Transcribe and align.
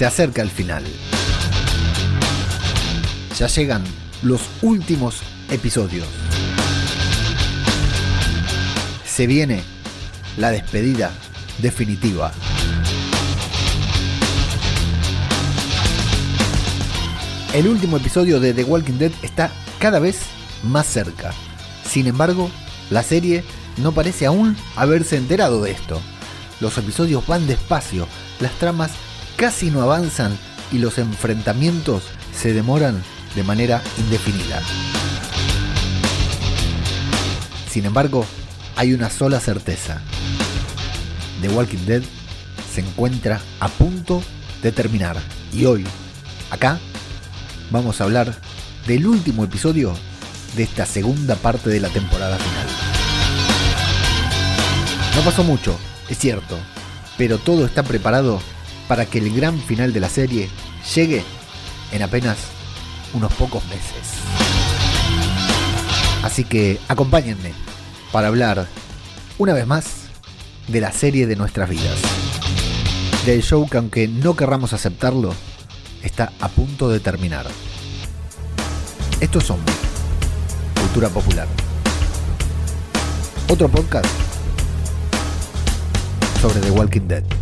se 0.00 0.06
acerca 0.06 0.40
el 0.40 0.48
final. 0.48 0.82
Ya 3.38 3.48
llegan 3.48 3.84
los 4.22 4.40
últimos 4.62 5.16
episodios. 5.50 6.06
Se 9.04 9.26
viene 9.26 9.62
la 10.38 10.52
despedida 10.52 11.12
definitiva. 11.58 12.32
El 17.52 17.68
último 17.68 17.98
episodio 17.98 18.40
de 18.40 18.54
The 18.54 18.64
Walking 18.64 18.96
Dead 18.96 19.12
está 19.20 19.50
cada 19.78 19.98
vez 19.98 20.20
más 20.62 20.86
cerca. 20.86 21.34
Sin 21.86 22.06
embargo, 22.06 22.50
la 22.88 23.02
serie 23.02 23.44
no 23.76 23.92
parece 23.92 24.24
aún 24.24 24.56
haberse 24.76 25.18
enterado 25.18 25.62
de 25.62 25.72
esto. 25.72 26.00
Los 26.58 26.78
episodios 26.78 27.26
van 27.26 27.46
despacio, 27.46 28.08
las 28.38 28.52
tramas 28.52 28.92
casi 29.40 29.70
no 29.70 29.80
avanzan 29.80 30.36
y 30.70 30.76
los 30.76 30.98
enfrentamientos 30.98 32.02
se 32.38 32.52
demoran 32.52 33.02
de 33.34 33.42
manera 33.42 33.82
indefinida. 33.96 34.60
Sin 37.70 37.86
embargo, 37.86 38.26
hay 38.76 38.92
una 38.92 39.08
sola 39.08 39.40
certeza. 39.40 40.02
The 41.40 41.48
Walking 41.48 41.86
Dead 41.86 42.02
se 42.70 42.82
encuentra 42.82 43.40
a 43.60 43.68
punto 43.68 44.22
de 44.62 44.72
terminar. 44.72 45.16
Y 45.54 45.64
hoy, 45.64 45.86
acá, 46.50 46.78
vamos 47.70 47.98
a 47.98 48.04
hablar 48.04 48.34
del 48.86 49.06
último 49.06 49.44
episodio 49.44 49.94
de 50.54 50.64
esta 50.64 50.84
segunda 50.84 51.34
parte 51.34 51.70
de 51.70 51.80
la 51.80 51.88
temporada 51.88 52.36
final. 52.36 52.66
No 55.16 55.22
pasó 55.22 55.44
mucho, 55.44 55.78
es 56.10 56.18
cierto, 56.18 56.58
pero 57.16 57.38
todo 57.38 57.64
está 57.64 57.82
preparado 57.82 58.42
para 58.90 59.06
que 59.06 59.18
el 59.18 59.32
gran 59.32 59.56
final 59.56 59.92
de 59.92 60.00
la 60.00 60.08
serie 60.08 60.48
llegue 60.96 61.22
en 61.92 62.02
apenas 62.02 62.38
unos 63.14 63.32
pocos 63.34 63.62
meses. 63.66 64.18
Así 66.24 66.42
que 66.42 66.80
acompáñenme 66.88 67.52
para 68.10 68.26
hablar 68.26 68.66
una 69.38 69.52
vez 69.52 69.64
más 69.64 70.08
de 70.66 70.80
la 70.80 70.90
serie 70.90 71.28
de 71.28 71.36
nuestras 71.36 71.70
vidas. 71.70 72.00
Del 73.24 73.44
show 73.44 73.68
que 73.68 73.76
aunque 73.76 74.08
no 74.08 74.34
querramos 74.34 74.72
aceptarlo, 74.72 75.36
está 76.02 76.32
a 76.40 76.48
punto 76.48 76.88
de 76.88 76.98
terminar. 76.98 77.46
Estos 79.20 79.44
son 79.44 79.60
Cultura 80.80 81.08
Popular. 81.10 81.46
Otro 83.48 83.68
podcast 83.68 84.10
sobre 86.40 86.58
The 86.58 86.72
Walking 86.72 87.06
Dead. 87.06 87.39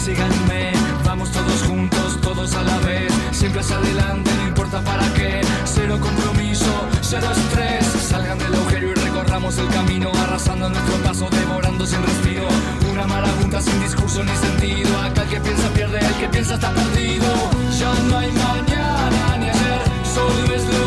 Síganme, 0.00 0.72
vamos 1.04 1.30
todos 1.30 1.62
juntos, 1.64 2.18
todos 2.22 2.54
a 2.54 2.62
la 2.62 2.78
vez, 2.78 3.12
siempre 3.32 3.60
hacia 3.60 3.76
adelante, 3.76 4.30
no 4.34 4.48
importa 4.48 4.80
para 4.80 5.06
qué, 5.12 5.42
cero 5.64 5.98
compromiso, 6.00 6.88
cero 7.02 7.26
estrés, 7.30 7.84
salgan 8.08 8.38
del 8.38 8.54
agujero 8.54 8.92
y 8.92 8.94
recorramos 8.94 9.58
el 9.58 9.68
camino, 9.68 10.10
arrasando 10.24 10.70
nuestro 10.70 10.96
paso, 11.04 11.28
devorando 11.30 11.86
sin 11.86 12.02
respiro, 12.02 12.48
una 12.90 13.06
marabunta 13.06 13.60
sin 13.60 13.78
discurso 13.82 14.24
ni 14.24 14.34
sentido, 14.36 14.98
acá 15.00 15.22
el 15.22 15.28
que 15.28 15.40
piensa 15.40 15.68
pierde, 15.68 15.98
el 15.98 16.14
que 16.14 16.28
piensa 16.28 16.54
está 16.54 16.72
perdido, 16.72 17.26
ya 17.78 17.92
no 18.08 18.18
hay 18.18 18.32
mañana 18.32 19.36
ni 19.38 19.50
ayer, 19.50 19.82
solo 20.14 20.54
es 20.54 20.79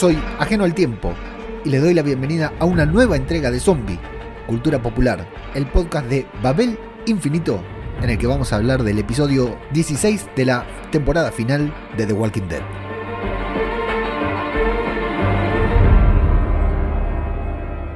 soy 0.00 0.18
Ajeno 0.38 0.64
al 0.64 0.72
Tiempo 0.72 1.12
y 1.62 1.68
les 1.68 1.82
doy 1.82 1.92
la 1.92 2.00
bienvenida 2.00 2.54
a 2.58 2.64
una 2.64 2.86
nueva 2.86 3.16
entrega 3.16 3.50
de 3.50 3.60
Zombie, 3.60 4.00
Cultura 4.46 4.80
Popular, 4.80 5.28
el 5.54 5.66
podcast 5.66 6.06
de 6.06 6.26
Babel 6.42 6.78
Infinito, 7.04 7.62
en 8.00 8.08
el 8.08 8.16
que 8.16 8.26
vamos 8.26 8.50
a 8.50 8.56
hablar 8.56 8.82
del 8.82 8.98
episodio 8.98 9.58
16 9.74 10.28
de 10.34 10.46
la 10.46 10.66
temporada 10.90 11.30
final 11.30 11.74
de 11.98 12.06
The 12.06 12.14
Walking 12.14 12.48
Dead. 12.48 12.62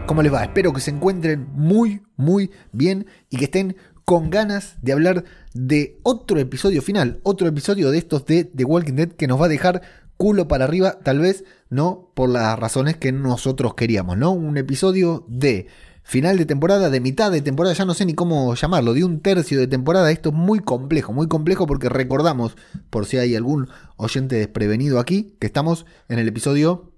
¿Cómo 0.05 0.23
les 0.23 0.31
va? 0.31 0.45
Espero 0.45 0.75
que 0.75 0.83
se 0.83 0.91
encuentren 0.91 1.49
muy, 1.55 2.03
muy 2.17 2.51
bien 2.73 3.07
y 3.31 3.39
que 3.39 3.45
estén 3.45 3.77
con 4.05 4.29
ganas 4.29 4.77
de 4.83 4.93
hablar 4.93 5.25
de 5.55 5.99
otro 6.03 6.39
episodio 6.39 6.83
final, 6.83 7.21
otro 7.23 7.49
episodio 7.49 7.91
de 7.91 7.97
estos 7.97 8.27
de 8.27 8.45
The 8.45 8.65
Walking 8.65 8.93
Dead 8.93 9.09
que 9.09 9.27
nos 9.27 9.41
va 9.41 9.47
a 9.47 9.49
dejar 9.49 9.81
culo 10.17 10.49
para 10.49 10.65
arriba, 10.65 10.99
tal 11.03 11.19
vez 11.19 11.45
no 11.75 12.11
por 12.15 12.31
las 12.31 12.59
razones 12.59 12.97
que 12.97 13.13
nosotros 13.13 13.75
queríamos, 13.75 14.17
¿no? 14.17 14.31
Un 14.33 14.57
episodio 14.57 15.25
de 15.29 15.67
final 16.05 16.37
de 16.37 16.47
temporada, 16.47 16.91
de 16.91 17.01
mitad 17.01 17.33
de 17.33 17.41
temporada, 17.41 17.75
ya 17.75 17.85
no 17.85 17.95
sé 17.95 18.05
ni 18.05 18.15
cómo 18.15 18.55
llamarlo, 18.55 18.93
de 18.93 19.05
un 19.05 19.21
tercio 19.21 19.59
de 19.59 19.67
temporada, 19.67 20.11
esto 20.11 20.29
es 20.29 20.35
muy 20.35 20.61
complejo, 20.61 21.13
muy 21.13 21.29
complejo 21.29 21.67
porque 21.67 21.89
recordamos, 21.89 22.57
por 22.91 23.07
si 23.07 23.17
hay 23.17 23.35
algún 23.35 23.69
oyente 23.97 24.37
desprevenido 24.37 25.01
aquí, 25.01 25.37
que 25.41 25.47
estamos 25.47 25.87
en 26.09 26.19
el 26.19 26.29
episodio 26.29 26.93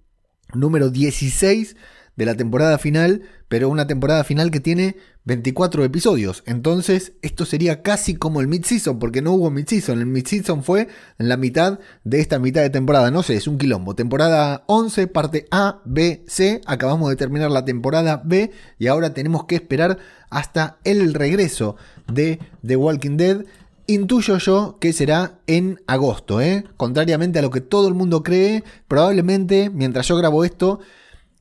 número 0.54 0.90
16 0.90 1.76
de 2.16 2.26
la 2.26 2.34
temporada 2.34 2.78
final, 2.78 3.22
pero 3.48 3.68
una 3.68 3.86
temporada 3.86 4.24
final 4.24 4.50
que 4.50 4.60
tiene 4.60 4.96
24 5.24 5.84
episodios. 5.84 6.42
Entonces, 6.46 7.12
esto 7.20 7.44
sería 7.44 7.82
casi 7.82 8.14
como 8.14 8.40
el 8.40 8.48
mid-season, 8.48 8.98
porque 8.98 9.22
no 9.22 9.32
hubo 9.32 9.50
mid-season. 9.50 9.98
El 9.98 10.06
mid-season 10.06 10.62
fue 10.64 10.88
en 11.18 11.28
la 11.28 11.36
mitad 11.36 11.78
de 12.04 12.20
esta 12.20 12.38
mitad 12.38 12.62
de 12.62 12.70
temporada. 12.70 13.10
No 13.10 13.22
sé, 13.22 13.34
es 13.34 13.46
un 13.46 13.58
quilombo. 13.58 13.94
Temporada 13.94 14.64
11, 14.66 15.08
parte 15.08 15.46
A, 15.50 15.80
B, 15.84 16.24
C. 16.26 16.60
Acabamos 16.66 17.10
de 17.10 17.16
terminar 17.16 17.50
la 17.50 17.64
temporada 17.64 18.22
B 18.24 18.50
y 18.78 18.86
ahora 18.86 19.14
tenemos 19.14 19.44
que 19.44 19.56
esperar 19.56 19.98
hasta 20.30 20.78
el 20.84 21.12
regreso 21.12 21.76
de 22.12 22.38
The 22.64 22.76
Walking 22.76 23.16
Dead. 23.16 23.44
Intuyo 23.88 24.38
yo 24.38 24.78
que 24.80 24.92
será 24.92 25.38
en 25.46 25.80
agosto, 25.86 26.40
¿eh? 26.40 26.64
Contrariamente 26.76 27.38
a 27.38 27.42
lo 27.42 27.50
que 27.50 27.60
todo 27.60 27.86
el 27.86 27.94
mundo 27.94 28.24
cree, 28.24 28.64
probablemente 28.88 29.70
mientras 29.70 30.08
yo 30.08 30.16
grabo 30.16 30.44
esto 30.44 30.80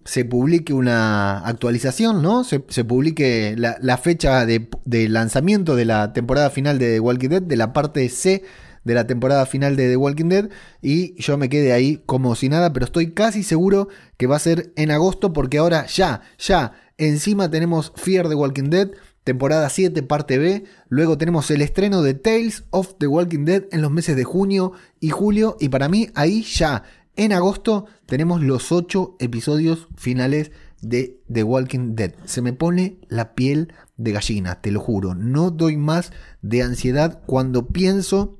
se 0.05 0.23
publique 0.23 0.73
una 0.73 1.39
actualización, 1.39 2.21
¿no? 2.21 2.43
Se, 2.43 2.59
publique 2.59 3.55
la, 3.57 3.97
fecha 3.97 4.45
de, 4.45 4.69
de, 4.85 5.09
lanzamiento 5.09 5.75
de 5.75 5.85
la 5.85 6.13
temporada 6.13 6.51
final 6.51 6.77
de 6.77 6.93
The 6.93 6.99
Walking 6.99 7.29
Dead, 7.29 7.41
de 7.41 7.55
la 7.57 7.73
parte 7.73 8.07
C 8.09 8.43
de 8.85 8.93
la 8.93 9.07
temporada 9.07 9.45
final 9.47 9.75
de 9.75 9.89
The 9.89 9.97
Walking 9.97 10.29
Dead, 10.29 10.49
y 10.81 11.19
yo 11.19 11.37
me 11.37 11.49
quede 11.49 11.73
ahí 11.73 12.03
como 12.05 12.35
si 12.35 12.49
nada, 12.49 12.71
pero 12.71 12.85
estoy 12.85 13.11
casi 13.11 13.43
seguro 13.43 13.89
que 14.15 14.27
va 14.27 14.37
a 14.37 14.39
ser 14.39 14.71
en 14.75 14.91
agosto, 14.91 15.33
porque 15.33 15.57
ahora 15.57 15.87
ya, 15.87 16.21
ya, 16.37 16.73
encima 16.97 17.49
tenemos 17.49 17.91
Fear 17.95 18.29
the 18.29 18.35
Walking 18.35 18.69
Dead, 18.69 18.91
temporada 19.23 19.69
7, 19.69 20.03
parte 20.03 20.37
B. 20.37 20.63
Luego 20.87 21.17
tenemos 21.17 21.49
el 21.49 21.61
estreno 21.61 22.03
de 22.03 22.13
Tales 22.13 22.63
of 22.69 22.93
the 22.99 23.07
Walking 23.07 23.43
Dead 23.43 23.63
en 23.71 23.81
los 23.81 23.91
meses 23.91 24.15
de 24.15 24.23
junio 24.23 24.73
y 24.99 25.09
julio. 25.09 25.57
Y 25.59 25.69
para 25.69 25.89
mí, 25.89 26.09
ahí 26.13 26.43
ya, 26.43 26.83
en 27.15 27.33
agosto, 27.33 27.85
tenemos 28.05 28.41
los 28.41 28.71
8 28.71 29.17
episodios 29.19 29.87
finales 29.95 30.51
de 30.81 31.21
The 31.31 31.43
Walking 31.43 31.95
Dead. 31.95 32.13
Se 32.25 32.41
me 32.41 32.53
pone 32.53 32.99
la 33.07 33.33
piel 33.33 33.73
de 33.97 34.11
gallina, 34.11 34.61
te 34.61 34.71
lo 34.71 34.79
juro. 34.79 35.15
No 35.15 35.51
doy 35.51 35.77
más 35.77 36.11
de 36.41 36.61
ansiedad 36.61 37.21
cuando 37.25 37.67
pienso 37.67 38.37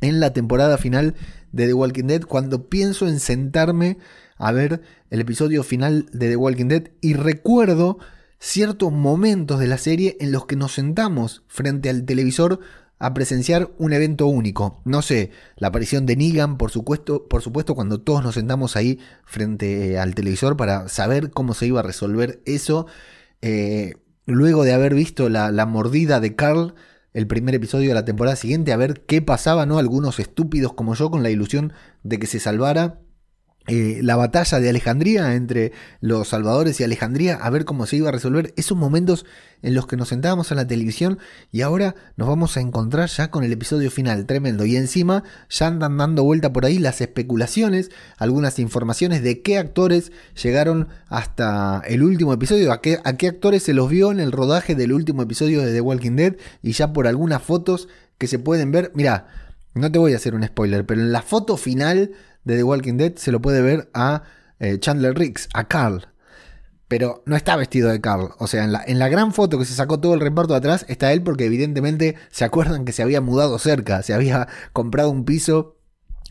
en 0.00 0.20
la 0.20 0.32
temporada 0.32 0.78
final 0.78 1.14
de 1.52 1.66
The 1.66 1.74
Walking 1.74 2.04
Dead, 2.04 2.22
cuando 2.22 2.68
pienso 2.68 3.06
en 3.08 3.20
sentarme 3.20 3.98
a 4.36 4.52
ver 4.52 4.82
el 5.10 5.20
episodio 5.20 5.62
final 5.62 6.06
de 6.12 6.30
The 6.30 6.36
Walking 6.36 6.66
Dead 6.66 6.90
y 7.00 7.14
recuerdo 7.14 7.98
ciertos 8.38 8.90
momentos 8.90 9.60
de 9.60 9.66
la 9.66 9.78
serie 9.78 10.16
en 10.18 10.32
los 10.32 10.46
que 10.46 10.56
nos 10.56 10.72
sentamos 10.72 11.44
frente 11.46 11.90
al 11.90 12.04
televisor 12.04 12.60
a 13.00 13.14
presenciar 13.14 13.70
un 13.78 13.92
evento 13.92 14.26
único. 14.26 14.80
No 14.84 15.02
sé, 15.02 15.30
la 15.56 15.68
aparición 15.68 16.06
de 16.06 16.16
Negan, 16.16 16.58
por 16.58 16.70
supuesto, 16.70 17.26
por 17.28 17.42
supuesto, 17.42 17.74
cuando 17.74 18.00
todos 18.02 18.22
nos 18.22 18.34
sentamos 18.34 18.76
ahí 18.76 19.00
frente 19.24 19.98
al 19.98 20.14
televisor 20.14 20.56
para 20.56 20.88
saber 20.88 21.30
cómo 21.30 21.54
se 21.54 21.66
iba 21.66 21.80
a 21.80 21.82
resolver 21.82 22.42
eso. 22.44 22.86
Eh, 23.40 23.94
luego 24.26 24.64
de 24.64 24.74
haber 24.74 24.94
visto 24.94 25.30
la, 25.30 25.50
la 25.50 25.66
mordida 25.66 26.20
de 26.20 26.36
Carl 26.36 26.74
el 27.12 27.26
primer 27.26 27.54
episodio 27.54 27.88
de 27.88 27.94
la 27.94 28.04
temporada 28.04 28.36
siguiente, 28.36 28.72
a 28.72 28.76
ver 28.76 29.04
qué 29.06 29.20
pasaba, 29.20 29.66
¿no? 29.66 29.78
Algunos 29.78 30.20
estúpidos 30.20 30.74
como 30.74 30.94
yo 30.94 31.10
con 31.10 31.22
la 31.22 31.30
ilusión 31.30 31.72
de 32.04 32.18
que 32.18 32.26
se 32.26 32.38
salvara 32.38 33.00
eh, 33.70 34.00
la 34.02 34.16
batalla 34.16 34.58
de 34.58 34.68
Alejandría 34.68 35.36
entre 35.36 35.70
los 36.00 36.26
salvadores 36.26 36.80
y 36.80 36.84
Alejandría, 36.84 37.36
a 37.36 37.48
ver 37.50 37.64
cómo 37.64 37.86
se 37.86 37.98
iba 37.98 38.08
a 38.08 38.12
resolver 38.12 38.52
esos 38.56 38.76
momentos 38.76 39.24
en 39.62 39.74
los 39.74 39.86
que 39.86 39.96
nos 39.96 40.08
sentábamos 40.08 40.50
en 40.50 40.56
la 40.56 40.66
televisión 40.66 41.20
y 41.52 41.60
ahora 41.60 41.94
nos 42.16 42.26
vamos 42.26 42.56
a 42.56 42.60
encontrar 42.60 43.08
ya 43.08 43.30
con 43.30 43.44
el 43.44 43.52
episodio 43.52 43.92
final, 43.92 44.26
tremendo. 44.26 44.64
Y 44.64 44.74
encima 44.74 45.22
ya 45.48 45.68
andan 45.68 45.98
dando 45.98 46.24
vuelta 46.24 46.52
por 46.52 46.64
ahí 46.64 46.80
las 46.80 47.00
especulaciones, 47.00 47.92
algunas 48.18 48.58
informaciones 48.58 49.22
de 49.22 49.40
qué 49.40 49.56
actores 49.56 50.10
llegaron 50.42 50.88
hasta 51.08 51.80
el 51.86 52.02
último 52.02 52.32
episodio, 52.32 52.72
a 52.72 52.80
qué, 52.80 52.98
a 53.04 53.16
qué 53.16 53.28
actores 53.28 53.62
se 53.62 53.72
los 53.72 53.88
vio 53.88 54.10
en 54.10 54.18
el 54.18 54.32
rodaje 54.32 54.74
del 54.74 54.92
último 54.92 55.22
episodio 55.22 55.62
de 55.62 55.72
The 55.72 55.80
Walking 55.80 56.16
Dead 56.16 56.34
y 56.60 56.72
ya 56.72 56.92
por 56.92 57.06
algunas 57.06 57.40
fotos 57.40 57.86
que 58.18 58.26
se 58.26 58.40
pueden 58.40 58.72
ver, 58.72 58.90
mira, 58.96 59.28
no 59.74 59.92
te 59.92 60.00
voy 60.00 60.12
a 60.12 60.16
hacer 60.16 60.34
un 60.34 60.44
spoiler, 60.44 60.84
pero 60.84 61.00
en 61.00 61.12
la 61.12 61.22
foto 61.22 61.56
final 61.56 62.10
de 62.44 62.56
The 62.56 62.62
Walking 62.62 62.96
Dead 62.96 63.16
se 63.16 63.32
lo 63.32 63.40
puede 63.40 63.62
ver 63.62 63.90
a 63.94 64.22
eh, 64.58 64.78
Chandler 64.78 65.16
Riggs, 65.16 65.48
a 65.54 65.68
Carl. 65.68 66.06
Pero 66.88 67.22
no 67.24 67.36
está 67.36 67.54
vestido 67.56 67.88
de 67.88 68.00
Carl. 68.00 68.30
O 68.38 68.46
sea, 68.46 68.64
en 68.64 68.72
la, 68.72 68.82
en 68.84 68.98
la 68.98 69.08
gran 69.08 69.32
foto 69.32 69.58
que 69.58 69.64
se 69.64 69.74
sacó 69.74 70.00
todo 70.00 70.14
el 70.14 70.20
reparto 70.20 70.54
de 70.54 70.58
atrás 70.58 70.84
está 70.88 71.12
él 71.12 71.22
porque 71.22 71.44
evidentemente 71.44 72.16
se 72.30 72.44
acuerdan 72.44 72.84
que 72.84 72.92
se 72.92 73.02
había 73.02 73.20
mudado 73.20 73.58
cerca. 73.58 74.02
Se 74.02 74.12
había 74.12 74.48
comprado 74.72 75.10
un 75.10 75.24
piso 75.24 75.76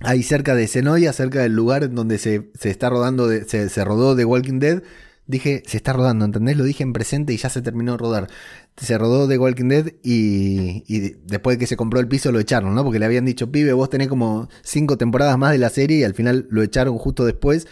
ahí 0.02 0.22
cerca 0.22 0.56
de 0.56 0.68
Senoia, 0.68 1.14
cerca 1.14 1.42
del 1.42 1.56
lugar 1.56 1.94
donde 1.94 2.18
se, 2.18 2.52
está 2.62 2.90
rodando, 2.90 3.30
se, 3.30 3.70
se 3.70 3.86
rodó 3.86 4.16
The 4.16 4.26
Walking 4.26 4.60
Dead 4.60 4.84
dije, 5.30 5.62
se 5.68 5.78
está 5.78 5.94
rodando, 5.94 6.26
¿entendés? 6.26 6.58
Lo 6.58 6.64
dije 6.64 6.82
en 6.84 6.92
presente 6.92 7.34
y 7.34 7.38
ya 7.38 7.50
se 7.50 7.62
terminó 7.62 7.92
de 7.94 7.98
rodar. 8.00 8.28
Se 8.76 8.98
rodó 8.98 9.28
The 9.28 9.38
Walking 9.38 9.68
Dead 9.68 9.88
y, 10.04 10.84
y, 10.88 11.16
después 11.24 11.58
de 11.58 11.60
que 11.60 11.68
se 11.68 11.78
compró 11.78 12.00
el 12.00 12.08
piso 12.08 12.32
lo 12.32 12.40
echaron, 12.40 12.74
¿no? 12.74 12.84
Porque 12.84 12.98
le 12.98 13.06
habían 13.06 13.26
dicho, 13.26 13.52
pibe, 13.52 13.74
vos 13.74 13.90
tenés 13.92 14.08
como 14.08 14.50
cinco 14.64 14.98
temporadas 14.98 15.38
más 15.38 15.52
de 15.52 15.60
la 15.60 15.70
serie 15.70 16.00
y 16.00 16.04
al 16.04 16.16
final 16.16 16.48
lo 16.50 16.64
echaron 16.64 16.98
justo 16.98 17.26
después 17.26 17.68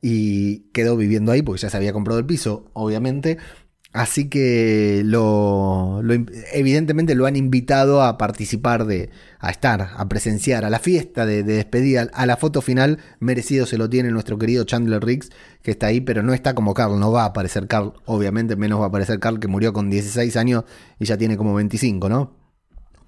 y 0.00 0.70
quedó 0.72 0.96
viviendo 0.96 1.32
ahí 1.32 1.42
porque 1.42 1.62
ya 1.62 1.70
se 1.70 1.76
había 1.76 1.92
comprado 1.92 2.20
el 2.20 2.26
piso, 2.26 2.70
obviamente. 2.74 3.38
Así 3.92 4.28
que 4.28 5.02
lo, 5.04 6.00
evidentemente 6.52 7.16
lo 7.16 7.26
han 7.26 7.34
invitado 7.34 8.02
a 8.02 8.18
participar 8.18 8.84
de, 8.84 9.10
a 9.40 9.50
estar, 9.50 9.90
a 9.96 10.08
presenciar, 10.08 10.64
a 10.64 10.70
la 10.70 10.78
fiesta 10.78 11.26
de, 11.26 11.42
despedida, 11.42 12.08
a 12.12 12.24
la 12.24 12.36
foto 12.36 12.62
final, 12.62 12.98
merecido 13.18 13.66
se 13.66 13.78
lo 13.78 13.90
tiene 13.90 14.12
nuestro 14.12 14.38
querido 14.38 14.62
Chandler 14.62 15.02
Riggs, 15.02 15.30
que 15.62 15.72
está 15.72 15.88
ahí, 15.88 16.00
pero 16.00 16.22
no 16.22 16.32
está 16.34 16.54
como 16.54 16.72
Carl, 16.72 17.00
no 17.00 17.10
va 17.10 17.22
a 17.22 17.26
aparecer 17.26 17.66
Carl, 17.66 17.94
obviamente 18.04 18.54
menos 18.54 18.80
va 18.80 18.84
a 18.84 18.88
aparecer 18.88 19.18
Carl 19.18 19.40
que 19.40 19.48
murió 19.48 19.72
con 19.72 19.90
16 19.90 20.36
años 20.36 20.64
y 21.00 21.06
ya 21.06 21.18
tiene 21.18 21.36
como 21.36 21.52
25, 21.54 22.08
¿no? 22.08 22.39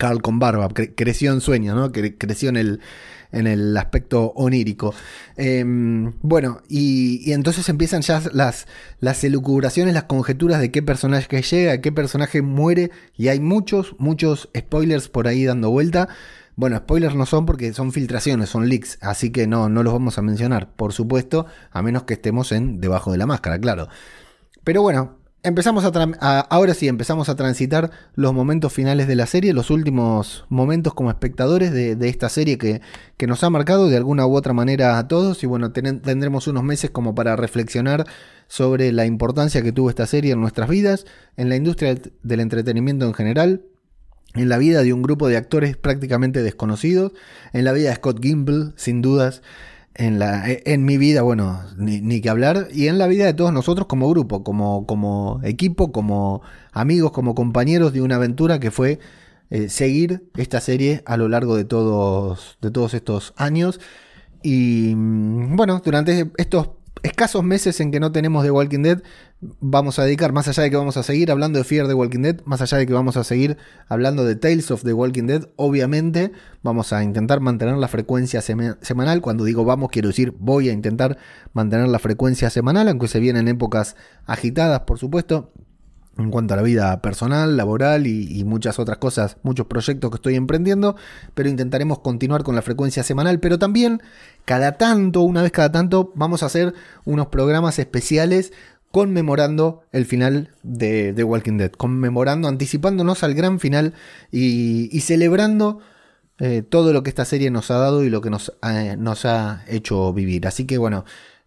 Carl 0.03 0.21
con 0.21 0.41
barba, 0.41 0.69
creció 0.97 1.33
en 1.33 1.41
sueño, 1.41 1.77
¿no? 1.77 1.93
creció 1.93 2.49
en 2.49 2.57
el, 2.57 2.81
en 3.31 3.47
el 3.47 3.77
aspecto 3.77 4.33
onírico. 4.35 4.93
Em, 5.37 6.15
bueno, 6.23 6.61
y, 6.69 7.31
entonces 7.31 7.69
empiezan 7.69 8.03
ya 8.03 8.21
las, 8.33 8.67
las 8.99 9.23
elucubraciones, 9.23 9.95
las 9.95 10.03
conjeturas 10.05 10.59
de 10.59 10.73
qué 10.73 10.83
personaje 10.83 11.41
llega, 11.41 11.81
qué 11.81 11.93
personaje 11.93 12.43
muere, 12.43 12.91
y 13.17 13.29
hay 13.29 13.39
muchos, 13.39 13.95
muchos 13.99 14.49
spoilers 14.59 15.09
por 15.09 15.29
ahí 15.29 15.45
dando 15.45 15.71
vuelta. 15.71 16.09
Bueno, 16.57 16.79
spoilers 16.79 17.15
no 17.15 17.25
son 17.25 17.47
porque 17.47 17.73
son 17.73 17.93
filtraciones, 17.93 18.49
son 18.49 18.69
leaks, 18.69 18.99
así 19.03 19.31
que 19.31 19.47
no, 19.47 19.69
no 19.69 19.85
los 19.85 19.93
vamos 19.93 20.19
a 20.19 20.23
mencionar, 20.23 20.73
por 20.75 20.93
supuesto, 20.93 21.47
a 21.71 21.81
menos 21.81 22.03
que 22.03 22.15
estemos 22.15 22.51
en 22.51 22.81
debajo 22.81 23.13
de 23.13 23.19
la 23.19 23.27
máscara, 23.27 23.61
claro. 23.61 23.87
Pero 24.65 24.83
bueno, 24.83 25.22
Empezamos 25.45 25.85
a, 25.85 26.41
ahora 26.41 26.73
sí, 26.73 26.87
empezamos 26.87 27.29
a 27.29 27.35
transitar 27.35 27.91
los 28.15 28.33
momentos 28.33 28.73
finales 28.73 29.09
de 29.09 29.17
la 29.17 29.27
serie, 29.27 29.53
los 29.53 29.71
últimos 29.71 30.45
momentos 30.49 30.95
como 30.95 31.11
espectadores 31.11 31.73
de, 31.73 31.97
esta 32.09 32.29
serie 32.29 32.59
que, 32.59 32.81
que, 33.17 33.27
nos 33.27 33.43
ha 33.43 33.51
marcado 33.51 33.89
de 33.89 33.97
alguna 33.97 34.25
u 34.25 34.37
otra 34.37 34.53
manera 34.53 34.99
a 34.99 35.09
todos. 35.09 35.43
Y 35.43 35.49
bueno, 35.49 35.73
tendremos 35.73 36.47
unos 36.47 36.63
meses 36.63 36.91
como 36.91 37.17
para 37.17 37.35
reflexionar 37.35 38.07
sobre 38.47 38.93
la 38.93 39.05
importancia 39.05 39.63
que 39.63 39.73
tuvo 39.73 39.91
esta 39.91 40.07
serie 40.07 40.31
en 40.31 40.41
nuestras 40.41 40.69
vidas, 40.69 41.07
en 41.37 41.49
la 41.49 41.57
industria 41.57 41.97
del 42.23 42.39
entretenimiento 42.39 43.05
en 43.07 43.15
general, 43.15 43.63
en 44.35 44.49
la 44.49 44.59
vida 44.59 44.85
de 44.85 44.93
un 44.93 45.03
grupo 45.03 45.27
de 45.27 45.39
actores 45.39 45.77
prácticamente 45.77 46.45
desconocidos, 46.45 47.15
en 47.53 47.65
la 47.65 47.73
vida 47.73 47.89
de 47.89 47.97
Scott 47.97 48.23
Gimble, 48.23 48.75
sin 48.77 49.03
dudas 49.03 49.43
en, 49.95 50.19
la, 50.19 50.45
en 50.47 50.85
mi 50.85 50.97
vida, 50.97 51.23
bueno, 51.23 51.61
ni, 51.77 52.01
ni, 52.01 52.21
que 52.21 52.31
hablar, 52.31 52.69
y 52.73 52.89
en 52.89 52.99
la 52.99 53.07
vida 53.07 53.27
de 53.27 53.35
todos 53.35 53.53
nosotros 53.53 53.87
como 53.87 54.09
grupo, 54.09 54.43
como, 54.43 54.87
como 54.87 55.41
equipo, 55.45 55.93
como 55.93 56.43
amigos, 56.73 57.13
como 57.13 57.35
compañeros 57.35 57.93
de 57.93 58.03
una 58.03 58.17
aventura 58.17 58.59
que 58.61 58.71
fue 58.71 58.99
eh, 59.51 59.69
seguir 59.69 60.25
esta 60.37 60.61
serie 60.61 61.03
a 61.05 61.17
lo 61.17 61.29
largo 61.29 61.57
de 61.57 61.65
todos, 61.65 62.57
de 62.63 62.71
todos 62.71 62.95
estos 62.95 63.35
años. 63.37 63.81
Y 64.43 64.95
mm, 64.97 65.57
bueno, 65.57 65.83
durante 65.85 66.31
estos 66.39 66.71
escasos 67.03 67.43
meses 67.43 67.81
en 67.81 67.91
que 67.91 68.01
no 68.01 68.13
tenemos 68.13 68.45
The 68.45 68.51
Walking 68.51 68.83
Dead, 68.83 69.03
vamos 69.61 69.99
a 69.99 70.05
dedicar, 70.05 70.33
más 70.33 70.47
allá 70.49 70.63
de 70.63 70.71
que 70.71 70.77
vamos 70.77 70.97
a 70.97 71.03
seguir 71.03 71.31
hablando 71.31 71.59
de 71.59 71.65
Fear 71.65 71.89
the 71.89 71.95
Walking 71.95 72.23
Dead, 72.23 72.41
más 72.45 72.61
allá 72.61 72.79
de 72.79 72.87
que 72.87 72.93
vamos 72.93 73.17
a 73.17 73.25
seguir 73.25 73.57
hablando 73.89 74.25
de 74.25 74.37
Tales 74.37 74.71
of 74.71 74.85
the 74.85 74.93
Walking 74.93 75.27
Dead, 75.27 75.49
obviamente 75.57 76.33
vamos 76.63 76.93
a 76.93 77.03
intentar 77.03 77.41
mantener 77.41 77.77
la 77.77 77.89
frecuencia 77.89 78.41
semanal. 78.41 79.21
Cuando 79.21 79.45
digo 79.45 79.65
vamos, 79.65 79.91
quiero 79.91 80.09
decir 80.09 80.35
voy 80.39 80.69
a 80.69 80.73
intentar 80.73 81.19
mantener 81.53 81.89
la 81.89 81.99
frecuencia 81.99 82.51
semanal, 82.51 82.89
aunque 82.89 83.09
se 83.09 83.19
vienen 83.19 83.49
épocas 83.49 83.97
agitadas, 84.27 84.81
por 84.81 84.99
supuesto 84.99 85.53
en 86.19 86.31
cuanto 86.31 86.55
a 86.55 86.57
la 86.57 86.63
vida 86.63 87.01
personal, 87.01 87.57
laboral 87.57 88.07
y, 88.07 88.45
muchas 88.45 88.79
otras 88.79 88.99
cosas, 88.99 89.39
muchos 89.43 89.67
proyectos 89.67 90.11
que 90.11 90.17
estoy 90.17 90.35
emprendiendo, 90.37 90.97
pero 91.35 91.49
intentaremos 91.49 92.01
continuar 92.01 92.43
con 92.43 92.55
la 92.55 92.63
frecuencia 92.63 93.03
semanal, 93.03 93.41
pero 93.41 93.59
también 93.59 94.03
cada 94.45 94.73
tanto, 94.73 95.23
una 95.23 95.43
vez 95.43 95.53
cada 95.53 95.73
tanto, 95.73 96.13
vamos 96.15 96.43
a 96.43 96.47
hacer 96.47 96.75
unos 97.05 97.29
programas 97.29 97.79
especiales 97.79 98.53
conmemorando 98.91 99.85
el 99.91 100.05
final 100.05 100.51
de 100.63 101.25
Walking 101.25 101.57
Dead, 101.57 101.73
conmemorando, 101.73 102.47
anticipándonos 102.47 103.23
al 103.23 103.35
gran 103.35 103.59
final 103.59 103.95
y, 104.31 105.01
celebrando 105.01 105.81
eh, 106.39 106.63
todo 106.63 106.93
lo 106.93 107.03
que 107.03 107.09
esta 107.11 107.25
serie 107.25 107.51
nos 107.51 107.71
ha 107.71 107.79
dado 107.79 108.05
y 108.05 108.11
lo 108.11 108.21
que 108.21 108.29
nos, 108.29 108.53
eh, 108.63 108.97
nos 108.99 109.25
ha 109.25 109.65
hecho 109.67 110.13
vivir. 110.13 110.47
Así 110.47 110.67
que 110.67 110.77
bueno, 110.77 111.05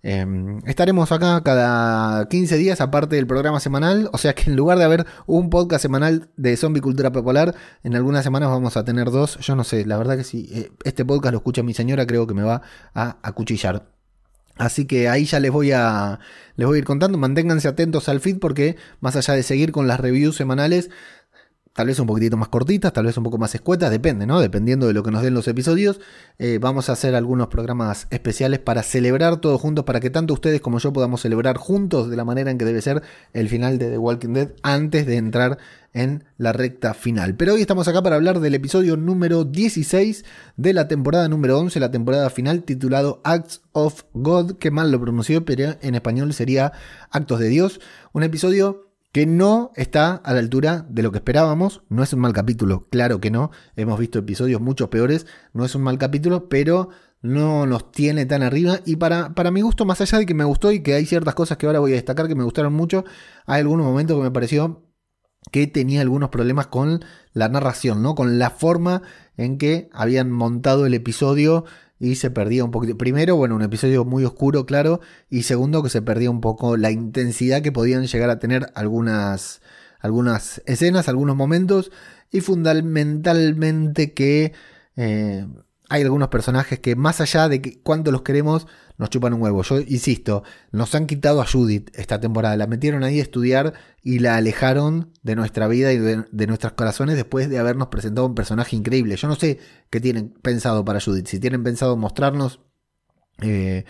Em, 0.08 0.60
estaremos 0.68 1.12
acá 1.12 1.42
cada 1.42 2.28
15 2.28 2.58
días, 2.58 2.80
aparte 2.80 3.16
del 3.16 3.26
programa 3.26 3.60
semanal. 3.60 4.08
O 4.14 4.20
sea 4.20 4.36
que 4.36 4.52
en 4.52 4.56
lugar 4.56 4.78
de 4.78 4.84
haber 4.84 5.08
un 5.26 5.50
podcast 5.50 5.82
semanal 5.82 6.30
de 6.38 6.56
zombie 6.58 6.80
cultura 6.80 7.12
popular, 7.12 7.56
en 7.84 7.96
algunas 7.96 8.24
semanas 8.24 8.50
vamos 8.50 8.78
a 8.78 8.86
tener 8.86 9.10
dos. 9.10 9.40
Yo 9.40 9.56
no 9.56 9.64
sé, 9.64 9.84
la 9.84 9.98
verdad 9.98 10.16
que 10.16 10.24
si 10.24 10.48
eh, 10.54 10.72
este 10.84 11.06
podcast 11.06 11.32
lo 11.32 11.40
escucha 11.40 11.64
mi 11.64 11.74
señora, 11.74 12.06
creo 12.06 12.28
que 12.28 12.36
me 12.36 12.44
va 12.44 12.62
a 12.94 13.18
acuchillar. 13.24 13.88
Así 14.58 14.86
que 14.86 15.10
ahí 15.10 15.26
ya 15.26 15.40
les 15.40 15.52
voy 15.52 15.72
a 15.72 16.20
les 16.56 16.68
voy 16.68 16.76
a 16.76 16.80
ir 16.80 16.86
contando, 16.86 17.18
manténganse 17.18 17.68
atentos 17.68 18.08
al 18.08 18.20
feed 18.20 18.38
porque 18.38 18.78
más 19.02 19.16
allá 19.16 19.34
de 19.34 19.42
seguir 19.42 19.72
con 19.72 19.88
las 19.88 20.00
reviews 20.00 20.36
semanales, 20.36 20.92
tal 21.76 21.88
vez 21.88 22.00
un 22.00 22.08
poquitito 22.08 22.38
más 22.38 22.48
cortitas, 22.48 22.94
tal 22.94 23.06
vez 23.06 23.18
un 23.18 23.26
poco 23.26 23.38
más 23.38 23.54
escuetas, 23.54 23.92
depende, 23.92 24.26
¿no? 24.26 24.40
Dependiendo 24.40 24.88
de 24.88 24.94
lo 24.94 25.04
que 25.04 25.12
nos 25.12 25.22
den 25.24 25.34
los 25.34 25.46
episodios. 25.50 26.00
Eh, 26.40 26.58
vamos 26.60 26.88
a 26.88 26.94
hacer 26.94 27.16
algunos 27.16 27.48
programas 27.48 28.08
especiales 28.12 28.60
para 28.60 28.82
celebrar 28.82 29.42
todos 29.42 29.60
juntos, 29.60 29.84
para 29.84 30.00
que 30.00 30.10
tanto 30.10 30.34
ustedes 30.34 30.62
como 30.62 30.80
yo 30.80 30.94
podamos 30.94 31.20
celebrar 31.20 31.58
juntos 31.58 32.10
de 32.10 32.16
la 32.16 32.24
manera 32.24 32.50
en 32.50 32.58
que 32.58 32.64
debe 32.64 32.82
ser 32.82 33.04
el 33.34 33.50
final 33.50 33.78
de 33.78 33.92
The 33.92 33.98
Walking 33.98 34.34
Dead 34.34 34.52
antes 34.64 35.06
de 35.06 35.18
entrar 35.18 35.58
en 35.92 36.24
la 36.38 36.54
recta 36.54 36.94
final. 36.94 37.36
Pero 37.36 37.56
hoy 37.56 37.62
estamos 37.62 37.90
acá 37.90 38.02
para 38.02 38.16
hablar 38.16 38.40
del 38.40 38.56
episodio 38.56 38.96
número 38.96 39.44
16 39.44 40.24
de 40.56 40.74
la 40.74 40.88
temporada 40.88 41.28
número 41.28 41.60
11, 41.60 41.78
la 41.82 41.92
temporada 41.92 42.30
final 42.30 42.64
titulado 42.64 43.20
Acts 43.26 43.64
of 43.74 44.04
God, 44.14 44.54
que 44.60 44.72
mal 44.72 44.92
lo 44.92 45.02
pronunció, 45.02 45.44
pero 45.44 45.76
en 45.82 45.96
español 45.96 46.34
sería 46.34 46.72
Actos 47.12 47.40
de 47.40 47.50
Dios. 47.50 47.82
Un 48.14 48.24
episodio 48.24 48.85
que 49.16 49.26
no 49.26 49.72
está 49.78 50.16
a 50.16 50.34
la 50.34 50.40
altura 50.40 50.86
de 50.90 51.02
lo 51.02 51.14
que 51.14 51.20
esperábamos. 51.20 51.84
No 51.88 52.04
es 52.04 52.12
un 52.12 52.20
mal 52.20 52.34
capítulo, 52.34 52.90
claro 52.90 53.22
que 53.22 53.32
no. 53.32 53.50
Hemos 53.78 53.98
visto 53.98 54.20
episodios 54.20 54.60
mucho 54.60 54.90
peores. 54.90 55.26
No 55.54 55.64
es 55.64 55.74
un 55.74 55.84
mal 55.84 55.98
capítulo, 55.98 56.50
pero 56.50 56.90
no 57.22 57.66
nos 57.66 57.94
tiene 57.94 58.26
tan 58.26 58.44
arriba. 58.44 58.82
Y 58.86 58.98
para, 58.98 59.34
para 59.34 59.52
mi 59.52 59.62
gusto, 59.62 59.86
más 59.86 60.02
allá 60.02 60.18
de 60.18 60.26
que 60.26 60.34
me 60.34 60.44
gustó 60.44 60.70
y 60.74 60.84
que 60.84 60.96
hay 60.96 61.06
ciertas 61.06 61.34
cosas 61.34 61.58
que 61.58 61.66
ahora 61.66 61.80
voy 61.80 61.94
a 61.94 61.96
destacar 61.96 62.28
que 62.28 62.36
me 62.36 62.44
gustaron 62.44 62.74
mucho, 62.74 63.06
hay 63.46 63.62
algunos 63.62 63.86
momentos 63.86 64.18
que 64.18 64.24
me 64.24 64.32
pareció 64.32 64.84
que 65.50 65.66
tenía 65.68 66.02
algunos 66.02 66.28
problemas 66.28 66.68
con 66.68 67.06
la 67.32 67.48
narración, 67.48 68.04
¿no? 68.04 68.16
Con 68.16 68.38
la 68.38 68.50
forma 68.50 69.02
en 69.38 69.58
que 69.58 69.88
habían 69.94 70.30
montado 70.30 70.86
el 70.86 70.94
episodio 70.94 71.64
y 72.00 72.16
se 72.16 72.32
perdía 72.32 72.64
un 72.64 72.72
poquito. 72.72 72.98
Primero, 72.98 73.36
bueno, 73.36 73.56
un 73.56 73.62
episodio 73.62 74.06
muy 74.06 74.26
oscuro, 74.26 74.66
claro, 74.66 75.00
y 75.30 75.44
segundo, 75.44 75.84
que 75.84 75.90
se 75.90 76.02
perdía 76.02 76.30
un 76.30 76.42
poco 76.42 76.78
la 76.78 76.92
intensidad 76.92 77.62
que 77.62 77.72
podían 77.72 78.06
llegar 78.06 78.30
a 78.30 78.40
tener 78.40 78.68
algunas, 78.76 79.62
algunas 80.00 80.62
escenas, 80.66 81.08
algunos 81.10 81.36
momentos 81.36 81.92
y 82.32 82.42
fundamentalmente 82.42 84.14
que 84.14 84.54
eh, 84.98 85.48
hay 85.90 86.02
algunos 86.02 86.30
personajes 86.30 86.80
que 86.80 86.96
más 86.96 87.22
allá 87.22 87.48
de 87.48 87.62
que 87.62 87.80
cuánto 87.82 88.12
los 88.12 88.24
queremos, 88.24 88.68
nos 88.98 89.10
chupan 89.10 89.34
un 89.34 89.42
huevo. 89.42 89.62
Yo 89.64 89.80
insisto, 89.80 90.44
nos 90.72 90.96
han 90.96 91.06
quitado 91.06 91.42
a 91.42 91.46
Judith 91.46 91.90
esta 91.94 92.20
temporada, 92.20 92.56
la 92.58 92.68
metieron 92.68 93.04
ahí 93.04 93.20
a 93.20 93.24
estudiar 93.24 93.74
y 94.02 94.20
la 94.20 94.36
alejaron 94.38 95.12
de 95.22 95.36
nuestra 95.36 95.68
vida 95.68 95.92
y 95.94 95.98
de, 95.98 96.48
nuestros 96.48 96.74
corazones 96.74 97.16
después 97.16 97.50
de 97.50 97.60
habernos 97.60 97.90
presentado 97.90 98.28
un 98.28 98.36
personaje 98.36 98.76
increíble. 98.76 99.16
Yo 99.16 99.28
no 99.28 99.36
sé 99.36 99.60
qué 99.90 100.00
tienen 100.00 100.30
pensado 100.42 100.86
para 100.86 101.02
Judith, 101.02 101.28
si 101.28 101.40
tienen 101.40 101.64
pensado 101.64 101.98
mostrarnos 101.98 102.62
eh, 103.42 103.84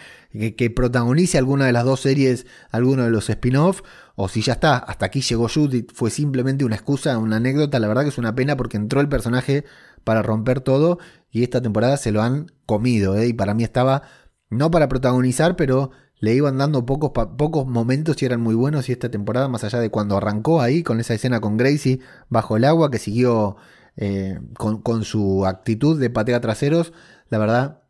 que, 0.58 0.70
protagonice 0.72 1.38
alguna 1.38 1.68
de 1.68 1.72
las 1.72 1.86
dos 1.86 2.02
series, 2.02 2.48
alguno 2.72 3.04
de 3.04 3.12
los 3.12 3.30
spin-off, 3.30 3.82
o 4.16 4.28
si 4.28 4.42
ya 4.42 4.54
está, 4.54 4.78
hasta 4.78 5.06
aquí 5.06 5.22
llegó 5.22 5.48
Judith, 5.48 5.92
fue 5.94 6.10
simplemente 6.10 6.66
una 6.66 6.76
excusa, 6.76 7.18
una 7.20 7.36
anécdota, 7.36 7.80
la 7.80 7.88
verdad 7.88 8.04
que 8.04 8.10
es 8.10 8.18
una 8.18 8.34
pena 8.34 8.58
porque 8.58 8.78
entró 8.78 9.02
el 9.02 9.10
personaje 9.10 9.66
para 10.06 10.22
romper 10.22 10.62
todo 10.62 11.00
y 11.30 11.44
esta 11.44 11.62
temporada 11.62 11.98
se 11.98 12.14
lo 12.14 12.22
han 12.22 12.54
comido, 12.66 13.18
¿eh? 13.18 13.28
y 13.28 13.34
para 13.34 13.54
mí 13.54 13.66
estaba 13.66 14.04
no 14.50 14.72
para 14.72 14.88
protagonizar, 14.88 15.58
pero 15.58 15.92
le 16.20 16.34
iban 16.34 16.58
dando 16.58 16.86
pocos, 16.86 17.12
pocos 17.38 17.68
momentos 17.68 18.22
y 18.22 18.26
eran 18.26 18.40
muy 18.40 18.56
buenos 18.56 18.88
y 18.88 18.94
esta 18.94 19.12
temporada, 19.12 19.50
más 19.50 19.66
allá 19.66 19.80
de 19.80 19.90
cuando 19.90 20.16
arrancó 20.16 20.62
ahí 20.62 20.82
con 20.82 21.02
esa 21.02 21.14
escena 21.14 21.42
con 21.42 21.58
Gracie 21.58 22.00
bajo 22.30 22.56
el 22.56 22.64
agua, 22.64 22.90
que 22.90 23.00
siguió 23.00 23.58
eh, 23.98 24.40
con, 24.58 24.82
con 24.82 25.04
su 25.04 25.46
actitud 25.46 26.00
de 26.00 26.10
patea 26.10 26.40
traseros, 26.40 26.94
la 27.28 27.38
verdad 27.38 27.82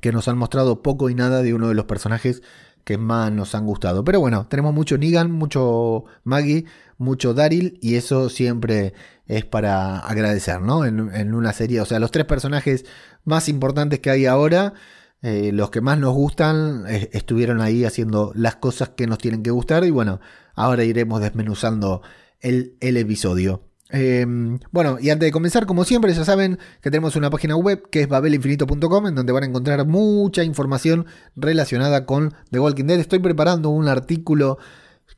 que 0.00 0.12
nos 0.12 0.28
han 0.28 0.38
mostrado 0.38 0.82
poco 0.82 1.10
y 1.10 1.14
nada 1.14 1.42
de 1.42 1.52
uno 1.52 1.68
de 1.68 1.74
los 1.74 1.84
personajes 1.84 2.42
que 2.84 2.96
más 2.96 3.30
nos 3.32 3.54
han 3.54 3.66
gustado. 3.66 4.02
Pero 4.04 4.20
bueno, 4.20 4.46
tenemos 4.48 4.72
mucho 4.72 4.96
Negan, 4.96 5.30
mucho 5.30 6.04
Maggie, 6.24 6.64
mucho 6.98 7.32
Daryl 7.32 7.78
y 7.80 7.94
eso 7.94 8.28
siempre 8.28 8.92
es 9.26 9.44
para 9.44 9.98
agradecer, 10.00 10.60
¿no? 10.60 10.84
En, 10.84 11.34
una 11.34 11.52
serie, 11.52 11.80
o 11.80 11.84
sea, 11.84 11.98
los 11.98 12.10
tres 12.10 12.26
personajes 12.26 12.84
más 13.24 13.48
importantes 13.48 14.00
que 14.00 14.10
hay 14.10 14.26
ahora, 14.26 14.74
eh, 15.22 15.50
los 15.52 15.70
que 15.70 15.80
más 15.80 15.98
nos 15.98 16.14
gustan, 16.14 16.84
estuvieron 16.88 17.60
ahí 17.60 17.84
haciendo 17.84 18.32
las 18.34 18.56
cosas 18.56 18.90
que 18.90 19.06
nos 19.06 19.18
tienen 19.18 19.42
que 19.42 19.50
gustar 19.50 19.84
y 19.84 19.90
bueno, 19.90 20.20
ahora 20.54 20.84
iremos 20.84 21.20
desmenuzando 21.20 22.02
el, 22.40 22.76
el 22.80 22.96
episodio. 22.96 23.68
Em, 23.90 24.58
bueno, 24.70 24.98
y 25.00 25.08
antes 25.10 25.26
de 25.26 25.32
comenzar, 25.32 25.64
como 25.64 25.84
siempre, 25.84 26.12
ya 26.12 26.24
saben 26.24 26.58
que 26.82 26.90
tenemos 26.90 27.16
una 27.16 27.30
página 27.30 27.56
web 27.56 27.88
que 27.90 28.02
es 28.02 28.08
babelinfinito.com 28.08 29.06
en 29.06 29.14
donde 29.14 29.32
van 29.32 29.44
a 29.44 29.46
encontrar 29.46 29.86
mucha 29.86 30.44
información 30.44 31.06
relacionada 31.36 32.04
con 32.04 32.34
The 32.50 32.60
Walking 32.60 32.84
Dead. 32.84 33.00
Estoy 33.00 33.20
preparando 33.20 33.70
un 33.70 33.88
artículo 33.88 34.58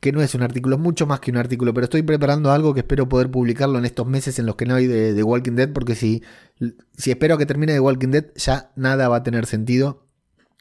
que 0.01 0.11
no 0.11 0.21
es 0.21 0.35
un 0.35 0.41
artículo, 0.41 0.75
es 0.75 0.81
mucho 0.81 1.07
más 1.07 1.21
que 1.21 1.31
un 1.31 1.37
artículo, 1.37 1.73
pero 1.73 1.85
estoy 1.85 2.01
preparando 2.01 2.51
algo 2.51 2.73
que 2.73 2.81
espero 2.81 3.07
poder 3.07 3.31
publicarlo 3.31 3.79
en 3.79 3.85
estos 3.85 4.05
meses 4.07 4.37
en 4.39 4.47
los 4.47 4.55
que 4.55 4.65
no 4.65 4.75
hay 4.75 4.87
de 4.87 5.23
Walking 5.23 5.53
Dead, 5.53 5.71
porque 5.71 5.95
si, 5.95 6.23
si 6.97 7.11
espero 7.11 7.37
que 7.37 7.45
termine 7.45 7.73
The 7.73 7.79
Walking 7.79 8.09
Dead, 8.09 8.25
ya 8.35 8.71
nada 8.75 9.07
va 9.07 9.17
a 9.17 9.23
tener 9.23 9.45
sentido 9.45 10.10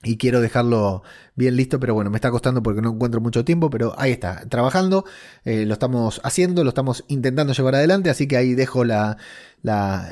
y 0.03 0.17
quiero 0.17 0.41
dejarlo 0.41 1.03
bien 1.35 1.57
listo, 1.57 1.79
pero 1.79 1.95
bueno, 1.95 2.11
me 2.11 2.17
está 2.17 2.31
costando 2.31 2.63
porque 2.63 2.81
no 2.81 2.91
encuentro 2.91 3.21
mucho 3.21 3.45
tiempo, 3.45 3.69
pero 3.69 3.95
ahí 3.99 4.13
está, 4.13 4.47
trabajando, 4.49 5.05
eh, 5.45 5.67
lo 5.67 5.75
estamos 5.75 6.21
haciendo, 6.25 6.65
lo 6.65 6.71
estamos 6.71 7.05
intentando 7.09 7.53
llevar 7.53 7.75
adelante, 7.75 8.09
así 8.09 8.27
que 8.27 8.39
ahí 8.39 8.55
dejo 8.55 8.85
la, 8.85 9.19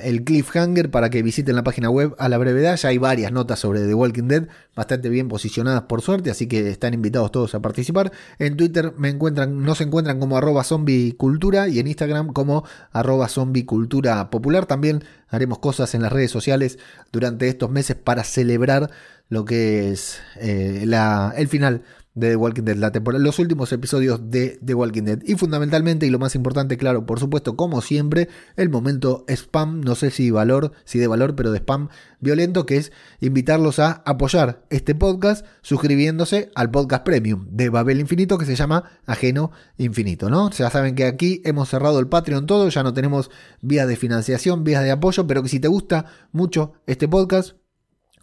el 0.02 0.24
cliffhanger 0.24 0.90
para 0.90 1.08
que 1.08 1.22
visiten 1.22 1.56
la 1.56 1.64
página 1.64 1.88
web 1.88 2.14
a 2.18 2.28
la 2.28 2.36
brevedad, 2.36 2.76
ya 2.76 2.90
hay 2.90 2.98
varias 2.98 3.32
notas 3.32 3.60
sobre 3.60 3.86
The 3.86 3.94
Walking 3.94 4.28
Dead, 4.28 4.48
bastante 4.76 5.08
bien 5.08 5.28
posicionadas 5.28 5.82
por 5.82 6.02
suerte, 6.02 6.30
así 6.30 6.46
que 6.48 6.68
están 6.68 6.92
invitados 6.92 7.32
todos 7.32 7.54
a 7.54 7.60
participar. 7.60 8.12
En 8.38 8.56
Twitter 8.56 8.92
me 8.98 9.08
encuentran, 9.08 9.62
no 9.62 9.74
se 9.74 9.84
encuentran 9.84 10.20
como 10.20 10.36
arroba 10.36 10.64
zombie 10.64 11.12
cultura 11.12 11.68
y 11.68 11.78
en 11.78 11.86
Instagram 11.86 12.32
como 12.34 12.64
arroba 12.92 13.28
zombie 13.28 13.64
cultura 13.64 14.28
popular, 14.30 14.66
también 14.66 15.02
haremos 15.28 15.58
cosas 15.58 15.94
en 15.94 16.02
las 16.02 16.12
redes 16.12 16.30
sociales 16.30 16.78
durante 17.10 17.48
estos 17.48 17.70
meses 17.70 17.96
para 17.96 18.24
celebrar 18.24 18.90
lo 19.28 19.44
que 19.44 19.90
es 19.90 20.20
eh, 20.40 20.84
la, 20.86 21.34
el 21.36 21.48
final 21.48 21.82
de 22.18 22.30
The 22.30 22.36
Walking 22.36 22.62
Dead, 22.64 22.76
la 22.76 22.90
temporada, 22.90 23.22
los 23.22 23.38
últimos 23.38 23.72
episodios 23.72 24.30
de 24.30 24.58
The 24.64 24.74
Walking 24.74 25.02
Dead. 25.02 25.18
Y 25.24 25.36
fundamentalmente, 25.36 26.06
y 26.06 26.10
lo 26.10 26.18
más 26.18 26.34
importante, 26.34 26.76
claro, 26.76 27.06
por 27.06 27.20
supuesto, 27.20 27.56
como 27.56 27.80
siempre, 27.80 28.28
el 28.56 28.70
momento 28.70 29.24
spam, 29.28 29.82
no 29.82 29.94
sé 29.94 30.10
si 30.10 30.30
valor, 30.30 30.72
si 30.84 30.98
de 30.98 31.06
valor, 31.06 31.36
pero 31.36 31.52
de 31.52 31.58
spam 31.58 31.88
violento, 32.20 32.66
que 32.66 32.76
es 32.76 32.92
invitarlos 33.20 33.78
a 33.78 34.02
apoyar 34.04 34.64
este 34.70 34.94
podcast 34.96 35.46
suscribiéndose 35.62 36.50
al 36.56 36.70
podcast 36.70 37.04
premium 37.04 37.46
de 37.50 37.68
Babel 37.68 38.00
Infinito 38.00 38.38
que 38.38 38.46
se 38.46 38.56
llama 38.56 38.84
Ajeno 39.06 39.52
Infinito, 39.76 40.28
¿no? 40.28 40.50
Ya 40.50 40.70
saben 40.70 40.96
que 40.96 41.04
aquí 41.04 41.40
hemos 41.44 41.68
cerrado 41.68 42.00
el 42.00 42.08
Patreon 42.08 42.46
todo, 42.46 42.68
ya 42.68 42.82
no 42.82 42.92
tenemos 42.92 43.30
vías 43.60 43.86
de 43.86 43.94
financiación, 43.94 44.64
vías 44.64 44.82
de 44.82 44.90
apoyo, 44.90 45.26
pero 45.28 45.44
que 45.44 45.48
si 45.48 45.60
te 45.60 45.68
gusta 45.68 46.06
mucho 46.32 46.72
este 46.86 47.06
podcast, 47.06 47.57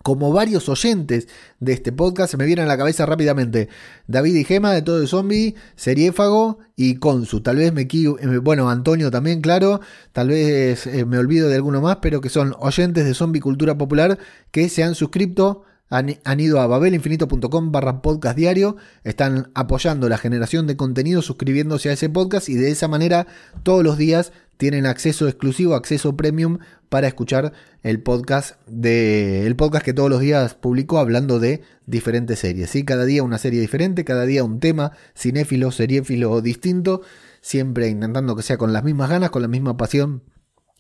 como 0.05 0.31
varios 0.31 0.69
oyentes 0.69 1.27
de 1.59 1.73
este 1.73 1.91
podcast, 1.91 2.29
se 2.29 2.37
me 2.37 2.45
vienen 2.45 2.65
a 2.65 2.67
la 2.67 2.77
cabeza 2.77 3.07
rápidamente 3.07 3.69
David 4.05 4.35
y 4.35 4.43
Gema 4.43 4.71
de 4.71 4.83
Todo 4.83 5.01
el 5.01 5.07
Zombie, 5.07 5.55
Seriéfago 5.75 6.59
y 6.75 6.97
Consu. 6.97 7.41
Tal 7.41 7.55
vez 7.55 7.73
me 7.73 7.87
eh, 7.91 8.37
bueno, 8.39 8.69
Antonio 8.69 9.09
también, 9.09 9.41
claro, 9.41 9.81
tal 10.11 10.27
vez 10.27 10.85
eh, 10.85 11.05
me 11.05 11.17
olvido 11.17 11.49
de 11.49 11.55
alguno 11.55 11.81
más, 11.81 11.97
pero 12.03 12.21
que 12.21 12.29
son 12.29 12.55
oyentes 12.59 13.03
de 13.03 13.15
Zombie 13.15 13.41
Cultura 13.41 13.79
Popular 13.79 14.19
que 14.51 14.69
se 14.69 14.83
han 14.83 14.93
suscrito 14.93 15.63
han, 15.89 16.39
ido 16.39 16.59
a 16.61 16.67
babelinfinito.com 16.67 17.71
barra 17.71 18.01
podcast 18.01 18.35
diario, 18.35 18.75
están 19.03 19.51
apoyando 19.53 20.09
la 20.09 20.17
generación 20.17 20.65
de 20.67 20.75
contenido 20.75 21.21
suscribiéndose 21.21 21.89
a 21.89 21.93
ese 21.93 22.09
podcast 22.09 22.49
y 22.49 22.55
de 22.55 22.71
esa 22.71 22.87
manera 22.87 23.27
todos 23.63 23.83
los 23.83 23.97
días 23.97 24.31
tienen 24.57 24.85
acceso 24.85 25.27
exclusivo, 25.27 25.75
acceso 25.75 26.15
premium 26.15 26.59
para 26.89 27.07
escuchar 27.07 27.53
el 27.83 28.01
podcast 28.01 28.55
de 28.67 29.45
el 29.45 29.55
podcast 29.55 29.85
que 29.85 29.93
todos 29.93 30.09
los 30.09 30.21
días 30.21 30.55
publico 30.55 30.97
hablando 30.97 31.39
de 31.39 31.61
diferentes 31.85 32.39
series. 32.39 32.69
¿sí? 32.69 32.83
Cada 32.83 33.05
día 33.05 33.21
una 33.21 33.37
serie 33.37 33.59
diferente, 33.61 34.05
cada 34.05 34.25
día 34.25 34.43
un 34.43 34.59
tema 34.59 34.93
cinéfilo, 35.15 35.71
seriéfilo 35.71 36.41
distinto, 36.41 37.01
siempre 37.41 37.89
intentando 37.89 38.35
que 38.35 38.43
sea 38.43 38.57
con 38.57 38.73
las 38.73 38.83
mismas 38.83 39.09
ganas, 39.09 39.29
con 39.29 39.41
la 39.41 39.47
misma 39.47 39.77
pasión 39.77 40.23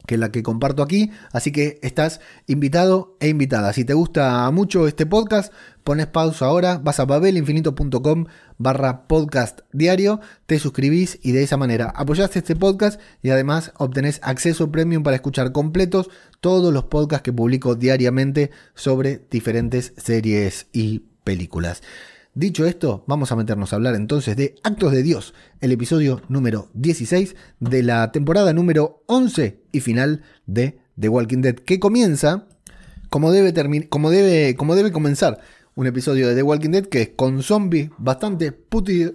que 0.05 0.17
la 0.17 0.31
que 0.31 0.43
comparto 0.43 0.83
aquí. 0.83 1.11
Así 1.31 1.51
que 1.51 1.79
estás 1.81 2.21
invitado 2.47 3.17
e 3.19 3.29
invitada. 3.29 3.73
Si 3.73 3.85
te 3.85 3.93
gusta 3.93 4.49
mucho 4.51 4.87
este 4.87 5.05
podcast, 5.05 5.53
pones 5.83 6.07
pausa 6.07 6.45
ahora, 6.45 6.77
vas 6.77 6.99
a 6.99 7.05
babelinfinito.com 7.05 8.25
barra 8.57 9.07
podcast 9.07 9.61
diario, 9.71 10.21
te 10.45 10.59
suscribís 10.59 11.19
y 11.21 11.31
de 11.31 11.43
esa 11.43 11.57
manera 11.57 11.91
apoyaste 11.95 12.39
este 12.39 12.55
podcast 12.55 12.99
y 13.21 13.29
además 13.29 13.73
obtenés 13.77 14.19
acceso 14.23 14.71
premium 14.71 15.03
para 15.03 15.15
escuchar 15.15 15.51
completos 15.51 16.09
todos 16.39 16.73
los 16.73 16.85
podcasts 16.85 17.23
que 17.23 17.33
publico 17.33 17.75
diariamente 17.75 18.51
sobre 18.73 19.21
diferentes 19.29 19.93
series 19.97 20.67
y 20.71 21.03
películas. 21.23 21.81
Dicho 22.37 22.65
esto, 22.65 23.05
vamos 23.07 23.31
a 23.31 23.37
meternos 23.37 23.71
a 23.71 23.77
hablar 23.77 23.95
entonces 23.95 24.35
de 24.35 24.55
Actos 24.61 24.91
de 24.91 25.03
Dios, 25.03 25.33
el 25.61 25.71
episodio 25.71 26.21
número 26.27 26.67
16 26.73 27.33
de 27.61 27.81
la 27.81 28.11
temporada 28.11 28.51
número 28.51 29.05
11 29.05 29.61
y 29.71 29.79
final 29.79 30.21
de 30.45 30.81
The 30.99 31.07
Walking 31.07 31.39
Dead, 31.39 31.55
que 31.55 31.79
comienza 31.79 32.49
como 33.09 33.31
debe, 33.31 33.87
como 33.87 34.09
debe, 34.09 34.57
como 34.57 34.75
debe 34.75 34.91
comenzar 34.91 35.39
un 35.75 35.87
episodio 35.87 36.27
de 36.27 36.35
The 36.35 36.43
Walking 36.43 36.71
Dead 36.71 36.85
que 36.87 37.01
es 37.03 37.09
con 37.15 37.41
zombies 37.41 37.91
bastante 37.97 38.51
putridos, 38.51 39.13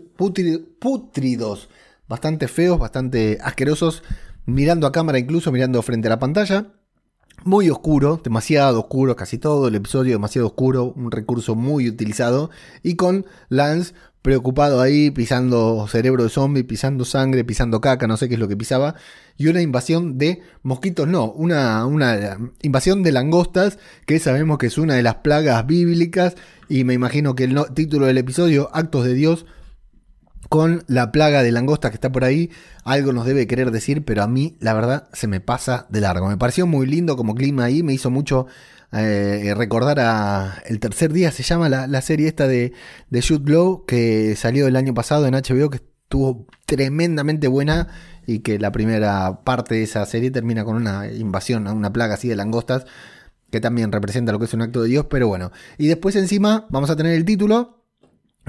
bastante 2.09 2.49
feos, 2.49 2.79
bastante 2.79 3.37
asquerosos, 3.43 4.03
mirando 4.47 4.87
a 4.87 4.93
cámara 4.93 5.19
incluso, 5.19 5.53
mirando 5.53 5.83
frente 5.83 6.09
a 6.09 6.13
la 6.13 6.19
pantalla 6.19 6.73
muy 7.45 7.71
oscuro, 7.71 8.21
demasiado 8.23 8.81
oscuro, 8.81 9.17
casi 9.17 9.39
todo 9.39 9.69
el 9.69 9.75
episodio 9.75 10.13
demasiado 10.13 10.49
oscuro, 10.49 10.93
un 10.97 11.11
recurso 11.11 11.55
muy 11.55 11.89
utilizado, 11.89 12.51
y 12.83 12.97
con 12.97 13.27
Lance 13.49 13.95
preocupado 14.23 14.83
ahí, 14.83 15.11
pisando 15.11 15.87
cerebro 15.89 16.25
de 16.25 16.31
zombie, 16.31 16.65
pisando 16.65 17.07
sangre, 17.07 17.43
pisando 17.43 17.81
caca, 17.81 18.07
no 18.07 18.19
sé 18.19 18.29
qué 18.29 18.35
es 18.35 18.41
lo 18.41 18.49
que 18.49 18.57
pisaba, 18.57 18.95
y 19.39 19.47
una 19.47 19.63
invasión 19.63 20.19
de 20.19 20.43
mosquitos, 20.63 21.09
no, 21.09 21.33
una, 21.33 21.87
una 21.87 22.37
invasión 22.61 23.03
de 23.03 23.13
langostas, 23.13 23.79
que 24.05 24.19
sabemos 24.19 24.59
que 24.59 24.67
es 24.67 24.77
una 24.77 24.95
de 24.95 25.03
las 25.03 25.17
plagas 25.17 25.67
bíblicas, 25.67 26.35
y 26.69 26.85
me 26.85 26.93
imagino 26.93 27.35
que 27.35 27.45
el 27.45 27.59
título 27.75 28.07
del 28.07 28.19
episodio, 28.19 28.69
Actos 28.75 29.07
de 29.07 29.15
Dios, 29.15 29.47
con 30.51 30.83
la 30.89 31.13
plaga 31.13 31.45
de 31.45 31.53
langosta 31.53 31.91
que 31.91 31.95
está 31.95 32.11
por 32.11 32.25
ahí, 32.25 32.51
algo 32.83 33.13
nos 33.13 33.25
debe 33.25 33.47
querer 33.47 33.71
decir, 33.71 34.05
pero 34.05 34.25
a 34.25 34.27
mí 34.27 34.57
la 34.59 34.75
verdad 34.75 35.09
se 35.13 35.29
me 35.29 35.41
pasa 35.41 35.87
de 35.91 36.01
largo. 36.01 36.29
Me 36.29 36.37
pareció 36.37 36.67
muy 36.67 36.89
lindo 36.89 37.17
como 37.17 37.37
clima 37.37 37.65
ahí, 37.65 37.85
me 37.85 37.95
hizo 37.95 38.11
mucho 38.11 38.49
eh, 38.91 39.55
recordar 39.57 40.01
a 40.01 40.61
El 40.67 40.81
tercer 40.81 41.13
día, 41.13 41.31
se 41.31 41.45
llama 41.45 41.69
la, 41.69 42.03
serie 42.03 42.27
esta 42.27 42.49
de, 42.49 42.73
de 43.11 43.21
Glow, 43.21 43.85
que 43.87 44.35
salió 44.35 44.67
el 44.67 44.75
año 44.75 44.93
pasado 44.93 45.25
en 45.29 45.35
HBO, 45.35 45.71
que 45.71 45.77
estuvo 45.77 46.49
tremendamente 46.67 47.47
buena 47.47 47.87
y 48.27 48.41
que 48.41 48.59
la 48.59 48.73
primera 48.73 49.45
parte 49.45 49.77
de 49.77 49.85
esa 49.85 50.05
serie 50.05 50.33
termina 50.33 50.65
con 50.65 50.75
una 50.75 51.07
invasión, 51.13 51.69
una 51.69 51.93
plaga 51.93 52.15
así 52.15 52.27
de 52.27 52.35
langostas, 52.35 52.87
que 53.53 53.61
también 53.61 53.93
representa 53.93 54.33
lo 54.33 54.41
que 54.41 54.47
es 54.47 54.55
un 54.55 54.63
acto 54.63 54.83
de 54.83 54.89
Dios, 54.89 55.07
pero 55.09 55.29
bueno. 55.29 55.53
Y 55.79 55.87
después 55.87 56.17
encima 56.17 56.67
vamos 56.71 56.91
a 56.91 56.97
tener 56.97 57.15
el 57.15 57.25
título 57.25 57.80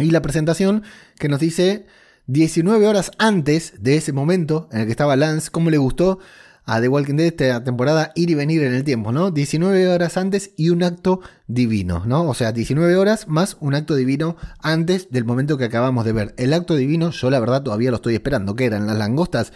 y 0.01 0.11
la 0.11 0.21
presentación 0.21 0.83
que 1.17 1.29
nos 1.29 1.39
dice 1.39 1.85
19 2.27 2.87
horas 2.87 3.11
antes 3.17 3.73
de 3.79 3.97
ese 3.97 4.13
momento 4.13 4.69
en 4.71 4.81
el 4.81 4.85
que 4.85 4.91
estaba 4.91 5.15
Lance, 5.15 5.49
cómo 5.51 5.69
le 5.69 5.77
gustó 5.77 6.19
a 6.65 6.79
The 6.79 6.87
Walking 6.87 7.15
Dead 7.15 7.27
esta 7.27 7.63
temporada 7.63 8.11
ir 8.15 8.29
y 8.29 8.35
venir 8.35 8.63
en 8.63 8.73
el 8.73 8.83
tiempo, 8.83 9.11
¿no? 9.11 9.31
19 9.31 9.87
horas 9.89 10.17
antes 10.17 10.51
y 10.57 10.69
un 10.69 10.83
acto 10.83 11.21
divino, 11.47 12.03
¿no? 12.05 12.29
O 12.29 12.33
sea, 12.33 12.51
19 12.51 12.95
horas 12.95 13.27
más 13.27 13.57
un 13.59 13.75
acto 13.75 13.95
divino 13.95 14.37
antes 14.61 15.09
del 15.09 15.25
momento 15.25 15.57
que 15.57 15.65
acabamos 15.65 16.05
de 16.05 16.13
ver. 16.13 16.33
El 16.37 16.53
acto 16.53 16.75
divino, 16.75 17.09
yo 17.11 17.29
la 17.29 17.39
verdad 17.39 17.63
todavía 17.63 17.89
lo 17.89 17.97
estoy 17.97 18.13
esperando, 18.13 18.55
que 18.55 18.65
eran 18.65 18.87
las 18.87 18.97
langostas, 18.97 19.53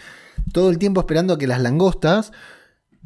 todo 0.52 0.70
el 0.70 0.78
tiempo 0.78 1.00
esperando 1.00 1.34
a 1.34 1.38
que 1.38 1.46
las 1.46 1.60
langostas 1.60 2.32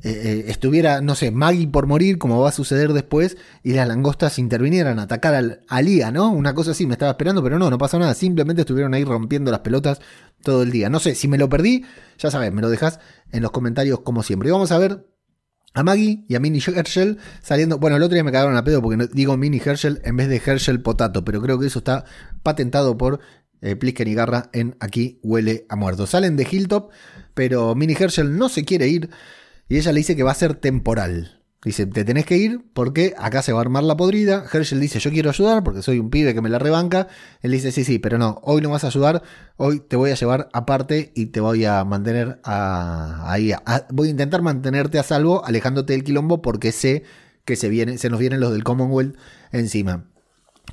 eh, 0.02 0.10
eh, 0.12 0.44
estuviera, 0.48 1.00
no 1.00 1.14
sé, 1.14 1.30
Maggie 1.30 1.68
por 1.68 1.86
morir, 1.86 2.18
como 2.18 2.40
va 2.40 2.48
a 2.48 2.52
suceder 2.52 2.92
después, 2.92 3.36
y 3.62 3.74
las 3.74 3.86
langostas 3.86 4.38
intervinieran 4.38 4.98
a 4.98 5.02
atacar 5.02 5.34
al, 5.34 5.60
a 5.68 6.10
¿no? 6.10 6.30
Una 6.30 6.54
cosa 6.54 6.70
así, 6.70 6.86
me 6.86 6.94
estaba 6.94 7.10
esperando, 7.10 7.42
pero 7.42 7.58
no, 7.58 7.68
no 7.68 7.78
pasó 7.78 7.98
nada, 7.98 8.14
simplemente 8.14 8.62
estuvieron 8.62 8.94
ahí 8.94 9.04
rompiendo 9.04 9.50
las 9.50 9.60
pelotas 9.60 10.00
todo 10.42 10.62
el 10.62 10.70
día. 10.70 10.88
No 10.88 11.00
sé, 11.00 11.14
si 11.14 11.28
me 11.28 11.36
lo 11.36 11.48
perdí, 11.48 11.84
ya 12.18 12.30
sabes, 12.30 12.52
me 12.52 12.62
lo 12.62 12.70
dejas 12.70 12.98
en 13.30 13.42
los 13.42 13.50
comentarios 13.50 14.00
como 14.00 14.22
siempre. 14.22 14.48
Y 14.48 14.52
vamos 14.52 14.72
a 14.72 14.78
ver 14.78 15.06
a 15.74 15.82
Maggie 15.82 16.24
y 16.28 16.34
a 16.34 16.40
Minnie 16.40 16.62
Herschel 16.66 17.18
saliendo. 17.42 17.78
Bueno, 17.78 17.96
el 17.96 18.02
otro 18.02 18.14
día 18.14 18.24
me 18.24 18.32
cagaron 18.32 18.56
a 18.56 18.64
pedo 18.64 18.82
porque 18.82 19.08
digo 19.12 19.36
Minnie 19.36 19.62
Herschel 19.64 20.00
en 20.04 20.16
vez 20.16 20.28
de 20.28 20.42
Herschel 20.44 20.80
Potato, 20.80 21.24
pero 21.24 21.40
creo 21.40 21.58
que 21.58 21.66
eso 21.66 21.78
está 21.78 22.04
patentado 22.42 22.96
por 22.96 23.20
eh, 23.60 23.76
Plisken 23.76 24.08
y 24.08 24.14
Garra 24.14 24.50
en 24.52 24.76
Aquí 24.80 25.20
huele 25.22 25.66
a 25.68 25.76
muerto. 25.76 26.06
Salen 26.06 26.36
de 26.36 26.46
Hilltop, 26.50 26.90
pero 27.34 27.74
Minnie 27.74 27.96
Herschel 27.98 28.36
no 28.36 28.48
se 28.48 28.64
quiere 28.64 28.88
ir. 28.88 29.10
Y 29.70 29.78
ella 29.78 29.92
le 29.92 30.00
dice 30.00 30.16
que 30.16 30.24
va 30.24 30.32
a 30.32 30.34
ser 30.34 30.56
temporal. 30.56 31.40
Dice, 31.64 31.86
te 31.86 32.04
tenés 32.04 32.26
que 32.26 32.36
ir 32.36 32.64
porque 32.74 33.14
acá 33.16 33.40
se 33.40 33.52
va 33.52 33.60
a 33.60 33.62
armar 33.62 33.84
la 33.84 33.96
podrida. 33.96 34.44
Herschel 34.52 34.80
dice, 34.80 34.98
yo 34.98 35.12
quiero 35.12 35.30
ayudar 35.30 35.62
porque 35.62 35.80
soy 35.80 36.00
un 36.00 36.10
pibe 36.10 36.34
que 36.34 36.40
me 36.40 36.48
la 36.48 36.58
rebanca. 36.58 37.06
Él 37.40 37.52
dice, 37.52 37.70
sí, 37.70 37.84
sí, 37.84 38.00
pero 38.00 38.18
no, 38.18 38.40
hoy 38.42 38.62
no 38.62 38.70
vas 38.70 38.82
a 38.82 38.88
ayudar, 38.88 39.22
hoy 39.56 39.78
te 39.78 39.94
voy 39.94 40.10
a 40.10 40.16
llevar 40.16 40.48
aparte 40.52 41.12
y 41.14 41.26
te 41.26 41.38
voy 41.38 41.66
a 41.66 41.84
mantener 41.84 42.40
ahí. 42.42 43.52
voy 43.90 44.08
a 44.08 44.10
intentar 44.10 44.42
mantenerte 44.42 44.98
a 44.98 45.04
salvo, 45.04 45.44
alejándote 45.44 45.92
del 45.92 46.02
quilombo 46.02 46.42
porque 46.42 46.72
sé 46.72 47.04
que 47.44 47.54
se, 47.54 47.96
se 47.96 48.10
nos 48.10 48.18
vienen 48.18 48.40
los 48.40 48.50
del 48.50 48.64
Commonwealth 48.64 49.16
encima. 49.52 50.10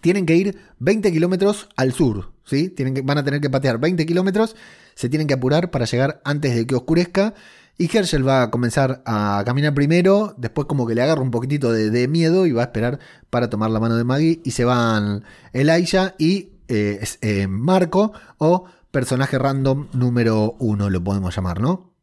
Tienen 0.02 0.26
que 0.26 0.38
ir 0.38 0.58
20 0.80 1.12
kilómetros 1.12 1.70
al 1.76 1.94
sur, 1.94 2.34
¿sí? 2.46 2.70
Tienen 2.70 3.06
van 3.06 3.20
a 3.20 3.24
tener 3.24 3.42
que 3.42 3.50
patear 3.52 3.78
20 3.78 4.08
kilómetros, 4.08 4.56
se 4.96 5.08
tienen 5.08 5.28
que 5.28 5.36
apurar 5.36 5.70
para 5.70 5.86
llegar 5.86 6.20
antes 6.24 6.56
de 6.56 6.66
que 6.66 6.74
oscurezca. 6.74 7.36
Y 7.80 7.96
Herschel 7.96 8.28
va 8.28 8.44
a 8.44 8.50
comenzar 8.50 9.04
a 9.06 9.44
caminar 9.46 9.74
primero, 9.76 10.34
después 10.38 10.68
como 10.68 10.88
que 10.88 10.96
le 10.96 11.04
agarra 11.04 11.22
un 11.22 11.30
poquitito 11.30 11.72
de, 11.72 12.08
miedo 12.08 12.48
y 12.48 12.52
va 12.52 12.64
a 12.64 12.66
esperar 12.66 13.00
para 13.30 13.50
tomar 13.50 13.70
la 13.70 13.80
mano 13.80 13.96
de 13.96 14.04
Maggie 14.04 14.42
y 14.44 14.52
se 14.52 14.66
van 14.66 15.24
Elijah 15.54 16.16
y 16.18 16.50
eh, 16.68 17.06
eh, 17.22 17.48
Marco 17.48 18.14
o 18.40 18.66
personaje 18.90 19.38
random 19.38 19.90
número 19.94 20.56
uno 20.58 20.90
lo 20.90 21.04
podemos 21.04 21.36
llamar, 21.36 21.62
¿no? 21.62 21.94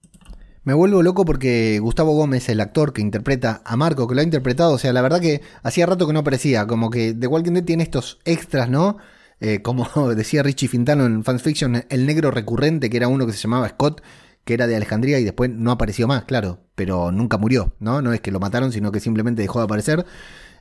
Me 0.63 0.75
vuelvo 0.75 1.03
loco 1.03 1.25
porque 1.25 1.79
Gustavo 1.81 2.15
Gómez, 2.15 2.49
el 2.49 2.61
actor 2.61 2.93
que 2.93 3.03
interpreta 3.03 3.61
a 3.65 3.77
Marco, 3.77 4.07
que 4.07 4.15
lo 4.15 4.21
ha 4.21 4.25
interpretado, 4.25 4.75
o 4.75 4.79
sea, 4.79 4.93
la 4.93 5.03
verdad 5.03 5.21
que 5.21 5.43
hacía 5.63 5.87
rato 5.87 6.07
que 6.07 6.13
no 6.13 6.21
aparecía, 6.21 6.67
como 6.67 6.89
que 6.89 7.13
The 7.13 7.27
Walking 7.27 7.53
Dead 7.53 7.65
tiene 7.65 7.83
estos 7.83 8.21
extras, 8.25 8.71
¿no? 8.71 8.97
Eh, 9.41 9.61
como 9.61 9.87
decía 10.15 10.43
Richie 10.43 10.69
Fintano 10.69 11.05
en 11.05 11.25
Fans 11.25 11.43
Fiction, 11.43 11.85
el 11.89 12.07
negro 12.07 12.31
recurrente, 12.31 12.89
que 12.89 12.97
era 12.97 13.09
uno 13.09 13.27
que 13.27 13.33
se 13.33 13.39
llamaba 13.39 13.69
Scott, 13.69 14.01
que 14.45 14.55
era 14.55 14.67
de 14.67 14.77
Alejandría 14.77 15.19
y 15.19 15.25
después 15.25 15.51
no 15.51 15.71
apareció 15.71 16.07
más, 16.07 16.25
claro, 16.25 16.61
pero 16.75 17.11
nunca 17.13 17.39
murió, 17.39 17.75
¿no? 17.81 18.03
No 18.03 18.13
es 18.13 18.21
que 18.21 18.31
lo 18.31 18.41
mataron, 18.41 18.73
sino 18.73 18.93
que 18.93 19.01
simplemente 19.01 19.43
dejó 19.43 19.59
de 19.59 19.65
aparecer. 19.65 20.05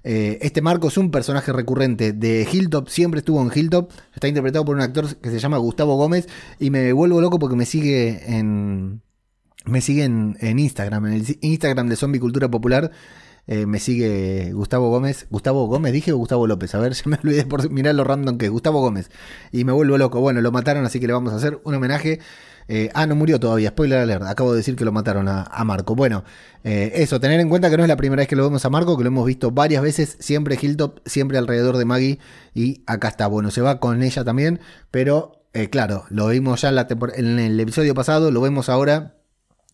Eh, 0.06 0.40
este 0.42 0.62
Marco 0.62 0.90
es 0.90 0.98
un 0.98 1.12
personaje 1.12 1.54
recurrente 1.54 2.12
de 2.12 2.48
Hilltop, 2.52 2.90
siempre 2.90 3.20
estuvo 3.20 3.42
en 3.42 3.52
Hilltop, 3.54 3.90
está 4.14 4.28
interpretado 4.28 4.66
por 4.66 4.76
un 4.76 4.82
actor 4.82 5.16
que 5.18 5.30
se 5.30 5.40
llama 5.40 5.58
Gustavo 5.58 5.96
Gómez 5.96 6.28
y 6.60 6.70
me 6.72 6.92
vuelvo 6.92 7.22
loco 7.22 7.40
porque 7.40 7.56
me 7.56 7.66
sigue 7.66 8.36
en... 8.36 9.02
Me 9.66 9.80
sigue 9.80 10.04
en, 10.04 10.36
Instagram, 10.42 11.06
en 11.06 11.14
el 11.14 11.38
Instagram 11.40 11.88
de 11.88 11.96
Zombie 11.96 12.20
Cultura 12.20 12.52
Popular. 12.52 12.92
Eh, 13.48 13.66
me 13.66 13.80
sigue 13.80 14.52
Gustavo 14.52 14.90
Gómez. 14.90 15.26
Gustavo 15.30 15.68
Gómez, 15.68 15.94
dije 15.94 16.12
o 16.12 16.18
Gustavo 16.18 16.48
López. 16.48 16.76
A 16.76 16.80
ver, 16.80 16.92
ya 16.94 17.04
me 17.06 17.16
olvidé 17.16 17.46
por 17.46 17.70
mirar 17.70 17.96
lo 17.96 18.04
random 18.04 18.38
que 18.38 18.48
es. 18.48 18.52
Gustavo 18.52 18.82
Gómez. 18.82 19.10
Y 19.54 19.64
me 19.64 19.72
vuelvo 19.72 19.98
loco. 19.98 20.20
Bueno, 20.20 20.42
lo 20.42 20.52
mataron, 20.52 20.84
así 20.84 21.00
que 21.00 21.08
le 21.08 21.14
vamos 21.14 21.32
a 21.32 21.38
hacer 21.38 21.62
un 21.64 21.76
homenaje 21.76 22.20
eh, 22.68 22.90
ah, 22.94 23.06
no 23.06 23.16
murió 23.16 23.40
todavía, 23.40 23.70
spoiler 23.70 24.00
alert, 24.00 24.24
acabo 24.24 24.52
de 24.52 24.58
decir 24.58 24.76
que 24.76 24.86
lo 24.86 24.92
mataron 24.92 25.28
a, 25.28 25.64
Marco. 25.64 25.96
Bueno, 25.96 26.24
eh, 26.64 26.92
eso, 26.96 27.20
tener 27.20 27.40
en 27.40 27.50
cuenta 27.50 27.70
que 27.70 27.78
no 27.78 27.84
es 27.84 27.90
la 27.90 27.98
primera 27.98 28.22
vez 28.22 28.28
que 28.28 28.36
lo 28.36 28.44
vemos 28.44 28.64
a 28.66 28.70
Marco, 28.70 28.98
que 28.98 29.04
lo 29.04 29.08
hemos 29.08 29.26
visto 29.26 29.52
varias 29.52 29.82
veces, 29.82 30.18
siempre 30.20 30.58
Hilltop, 30.62 31.00
siempre 31.06 31.38
alrededor 31.38 31.78
de 31.78 31.86
Maggie, 31.86 32.20
y 32.54 32.84
acá 32.86 33.10
está, 33.10 33.28
bueno, 33.28 33.52
se 33.52 33.62
va 33.62 33.80
con 33.80 34.04
ella 34.04 34.24
también, 34.24 34.60
pero 34.92 35.44
eh, 35.54 35.70
claro, 35.70 36.06
lo 36.10 36.28
vimos 36.30 36.62
ya 36.62 36.70
en, 36.70 37.40
el 37.40 37.60
episodio 37.60 37.94
pasado, 37.94 38.32
lo 38.32 38.42
vemos 38.42 38.70
ahora. 38.70 39.16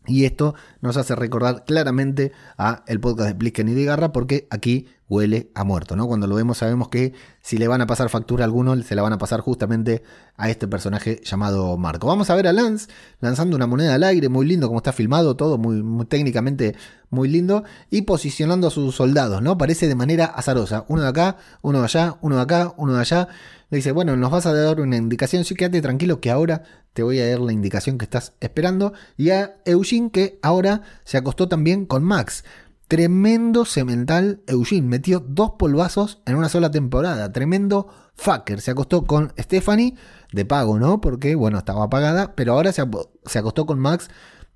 Y 0.10 0.26
esto 0.26 0.56
nos 0.82 0.98
hace 0.98 1.16
recordar 1.16 1.64
claramente 1.66 2.32
a 2.58 2.84
el 2.88 3.00
podcast 3.00 3.30
de 3.30 3.36
Plisken 3.36 3.70
y 3.70 3.74
de 3.74 3.86
Garra, 3.86 4.12
porque 4.12 4.48
aquí 4.50 4.88
huele 5.08 5.52
a 5.56 5.64
muerto, 5.64 5.96
¿no? 5.96 6.08
Cuando 6.08 6.28
lo 6.28 6.36
vemos 6.36 6.60
sabemos 6.60 6.90
que 6.90 7.14
si 7.42 7.58
le 7.58 7.68
van 7.68 7.82
a 7.82 7.88
pasar 7.88 8.10
factura 8.10 8.44
a 8.44 8.46
alguno, 8.46 8.80
se 8.84 8.96
la 8.96 9.02
van 9.02 9.14
a 9.14 9.18
pasar 9.18 9.42
justamente 9.42 10.04
a 10.38 10.50
este 10.50 10.68
personaje 10.68 11.20
llamado 11.24 11.78
Marco. 11.78 12.08
Vamos 12.08 12.30
a 12.30 12.36
ver 12.36 12.48
a 12.48 12.54
Lance 12.54 12.88
lanzando 13.20 13.56
una 13.56 13.66
moneda 13.66 13.96
al 13.96 14.04
aire, 14.04 14.30
muy 14.30 14.46
lindo 14.46 14.68
como 14.68 14.78
está 14.80 14.94
filmado, 14.94 15.36
todo 15.36 15.58
muy, 15.58 16.06
técnicamente 16.06 16.76
muy 17.10 17.28
lindo, 17.28 17.64
y 17.90 18.04
posicionando 18.04 18.68
a 18.68 18.72
sus 18.72 18.96
soldados, 18.96 19.42
¿no? 19.42 19.58
Parece 19.58 19.88
de 19.88 19.96
manera 19.96 20.26
azarosa, 20.26 20.86
uno 20.88 21.02
de 21.02 21.08
acá, 21.08 21.38
uno 21.64 21.80
de 21.80 21.86
allá, 21.86 22.18
uno 22.22 22.36
de 22.36 22.42
acá, 22.44 22.74
uno 22.78 22.94
de 22.94 23.02
allá. 23.02 23.28
Le 23.70 23.78
dice, 23.78 23.92
bueno, 23.92 24.16
nos 24.16 24.32
vas 24.32 24.46
a 24.46 24.54
dar 24.54 24.80
una 24.80 24.98
indicación, 24.98 25.46
sí, 25.46 25.54
quédate 25.54 25.82
tranquilo 25.82 26.20
que 26.20 26.32
ahora 26.32 26.64
te 26.94 27.04
voy 27.04 27.20
a 27.20 27.30
dar 27.30 27.40
la 27.40 27.54
indicación 27.54 27.98
que 27.98 28.06
estás 28.06 28.34
esperando. 28.40 28.94
Y 29.16 29.30
a 29.30 29.58
Eugene 29.66 30.12
que 30.12 30.40
ahora 30.42 30.82
se 31.04 31.18
acostó 31.18 31.48
también 31.48 31.86
con 31.86 32.04
Max. 32.04 32.44
Tremendo 32.88 33.66
cemental 33.66 34.42
Eugene. 34.48 34.88
Metió 34.88 35.20
dos 35.20 35.52
polvazos 35.60 36.24
en 36.26 36.36
una 36.36 36.50
sola 36.50 36.72
temporada. 36.72 37.32
Tremendo 37.32 37.88
fucker. 38.16 38.62
Se 38.62 38.72
acostó 38.72 39.06
con 39.06 39.32
Stephanie 39.38 39.94
de 40.34 40.46
pago, 40.46 40.80
¿no? 40.80 41.00
Porque, 41.00 41.36
bueno, 41.36 41.60
estaba 41.60 41.88
pagada. 41.92 42.34
Pero 42.36 42.54
ahora 42.54 42.72
se, 42.72 42.82
acostó 42.82 43.68
con 43.68 43.78
Max 43.78 44.10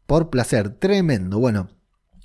por 0.08 0.32
placer. 0.32 0.72
Tremendo. 0.72 1.38
Bueno, 1.38 1.70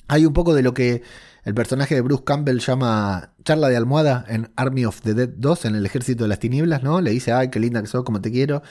hay 0.07 0.25
un 0.25 0.33
poco 0.33 0.55
de 0.55 0.63
lo 0.63 0.73
que 0.73 1.03
el 1.49 1.55
personaje 1.55 1.95
de 1.95 2.03
Bruce 2.03 2.25
Campbell 2.25 2.59
llama 2.59 3.33
charla 3.43 3.71
de 3.71 3.77
almohada 3.79 4.23
en 4.29 4.53
Army 4.55 4.85
of 4.85 5.01
the 5.01 5.15
Dead 5.15 5.31
2, 5.31 5.65
en 5.65 5.77
el 5.77 5.87
ejército 5.87 6.25
de 6.25 6.29
las 6.29 6.41
tinieblas, 6.41 6.83
¿no? 6.83 7.01
Le 7.01 7.11
dice, 7.11 7.33
ay, 7.33 7.49
qué 7.49 7.59
linda 7.59 7.81
que 7.81 7.87
sos, 7.87 8.05
como 8.05 8.21
te 8.21 8.31
quiero. 8.31 8.63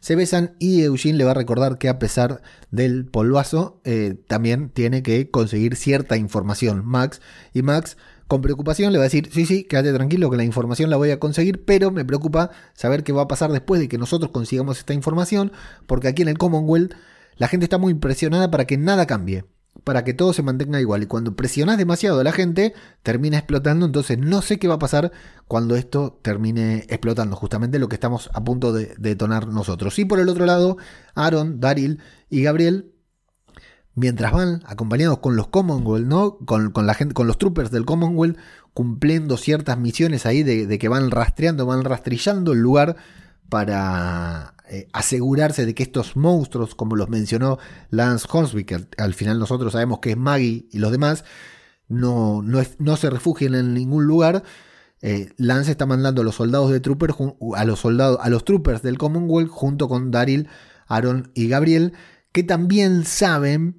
Se 0.00 0.16
besan 0.16 0.56
y 0.58 0.80
Eugene 0.80 1.18
le 1.18 1.24
va 1.24 1.32
a 1.32 1.34
recordar 1.34 1.76
que 1.76 1.90
a 1.90 1.98
pesar 1.98 2.40
del 2.70 3.04
polvazo, 3.04 3.82
eh, 3.84 4.16
también 4.28 4.70
tiene 4.70 5.02
que 5.02 5.30
conseguir 5.30 5.76
cierta 5.76 6.16
información. 6.16 6.86
Max 6.86 7.20
y 7.52 7.60
Max 7.60 7.98
con 8.28 8.40
preocupación 8.40 8.92
le 8.92 8.98
va 8.98 9.04
a 9.04 9.08
decir, 9.08 9.28
sí, 9.30 9.44
sí, 9.44 9.64
quédate 9.64 9.92
tranquilo 9.92 10.30
que 10.30 10.38
la 10.38 10.44
información 10.44 10.88
la 10.88 10.96
voy 10.96 11.10
a 11.10 11.20
conseguir, 11.20 11.66
pero 11.66 11.90
me 11.90 12.06
preocupa 12.06 12.50
saber 12.72 13.04
qué 13.04 13.12
va 13.12 13.22
a 13.22 13.28
pasar 13.28 13.52
después 13.52 13.78
de 13.78 13.88
que 13.88 13.98
nosotros 13.98 14.30
consigamos 14.30 14.78
esta 14.78 14.94
información, 14.94 15.52
porque 15.86 16.08
aquí 16.08 16.22
en 16.22 16.28
el 16.28 16.38
Commonwealth 16.38 16.94
la 17.36 17.48
gente 17.48 17.66
está 17.66 17.76
muy 17.76 17.92
impresionada 17.92 18.50
para 18.50 18.64
que 18.64 18.78
nada 18.78 19.04
cambie 19.04 19.44
para 19.84 20.04
que 20.04 20.14
todo 20.14 20.32
se 20.32 20.42
mantenga 20.42 20.80
igual. 20.80 21.02
Y 21.02 21.06
cuando 21.06 21.34
presionas 21.34 21.78
demasiado 21.78 22.20
a 22.20 22.24
la 22.24 22.32
gente, 22.32 22.74
termina 23.02 23.38
explotando. 23.38 23.86
Entonces 23.86 24.18
no 24.18 24.42
sé 24.42 24.58
qué 24.58 24.68
va 24.68 24.74
a 24.74 24.78
pasar 24.78 25.12
cuando 25.48 25.76
esto 25.76 26.18
termine 26.22 26.86
explotando. 26.88 27.36
Justamente 27.36 27.78
lo 27.78 27.88
que 27.88 27.96
estamos 27.96 28.30
a 28.32 28.44
punto 28.44 28.72
de, 28.72 28.94
detonar 28.98 29.48
nosotros. 29.48 29.98
Y 29.98 30.04
por 30.04 30.20
el 30.20 30.28
otro 30.28 30.46
lado, 30.46 30.76
Aaron, 31.14 31.60
Daryl 31.60 32.00
y 32.30 32.42
Gabriel, 32.42 32.92
mientras 33.94 34.32
van 34.32 34.62
acompañados 34.66 35.18
con 35.18 35.36
los 35.36 35.48
Commonwealth, 35.48 36.06
¿no? 36.06 36.38
Con, 36.38 36.72
la 36.86 36.94
gente, 36.94 37.14
con 37.14 37.26
los 37.26 37.38
troopers 37.38 37.70
del 37.70 37.84
Commonwealth, 37.84 38.38
cumpliendo 38.74 39.36
ciertas 39.36 39.78
misiones 39.78 40.26
ahí 40.26 40.42
de, 40.42 40.66
de 40.66 40.78
que 40.78 40.88
van 40.88 41.10
rastreando, 41.10 41.66
van 41.66 41.84
rastrillando 41.84 42.52
el 42.52 42.60
lugar 42.60 42.96
para 43.48 44.54
eh, 44.74 44.88
asegurarse 44.94 45.66
de 45.66 45.74
que 45.74 45.82
estos 45.82 46.16
monstruos, 46.16 46.74
como 46.74 46.96
los 46.96 47.10
mencionó 47.10 47.58
Lance 47.90 48.26
Hornsby, 48.26 48.64
que 48.64 48.86
al, 48.96 49.12
final 49.12 49.38
nosotros 49.38 49.74
sabemos 49.74 49.98
que 49.98 50.12
es 50.12 50.16
Maggie 50.16 50.66
y 50.72 50.78
los 50.78 50.90
demás, 50.90 51.26
no, 51.88 52.40
no, 52.40 52.96
se 52.96 53.10
refugien 53.10 53.54
en 53.54 53.74
ningún 53.74 54.06
lugar. 54.06 54.44
Eh, 55.02 55.28
Lance 55.36 55.72
está 55.72 55.84
mandando 55.84 56.22
a 56.22 56.24
los 56.24 56.36
soldados 56.36 56.70
de 56.70 56.80
Troopers, 56.80 57.14
a 57.54 57.66
los 57.66 57.80
soldados, 57.80 58.18
a 58.22 58.30
los 58.30 58.46
Troopers 58.46 58.80
del 58.80 58.96
Commonwealth, 58.96 59.50
junto 59.50 59.88
con 59.88 60.10
Daryl, 60.10 60.48
Aaron 60.86 61.30
y 61.34 61.48
Gabriel, 61.48 61.92
que 62.32 62.42
también 62.42 63.04
saben 63.04 63.78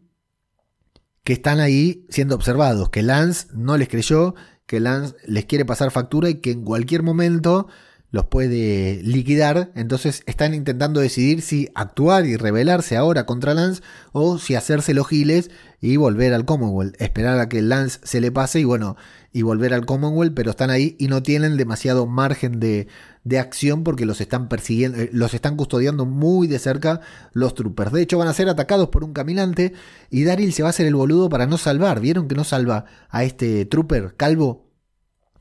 que 1.23 1.33
están 1.33 1.59
ahí 1.59 2.05
siendo 2.09 2.35
observados, 2.35 2.91
que 2.91 3.01
Lance 3.01 3.47
no 3.55 3.77
les 3.77 3.89
creyó, 3.89 4.35
que 4.67 4.79
Lance 4.79 5.15
les 5.25 5.45
quiere 5.45 5.65
pasar 5.65 5.89
factura 5.89 6.29
y 6.29 6.35
que 6.35 6.51
en 6.51 6.63
cualquier 6.63 7.01
momento 7.01 7.67
los 8.13 8.27
puede 8.27 9.01
liquidar, 9.01 9.71
entonces 9.73 10.21
están 10.27 10.53
intentando 10.53 10.99
decidir 10.99 11.41
si 11.41 11.69
actuar 11.73 12.27
y 12.27 12.37
rebelarse 12.37 12.95
ahora 12.95 13.25
contra 13.25 13.55
Lance 13.55 13.81
o 14.11 14.37
si 14.37 14.53
hacerse 14.53 14.93
los 14.93 15.07
giles 15.07 15.49
y 15.81 15.97
volver 15.97 16.31
al 16.35 16.45
Commonwealth, 16.45 16.93
esperar 17.01 17.39
a 17.39 17.49
que 17.49 17.63
Lance 17.63 17.99
se 18.03 18.21
le 18.21 18.31
pase 18.31 18.59
y 18.59 18.65
bueno, 18.65 18.97
y 19.31 19.41
volver 19.41 19.73
al 19.73 19.87
Commonwealth, 19.87 20.35
pero 20.35 20.51
están 20.51 20.69
ahí 20.69 20.95
y 20.99 21.07
no 21.07 21.23
tienen 21.23 21.57
demasiado 21.57 22.05
margen 22.05 22.59
de, 22.59 22.87
de 23.23 23.39
acción 23.39 23.83
porque 23.83 24.05
los 24.05 24.21
están 24.21 24.47
persiguiendo, 24.47 24.99
eh, 24.99 25.09
los 25.11 25.33
están 25.33 25.57
custodiando 25.57 26.05
muy 26.05 26.45
de 26.45 26.59
cerca 26.59 27.01
los 27.31 27.55
troopers. 27.55 27.93
De 27.93 28.03
hecho, 28.03 28.19
van 28.19 28.27
a 28.27 28.33
ser 28.33 28.47
atacados 28.47 28.89
por 28.89 29.03
un 29.03 29.13
caminante 29.13 29.73
y 30.11 30.23
Daryl 30.23 30.53
se 30.53 30.61
va 30.61 30.69
a 30.69 30.71
hacer 30.71 30.85
el 30.85 30.93
boludo 30.93 31.29
para 31.29 31.47
no 31.47 31.57
salvar. 31.57 31.99
¿Vieron 31.99 32.27
que 32.27 32.35
no 32.35 32.43
salva 32.43 32.85
a 33.09 33.23
este 33.23 33.65
trooper 33.65 34.13
calvo? 34.15 34.72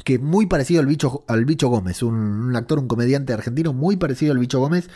Que 0.04 0.18
muy 0.18 0.46
parecido 0.46 0.80
al 0.80 0.86
bicho, 0.86 1.24
al 1.28 1.44
bicho 1.44 1.68
Gómez, 1.68 2.02
un, 2.02 2.54
actor, 2.56 2.78
un 2.78 2.88
comediante 2.88 3.32
argentino 3.32 3.72
muy 3.72 3.96
parecido 3.96 4.32
al 4.32 4.38
bicho 4.38 4.58
Gómez. 4.58 4.88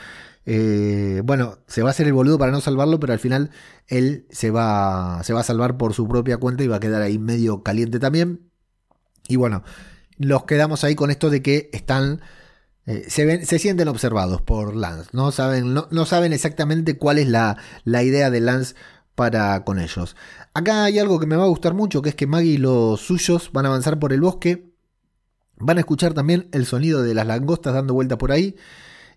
Eh, 0.45 1.23
bueno, 1.25 1.59
se 1.66 1.83
va 1.83 1.88
a 1.88 1.90
hacer 1.90 2.07
el 2.07 2.12
boludo 2.12 2.38
para 2.38 2.53
no 2.53 2.61
salvarlo, 2.61 3.01
pero 3.01 3.12
al 3.12 3.19
final 3.19 3.51
él 3.88 4.27
se 4.31 4.51
va, 4.51 5.23
se 5.25 5.33
va 5.33 5.40
a 5.40 5.45
salvar 5.45 5.77
por 5.77 5.95
su 5.95 6.07
propia 6.07 6.38
cuenta 6.38 6.62
y 6.64 6.69
va 6.69 6.77
a 6.77 6.81
quedar 6.81 7.03
ahí 7.03 7.19
medio 7.19 7.62
caliente 7.62 7.99
también. 7.99 8.51
Y 9.29 9.37
bueno, 9.37 9.64
los 10.19 10.45
quedamos 10.45 10.85
ahí 10.85 10.95
con 10.95 11.11
esto 11.11 11.31
de 11.31 11.42
que 11.42 11.71
están 11.73 12.21
eh, 12.87 13.07
se, 13.09 13.25
ven, 13.25 13.45
se 13.45 13.59
sienten 13.59 13.88
observados 13.88 14.42
por 14.42 14.77
Lance, 14.77 15.11
no 15.12 15.33
saben, 15.33 15.75
no, 15.75 16.07
saben 16.07 16.33
exactamente 16.33 16.97
cuál 16.97 17.19
es 17.19 17.29
la, 17.29 17.57
la, 17.83 18.05
idea 18.05 18.31
de 18.31 18.40
Lance 18.40 18.77
para 19.16 19.64
con 19.64 19.81
ellos. 19.81 20.14
Acá 20.55 20.85
hay 20.85 21.01
algo 21.01 21.19
que 21.19 21.27
me 21.27 21.35
va 21.35 21.45
a 21.45 21.49
gustar 21.49 21.75
mucho, 21.75 22.01
que 22.01 22.11
es 22.11 22.14
que 22.14 22.29
Maggie 22.29 22.53
y 22.53 22.59
los 22.59 23.01
suyos 23.01 23.51
van 23.53 23.66
a 23.66 23.71
avanzar 23.71 23.99
por 23.99 24.12
el 24.12 24.21
bosque, 24.21 24.71
van 25.59 25.79
a 25.79 25.81
escuchar 25.81 26.14
también 26.14 26.49
el 26.53 26.66
sonido 26.66 27.03
de 27.03 27.14
las 27.14 27.27
langostas 27.27 27.75
dando 27.75 27.95
vuelta 27.95 28.19
por 28.19 28.33
ahí, 28.33 28.57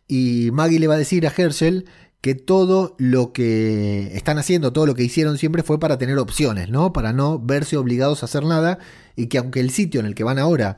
y 0.07 0.49
Maggie 0.51 0.79
le 0.79 0.87
va 0.87 0.95
a 0.95 0.97
decir 0.97 1.27
a 1.27 1.33
Herschel 1.35 1.85
que 2.21 2.35
todo 2.35 2.95
lo 2.97 3.31
que 3.31 4.15
están 4.15 4.37
haciendo, 4.37 4.73
todo 4.73 4.85
lo 4.85 4.95
que 4.95 5.03
hicieron 5.03 5.37
siempre 5.37 5.63
fue 5.63 5.79
para 5.79 5.97
tener 5.97 6.17
opciones, 6.17 6.69
¿no? 6.69 6.91
Para 6.91 7.13
no 7.13 7.39
verse 7.39 7.77
obligados 7.77 8.23
a 8.23 8.25
hacer 8.25 8.43
nada, 8.43 8.79
y 9.15 9.27
que 9.27 9.37
aunque 9.37 9.59
el 9.59 9.69
sitio 9.69 9.99
en 9.99 10.05
el 10.05 10.15
que 10.15 10.23
van 10.23 10.39
ahora 10.39 10.77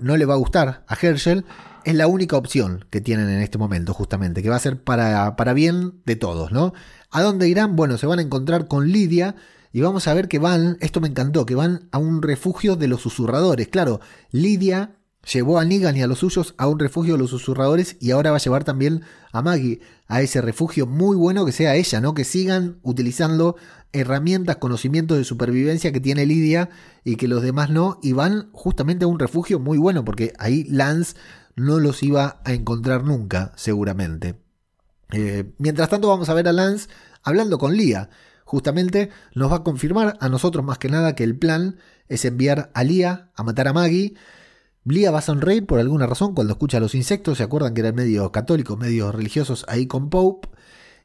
no 0.00 0.16
le 0.16 0.24
va 0.24 0.34
a 0.34 0.38
gustar 0.38 0.84
a 0.86 0.96
Herschel, 1.00 1.44
es 1.84 1.94
la 1.94 2.06
única 2.06 2.36
opción 2.36 2.84
que 2.90 3.00
tienen 3.00 3.28
en 3.28 3.40
este 3.40 3.58
momento, 3.58 3.92
justamente, 3.92 4.42
que 4.42 4.50
va 4.50 4.56
a 4.56 4.60
ser 4.60 4.82
para, 4.82 5.34
para 5.36 5.52
bien 5.52 5.94
de 6.04 6.16
todos, 6.16 6.52
¿no? 6.52 6.72
¿A 7.10 7.22
dónde 7.22 7.48
irán? 7.48 7.74
Bueno, 7.74 7.98
se 7.98 8.06
van 8.06 8.18
a 8.18 8.22
encontrar 8.22 8.68
con 8.68 8.88
Lidia 8.92 9.34
y 9.72 9.80
vamos 9.80 10.06
a 10.06 10.14
ver 10.14 10.28
que 10.28 10.38
van, 10.38 10.76
esto 10.80 11.00
me 11.00 11.08
encantó, 11.08 11.46
que 11.46 11.54
van 11.54 11.88
a 11.92 11.98
un 11.98 12.22
refugio 12.22 12.76
de 12.76 12.88
los 12.88 13.00
susurradores. 13.00 13.68
Claro, 13.68 14.00
Lidia 14.30 14.96
llevó 15.30 15.58
a 15.58 15.64
Negan 15.64 15.96
y 15.96 16.02
a 16.02 16.06
los 16.06 16.18
suyos 16.18 16.54
a 16.58 16.66
un 16.66 16.78
refugio 16.78 17.14
de 17.14 17.18
los 17.18 17.30
susurradores 17.30 17.96
y 18.00 18.10
ahora 18.10 18.30
va 18.30 18.36
a 18.36 18.40
llevar 18.40 18.64
también 18.64 19.02
a 19.32 19.40
Maggie 19.40 19.80
a 20.08 20.20
ese 20.20 20.40
refugio 20.40 20.86
muy 20.86 21.16
bueno 21.16 21.46
que 21.46 21.52
sea 21.52 21.76
ella, 21.76 22.00
¿no? 22.00 22.12
Que 22.14 22.24
sigan 22.24 22.78
utilizando 22.82 23.56
herramientas, 23.92 24.56
conocimientos 24.56 25.18
de 25.18 25.24
supervivencia 25.24 25.92
que 25.92 26.00
tiene 26.00 26.26
Lidia 26.26 26.70
y 27.04 27.16
que 27.16 27.28
los 27.28 27.42
demás 27.42 27.70
no, 27.70 27.98
y 28.02 28.12
van 28.12 28.50
justamente 28.52 29.04
a 29.04 29.08
un 29.08 29.18
refugio 29.18 29.58
muy 29.58 29.78
bueno, 29.78 30.04
porque 30.04 30.32
ahí 30.38 30.64
Lance 30.64 31.14
no 31.56 31.78
los 31.78 32.02
iba 32.02 32.40
a 32.44 32.52
encontrar 32.52 33.04
nunca, 33.04 33.52
seguramente. 33.56 34.36
Eh, 35.12 35.52
mientras 35.58 35.90
tanto 35.90 36.08
vamos 36.08 36.28
a 36.28 36.34
ver 36.34 36.48
a 36.48 36.52
Lance 36.52 36.88
hablando 37.22 37.58
con 37.58 37.76
Lia. 37.76 38.08
Justamente 38.52 39.08
nos 39.34 39.50
va 39.50 39.56
a 39.56 39.62
confirmar 39.62 40.18
a 40.20 40.28
nosotros 40.28 40.62
más 40.62 40.76
que 40.76 40.90
nada 40.90 41.14
que 41.14 41.24
el 41.24 41.38
plan 41.38 41.78
es 42.08 42.26
enviar 42.26 42.70
a 42.74 42.84
Lia 42.84 43.30
a 43.34 43.42
matar 43.44 43.66
a 43.66 43.72
Maggie. 43.72 44.12
Lia 44.84 45.10
va 45.10 45.20
a 45.20 45.22
sonreír 45.22 45.64
por 45.64 45.80
alguna 45.80 46.06
razón 46.06 46.34
cuando 46.34 46.52
escucha 46.52 46.76
a 46.76 46.80
los 46.80 46.94
insectos. 46.94 47.38
Se 47.38 47.44
acuerdan 47.44 47.72
que 47.72 47.80
eran 47.80 47.94
medios 47.94 48.30
católicos, 48.30 48.78
medios 48.78 49.14
religiosos 49.14 49.64
ahí 49.68 49.86
con 49.86 50.10
Pope. 50.10 50.50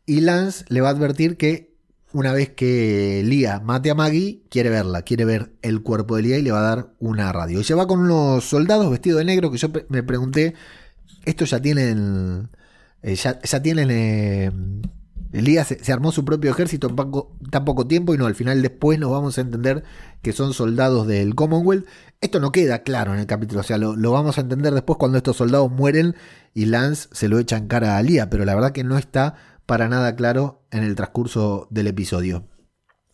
Y 0.05 0.19
Lance 0.19 0.65
le 0.67 0.81
va 0.81 0.89
a 0.89 0.91
advertir 0.91 1.37
que 1.37 1.73
una 2.11 2.33
vez 2.33 2.49
que 2.49 3.21
Lia 3.23 3.61
mate 3.61 3.91
a 3.91 3.95
Maggie, 3.95 4.43
quiere 4.49 4.69
verla, 4.69 5.03
quiere 5.03 5.23
ver 5.23 5.53
el 5.61 5.81
cuerpo 5.83 6.17
de 6.17 6.23
Lia 6.23 6.37
y 6.39 6.41
le 6.41 6.51
va 6.51 6.59
a 6.59 6.75
dar 6.75 6.93
una 6.99 7.31
radio. 7.31 7.61
Y 7.61 7.63
se 7.63 7.75
va 7.75 7.87
con 7.87 8.01
unos 8.01 8.43
soldados 8.43 8.91
vestidos 8.91 9.19
de 9.19 9.25
negro 9.25 9.51
que 9.51 9.57
yo 9.57 9.69
me 9.87 10.03
pregunté, 10.03 10.53
estos 11.23 11.51
ya 11.51 11.61
tienen, 11.61 12.49
eh, 13.03 13.15
ya, 13.15 13.61
tienen, 13.61 13.89
eh, 13.89 14.51
Lía 15.31 15.65
se, 15.65 15.91
armó 15.91 16.11
su 16.11 16.23
propio 16.23 16.51
ejército 16.51 16.87
en 16.87 17.49
tan 17.49 17.65
poco 17.65 17.85
tiempo 17.85 18.13
y 18.13 18.17
no, 18.17 18.25
al 18.25 18.35
final 18.35 18.61
después 18.61 18.97
nos 18.97 19.11
vamos 19.11 19.37
a 19.37 19.41
entender 19.41 19.83
que 20.21 20.31
son 20.31 20.53
soldados 20.53 21.05
del 21.05 21.35
Commonwealth. 21.35 21.85
Esto 22.21 22.39
no 22.39 22.51
queda 22.51 22.83
claro 22.83 23.13
en 23.13 23.19
el 23.19 23.27
capítulo, 23.27 23.61
o 23.61 23.63
sea, 23.63 23.77
lo, 23.77 24.11
vamos 24.11 24.37
a 24.37 24.41
entender 24.41 24.73
después 24.73 24.97
cuando 24.97 25.17
estos 25.17 25.37
soldados 25.37 25.69
mueren 25.71 26.15
y 26.53 26.65
Lance 26.65 27.09
se 27.11 27.27
lo 27.27 27.39
echa 27.39 27.57
en 27.57 27.67
cara 27.67 27.97
a 27.97 28.03
Lía, 28.03 28.29
pero 28.29 28.45
la 28.45 28.55
verdad 28.55 28.71
que 28.71 28.83
no 28.83 28.97
está 28.97 29.35
para 29.65 29.89
nada 29.89 30.15
claro 30.15 30.65
en 30.71 30.83
el 30.83 30.95
transcurso 30.95 31.67
del 31.69 31.87
episodio. 31.87 32.47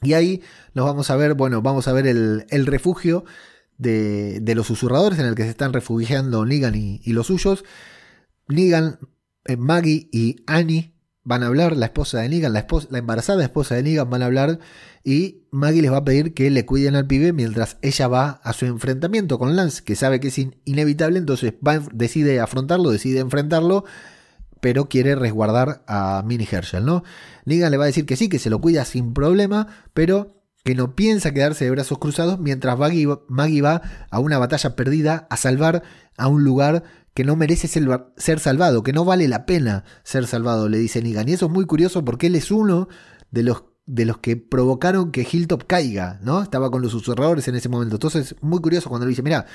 Y 0.03 0.13
ahí 0.13 0.41
nos 0.73 0.85
vamos 0.85 1.09
a 1.09 1.15
ver, 1.15 1.33
bueno, 1.33 1.61
vamos 1.61 1.87
a 1.87 1.93
ver 1.93 2.05
el, 2.05 2.65
refugio 2.65 3.25
de, 3.77 4.41
los 4.55 4.67
susurradores 4.67 5.17
en 5.17 5.25
el 5.25 5.35
que 5.35 5.43
se 5.43 5.49
están 5.49 5.73
refugiando 5.73 6.45
Negan 6.45 6.75
y, 6.75 7.01
los 7.13 7.27
suyos. 7.27 7.63
Negan, 8.47 8.99
eh, 9.45 9.57
Maggie 9.57 10.09
y 10.11 10.43
Annie 10.45 10.92
van 11.23 11.43
a 11.43 11.47
hablar, 11.47 11.77
la 11.77 11.85
esposa 11.85 12.19
de 12.19 12.29
Negan, 12.29 12.53
la, 12.53 12.59
esposa, 12.59 12.87
la 12.91 12.97
embarazada 12.97 13.43
esposa 13.43 13.75
de 13.75 13.83
Negan 13.83 14.09
van 14.09 14.21
a 14.21 14.25
hablar 14.25 14.59
y 15.03 15.43
Maggie 15.51 15.81
les 15.81 15.91
va 15.91 15.97
a 15.97 16.05
pedir 16.05 16.33
que 16.33 16.49
le 16.49 16.65
cuiden 16.65 16.95
al 16.95 17.07
pibe 17.07 17.33
mientras 17.33 17.77
ella 17.81 18.07
va 18.07 18.41
a 18.43 18.53
su 18.53 18.65
enfrentamiento 18.65 19.39
con 19.39 19.55
Lance, 19.55 19.83
que 19.83 19.95
sabe 19.95 20.19
que 20.19 20.29
es 20.29 20.37
inevitable, 20.65 21.19
entonces 21.19 21.53
decide 21.93 22.39
afrontarlo, 22.39 22.91
decide 22.91 23.19
enfrentarlo 23.19 23.85
pero 24.63 24.87
quiere 24.87 25.15
resguardar 25.15 25.83
a 25.87 26.23
Minnie 26.25 26.47
Herschel, 26.49 26.85
¿no? 26.85 27.03
Negan 27.43 27.69
le 27.69 27.75
va 27.75 27.83
a 27.83 27.87
decir 27.87 28.05
que 28.05 28.15
sí, 28.15 28.29
que 28.29 28.39
se 28.39 28.49
lo 28.49 28.61
cuida 28.61 28.85
sin 28.85 29.13
problema, 29.13 29.67
pero 29.93 30.41
que 30.63 30.73
no 30.73 30.95
piensa 30.95 31.33
quedarse 31.33 31.65
de 31.65 31.71
brazos 31.71 31.97
cruzados 31.99 32.39
mientras 32.39 32.79
Maggie, 32.79 33.61
va 33.61 33.81
a 34.09 34.19
una 34.19 34.37
batalla 34.37 34.75
perdida 34.77 35.27
a 35.29 35.35
salvar 35.35 35.83
a 36.17 36.27
un 36.27 36.45
lugar 36.45 36.83
que 37.13 37.23
no 37.23 37.35
merece 37.35 37.67
ser, 37.67 38.39
salvado, 38.39 38.83
que 38.83 38.93
no 38.93 39.05
vale 39.05 39.27
la 39.27 39.45
pena 39.45 39.83
ser 40.03 40.27
salvado, 40.27 40.69
le 40.69 40.77
dice 40.77 41.01
Negan. 41.01 41.29
Y 41.29 41.33
eso 41.33 41.45
es 41.45 41.51
muy 41.51 41.65
curioso 41.65 42.03
porque 42.03 42.27
él 42.27 42.35
es 42.35 42.51
uno 42.51 42.87
de 43.31 43.43
los, 43.43 43.65
de 43.85 44.05
los 44.05 44.17
que 44.17 44.35
provocaron 44.35 45.11
que 45.11 45.27
Hilltop 45.29 45.65
caiga, 45.67 46.19
¿no? 46.23 46.41
Estaba 46.41 46.71
con 46.71 46.81
los 46.81 46.91
susurradores 46.91 47.47
en 47.47 47.55
ese 47.55 47.69
momento. 47.69 47.95
Entonces, 47.95 48.35
muy 48.41 48.59
curioso 48.59 48.89
cuando 48.89 49.05
le 49.05 49.11
dice, 49.11 49.23
mira, 49.23 49.45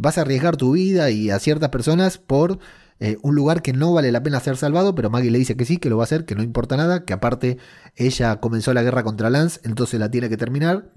vas 0.00 0.18
a 0.18 0.22
arriesgar 0.22 0.56
tu 0.56 0.72
vida 0.72 1.10
y 1.10 1.30
a 1.30 1.38
ciertas 1.38 1.70
personas 1.70 2.18
por 2.18 2.58
eh, 2.98 3.18
un 3.22 3.34
lugar 3.34 3.62
que 3.62 3.72
no 3.72 3.92
vale 3.92 4.12
la 4.12 4.22
pena 4.22 4.40
ser 4.40 4.56
salvado, 4.56 4.94
pero 4.94 5.10
Maggie 5.10 5.30
le 5.30 5.38
dice 5.38 5.56
que 5.56 5.64
sí, 5.64 5.78
que 5.78 5.90
lo 5.90 5.96
va 5.96 6.02
a 6.02 6.04
hacer, 6.04 6.24
que 6.24 6.34
no 6.34 6.42
importa 6.42 6.76
nada, 6.76 7.04
que 7.04 7.12
aparte 7.12 7.58
ella 7.94 8.40
comenzó 8.40 8.72
la 8.74 8.82
guerra 8.82 9.02
contra 9.02 9.30
Lance, 9.30 9.60
entonces 9.64 10.00
la 10.00 10.10
tiene 10.10 10.28
que 10.28 10.36
terminar. 10.36 10.92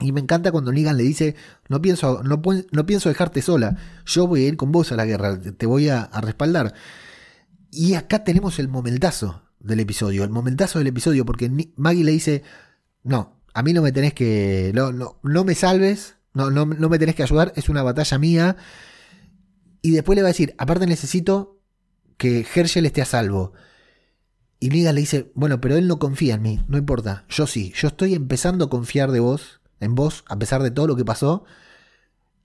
Y 0.00 0.12
me 0.12 0.20
encanta 0.20 0.52
cuando 0.52 0.72
Negan 0.72 0.96
le 0.96 1.02
dice, 1.02 1.34
no 1.68 1.82
pienso, 1.82 2.22
no, 2.22 2.40
no 2.70 2.86
pienso 2.86 3.08
dejarte 3.08 3.42
sola, 3.42 3.76
yo 4.06 4.28
voy 4.28 4.44
a 4.44 4.48
ir 4.48 4.56
con 4.56 4.70
vos 4.70 4.92
a 4.92 4.96
la 4.96 5.04
guerra, 5.04 5.40
te 5.40 5.66
voy 5.66 5.88
a, 5.88 6.08
respaldar. 6.20 6.72
Y 7.70 7.94
acá 7.94 8.22
tenemos 8.22 8.58
el 8.60 8.68
momentazo 8.68 9.42
del 9.58 9.80
episodio, 9.80 10.22
el 10.22 10.30
momentazo 10.30 10.78
del 10.78 10.88
episodio, 10.88 11.26
porque 11.26 11.50
Maggie 11.76 12.04
le 12.04 12.12
dice, 12.12 12.44
no, 13.02 13.40
a 13.54 13.62
mí 13.62 13.72
no 13.72 13.82
me 13.82 13.90
tenés 13.90 14.14
que, 14.14 14.70
no, 14.72 14.92
no, 14.92 15.18
no 15.24 15.44
me 15.44 15.56
salves, 15.56 16.14
no, 16.32 16.50
no, 16.50 16.64
no 16.64 16.88
me 16.88 16.98
tenés 17.00 17.16
que 17.16 17.24
ayudar, 17.24 17.52
es 17.56 17.68
una 17.68 17.82
batalla 17.82 18.18
mía 18.18 18.56
y 19.82 19.92
después 19.92 20.16
le 20.16 20.22
va 20.22 20.28
a 20.28 20.32
decir, 20.32 20.54
aparte 20.58 20.86
necesito 20.86 21.60
que 22.16 22.46
Herschel 22.54 22.86
esté 22.86 23.02
a 23.02 23.06
salvo. 23.06 23.52
Y 24.60 24.70
Negan 24.70 24.96
le 24.96 25.02
dice, 25.02 25.30
bueno, 25.34 25.60
pero 25.60 25.76
él 25.76 25.86
no 25.86 25.98
confía 25.98 26.34
en 26.34 26.42
mí, 26.42 26.60
no 26.66 26.78
importa, 26.78 27.24
yo 27.28 27.46
sí, 27.46 27.72
yo 27.76 27.88
estoy 27.88 28.14
empezando 28.14 28.64
a 28.64 28.70
confiar 28.70 29.12
de 29.12 29.20
vos, 29.20 29.57
en 29.80 29.94
vos, 29.94 30.24
a 30.28 30.38
pesar 30.38 30.62
de 30.62 30.70
todo 30.70 30.86
lo 30.86 30.96
que 30.96 31.04
pasó. 31.04 31.44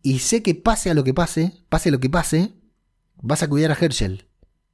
Y 0.02 0.20
sé 0.20 0.44
que 0.44 0.56
pase 0.56 0.90
a 0.90 0.94
lo 0.94 1.04
que 1.04 1.14
pase, 1.14 1.64
pase 1.70 1.92
lo 1.92 2.00
que 2.00 2.10
pase, 2.10 2.54
vas 3.22 3.44
a 3.44 3.48
cuidar 3.48 3.72
a 3.72 3.78
Herschel. 3.80 4.28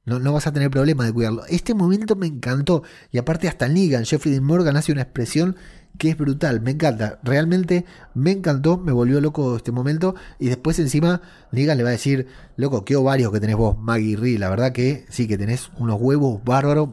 No, 0.04 0.18
no 0.18 0.32
vas 0.32 0.46
a 0.46 0.52
tener 0.52 0.70
problema 0.70 1.04
de 1.04 1.12
cuidarlo. 1.12 1.44
Este 1.46 1.74
momento 1.74 2.16
me 2.16 2.26
encantó. 2.26 2.82
Y 3.12 3.18
aparte 3.18 3.48
hasta 3.48 3.68
Negan, 3.68 4.04
Jeffrey 4.04 4.32
Dean 4.32 4.44
Morgan 4.44 4.76
hace 4.76 4.92
una 4.92 5.02
expresión 5.02 5.56
que 5.98 6.10
es 6.10 6.16
brutal, 6.16 6.60
me 6.60 6.70
encanta, 6.70 7.20
realmente 7.22 7.84
me 8.14 8.30
encantó, 8.30 8.78
me 8.78 8.92
volvió 8.92 9.20
loco 9.20 9.56
este 9.56 9.72
momento 9.72 10.14
y 10.38 10.48
después 10.48 10.78
encima 10.78 11.20
Negan 11.52 11.76
le 11.76 11.82
va 11.82 11.90
a 11.90 11.92
decir, 11.92 12.26
loco, 12.56 12.84
qué 12.84 12.96
ovarios 12.96 13.32
que 13.32 13.40
tenés 13.40 13.56
vos, 13.56 13.76
Maggie 13.78 14.16
Ree, 14.16 14.38
la 14.38 14.48
verdad 14.48 14.72
que 14.72 15.04
sí 15.10 15.28
que 15.28 15.36
tenés 15.36 15.70
unos 15.78 16.00
huevos 16.00 16.42
bárbaros, 16.42 16.90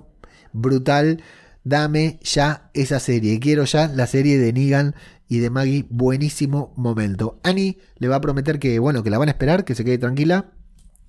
brutal, 0.51 1.23
dame 1.63 2.19
ya 2.21 2.69
esa 2.73 2.99
serie, 2.99 3.39
quiero 3.39 3.63
ya 3.63 3.87
la 3.87 4.07
serie 4.07 4.37
de 4.39 4.51
Negan 4.51 4.95
y 5.27 5.39
de 5.39 5.49
Maggie, 5.49 5.85
buenísimo 5.89 6.73
momento. 6.75 7.39
Annie 7.43 7.77
le 7.97 8.07
va 8.07 8.17
a 8.17 8.21
prometer 8.21 8.59
que, 8.59 8.79
bueno, 8.79 9.03
que 9.03 9.09
la 9.09 9.17
van 9.17 9.29
a 9.29 9.31
esperar, 9.31 9.65
que 9.65 9.75
se 9.75 9.83
quede 9.83 9.97
tranquila, 9.97 10.51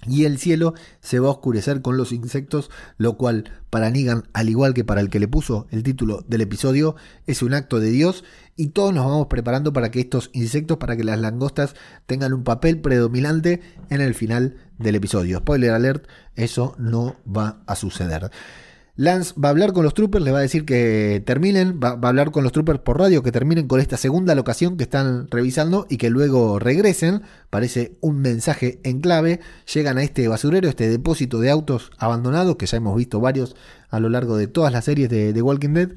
y 0.06 0.24
el 0.24 0.38
cielo 0.38 0.74
se 1.00 1.18
va 1.18 1.28
a 1.28 1.32
oscurecer 1.32 1.82
con 1.82 1.96
los 1.96 2.12
insectos, 2.12 2.70
lo 2.98 3.16
cual 3.16 3.50
para 3.68 3.90
Negan, 3.90 4.28
al 4.32 4.48
igual 4.48 4.72
que 4.72 4.84
para 4.84 5.00
el 5.00 5.10
que 5.10 5.18
le 5.18 5.26
puso 5.26 5.66
el 5.70 5.82
título 5.82 6.24
del 6.28 6.40
episodio, 6.40 6.94
es 7.26 7.42
un 7.42 7.52
acto 7.52 7.80
de 7.80 7.90
Dios 7.90 8.24
y 8.54 8.68
todos 8.68 8.94
nos 8.94 9.06
vamos 9.06 9.26
preparando 9.26 9.72
para 9.72 9.90
que 9.90 10.00
estos 10.00 10.30
insectos, 10.32 10.78
para 10.78 10.96
que 10.96 11.04
las 11.04 11.18
langostas 11.18 11.74
tengan 12.06 12.32
un 12.32 12.44
papel 12.44 12.80
predominante 12.80 13.60
en 13.90 14.00
el 14.00 14.14
final 14.14 14.56
del 14.78 14.94
episodio. 14.94 15.38
Spoiler 15.38 15.72
alert, 15.72 16.06
eso 16.36 16.74
no 16.78 17.16
va 17.26 17.62
a 17.66 17.74
suceder. 17.74 18.30
Lance 18.98 19.32
va 19.38 19.46
a 19.46 19.50
hablar 19.50 19.72
con 19.72 19.84
los 19.84 19.94
troopers, 19.94 20.24
le 20.24 20.32
va 20.32 20.38
a 20.38 20.42
decir 20.42 20.64
que 20.64 21.22
terminen, 21.24 21.78
va, 21.78 21.90
a 21.90 22.08
hablar 22.08 22.32
con 22.32 22.42
los 22.42 22.50
troopers 22.50 22.80
por 22.80 22.98
radio, 22.98 23.22
que 23.22 23.30
terminen 23.30 23.68
con 23.68 23.78
esta 23.78 23.96
segunda 23.96 24.34
locación 24.34 24.76
que 24.76 24.82
están 24.82 25.28
revisando 25.30 25.86
y 25.88 25.98
que 25.98 26.10
luego 26.10 26.58
regresen. 26.58 27.22
Parece 27.48 27.96
un 28.00 28.18
mensaje 28.18 28.80
en 28.82 29.00
clave. 29.00 29.38
Llegan 29.72 29.98
a 29.98 30.02
este 30.02 30.26
basurero, 30.26 30.68
este 30.68 30.90
depósito 30.90 31.38
de 31.38 31.48
autos 31.48 31.92
abandonados, 31.96 32.56
que 32.56 32.66
ya 32.66 32.78
hemos 32.78 32.96
visto 32.96 33.20
varios 33.20 33.54
a 33.88 34.00
lo 34.00 34.08
largo 34.08 34.36
de 34.36 34.48
todas 34.48 34.72
las 34.72 34.86
series 34.86 35.08
de, 35.08 35.32
de 35.32 35.42
Walking 35.42 35.74
Dead. 35.74 35.90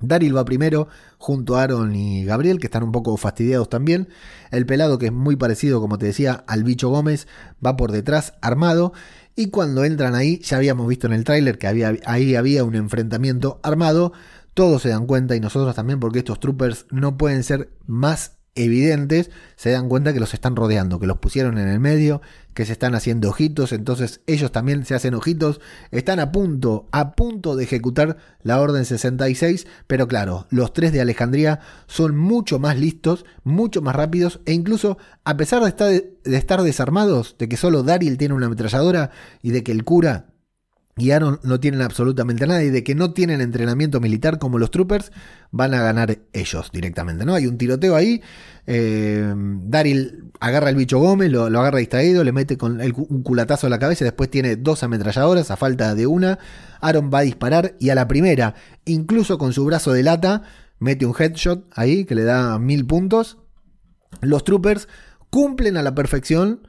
Daryl 0.00 0.36
va 0.36 0.44
primero, 0.44 0.88
junto 1.18 1.56
a 1.56 1.62
Aaron 1.62 1.94
y 1.94 2.24
Gabriel, 2.24 2.58
que 2.58 2.66
están 2.66 2.82
un 2.82 2.92
poco 2.92 3.16
fastidiados 3.16 3.68
también. 3.68 4.08
El 4.50 4.66
pelado, 4.66 4.98
que 4.98 5.06
es 5.06 5.12
muy 5.12 5.36
parecido, 5.36 5.80
como 5.80 5.98
te 5.98 6.06
decía, 6.06 6.44
al 6.46 6.64
bicho 6.64 6.88
Gómez, 6.88 7.26
va 7.64 7.76
por 7.76 7.92
detrás 7.92 8.34
armado. 8.40 8.92
Y 9.36 9.50
cuando 9.50 9.84
entran 9.84 10.14
ahí, 10.14 10.40
ya 10.40 10.56
habíamos 10.56 10.88
visto 10.88 11.06
en 11.06 11.12
el 11.12 11.24
tráiler 11.24 11.58
que 11.58 11.66
había, 11.66 11.94
ahí 12.06 12.34
había 12.34 12.64
un 12.64 12.74
enfrentamiento 12.74 13.60
armado. 13.62 14.12
Todos 14.54 14.82
se 14.82 14.88
dan 14.88 15.06
cuenta 15.06 15.36
y 15.36 15.40
nosotros 15.40 15.74
también 15.76 16.00
porque 16.00 16.18
estos 16.18 16.40
troopers 16.40 16.86
no 16.90 17.16
pueden 17.16 17.44
ser 17.44 17.70
más 17.86 18.37
evidentes, 18.54 19.30
se 19.56 19.70
dan 19.70 19.88
cuenta 19.88 20.12
que 20.12 20.20
los 20.20 20.34
están 20.34 20.56
rodeando, 20.56 20.98
que 20.98 21.06
los 21.06 21.18
pusieron 21.18 21.58
en 21.58 21.68
el 21.68 21.80
medio, 21.80 22.20
que 22.54 22.66
se 22.66 22.72
están 22.72 22.94
haciendo 22.94 23.28
ojitos, 23.28 23.72
entonces 23.72 24.20
ellos 24.26 24.50
también 24.50 24.84
se 24.84 24.94
hacen 24.94 25.14
ojitos, 25.14 25.60
están 25.90 26.18
a 26.18 26.32
punto, 26.32 26.88
a 26.90 27.14
punto 27.14 27.54
de 27.54 27.64
ejecutar 27.64 28.16
la 28.42 28.60
Orden 28.60 28.84
66, 28.84 29.66
pero 29.86 30.08
claro, 30.08 30.46
los 30.50 30.72
tres 30.72 30.92
de 30.92 31.00
Alejandría 31.00 31.60
son 31.86 32.16
mucho 32.16 32.58
más 32.58 32.78
listos, 32.78 33.24
mucho 33.44 33.80
más 33.80 33.94
rápidos, 33.94 34.40
e 34.44 34.52
incluso 34.52 34.98
a 35.24 35.36
pesar 35.36 35.62
de 35.62 35.68
estar, 35.68 35.90
de 35.90 36.36
estar 36.36 36.62
desarmados, 36.62 37.36
de 37.38 37.48
que 37.48 37.56
solo 37.56 37.82
Daryl 37.84 38.18
tiene 38.18 38.34
una 38.34 38.46
ametralladora 38.46 39.10
y 39.40 39.52
de 39.52 39.62
que 39.62 39.72
el 39.72 39.84
cura 39.84 40.26
y 40.98 41.10
Aaron 41.12 41.40
no 41.42 41.60
tienen 41.60 41.82
absolutamente 41.82 42.46
nada 42.46 42.62
y 42.62 42.70
de 42.70 42.82
que 42.82 42.94
no 42.94 43.12
tienen 43.12 43.40
entrenamiento 43.40 44.00
militar 44.00 44.38
como 44.38 44.58
los 44.58 44.70
troopers, 44.70 45.12
van 45.50 45.74
a 45.74 45.82
ganar 45.82 46.18
ellos 46.32 46.70
directamente, 46.72 47.24
¿no? 47.24 47.34
Hay 47.34 47.46
un 47.46 47.58
tiroteo 47.58 47.96
ahí, 47.96 48.22
eh, 48.66 49.32
Daryl 49.36 50.30
agarra 50.40 50.70
el 50.70 50.76
bicho 50.76 50.98
Gómez, 50.98 51.30
lo, 51.30 51.44
agarra 51.44 51.78
distraído, 51.78 52.24
le 52.24 52.32
mete 52.32 52.58
con 52.58 52.80
un 52.80 53.22
culatazo 53.22 53.66
a 53.66 53.70
la 53.70 53.78
cabeza, 53.78 54.04
después 54.04 54.30
tiene 54.30 54.56
dos 54.56 54.82
ametralladoras 54.82 55.50
a 55.50 55.56
falta 55.56 55.94
de 55.94 56.06
una, 56.06 56.38
Aaron 56.80 57.10
va 57.12 57.20
a 57.20 57.22
disparar 57.22 57.76
y 57.78 57.90
a 57.90 57.94
la 57.94 58.08
primera, 58.08 58.54
incluso 58.84 59.38
con 59.38 59.52
su 59.52 59.64
brazo 59.64 59.92
de 59.92 60.02
lata, 60.02 60.42
mete 60.78 61.06
un 61.06 61.14
headshot 61.18 61.66
ahí 61.74 62.04
que 62.04 62.14
le 62.14 62.24
da 62.24 62.58
mil 62.58 62.86
puntos. 62.86 63.38
Los 64.20 64.44
troopers 64.44 64.88
cumplen 65.30 65.76
a 65.76 65.82
la 65.82 65.94
perfección 65.94 66.67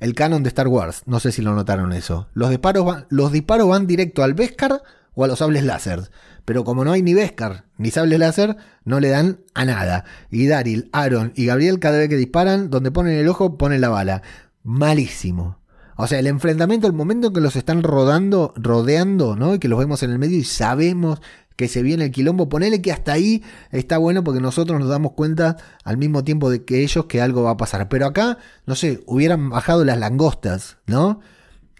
el 0.00 0.14
canon 0.14 0.42
de 0.42 0.48
Star 0.48 0.68
Wars. 0.68 1.02
No 1.06 1.20
sé 1.20 1.32
si 1.32 1.42
lo 1.42 1.54
notaron 1.54 1.92
eso. 1.92 2.28
Los 2.34 2.50
disparos 2.50 2.84
van, 2.84 3.06
los 3.10 3.32
disparos 3.32 3.68
van 3.68 3.86
directo 3.86 4.22
al 4.22 4.34
Beskar 4.34 4.82
o 5.14 5.24
a 5.24 5.28
los 5.28 5.38
sables 5.40 5.64
láser. 5.64 6.10
Pero 6.44 6.64
como 6.64 6.84
no 6.84 6.92
hay 6.92 7.02
ni 7.02 7.14
Beskar 7.14 7.64
ni 7.76 7.90
sables 7.90 8.18
láser, 8.18 8.56
no 8.84 9.00
le 9.00 9.08
dan 9.08 9.40
a 9.54 9.64
nada. 9.64 10.04
Y 10.30 10.46
Daryl, 10.46 10.88
Aaron 10.92 11.32
y 11.34 11.46
Gabriel 11.46 11.78
cada 11.78 11.98
vez 11.98 12.08
que 12.08 12.16
disparan, 12.16 12.70
donde 12.70 12.90
ponen 12.90 13.18
el 13.18 13.28
ojo, 13.28 13.58
ponen 13.58 13.80
la 13.80 13.88
bala. 13.88 14.22
Malísimo. 14.62 15.58
O 15.96 16.06
sea, 16.06 16.20
el 16.20 16.28
enfrentamiento, 16.28 16.86
el 16.86 16.92
momento 16.92 17.28
en 17.28 17.34
que 17.34 17.40
los 17.40 17.56
están 17.56 17.82
rodando, 17.82 18.54
rodeando, 18.56 19.34
¿no? 19.34 19.54
Y 19.54 19.58
que 19.58 19.66
los 19.66 19.80
vemos 19.80 20.02
en 20.04 20.12
el 20.12 20.18
medio 20.20 20.38
y 20.38 20.44
sabemos 20.44 21.20
que 21.58 21.66
se 21.66 21.82
viene 21.82 22.04
el 22.04 22.10
quilombo, 22.12 22.48
ponele 22.48 22.80
que 22.80 22.92
hasta 22.92 23.12
ahí 23.12 23.42
está 23.72 23.98
bueno 23.98 24.22
porque 24.22 24.40
nosotros 24.40 24.78
nos 24.78 24.88
damos 24.88 25.14
cuenta 25.14 25.56
al 25.82 25.96
mismo 25.96 26.22
tiempo 26.22 26.50
de 26.50 26.64
que 26.64 26.84
ellos 26.84 27.06
que 27.06 27.20
algo 27.20 27.42
va 27.42 27.50
a 27.50 27.56
pasar. 27.56 27.88
Pero 27.88 28.06
acá, 28.06 28.38
no 28.64 28.76
sé, 28.76 29.00
hubieran 29.06 29.50
bajado 29.50 29.84
las 29.84 29.98
langostas, 29.98 30.76
¿no? 30.86 31.18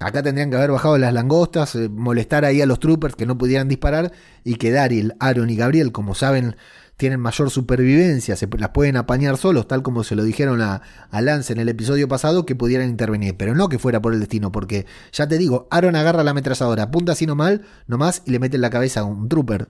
Acá 0.00 0.20
tendrían 0.20 0.50
que 0.50 0.56
haber 0.56 0.72
bajado 0.72 0.98
las 0.98 1.14
langostas, 1.14 1.76
eh, 1.76 1.88
molestar 1.88 2.44
ahí 2.44 2.60
a 2.60 2.66
los 2.66 2.80
troopers 2.80 3.14
que 3.14 3.24
no 3.24 3.38
pudieran 3.38 3.68
disparar 3.68 4.10
y 4.42 4.56
que 4.56 4.72
Daryl, 4.72 5.14
Aaron 5.20 5.48
y 5.48 5.54
Gabriel, 5.54 5.92
como 5.92 6.16
saben 6.16 6.56
tienen 6.98 7.20
mayor 7.20 7.48
supervivencia, 7.48 8.36
se 8.36 8.48
las 8.58 8.70
pueden 8.70 8.96
apañar 8.96 9.38
solos, 9.38 9.68
tal 9.68 9.82
como 9.84 10.02
se 10.02 10.16
lo 10.16 10.24
dijeron 10.24 10.60
a, 10.60 10.82
Lance 11.12 11.52
en 11.52 11.60
el 11.60 11.68
episodio 11.68 12.08
pasado, 12.08 12.44
que 12.44 12.56
pudieran 12.56 12.90
intervenir, 12.90 13.36
pero 13.36 13.54
no 13.54 13.68
que 13.68 13.78
fuera 13.78 14.02
por 14.02 14.12
el 14.12 14.20
destino, 14.20 14.50
porque 14.50 14.84
ya 15.12 15.28
te 15.28 15.38
digo, 15.38 15.68
Aaron 15.70 15.94
agarra 15.94 16.24
la 16.24 16.32
ametralladora, 16.32 16.82
apunta 16.82 17.12
así 17.12 17.24
nomás, 17.24 17.60
nomás 17.86 18.22
y 18.26 18.32
le 18.32 18.40
mete 18.40 18.56
en 18.56 18.62
la 18.62 18.70
cabeza 18.70 19.00
a 19.00 19.04
un 19.04 19.28
trooper. 19.28 19.68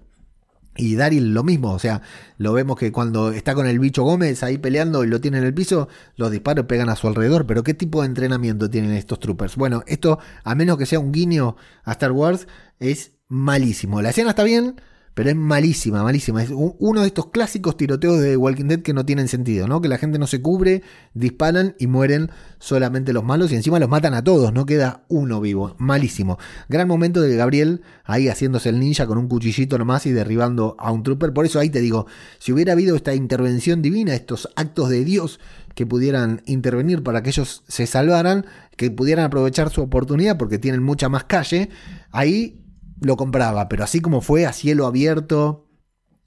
Y 0.75 0.95
Daryl 0.95 1.35
lo 1.35 1.45
mismo, 1.45 1.73
o 1.73 1.79
sea, 1.79 2.01
lo 2.39 2.55
vemos 2.55 2.79
que 2.79 2.93
cuando 2.93 3.33
está 3.33 3.55
con 3.55 3.67
el 3.67 3.79
bicho 3.79 4.05
Gómez 4.05 4.43
ahí 4.43 4.57
peleando 4.57 5.05
y 5.05 5.09
lo 5.09 5.21
tiene 5.21 5.39
en 5.39 5.45
el 5.45 5.53
piso, 5.53 5.89
los 6.17 6.31
disparos 6.31 6.67
pegan 6.67 6.89
a 6.89 6.97
su 6.97 7.09
alrededor. 7.09 7.47
Pero 7.47 7.65
¿qué 7.65 7.75
tipo 7.75 8.01
de 8.01 8.07
entrenamiento 8.07 8.71
tienen 8.71 8.93
estos 8.93 9.19
troopers? 9.19 9.57
Bueno, 9.57 9.83
esto, 9.89 10.21
a 10.45 10.55
menos 10.55 10.79
que 10.79 10.87
sea 10.87 11.01
un 11.01 11.11
guiño 11.11 11.57
a 11.83 11.93
Star 11.93 12.13
Wars, 12.13 12.47
es 12.79 13.11
malísimo. 13.27 14.01
La 14.01 14.11
escena 14.11 14.31
está 14.31 14.45
bien, 14.45 14.77
pero 15.19 15.31
es 15.31 15.37
malísima, 15.37 16.05
malísima. 16.05 16.45
Es 16.45 16.51
uno 16.53 17.01
de 17.01 17.09
estos 17.09 17.31
clásicos 17.31 17.77
tiroteos 17.77 18.21
de 18.21 18.37
Walking 18.37 18.67
Dead 18.67 18.83
que 18.83 18.95
no 18.95 19.05
tienen 19.05 19.27
sentido, 19.27 19.67
¿no? 19.67 19.81
Que 19.81 19.89
la 19.89 19.99
gente 19.99 20.17
no 20.17 20.29
se 20.29 20.41
cubre, 20.41 20.85
disparan 21.13 21.75
y 21.77 21.89
mueren 21.89 22.31
solamente 22.61 23.13
los 23.13 23.25
malos 23.25 23.51
y 23.51 23.57
encima 23.57 23.81
los 23.81 23.89
matan 23.89 24.15
a 24.15 24.23
todos, 24.23 24.53
no 24.53 24.65
queda 24.65 25.03
uno 25.09 25.41
vivo. 25.41 25.75
Malísimo. 25.79 26.39
Gran 26.69 26.87
momento 26.87 27.21
de 27.21 27.35
Gabriel 27.35 27.83
ahí 28.05 28.29
haciéndose 28.29 28.69
el 28.69 28.79
ninja 28.79 29.09
con 29.09 29.19
un 29.19 29.27
cuchillito 29.27 29.77
nomás 29.77 30.07
y 30.07 30.13
derribando 30.13 30.77
a 30.79 30.93
un 30.93 31.03
trooper. 31.03 31.33
Por 31.33 31.47
eso 31.47 31.59
ahí 31.59 31.69
te 31.69 31.81
digo, 31.81 32.07
si 32.39 32.53
hubiera 32.53 32.75
habido 32.75 32.95
esta 32.95 33.13
intervención 33.13 33.83
divina, 33.83 34.15
estos 34.15 34.49
actos 34.55 34.89
de 34.89 35.03
Dios 35.03 35.41
que 35.75 35.85
pudieran 35.85 36.43
intervenir 36.47 37.03
para 37.03 37.25
que 37.25 37.31
ellos 37.31 37.65
se 37.67 37.89
salvaran, 37.89 38.47
que 38.77 38.93
pudieran 38.93 39.25
aprovechar 39.25 39.71
su 39.71 39.83
oportunidad 39.83 40.39
porque 40.39 40.61
tienen 40.61 40.85
mucha 40.85 41.09
más 41.09 41.25
calle, 41.25 41.71
ahí 42.13 42.68
lo 43.01 43.17
compraba, 43.17 43.69
pero 43.69 43.85
así 43.85 44.01
como 44.01 44.21
fue 44.21 44.47
a 44.47 44.53
cielo 44.53 44.87
abierto, 44.87 45.67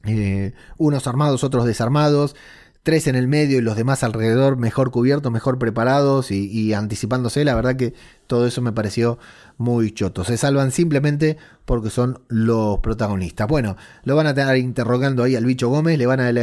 eh, 0.05 0.53
unos 0.77 1.07
armados, 1.07 1.43
otros 1.43 1.65
desarmados, 1.65 2.35
tres 2.83 3.07
en 3.07 3.15
el 3.15 3.27
medio 3.27 3.59
y 3.59 3.61
los 3.61 3.75
demás 3.75 4.03
alrededor 4.03 4.57
mejor 4.57 4.91
cubiertos, 4.91 5.31
mejor 5.31 5.59
preparados 5.59 6.31
y, 6.31 6.47
y, 6.47 6.73
anticipándose, 6.73 7.45
la 7.45 7.55
verdad 7.55 7.75
que 7.75 7.93
todo 8.27 8.47
eso 8.47 8.61
me 8.61 8.71
pareció 8.71 9.19
muy 9.61 9.91
choto. 9.91 10.23
Se 10.23 10.37
salvan 10.37 10.71
simplemente 10.71 11.37
porque 11.65 11.89
son 11.89 12.19
los 12.27 12.79
protagonistas. 12.79 13.47
Bueno, 13.47 13.77
lo 14.03 14.15
van 14.15 14.27
a 14.27 14.31
estar 14.31 14.57
interrogando 14.57 15.23
ahí 15.23 15.35
al 15.35 15.45
bicho 15.45 15.69
Gómez, 15.69 15.97
le 15.97 16.05
van 16.05 16.19
a, 16.19 16.33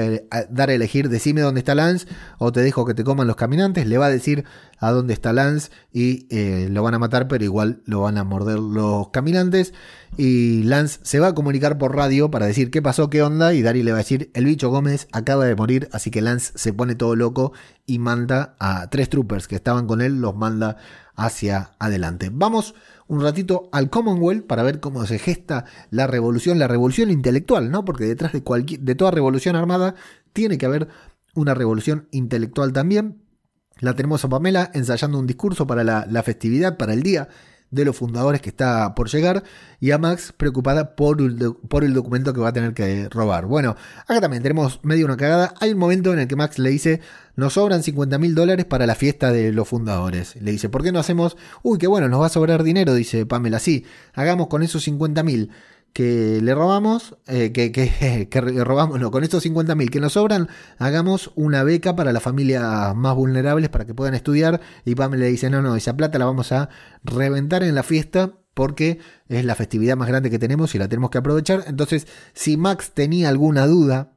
dar 0.49 0.71
a 0.71 0.73
elegir, 0.73 1.09
decime 1.09 1.41
dónde 1.41 1.59
está 1.59 1.75
Lance 1.75 2.07
o 2.39 2.53
te 2.53 2.61
dejo 2.61 2.87
que 2.87 2.95
te 2.95 3.05
coman 3.05 3.27
los 3.27 3.37
caminantes, 3.37 3.87
le 3.87 3.99
va 3.99 4.07
a 4.07 4.11
decir 4.11 4.45
a 4.79 4.91
dónde 4.93 5.13
está 5.13 5.33
Lance 5.33 5.71
y 5.93 6.27
eh, 6.31 6.69
lo 6.71 6.83
van 6.83 6.95
a 6.95 6.99
matar, 6.99 7.29
pero 7.29 7.45
igual 7.45 7.83
lo 7.85 8.03
van 8.03 8.17
a 8.17 8.25
morder 8.25 8.59
los 8.59 9.11
caminantes. 9.11 9.75
Y 10.17 10.63
Lance 10.63 11.01
se 11.03 11.21
va 11.21 11.29
a 11.29 11.35
comunicar 11.35 11.77
por 11.77 11.95
radio 11.95 12.31
para 12.31 12.47
decir 12.47 12.71
qué 12.71 12.81
pasó, 12.81 13.11
qué 13.11 13.23
onda, 13.23 13.53
y 13.53 13.61
Dari 13.61 13.83
le 13.83 13.91
va 13.91 13.99
a 13.99 14.05
decir, 14.07 14.31
el 14.35 14.45
bicho 14.47 14.71
Gómez 14.71 15.09
acaba 15.13 15.45
de 15.45 15.57
morir, 15.57 15.89
así 15.93 16.11
que 16.11 16.23
Lance 16.23 16.53
se 16.55 16.73
pone 16.73 16.95
todo 16.95 17.17
loco 17.17 17.53
y 17.85 17.99
manda 17.99 18.55
a 18.61 18.89
tres 18.89 19.11
troopers 19.11 19.49
que 19.49 19.57
estaban 19.57 19.87
con 19.87 20.01
él, 20.01 20.21
los 20.21 20.37
manda 20.37 20.77
hacia 21.19 21.73
adelante. 21.79 22.31
Vamos 22.33 22.75
un 23.09 23.23
ratito 23.23 23.69
al 23.73 23.91
Commonwealth 23.91 24.47
para 24.47 24.63
ver 24.63 24.81
cómo 24.81 25.05
se 25.07 25.19
gesta 25.19 25.65
la 25.91 26.07
revolución, 26.07 26.59
la 26.59 26.69
revolución 26.69 27.11
intelectual, 27.11 27.71
¿no? 27.71 27.85
Porque 27.85 28.05
detrás 28.05 28.33
de, 28.33 28.43
cualquier, 28.43 28.81
de 28.81 28.95
toda 28.95 29.11
revolución 29.11 29.57
armada 29.57 29.95
tiene 30.33 30.59
que 30.59 30.67
haber 30.67 30.89
una 31.35 31.55
revolución 31.55 32.09
intelectual 32.11 32.73
también. 32.73 33.23
La 33.81 33.95
tenemos 33.95 34.25
a 34.25 34.29
Pamela 34.29 34.71
ensayando 34.75 35.19
un 35.19 35.27
discurso 35.27 35.67
para 35.67 35.85
la, 35.85 36.07
la 36.11 36.23
festividad, 36.23 36.77
para 36.77 36.93
el 36.93 37.03
día 37.03 37.29
de 37.71 37.85
los 37.85 37.97
fundadores 37.97 38.41
que 38.41 38.49
está 38.49 38.95
por 38.95 39.09
llegar 39.09 39.43
y 39.81 39.91
a 39.91 39.99
Max 39.99 40.33
preocupada 40.37 40.97
por 40.97 41.21
el, 41.21 41.55
por 41.69 41.85
el 41.85 41.93
documento 41.93 42.33
que 42.33 42.41
va 42.41 42.49
a 42.49 42.53
tener 42.53 42.75
que 42.75 43.09
robar. 43.09 43.47
Bueno, 43.47 43.77
acá 44.07 44.21
también 44.21 44.43
tenemos 44.43 44.81
medio 44.83 45.07
una 45.07 45.17
cagada. 45.17 45.55
Hay 45.61 45.73
un 45.73 45.79
momento 45.79 46.13
en 46.13 46.21
el 46.21 46.29
que 46.29 46.37
Max 46.37 46.59
le 46.59 46.71
dice, 46.71 47.01
nos 47.37 47.55
sobran 47.55 47.83
50 47.83 48.19
mil 48.19 48.35
dólares 48.35 48.65
para 48.65 48.87
la 48.87 48.95
fiesta 48.95 49.33
de 49.33 49.53
los 49.53 49.69
fundadores. 49.69 50.37
Le 50.37 50.51
dice, 50.51 50.69
¿por 50.69 50.83
qué 50.83 50.93
no 50.93 50.99
hacemos? 50.99 51.37
Uy, 51.63 51.79
qué 51.79 51.87
bueno, 51.87 52.09
nos 52.09 52.21
va 52.21 52.27
a 52.27 52.31
sobrar 52.31 52.63
dinero, 52.63 52.95
dice 52.95 53.27
Pamela. 53.27 53.59
Sí, 53.59 53.85
hagamos 54.15 54.49
con 54.49 54.63
esos 54.63 54.83
50 54.85 55.23
mil 55.23 55.51
que 55.99 56.39
le 56.41 56.55
robamos, 56.55 57.17
eh, 57.27 57.51
que, 57.51 57.73
que, 57.73 58.41
robamos, 58.65 59.01
no, 59.01 59.11
con 59.11 59.25
estos 59.25 59.43
50 59.43 59.75
mil 59.75 59.91
que 59.91 59.99
nos 59.99 60.13
sobran, 60.13 60.49
hagamos 60.79 61.33
una 61.35 61.65
beca 61.65 61.97
para 61.97 62.13
las 62.13 62.23
familias 62.23 62.95
más 62.95 63.17
vulnerables 63.17 63.69
para 63.69 63.85
que 63.85 63.95
puedan 63.95 64.15
estudiar. 64.15 64.61
Y 64.85 64.95
Pamela 64.95 65.25
le 65.25 65.31
dice, 65.31 65.51
no, 65.51 65.61
no, 65.61 65.75
esa 65.75 65.97
plata 65.97 66.21
la 66.21 66.27
vamos 66.27 66.53
a 66.53 66.69
reventar 67.03 67.65
en 67.65 67.75
la 67.75 67.83
fiesta 67.83 68.35
porque 68.55 69.01
es 69.27 69.45
la 69.45 69.57
festividad 69.57 69.97
más 69.97 70.07
grande 70.07 70.31
que 70.31 70.39
tenemos 70.39 70.73
y 70.77 70.79
la 70.79 70.87
tenemos 70.87 71.11
que 71.11 71.19
aprovechar. 71.19 71.65
Entonces, 71.67 72.07
si 72.33 72.57
Max 72.57 72.93
tenía 72.95 73.29
alguna 73.29 73.67
duda 73.67 74.13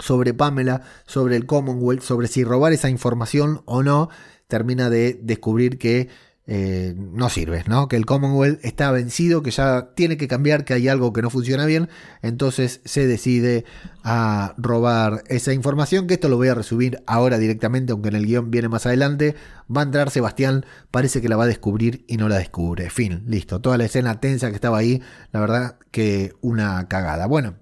sobre 0.00 0.34
Pamela, 0.34 0.82
sobre 1.06 1.36
el 1.36 1.46
Commonwealth, 1.46 2.02
sobre 2.02 2.26
si 2.26 2.42
robar 2.42 2.72
esa 2.72 2.90
información 2.90 3.62
o 3.66 3.84
no, 3.84 4.08
termina 4.48 4.90
de 4.90 5.20
descubrir 5.22 5.78
que 5.78 6.08
eh, 6.46 6.94
no 6.96 7.30
sirve, 7.30 7.64
¿no? 7.66 7.88
Que 7.88 7.96
el 7.96 8.04
Commonwealth 8.04 8.62
está 8.62 8.90
vencido, 8.90 9.42
que 9.42 9.50
ya 9.50 9.94
tiene 9.94 10.18
que 10.18 10.28
cambiar, 10.28 10.66
que 10.66 10.74
hay 10.74 10.88
algo 10.88 11.12
que 11.14 11.22
no 11.22 11.30
funciona 11.30 11.64
bien, 11.64 11.88
entonces 12.20 12.82
se 12.84 13.06
decide 13.06 13.64
a 14.02 14.54
robar 14.58 15.24
esa 15.28 15.54
información, 15.54 16.06
que 16.06 16.14
esto 16.14 16.28
lo 16.28 16.36
voy 16.36 16.48
a 16.48 16.54
resumir 16.54 17.02
ahora 17.06 17.38
directamente, 17.38 17.92
aunque 17.92 18.10
en 18.10 18.16
el 18.16 18.26
guion 18.26 18.50
viene 18.50 18.68
más 18.68 18.84
adelante, 18.84 19.34
va 19.74 19.80
a 19.80 19.84
entrar 19.84 20.10
Sebastián, 20.10 20.66
parece 20.90 21.22
que 21.22 21.30
la 21.30 21.36
va 21.36 21.44
a 21.44 21.48
descubrir 21.48 22.04
y 22.08 22.18
no 22.18 22.28
la 22.28 22.36
descubre, 22.36 22.90
fin, 22.90 23.24
listo, 23.26 23.62
toda 23.62 23.78
la 23.78 23.86
escena 23.86 24.20
tensa 24.20 24.50
que 24.50 24.56
estaba 24.56 24.76
ahí, 24.76 25.02
la 25.32 25.40
verdad 25.40 25.78
que 25.90 26.34
una 26.42 26.88
cagada. 26.88 27.26
Bueno, 27.26 27.54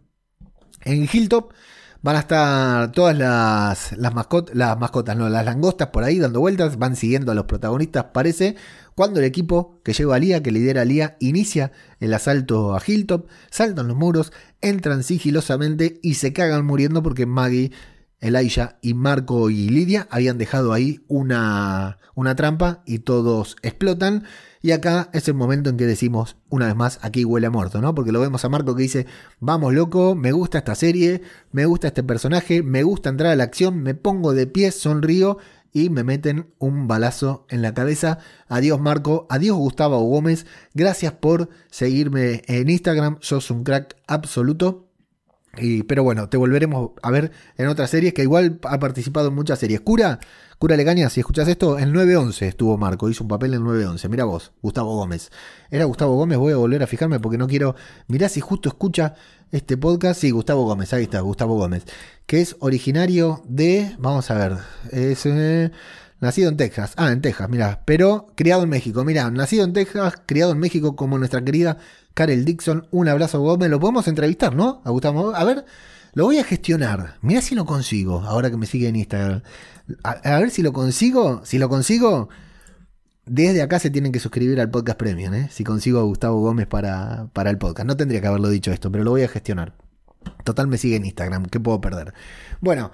en 0.80 1.08
Hilltop 1.10 1.52
Van 2.02 2.16
a 2.16 2.18
estar 2.18 2.90
todas 2.90 3.16
las, 3.16 3.92
las, 3.92 4.12
las 4.54 4.78
mascotas, 4.78 5.16
no, 5.16 5.28
las 5.28 5.44
langostas 5.44 5.88
por 5.88 6.02
ahí 6.02 6.18
dando 6.18 6.40
vueltas, 6.40 6.76
van 6.76 6.96
siguiendo 6.96 7.30
a 7.30 7.34
los 7.36 7.44
protagonistas, 7.44 8.06
parece, 8.12 8.56
cuando 8.96 9.20
el 9.20 9.24
equipo 9.24 9.80
que 9.84 9.92
lleva 9.92 10.16
a 10.16 10.18
Lía, 10.18 10.42
que 10.42 10.50
lidera 10.50 10.82
a 10.82 10.84
Lía, 10.84 11.16
inicia 11.20 11.70
el 12.00 12.12
asalto 12.12 12.74
a 12.74 12.82
Hilltop, 12.84 13.28
saltan 13.50 13.86
los 13.86 13.96
muros, 13.96 14.32
entran 14.60 15.04
sigilosamente 15.04 16.00
y 16.02 16.14
se 16.14 16.32
cagan 16.32 16.66
muriendo 16.66 17.04
porque 17.04 17.24
Maggie, 17.24 17.70
Elijah 18.20 18.78
y 18.82 18.94
Marco 18.94 19.48
y 19.48 19.68
Lidia 19.68 20.08
habían 20.10 20.38
dejado 20.38 20.72
ahí 20.72 21.04
una, 21.06 21.98
una 22.16 22.34
trampa 22.34 22.82
y 22.84 23.00
todos 23.00 23.56
explotan. 23.62 24.24
Y 24.62 24.70
acá 24.70 25.10
es 25.12 25.26
el 25.26 25.34
momento 25.34 25.70
en 25.70 25.76
que 25.76 25.86
decimos, 25.86 26.36
una 26.48 26.66
vez 26.66 26.76
más, 26.76 27.00
aquí 27.02 27.24
huele 27.24 27.48
a 27.48 27.50
muerto, 27.50 27.80
¿no? 27.80 27.96
Porque 27.96 28.12
lo 28.12 28.20
vemos 28.20 28.44
a 28.44 28.48
Marco 28.48 28.76
que 28.76 28.84
dice, 28.84 29.06
vamos 29.40 29.74
loco, 29.74 30.14
me 30.14 30.30
gusta 30.30 30.58
esta 30.58 30.76
serie, 30.76 31.20
me 31.50 31.66
gusta 31.66 31.88
este 31.88 32.04
personaje, 32.04 32.62
me 32.62 32.84
gusta 32.84 33.10
entrar 33.10 33.32
a 33.32 33.36
la 33.36 33.42
acción, 33.42 33.82
me 33.82 33.94
pongo 33.94 34.32
de 34.34 34.46
pie, 34.46 34.70
sonrío 34.70 35.38
y 35.72 35.90
me 35.90 36.04
meten 36.04 36.46
un 36.58 36.86
balazo 36.86 37.44
en 37.48 37.60
la 37.60 37.74
cabeza. 37.74 38.18
Adiós 38.46 38.80
Marco, 38.80 39.26
adiós 39.30 39.56
Gustavo 39.56 40.00
Gómez, 40.04 40.46
gracias 40.74 41.12
por 41.12 41.48
seguirme 41.68 42.42
en 42.46 42.70
Instagram, 42.70 43.18
sos 43.20 43.50
un 43.50 43.64
crack 43.64 43.96
absoluto. 44.06 44.91
Y, 45.58 45.82
pero 45.82 46.02
bueno, 46.02 46.30
te 46.30 46.38
volveremos 46.38 46.92
a 47.02 47.10
ver 47.10 47.30
en 47.58 47.68
otras 47.68 47.90
series 47.90 48.14
que 48.14 48.22
igual 48.22 48.58
ha 48.62 48.78
participado 48.78 49.28
en 49.28 49.34
muchas 49.34 49.58
series. 49.58 49.80
Cura, 49.82 50.18
Cura 50.58 50.76
Legaña, 50.76 51.10
si 51.10 51.20
escuchas 51.20 51.46
esto, 51.46 51.78
en 51.78 51.92
911 51.92 52.48
estuvo 52.48 52.78
Marco, 52.78 53.10
hizo 53.10 53.24
un 53.24 53.28
papel 53.28 53.52
en 53.52 53.64
911. 53.64 54.08
Mira 54.08 54.24
vos, 54.24 54.52
Gustavo 54.62 54.96
Gómez. 54.96 55.30
Era 55.70 55.84
Gustavo 55.84 56.16
Gómez, 56.16 56.38
voy 56.38 56.54
a 56.54 56.56
volver 56.56 56.82
a 56.82 56.86
fijarme 56.86 57.20
porque 57.20 57.36
no 57.36 57.48
quiero. 57.48 57.76
Mirá 58.08 58.30
si 58.30 58.40
justo 58.40 58.70
escucha 58.70 59.14
este 59.50 59.76
podcast. 59.76 60.20
Sí, 60.20 60.30
Gustavo 60.30 60.64
Gómez, 60.64 60.92
ahí 60.94 61.02
está, 61.02 61.20
Gustavo 61.20 61.56
Gómez. 61.56 61.84
Que 62.24 62.40
es 62.40 62.56
originario 62.60 63.42
de. 63.46 63.94
Vamos 63.98 64.30
a 64.30 64.34
ver. 64.34 64.56
Es. 64.90 65.26
Eh, 65.26 65.70
nacido 66.20 66.48
en 66.48 66.56
Texas. 66.56 66.94
Ah, 66.96 67.12
en 67.12 67.20
Texas, 67.20 67.50
mira. 67.50 67.82
Pero 67.84 68.28
criado 68.36 68.62
en 68.62 68.70
México. 68.70 69.04
Mira, 69.04 69.30
nacido 69.30 69.64
en 69.64 69.74
Texas, 69.74 70.14
criado 70.24 70.52
en 70.52 70.58
México 70.58 70.96
como 70.96 71.18
nuestra 71.18 71.44
querida 71.44 71.76
Karel 72.14 72.44
Dixon. 72.44 72.86
Un 72.90 73.08
abrazo, 73.08 73.40
Gómez. 73.40 73.70
Lo 73.70 73.80
podemos 73.80 74.08
entrevistar, 74.08 74.54
¿no? 74.54 74.82
A 74.84 74.90
Gustavo. 74.90 75.34
A 75.34 75.44
ver. 75.44 75.64
Lo 76.14 76.24
voy 76.24 76.38
a 76.38 76.44
gestionar. 76.44 77.16
Mira 77.22 77.40
si 77.40 77.54
lo 77.54 77.64
consigo, 77.64 78.20
ahora 78.20 78.50
que 78.50 78.58
me 78.58 78.66
sigue 78.66 78.88
en 78.88 78.96
Instagram. 78.96 79.42
A, 80.02 80.38
ver 80.38 80.50
si 80.50 80.62
lo 80.62 80.72
consigo. 80.72 81.40
Si 81.44 81.58
lo 81.58 81.70
consigo, 81.70 82.28
desde 83.24 83.62
acá 83.62 83.78
se 83.78 83.88
tienen 83.88 84.12
que 84.12 84.20
suscribir 84.20 84.60
al 84.60 84.70
podcast 84.70 84.98
premium. 84.98 85.32
¿eh? 85.32 85.48
Si 85.50 85.64
consigo 85.64 86.00
a 86.00 86.02
Gustavo 86.02 86.40
Gómez 86.40 86.66
para, 86.66 87.28
para 87.32 87.48
el 87.48 87.56
podcast. 87.56 87.86
No 87.86 87.96
tendría 87.96 88.20
que 88.20 88.26
haberlo 88.26 88.50
dicho 88.50 88.72
esto, 88.72 88.92
pero 88.92 89.04
lo 89.04 89.10
voy 89.10 89.22
a 89.22 89.28
gestionar. 89.28 89.74
Total 90.44 90.66
me 90.66 90.76
sigue 90.76 90.96
en 90.96 91.06
Instagram. 91.06 91.46
¿Qué 91.46 91.60
puedo 91.60 91.80
perder? 91.80 92.12
Bueno. 92.60 92.92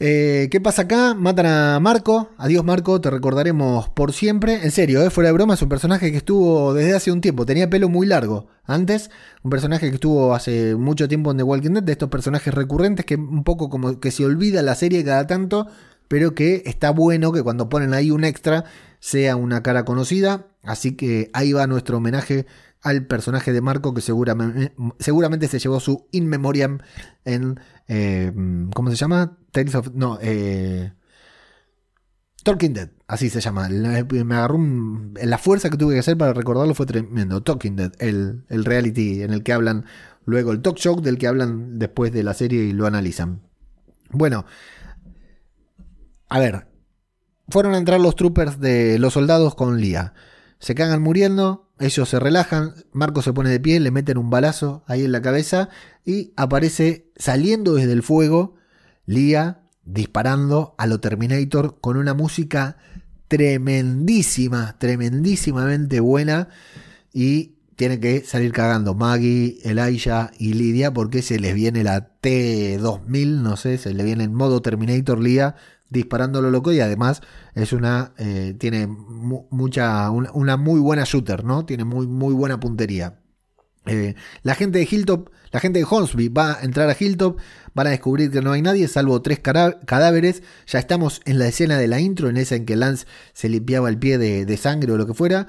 Eh, 0.00 0.48
¿Qué 0.50 0.60
pasa 0.60 0.82
acá? 0.82 1.14
Matan 1.14 1.46
a 1.46 1.80
Marco. 1.80 2.30
Adiós 2.36 2.64
Marco, 2.64 3.00
te 3.00 3.10
recordaremos 3.10 3.88
por 3.90 4.12
siempre. 4.12 4.64
En 4.64 4.72
serio, 4.72 5.02
eh, 5.02 5.10
fuera 5.10 5.28
de 5.28 5.34
broma, 5.34 5.54
es 5.54 5.62
un 5.62 5.68
personaje 5.68 6.10
que 6.10 6.16
estuvo 6.16 6.74
desde 6.74 6.94
hace 6.94 7.12
un 7.12 7.20
tiempo. 7.20 7.46
Tenía 7.46 7.70
pelo 7.70 7.88
muy 7.88 8.06
largo. 8.06 8.48
Antes, 8.64 9.10
un 9.42 9.50
personaje 9.50 9.88
que 9.88 9.94
estuvo 9.94 10.34
hace 10.34 10.74
mucho 10.74 11.06
tiempo 11.06 11.30
en 11.30 11.36
The 11.36 11.44
Walking 11.44 11.70
Dead, 11.74 11.82
de 11.84 11.92
estos 11.92 12.08
personajes 12.08 12.52
recurrentes 12.52 13.06
que 13.06 13.14
un 13.14 13.44
poco 13.44 13.70
como 13.70 14.00
que 14.00 14.10
se 14.10 14.24
olvida 14.24 14.62
la 14.62 14.74
serie 14.74 15.04
cada 15.04 15.26
tanto, 15.28 15.68
pero 16.08 16.34
que 16.34 16.62
está 16.66 16.90
bueno 16.90 17.30
que 17.32 17.42
cuando 17.42 17.68
ponen 17.68 17.94
ahí 17.94 18.10
un 18.10 18.24
extra 18.24 18.64
sea 18.98 19.36
una 19.36 19.62
cara 19.62 19.84
conocida. 19.84 20.48
Así 20.64 20.96
que 20.96 21.30
ahí 21.34 21.52
va 21.52 21.66
nuestro 21.68 21.98
homenaje 21.98 22.46
al 22.82 23.06
personaje 23.06 23.52
de 23.52 23.60
Marco 23.60 23.94
que 23.94 24.00
seguramente, 24.00 25.48
se 25.48 25.58
llevó 25.60 25.78
su 25.78 26.08
in 26.10 26.26
memoriam 26.26 26.80
en... 27.24 27.60
Eh, 27.86 28.32
¿Cómo 28.74 28.90
se 28.90 28.96
llama? 28.96 29.38
Tales 29.54 29.74
of... 29.76 29.92
No, 29.94 30.18
eh, 30.20 30.92
Talking 32.42 32.74
Dead, 32.74 32.90
así 33.06 33.30
se 33.30 33.40
llama. 33.40 33.68
Me 33.68 34.34
agarró 34.34 34.58
la 35.14 35.38
fuerza 35.38 35.70
que 35.70 35.78
tuve 35.78 35.94
que 35.94 36.00
hacer 36.00 36.18
para 36.18 36.34
recordarlo 36.34 36.74
fue 36.74 36.84
tremendo. 36.84 37.42
Talking 37.42 37.76
Dead, 37.76 37.92
el, 38.00 38.44
el, 38.50 38.64
reality 38.66 39.22
en 39.22 39.32
el 39.32 39.42
que 39.42 39.54
hablan 39.54 39.86
luego, 40.26 40.52
el 40.52 40.60
talk 40.60 40.76
show 40.76 41.00
del 41.00 41.16
que 41.16 41.26
hablan 41.26 41.78
después 41.78 42.12
de 42.12 42.22
la 42.22 42.34
serie 42.34 42.64
y 42.64 42.72
lo 42.72 42.86
analizan. 42.86 43.40
Bueno, 44.10 44.44
a 46.28 46.38
ver, 46.38 46.66
fueron 47.48 47.74
a 47.74 47.78
entrar 47.78 48.00
los 48.00 48.16
troopers 48.16 48.60
de 48.60 48.98
los 48.98 49.14
soldados 49.14 49.54
con 49.54 49.80
Lía. 49.80 50.12
Se 50.58 50.74
cagan 50.74 51.00
muriendo, 51.00 51.72
ellos 51.78 52.08
se 52.08 52.20
relajan, 52.20 52.74
Marco 52.92 53.22
se 53.22 53.32
pone 53.32 53.50
de 53.50 53.60
pie, 53.60 53.80
le 53.80 53.90
meten 53.90 54.18
un 54.18 54.28
balazo 54.30 54.84
ahí 54.86 55.04
en 55.04 55.12
la 55.12 55.22
cabeza 55.22 55.70
y 56.04 56.34
aparece 56.36 57.10
saliendo 57.16 57.74
desde 57.74 57.92
el 57.92 58.02
fuego 58.02 58.56
Lía 59.06 59.60
disparando 59.84 60.74
a 60.78 60.86
lo 60.86 61.00
Terminator 61.00 61.78
con 61.80 61.96
una 61.96 62.14
música 62.14 62.76
tremendísima, 63.28 64.76
tremendísimamente 64.78 66.00
buena 66.00 66.48
y 67.12 67.54
tiene 67.76 67.98
que 67.98 68.20
salir 68.20 68.52
cagando 68.52 68.94
Maggie, 68.94 69.58
Elijah 69.64 70.30
y 70.38 70.54
Lidia 70.54 70.92
porque 70.92 71.22
se 71.22 71.38
les 71.38 71.54
viene 71.54 71.82
la 71.82 72.12
T2000, 72.20 73.40
no 73.40 73.56
sé, 73.56 73.78
se 73.78 73.92
le 73.92 74.04
viene 74.04 74.24
en 74.24 74.34
modo 74.34 74.62
Terminator 74.62 75.20
Lía 75.20 75.56
disparando 75.90 76.40
lo 76.40 76.50
loco 76.50 76.72
y 76.72 76.80
además 76.80 77.20
es 77.54 77.72
una 77.72 78.12
eh, 78.18 78.54
tiene 78.58 78.86
mucha 78.86 80.10
una, 80.10 80.56
muy 80.56 80.80
buena 80.80 81.04
shooter, 81.04 81.44
¿no? 81.44 81.64
Tiene 81.64 81.84
muy 81.84 82.06
muy 82.06 82.34
buena 82.34 82.60
puntería. 82.60 83.20
Eh, 83.86 84.14
la 84.42 84.54
gente 84.54 84.78
de 84.78 84.88
Hilltop, 84.90 85.28
la 85.52 85.60
gente 85.60 85.78
de 85.78 85.86
Hornsby 85.88 86.28
va 86.28 86.58
a 86.58 86.62
entrar 86.62 86.88
a 86.88 86.96
Hilltop, 86.98 87.38
van 87.74 87.86
a 87.86 87.90
descubrir 87.90 88.30
que 88.30 88.40
no 88.40 88.52
hay 88.52 88.62
nadie, 88.62 88.88
salvo 88.88 89.20
tres 89.22 89.40
cadáveres. 89.40 90.42
Ya 90.66 90.78
estamos 90.78 91.20
en 91.24 91.38
la 91.38 91.48
escena 91.48 91.78
de 91.78 91.88
la 91.88 92.00
intro, 92.00 92.28
en 92.28 92.36
esa 92.36 92.56
en 92.56 92.66
que 92.66 92.76
Lance 92.76 93.06
se 93.32 93.48
limpiaba 93.48 93.88
el 93.88 93.98
pie 93.98 94.18
de, 94.18 94.56
sangre 94.56 94.92
o 94.92 94.96
lo 94.96 95.06
que 95.06 95.14
fuera. 95.14 95.46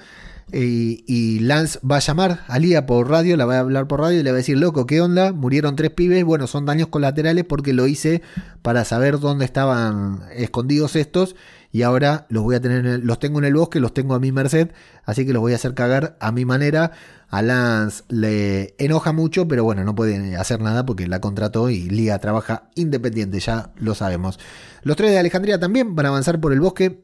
Y 0.52 1.40
Lance 1.40 1.80
va 1.80 1.98
a 1.98 2.00
llamar 2.00 2.42
a 2.48 2.60
Lía 2.60 2.86
por 2.86 3.10
radio, 3.10 3.36
la 3.36 3.46
va 3.46 3.56
a 3.58 3.60
hablar 3.60 3.88
por 3.88 4.00
radio 4.00 4.20
y 4.20 4.24
le 4.24 4.32
va 4.32 4.36
a 4.36 4.38
decir, 4.38 4.58
loco, 4.58 4.86
¿qué 4.86 5.02
onda? 5.02 5.34
Murieron 5.34 5.76
tres 5.76 5.92
pibes, 5.92 6.24
bueno, 6.24 6.48
son 6.48 6.66
daños 6.66 6.88
colaterales 6.88 7.44
porque 7.46 7.74
lo 7.74 7.88
hice 7.88 8.22
para 8.62 8.86
saber 8.86 9.20
dónde 9.20 9.46
estaban 9.46 10.22
escondidos 10.34 10.96
estos 10.96 11.36
y 11.76 11.82
ahora 11.82 12.26
los 12.30 12.44
voy 12.44 12.56
a 12.56 12.62
tener, 12.62 13.04
los 13.04 13.20
tengo 13.20 13.40
en 13.40 13.44
el 13.44 13.54
bosque, 13.54 13.82
los 13.82 13.94
tengo 13.94 14.16
a 14.16 14.20
mi 14.20 14.32
merced, 14.32 14.70
así 15.04 15.26
que 15.26 15.34
los 15.34 15.42
voy 15.42 15.52
a 15.52 15.56
hacer 15.56 15.74
cagar 15.74 16.16
a 16.22 16.32
mi 16.32 16.46
manera. 16.46 16.92
A 17.28 17.42
Lance 17.42 18.04
le 18.08 18.76
enoja 18.78 19.12
mucho, 19.12 19.46
pero 19.50 19.66
bueno, 19.66 19.84
no 19.84 19.94
puede 19.94 20.38
hacer 20.38 20.62
nada 20.62 20.86
porque 20.86 21.06
la 21.06 21.20
contrató 21.20 21.70
y 21.70 21.90
Liga 21.90 22.18
trabaja 22.20 22.70
independiente, 22.76 23.42
ya 23.42 23.74
lo 23.76 23.94
sabemos. 23.94 24.40
Los 24.84 24.96
tres 24.96 25.12
de 25.12 25.20
Alejandría 25.20 25.60
también 25.60 25.96
van 25.96 26.06
a 26.06 26.10
avanzar 26.10 26.40
por 26.40 26.54
el 26.54 26.62
bosque. 26.62 27.04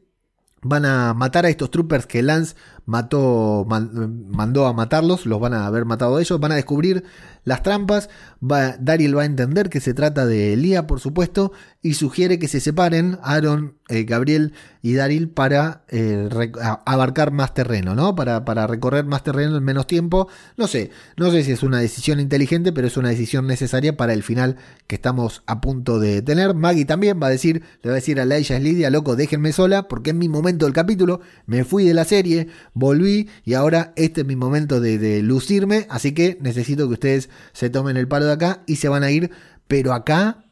Van 0.62 0.86
a 0.86 1.12
matar 1.12 1.44
a 1.44 1.50
estos 1.50 1.70
troopers 1.70 2.06
que 2.06 2.22
Lance 2.22 2.54
mató, 2.86 3.66
mandó 3.66 4.66
a 4.66 4.72
matarlos, 4.72 5.26
los 5.26 5.40
van 5.40 5.54
a 5.54 5.66
haber 5.66 5.84
matado 5.84 6.18
ellos, 6.18 6.40
van 6.40 6.52
a 6.52 6.56
descubrir 6.56 7.04
las 7.44 7.62
trampas, 7.62 8.08
va, 8.42 8.76
va 8.80 9.22
a 9.22 9.24
entender 9.24 9.68
que 9.68 9.80
se 9.80 9.94
trata 9.94 10.26
de 10.26 10.56
Lía, 10.56 10.86
por 10.86 11.00
supuesto, 11.00 11.52
y 11.80 11.94
sugiere 11.94 12.38
que 12.38 12.46
se 12.46 12.60
separen 12.60 13.18
Aaron, 13.22 13.74
eh, 13.88 14.04
Gabriel 14.04 14.52
y 14.80 14.94
Daryl 14.94 15.28
para 15.28 15.84
eh, 15.88 16.28
abarcar 16.86 17.32
más 17.32 17.52
terreno, 17.54 17.94
¿no? 17.94 18.14
Para, 18.14 18.44
para, 18.44 18.66
recorrer 18.66 19.04
más 19.04 19.24
terreno 19.24 19.56
en 19.56 19.64
menos 19.64 19.86
tiempo. 19.86 20.28
No 20.56 20.66
sé, 20.66 20.90
no 21.16 21.30
sé 21.30 21.42
si 21.42 21.52
es 21.52 21.62
una 21.62 21.78
decisión 21.78 22.20
inteligente, 22.20 22.72
pero 22.72 22.86
es 22.86 22.96
una 22.96 23.10
decisión 23.10 23.46
necesaria 23.46 23.96
para 23.96 24.12
el 24.12 24.22
final 24.22 24.56
que 24.86 24.94
estamos 24.94 25.42
a 25.46 25.60
punto 25.60 25.98
de 25.98 26.22
tener. 26.22 26.54
Maggie 26.54 26.84
también 26.84 27.20
va 27.20 27.26
a 27.26 27.30
decir, 27.30 27.62
le 27.82 27.90
va 27.90 27.94
a 27.94 27.96
decir 27.96 28.20
a 28.20 28.24
Laisha 28.24 28.58
Lidia, 28.58 28.90
loco, 28.90 29.16
déjenme 29.16 29.52
sola, 29.52 29.88
porque 29.88 30.10
es 30.10 30.16
mi 30.16 30.28
momento 30.28 30.64
del 30.64 30.74
capítulo, 30.74 31.20
me 31.46 31.64
fui 31.64 31.84
de 31.84 31.94
la 31.94 32.04
serie, 32.04 32.48
volví 32.74 33.28
y 33.44 33.54
ahora 33.54 33.92
este 33.96 34.22
es 34.22 34.26
mi 34.26 34.36
momento 34.36 34.80
de 34.80 35.22
lucirme, 35.22 35.86
así 35.90 36.12
que 36.12 36.38
necesito 36.40 36.88
que 36.88 36.94
ustedes 36.94 37.30
se 37.52 37.70
tomen 37.70 37.96
el 37.96 38.08
palo 38.08 38.26
de 38.26 38.32
acá 38.32 38.62
y 38.66 38.76
se 38.76 38.88
van 38.88 39.02
a 39.02 39.10
ir. 39.10 39.30
Pero 39.68 39.92
acá 39.92 40.44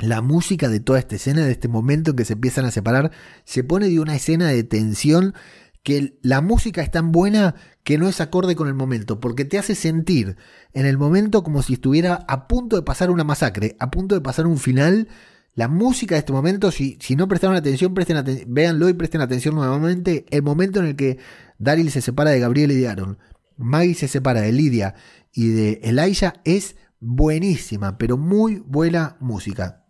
la 0.00 0.22
música 0.22 0.68
de 0.68 0.80
toda 0.80 0.98
esta 0.98 1.16
escena, 1.16 1.44
de 1.44 1.52
este 1.52 1.68
momento 1.68 2.10
en 2.10 2.16
que 2.16 2.24
se 2.24 2.32
empiezan 2.32 2.64
a 2.64 2.70
separar, 2.70 3.10
se 3.44 3.64
pone 3.64 3.88
de 3.88 4.00
una 4.00 4.16
escena 4.16 4.48
de 4.48 4.64
tensión 4.64 5.34
que 5.82 6.18
la 6.22 6.40
música 6.40 6.82
es 6.82 6.90
tan 6.90 7.12
buena 7.12 7.54
que 7.84 7.96
no 7.96 8.08
es 8.08 8.20
acorde 8.20 8.54
con 8.54 8.68
el 8.68 8.74
momento, 8.74 9.20
porque 9.20 9.44
te 9.44 9.58
hace 9.58 9.74
sentir 9.74 10.36
en 10.72 10.86
el 10.86 10.98
momento 10.98 11.42
como 11.42 11.62
si 11.62 11.74
estuviera 11.74 12.24
a 12.28 12.48
punto 12.48 12.76
de 12.76 12.82
pasar 12.82 13.10
una 13.10 13.24
masacre, 13.24 13.76
a 13.78 13.90
punto 13.90 14.14
de 14.14 14.20
pasar 14.20 14.46
un 14.46 14.58
final 14.58 15.08
La 15.54 15.68
música 15.68 16.14
de 16.14 16.20
este 16.20 16.32
momento, 16.32 16.70
si, 16.70 16.96
si 17.00 17.16
no 17.16 17.28
prestaron 17.28 17.56
atención, 17.56 17.92
presten 17.92 18.16
aten- 18.16 18.44
véanlo 18.46 18.88
y 18.88 18.94
presten 18.94 19.20
atención 19.20 19.54
nuevamente. 19.54 20.24
El 20.30 20.42
momento 20.42 20.80
en 20.80 20.86
el 20.86 20.96
que 20.96 21.18
Daryl 21.58 21.90
se 21.90 22.00
separa 22.00 22.30
de 22.30 22.40
Gabriel 22.40 22.70
y 22.70 22.76
de 22.76 22.88
Aaron, 22.88 23.18
Maggie 23.56 23.94
se 23.94 24.08
separa 24.08 24.40
de 24.40 24.52
Lidia 24.52 24.94
y 25.32 25.48
de 25.48 25.80
Elijah 25.82 26.34
es 26.44 26.76
buenísima, 27.00 27.98
pero 27.98 28.16
muy 28.16 28.62
buena 28.66 29.16
música. 29.20 29.84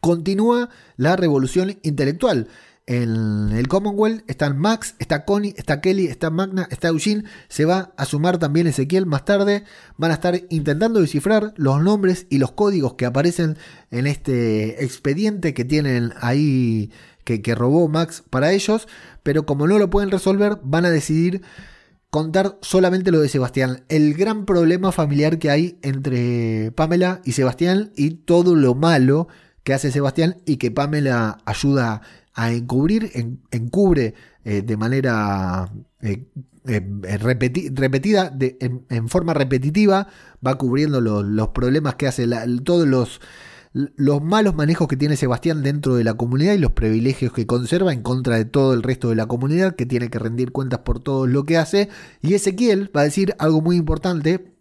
Continúa 0.00 0.70
la 0.96 1.16
revolución 1.16 1.78
intelectual. 1.82 2.48
En 2.86 3.52
el 3.52 3.68
Commonwealth 3.68 4.24
están 4.28 4.58
Max, 4.58 4.96
está 4.98 5.24
Connie, 5.24 5.54
está 5.56 5.80
Kelly, 5.80 6.06
está 6.06 6.30
Magna, 6.30 6.66
está 6.70 6.88
Eugene. 6.88 7.24
Se 7.48 7.64
va 7.64 7.92
a 7.96 8.04
sumar 8.04 8.38
también 8.38 8.66
Ezequiel 8.66 9.06
más 9.06 9.24
tarde. 9.24 9.62
Van 9.96 10.10
a 10.10 10.14
estar 10.14 10.40
intentando 10.50 11.00
descifrar 11.00 11.54
los 11.56 11.80
nombres 11.80 12.26
y 12.28 12.38
los 12.38 12.52
códigos 12.52 12.94
que 12.94 13.06
aparecen 13.06 13.56
en 13.92 14.08
este 14.08 14.84
expediente 14.84 15.54
que 15.54 15.64
tienen 15.64 16.12
ahí, 16.20 16.90
que, 17.24 17.40
que 17.40 17.54
robó 17.54 17.86
Max 17.86 18.24
para 18.28 18.50
ellos. 18.50 18.88
Pero 19.22 19.46
como 19.46 19.68
no 19.68 19.78
lo 19.78 19.88
pueden 19.88 20.10
resolver, 20.10 20.58
van 20.64 20.84
a 20.84 20.90
decidir 20.90 21.42
contar 22.10 22.58
solamente 22.62 23.12
lo 23.12 23.20
de 23.20 23.28
Sebastián. 23.28 23.84
El 23.88 24.14
gran 24.14 24.44
problema 24.44 24.90
familiar 24.90 25.38
que 25.38 25.50
hay 25.50 25.78
entre 25.82 26.72
Pamela 26.72 27.22
y 27.24 27.32
Sebastián 27.32 27.92
y 27.94 28.10
todo 28.10 28.56
lo 28.56 28.74
malo 28.74 29.28
que 29.62 29.72
hace 29.72 29.92
Sebastián 29.92 30.38
y 30.44 30.56
que 30.56 30.70
Pamela 30.72 31.38
ayuda 31.44 32.02
a 32.34 32.52
encubrir, 32.52 33.10
en- 33.14 33.40
encubre 33.50 34.14
eh, 34.44 34.62
de 34.62 34.76
manera 34.76 35.70
eh, 36.00 36.24
eh, 36.66 36.80
repeti- 37.20 37.70
repetida, 37.74 38.36
en, 38.40 39.08
forma 39.08 39.34
repetitiva, 39.34 40.08
va 40.46 40.54
cubriendo 40.56 41.00
lo- 41.00 41.22
los 41.22 41.48
problemas 41.48 41.96
que 41.96 42.06
hace, 42.06 42.26
todos 42.64 42.86
los, 42.86 43.20
los 43.72 44.22
malos 44.22 44.54
manejos 44.54 44.86
que 44.88 44.96
tiene 44.96 45.16
Sebastián 45.16 45.62
dentro 45.62 45.94
de 45.94 46.04
la 46.04 46.14
comunidad 46.14 46.54
y 46.54 46.58
los 46.58 46.72
privilegios 46.72 47.32
que 47.32 47.46
conserva 47.46 47.92
en 47.92 48.02
contra 48.02 48.36
de 48.36 48.44
todo 48.44 48.74
el 48.74 48.82
resto 48.82 49.08
de 49.08 49.16
la 49.16 49.26
comunidad, 49.26 49.74
que 49.76 49.86
tiene 49.86 50.08
que 50.10 50.18
rendir 50.18 50.52
cuentas 50.52 50.80
por 50.80 51.00
todo 51.00 51.26
lo 51.26 51.44
que 51.44 51.56
hace. 51.58 51.88
Y 52.20 52.34
Ezequiel 52.34 52.90
va 52.96 53.02
a 53.02 53.04
decir 53.04 53.34
algo 53.38 53.60
muy 53.60 53.76
importante, 53.76 54.52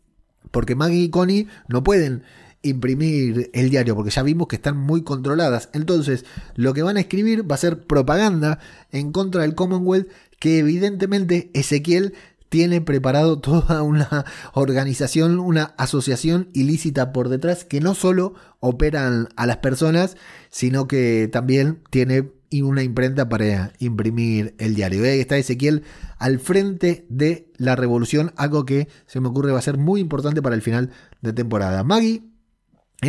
porque 0.51 0.75
Maggie 0.75 1.03
y 1.03 1.09
Connie 1.09 1.47
no 1.67 1.83
pueden 1.83 2.23
imprimir 2.63 3.49
el 3.53 3.69
diario, 3.69 3.95
porque 3.95 4.11
ya 4.11 4.23
vimos 4.23 4.47
que 4.47 4.55
están 4.55 4.77
muy 4.77 5.03
controladas. 5.03 5.69
Entonces, 5.73 6.25
lo 6.55 6.73
que 6.73 6.83
van 6.83 6.97
a 6.97 7.01
escribir 7.01 7.49
va 7.49 7.55
a 7.55 7.59
ser 7.59 7.85
propaganda 7.85 8.59
en 8.91 9.11
contra 9.11 9.41
del 9.41 9.55
Commonwealth, 9.55 10.09
que 10.39 10.59
evidentemente 10.59 11.51
Ezequiel 11.53 12.13
tiene 12.49 12.81
preparado 12.81 13.39
toda 13.39 13.81
una 13.81 14.25
organización, 14.53 15.39
una 15.39 15.73
asociación 15.77 16.49
ilícita 16.53 17.13
por 17.13 17.29
detrás, 17.29 17.63
que 17.63 17.79
no 17.79 17.95
solo 17.95 18.33
operan 18.59 19.29
a 19.37 19.45
las 19.47 19.57
personas, 19.57 20.17
sino 20.49 20.87
que 20.87 21.29
también 21.31 21.79
tiene 21.89 22.29
una 22.61 22.83
imprenta 22.83 23.29
para 23.29 23.71
imprimir 23.79 24.53
el 24.57 24.75
diario. 24.75 25.05
Ahí 25.05 25.21
está 25.21 25.37
Ezequiel 25.37 25.83
al 26.17 26.39
frente 26.39 27.05
de 27.07 27.47
la 27.55 27.77
revolución, 27.77 28.33
algo 28.35 28.65
que 28.65 28.89
se 29.07 29.21
me 29.21 29.29
ocurre 29.29 29.53
va 29.53 29.59
a 29.59 29.61
ser 29.61 29.77
muy 29.77 30.01
importante 30.01 30.41
para 30.41 30.55
el 30.55 30.61
final 30.61 30.89
de 31.21 31.31
temporada. 31.31 31.85
Maggie 31.85 32.30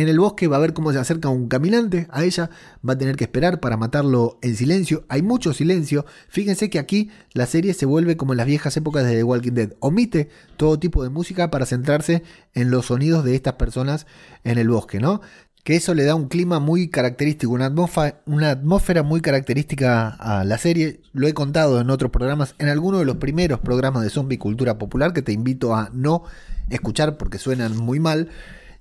en 0.01 0.09
el 0.09 0.19
bosque 0.19 0.47
va 0.47 0.57
a 0.57 0.59
ver 0.59 0.73
cómo 0.73 0.91
se 0.91 0.97
acerca 0.97 1.29
un 1.29 1.47
caminante 1.47 2.07
a 2.09 2.23
ella, 2.23 2.49
va 2.87 2.93
a 2.93 2.97
tener 2.97 3.15
que 3.15 3.25
esperar 3.25 3.59
para 3.59 3.77
matarlo 3.77 4.39
en 4.41 4.55
silencio. 4.55 5.05
Hay 5.07 5.21
mucho 5.21 5.53
silencio. 5.53 6.05
Fíjense 6.29 6.71
que 6.71 6.79
aquí 6.79 7.11
la 7.33 7.45
serie 7.45 7.75
se 7.75 7.85
vuelve 7.85 8.17
como 8.17 8.33
en 8.33 8.37
las 8.37 8.47
viejas 8.47 8.75
épocas 8.75 9.05
de 9.05 9.15
The 9.15 9.23
Walking 9.23 9.51
Dead. 9.51 9.73
Omite 9.79 10.29
todo 10.57 10.79
tipo 10.79 11.03
de 11.03 11.09
música 11.09 11.51
para 11.51 11.67
centrarse 11.67 12.23
en 12.55 12.71
los 12.71 12.87
sonidos 12.87 13.23
de 13.23 13.35
estas 13.35 13.53
personas 13.53 14.07
en 14.43 14.57
el 14.57 14.67
bosque, 14.67 14.99
¿no? 14.99 15.21
Que 15.63 15.75
eso 15.75 15.93
le 15.93 16.05
da 16.05 16.15
un 16.15 16.27
clima 16.27 16.59
muy 16.59 16.89
característico, 16.89 17.53
una 17.53 17.67
atmósfera, 17.67 18.21
una 18.25 18.49
atmósfera 18.49 19.03
muy 19.03 19.21
característica 19.21 20.09
a 20.09 20.43
la 20.43 20.57
serie. 20.57 21.01
Lo 21.13 21.27
he 21.27 21.35
contado 21.35 21.79
en 21.79 21.91
otros 21.91 22.11
programas, 22.11 22.55
en 22.57 22.67
alguno 22.67 22.97
de 22.97 23.05
los 23.05 23.17
primeros 23.17 23.59
programas 23.59 24.03
de 24.03 24.09
zombie 24.09 24.39
cultura 24.39 24.79
popular 24.79 25.13
que 25.13 25.21
te 25.21 25.33
invito 25.33 25.75
a 25.75 25.91
no 25.93 26.23
escuchar 26.69 27.17
porque 27.17 27.37
suenan 27.37 27.77
muy 27.77 27.99
mal. 27.99 28.29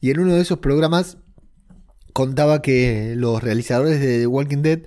Y 0.03 0.11
en 0.11 0.19
uno 0.19 0.35
de 0.35 0.41
esos 0.41 0.59
programas 0.59 1.17
contaba 2.13 2.61
que 2.61 3.15
los 3.17 3.41
realizadores 3.41 4.01
de 4.01 4.19
The 4.19 4.27
Walking 4.27 4.63
Dead, 4.63 4.81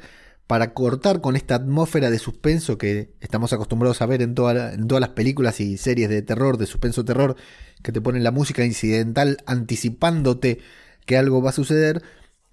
para 0.45 0.73
cortar 0.73 1.21
con 1.21 1.37
esta 1.37 1.55
atmósfera 1.55 2.11
de 2.11 2.19
suspenso 2.19 2.77
que 2.77 3.13
estamos 3.21 3.53
acostumbrados 3.53 4.01
a 4.01 4.05
ver 4.05 4.21
en, 4.21 4.31
en 4.31 4.35
todas 4.35 4.99
las 4.99 5.09
películas 5.09 5.61
y 5.61 5.77
series 5.77 6.09
de 6.09 6.21
terror, 6.21 6.57
de 6.57 6.65
suspenso 6.65 7.05
terror, 7.05 7.37
que 7.81 7.93
te 7.93 8.01
ponen 8.01 8.25
la 8.25 8.31
música 8.31 8.65
incidental 8.65 9.37
anticipándote 9.45 10.59
que 11.05 11.17
algo 11.17 11.41
va 11.41 11.51
a 11.51 11.53
suceder, 11.53 12.03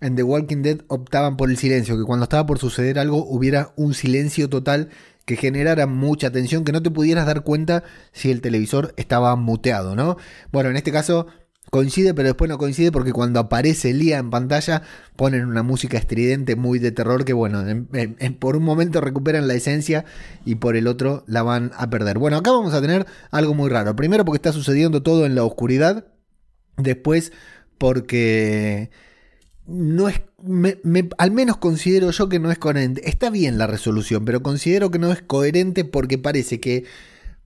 en 0.00 0.14
The 0.14 0.22
Walking 0.22 0.62
Dead 0.62 0.78
optaban 0.86 1.36
por 1.36 1.50
el 1.50 1.56
silencio, 1.56 1.98
que 1.98 2.04
cuando 2.04 2.24
estaba 2.24 2.46
por 2.46 2.60
suceder 2.60 3.00
algo 3.00 3.24
hubiera 3.24 3.72
un 3.76 3.92
silencio 3.92 4.48
total 4.48 4.88
que 5.24 5.36
generara 5.36 5.86
mucha 5.86 6.30
tensión, 6.30 6.64
que 6.64 6.72
no 6.72 6.82
te 6.82 6.90
pudieras 6.90 7.26
dar 7.26 7.42
cuenta 7.42 7.82
si 8.12 8.30
el 8.30 8.40
televisor 8.40 8.94
estaba 8.96 9.34
muteado, 9.36 9.96
¿no? 9.96 10.16
Bueno, 10.52 10.70
en 10.70 10.76
este 10.76 10.92
caso 10.92 11.26
coincide, 11.70 12.12
pero 12.12 12.28
después 12.28 12.48
no 12.50 12.58
coincide 12.58 12.92
porque 12.92 13.12
cuando 13.12 13.40
aparece 13.40 13.94
Lía 13.94 14.18
en 14.18 14.30
pantalla 14.30 14.82
ponen 15.16 15.46
una 15.46 15.62
música 15.62 15.96
estridente 15.96 16.54
muy 16.56 16.78
de 16.78 16.92
terror 16.92 17.24
que, 17.24 17.32
bueno, 17.32 17.66
en- 17.66 18.34
por 18.38 18.56
un 18.56 18.62
momento 18.64 19.00
recuperan 19.00 19.48
la 19.48 19.54
esencia 19.54 20.04
y 20.44 20.56
por 20.56 20.76
el 20.76 20.86
otro 20.86 21.24
la 21.26 21.42
van 21.42 21.70
a 21.76 21.88
perder. 21.88 22.18
Bueno, 22.18 22.36
acá 22.36 22.50
vamos 22.50 22.74
a 22.74 22.80
tener 22.82 23.06
algo 23.30 23.54
muy 23.54 23.70
raro. 23.70 23.96
Primero 23.96 24.24
porque 24.24 24.36
está 24.36 24.52
sucediendo 24.52 25.02
todo 25.02 25.24
en 25.24 25.34
la 25.34 25.44
oscuridad. 25.44 26.06
Después 26.76 27.32
porque 27.78 28.90
no 29.66 30.08
es, 30.08 30.20
al 31.18 31.30
menos 31.30 31.56
considero 31.56 32.10
yo 32.10 32.28
que 32.28 32.38
no 32.38 32.50
es 32.50 32.58
coherente. 32.58 33.08
Está 33.08 33.30
bien 33.30 33.58
la 33.58 33.66
resolución, 33.66 34.24
pero 34.24 34.42
considero 34.42 34.90
que 34.90 34.98
no 34.98 35.12
es 35.12 35.22
coherente 35.22 35.84
porque 35.84 36.18
parece 36.18 36.60
que 36.60 36.84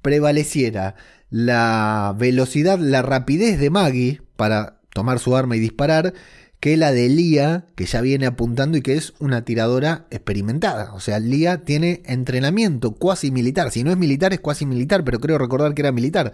prevaleciera 0.03 0.95
la 1.31 2.15
velocidad, 2.19 2.79
la 2.79 3.03
rapidez 3.03 3.59
de 3.59 3.71
Maggie 3.71 4.23
para 4.37 4.81
tomar 4.93 5.19
su 5.19 5.37
arma 5.37 5.57
y 5.57 5.61
disparar, 5.61 6.15
que 6.61 6.77
la 6.77 6.93
de 6.93 7.09
Lía, 7.09 7.67
que 7.75 7.85
ya 7.85 8.01
viene 8.01 8.27
apuntando 8.27 8.79
y 8.79 8.83
que 8.83 8.95
es 8.95 9.13
una 9.19 9.45
tiradora 9.45 10.07
experimentada. 10.11 10.95
O 10.95 11.01
sea, 11.01 11.19
Lía 11.21 11.65
tiene 11.65 12.03
entrenamiento 12.07 12.93
cuasi 12.93 13.31
militar. 13.31 13.71
Si 13.71 13.85
no 13.85 13.91
es 13.91 13.97
militar, 13.97 14.33
es 14.33 14.41
cuasi 14.41 14.65
militar, 14.65 15.05
pero 15.05 15.21
creo 15.21 15.39
recordar 15.39 15.75
que 15.75 15.83
era 15.83 15.93
militar. 15.93 16.33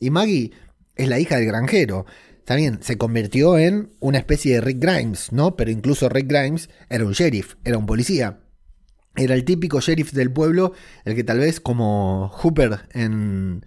Y 0.00 0.10
Maggie 0.10 0.52
es 0.96 1.08
la 1.08 1.20
hija 1.20 1.36
del 1.36 1.46
granjero. 1.46 2.06
Bien, 2.56 2.82
se 2.82 2.98
convirtió 2.98 3.58
en 3.58 3.92
una 4.00 4.18
especie 4.18 4.54
de 4.54 4.60
Rick 4.60 4.80
Grimes, 4.80 5.32
¿no? 5.32 5.56
Pero 5.56 5.70
incluso 5.70 6.08
Rick 6.08 6.26
Grimes 6.26 6.68
era 6.88 7.04
un 7.04 7.12
sheriff, 7.12 7.54
era 7.64 7.78
un 7.78 7.86
policía. 7.86 8.40
Era 9.14 9.34
el 9.34 9.44
típico 9.44 9.80
sheriff 9.80 10.12
del 10.12 10.32
pueblo, 10.32 10.72
el 11.04 11.14
que 11.14 11.24
tal 11.24 11.38
vez 11.38 11.60
como 11.60 12.28
Hooper 12.28 12.80
en, 12.92 13.64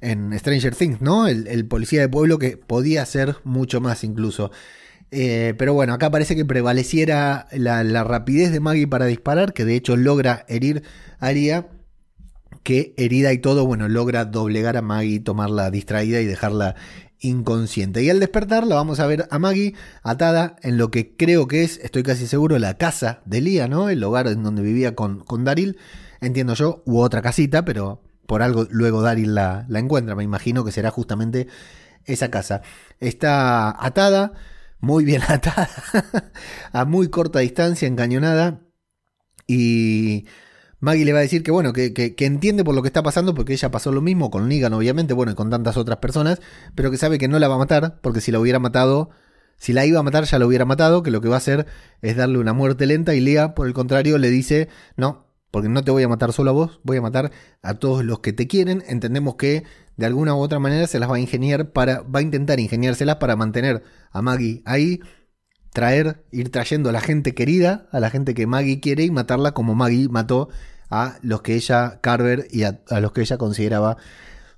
en 0.00 0.36
Stranger 0.38 0.74
Things, 0.74 1.00
¿no? 1.00 1.26
El, 1.26 1.66
policía 1.66 2.00
de 2.00 2.08
pueblo 2.08 2.38
que 2.38 2.56
podía 2.56 3.02
hacer 3.02 3.36
mucho 3.44 3.80
más 3.80 4.04
incluso. 4.04 4.50
Eh, 5.10 5.54
pero 5.58 5.74
bueno, 5.74 5.94
acá 5.94 6.10
parece 6.10 6.36
que 6.36 6.44
prevaleciera 6.44 7.46
la, 7.52 7.82
la 7.82 8.04
rapidez 8.04 8.52
de 8.52 8.60
Maggie 8.60 8.86
para 8.86 9.06
disparar, 9.06 9.52
que 9.52 9.64
de 9.64 9.74
hecho 9.74 9.96
logra 9.96 10.44
herir 10.48 10.82
a 11.18 11.28
Aria, 11.28 11.68
que 12.62 12.94
herida 12.98 13.32
y 13.32 13.38
todo, 13.38 13.66
bueno, 13.66 13.88
logra 13.88 14.24
doblegar 14.26 14.76
a 14.76 14.82
Maggie, 14.82 15.20
tomarla 15.20 15.70
distraída 15.70 16.20
y 16.20 16.26
dejarla 16.26 16.76
inconsciente. 17.20 18.02
Y 18.02 18.10
al 18.10 18.20
despertar 18.20 18.66
la 18.66 18.76
vamos 18.76 19.00
a 19.00 19.06
ver 19.06 19.26
a 19.30 19.38
Maggie 19.38 19.74
atada 20.02 20.56
en 20.62 20.78
lo 20.78 20.90
que 20.90 21.16
creo 21.16 21.48
que 21.48 21.64
es, 21.64 21.78
estoy 21.82 22.02
casi 22.02 22.26
seguro, 22.26 22.58
la 22.58 22.74
casa 22.74 23.22
de 23.24 23.40
Lía, 23.40 23.68
¿no? 23.68 23.88
El 23.88 24.02
hogar 24.04 24.28
en 24.28 24.42
donde 24.42 24.62
vivía 24.62 24.94
con, 24.94 25.20
con 25.20 25.44
Daryl, 25.44 25.78
entiendo 26.20 26.54
yo, 26.54 26.82
u 26.86 27.00
otra 27.00 27.22
casita, 27.22 27.64
pero 27.64 28.02
por 28.28 28.42
algo 28.42 28.66
luego 28.70 29.00
Daryl 29.00 29.34
la, 29.34 29.64
la 29.70 29.78
encuentra, 29.78 30.14
me 30.14 30.22
imagino 30.22 30.62
que 30.62 30.70
será 30.70 30.90
justamente 30.90 31.48
esa 32.04 32.30
casa. 32.30 32.60
Está 33.00 33.74
atada, 33.82 34.34
muy 34.80 35.06
bien 35.06 35.22
atada, 35.28 35.70
a 36.72 36.84
muy 36.84 37.08
corta 37.08 37.38
distancia, 37.38 37.88
encañonada, 37.88 38.60
y 39.46 40.26
Maggie 40.78 41.06
le 41.06 41.14
va 41.14 41.20
a 41.20 41.22
decir 41.22 41.42
que 41.42 41.50
bueno, 41.50 41.72
que, 41.72 41.94
que, 41.94 42.26
entiende 42.26 42.64
por 42.64 42.74
lo 42.74 42.82
que 42.82 42.88
está 42.88 43.02
pasando, 43.02 43.34
porque 43.34 43.54
ella 43.54 43.70
pasó 43.70 43.92
lo 43.92 44.02
mismo 44.02 44.30
con 44.30 44.46
Negan, 44.46 44.74
obviamente, 44.74 45.14
bueno, 45.14 45.32
y 45.32 45.34
con 45.34 45.48
tantas 45.48 45.78
otras 45.78 45.96
personas, 45.96 46.42
pero 46.74 46.90
que 46.90 46.98
sabe 46.98 47.16
que 47.16 47.28
no 47.28 47.38
la 47.38 47.48
va 47.48 47.54
a 47.54 47.58
matar, 47.58 47.98
porque 48.02 48.20
si 48.20 48.30
la 48.30 48.40
hubiera 48.40 48.58
matado, 48.58 49.08
si 49.56 49.72
la 49.72 49.86
iba 49.86 50.00
a 50.00 50.02
matar, 50.02 50.24
ya 50.24 50.38
la 50.38 50.44
hubiera 50.44 50.66
matado, 50.66 51.02
que 51.02 51.10
lo 51.10 51.22
que 51.22 51.28
va 51.28 51.36
a 51.36 51.38
hacer 51.38 51.66
es 52.02 52.14
darle 52.14 52.36
una 52.36 52.52
muerte 52.52 52.84
lenta, 52.84 53.14
y 53.14 53.20
Lea, 53.20 53.54
por 53.54 53.66
el 53.66 53.72
contrario, 53.72 54.18
le 54.18 54.28
dice, 54.28 54.68
no, 54.98 55.27
porque 55.50 55.68
no 55.68 55.82
te 55.82 55.90
voy 55.90 56.02
a 56.02 56.08
matar 56.08 56.32
solo 56.32 56.50
a 56.50 56.52
vos, 56.52 56.80
voy 56.82 56.98
a 56.98 57.02
matar 57.02 57.30
a 57.62 57.74
todos 57.74 58.04
los 58.04 58.20
que 58.20 58.32
te 58.32 58.46
quieren. 58.46 58.82
Entendemos 58.86 59.36
que 59.36 59.64
de 59.96 60.06
alguna 60.06 60.34
u 60.34 60.38
otra 60.38 60.58
manera 60.58 60.86
se 60.86 60.98
las 60.98 61.10
va 61.10 61.16
a 61.16 61.20
ingeniar 61.20 61.72
para, 61.72 62.02
va 62.02 62.20
a 62.20 62.22
intentar 62.22 62.60
ingeniárselas 62.60 63.16
para 63.16 63.36
mantener 63.36 63.82
a 64.10 64.22
Maggie 64.22 64.62
ahí, 64.64 65.00
traer, 65.72 66.24
ir 66.32 66.50
trayendo 66.50 66.90
a 66.90 66.92
la 66.92 67.00
gente 67.00 67.34
querida, 67.34 67.88
a 67.92 68.00
la 68.00 68.10
gente 68.10 68.34
que 68.34 68.46
Maggie 68.46 68.80
quiere 68.80 69.04
y 69.04 69.10
matarla 69.10 69.52
como 69.52 69.74
Maggie 69.74 70.08
mató 70.08 70.48
a 70.90 71.18
los 71.22 71.42
que 71.42 71.54
ella, 71.54 72.00
Carver, 72.00 72.46
y 72.50 72.64
a, 72.64 72.80
a 72.88 73.00
los 73.00 73.12
que 73.12 73.20
ella 73.22 73.38
consideraba 73.38 73.96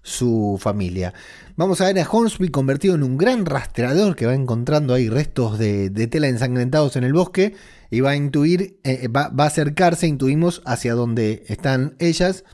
su 0.03 0.59
familia. 0.61 1.13
Vamos 1.57 1.81
a 1.81 1.87
ver 1.87 1.99
a 1.99 2.09
Hornsby 2.09 2.49
convertido 2.49 2.95
en 2.95 3.03
un 3.03 3.19
gran 3.19 3.45
rastreador 3.45 4.17
que 4.17 4.27
va 4.27 4.35
encontrando 4.35 4.95
ahí 4.95 5.09
restos 5.09 5.59
de, 5.59 5.91
tela 6.09 6.29
ensangrentados 6.29 6.97
en 6.97 7.05
el 7.05 7.13
bosque 7.13 7.55
y 7.91 8.01
va 8.01 8.11
a 8.11 8.17
intuir, 8.17 8.81
eh, 8.85 9.09
va, 9.09 9.29
va, 9.29 9.45
a 9.45 9.49
acercarse, 9.49 10.07
intuimos, 10.07 10.63
hacia 10.65 10.95
donde 10.95 11.45
están 11.49 11.97
ellas. 11.99 12.45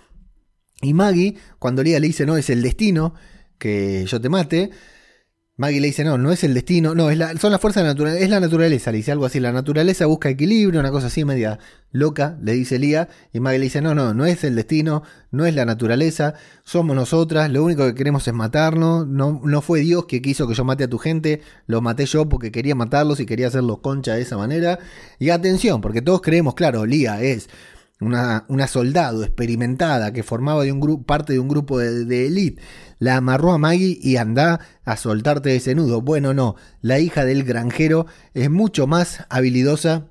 Y 0.82 0.92
Maggie, 0.94 1.36
cuando 1.59 1.82
Lía 1.82 2.01
le 2.01 2.09
dice, 2.09 2.26
no, 2.26 2.36
es 2.36 2.51
el 2.51 2.62
destino 2.62 3.14
que 3.59 4.05
yo 4.07 4.20
te 4.20 4.28
mate, 4.28 4.70
Maggie 5.59 5.81
le 5.81 5.87
dice, 5.87 6.05
no, 6.05 6.19
no 6.19 6.33
es 6.33 6.45
el 6.45 6.53
destino, 6.53 6.95
no, 6.95 7.09
es 7.09 7.17
la, 7.17 7.35
son 7.39 7.51
las 7.51 7.63
fuerzas 7.63 7.83
de 7.83 7.87
la 7.89 7.95
naturaleza, 7.95 8.23
es 8.23 8.29
la 8.29 8.41
naturaleza, 8.41 8.93
le 8.93 8.99
dice 8.99 9.13
algo 9.13 9.25
así, 9.25 9.41
la 9.41 9.53
naturaleza 9.53 10.05
busca 10.05 10.29
equilibrio, 10.29 10.81
una 10.81 10.91
cosa 10.91 11.07
así 11.07 11.25
media 11.25 11.59
loca, 11.93 12.37
le 12.43 12.53
dice 12.53 12.79
Lía, 12.79 13.09
y 13.33 13.41
Maggie 13.41 13.61
le 13.61 13.65
dice, 13.65 13.81
no, 13.81 13.95
no, 13.95 14.13
no 14.13 14.27
es 14.27 14.45
el 14.45 14.55
destino, 14.55 15.03
no 15.31 15.47
es 15.47 15.55
la 15.55 15.65
naturaleza, 15.65 16.35
somos 16.63 16.95
nosotras, 16.95 17.51
lo 17.51 17.65
único 17.65 17.87
que 17.87 17.95
queremos 17.95 18.29
es 18.29 18.35
matarnos, 18.35 19.07
no, 19.07 19.41
no 19.43 19.63
fue 19.63 19.81
Dios 19.81 20.05
que 20.05 20.21
quiso 20.21 20.47
que 20.47 20.53
yo 20.53 20.63
mate 20.65 20.85
a 20.85 20.89
tu 20.91 20.99
gente, 20.99 21.41
lo 21.67 21.81
maté 21.81 22.05
yo 22.05 22.29
porque 22.29 22.53
quería 22.53 22.75
matarlos 22.75 23.19
y 23.21 23.25
quería 23.25 23.47
hacerlos 23.47 23.79
concha 23.79 24.13
de 24.13 24.21
esa 24.21 24.37
manera, 24.37 24.79
y 25.19 25.31
atención, 25.31 25.81
porque 25.81 26.03
todos 26.03 26.21
creemos, 26.21 26.55
claro, 26.55 26.85
Lía 26.85 27.23
es 27.23 27.49
una, 28.01 28.66
soldado 28.68 29.24
experimentada 29.24 30.12
que 30.12 30.22
formaba 30.22 30.64
de 30.64 30.74
parte 31.07 31.32
de 31.32 31.38
un 31.38 31.49
grupo 31.49 31.78
de, 31.78 32.05
de 32.05 32.26
élite, 32.26 32.62
la 32.99 33.16
amarró 33.16 33.53
a 33.53 33.59
Maggie 33.59 33.99
y 34.01 34.16
anda 34.16 34.61
a 34.84 34.97
soltarte 34.97 35.57
ese 35.57 35.74
nudo. 35.74 36.03
Bueno, 36.03 36.34
no, 36.34 36.57
la 36.82 36.99
hija 36.99 37.24
del 37.24 37.44
granjero 37.44 38.07
es 38.34 38.51
mucho 38.51 38.86
más 38.86 39.24
habilidosa 39.30 40.09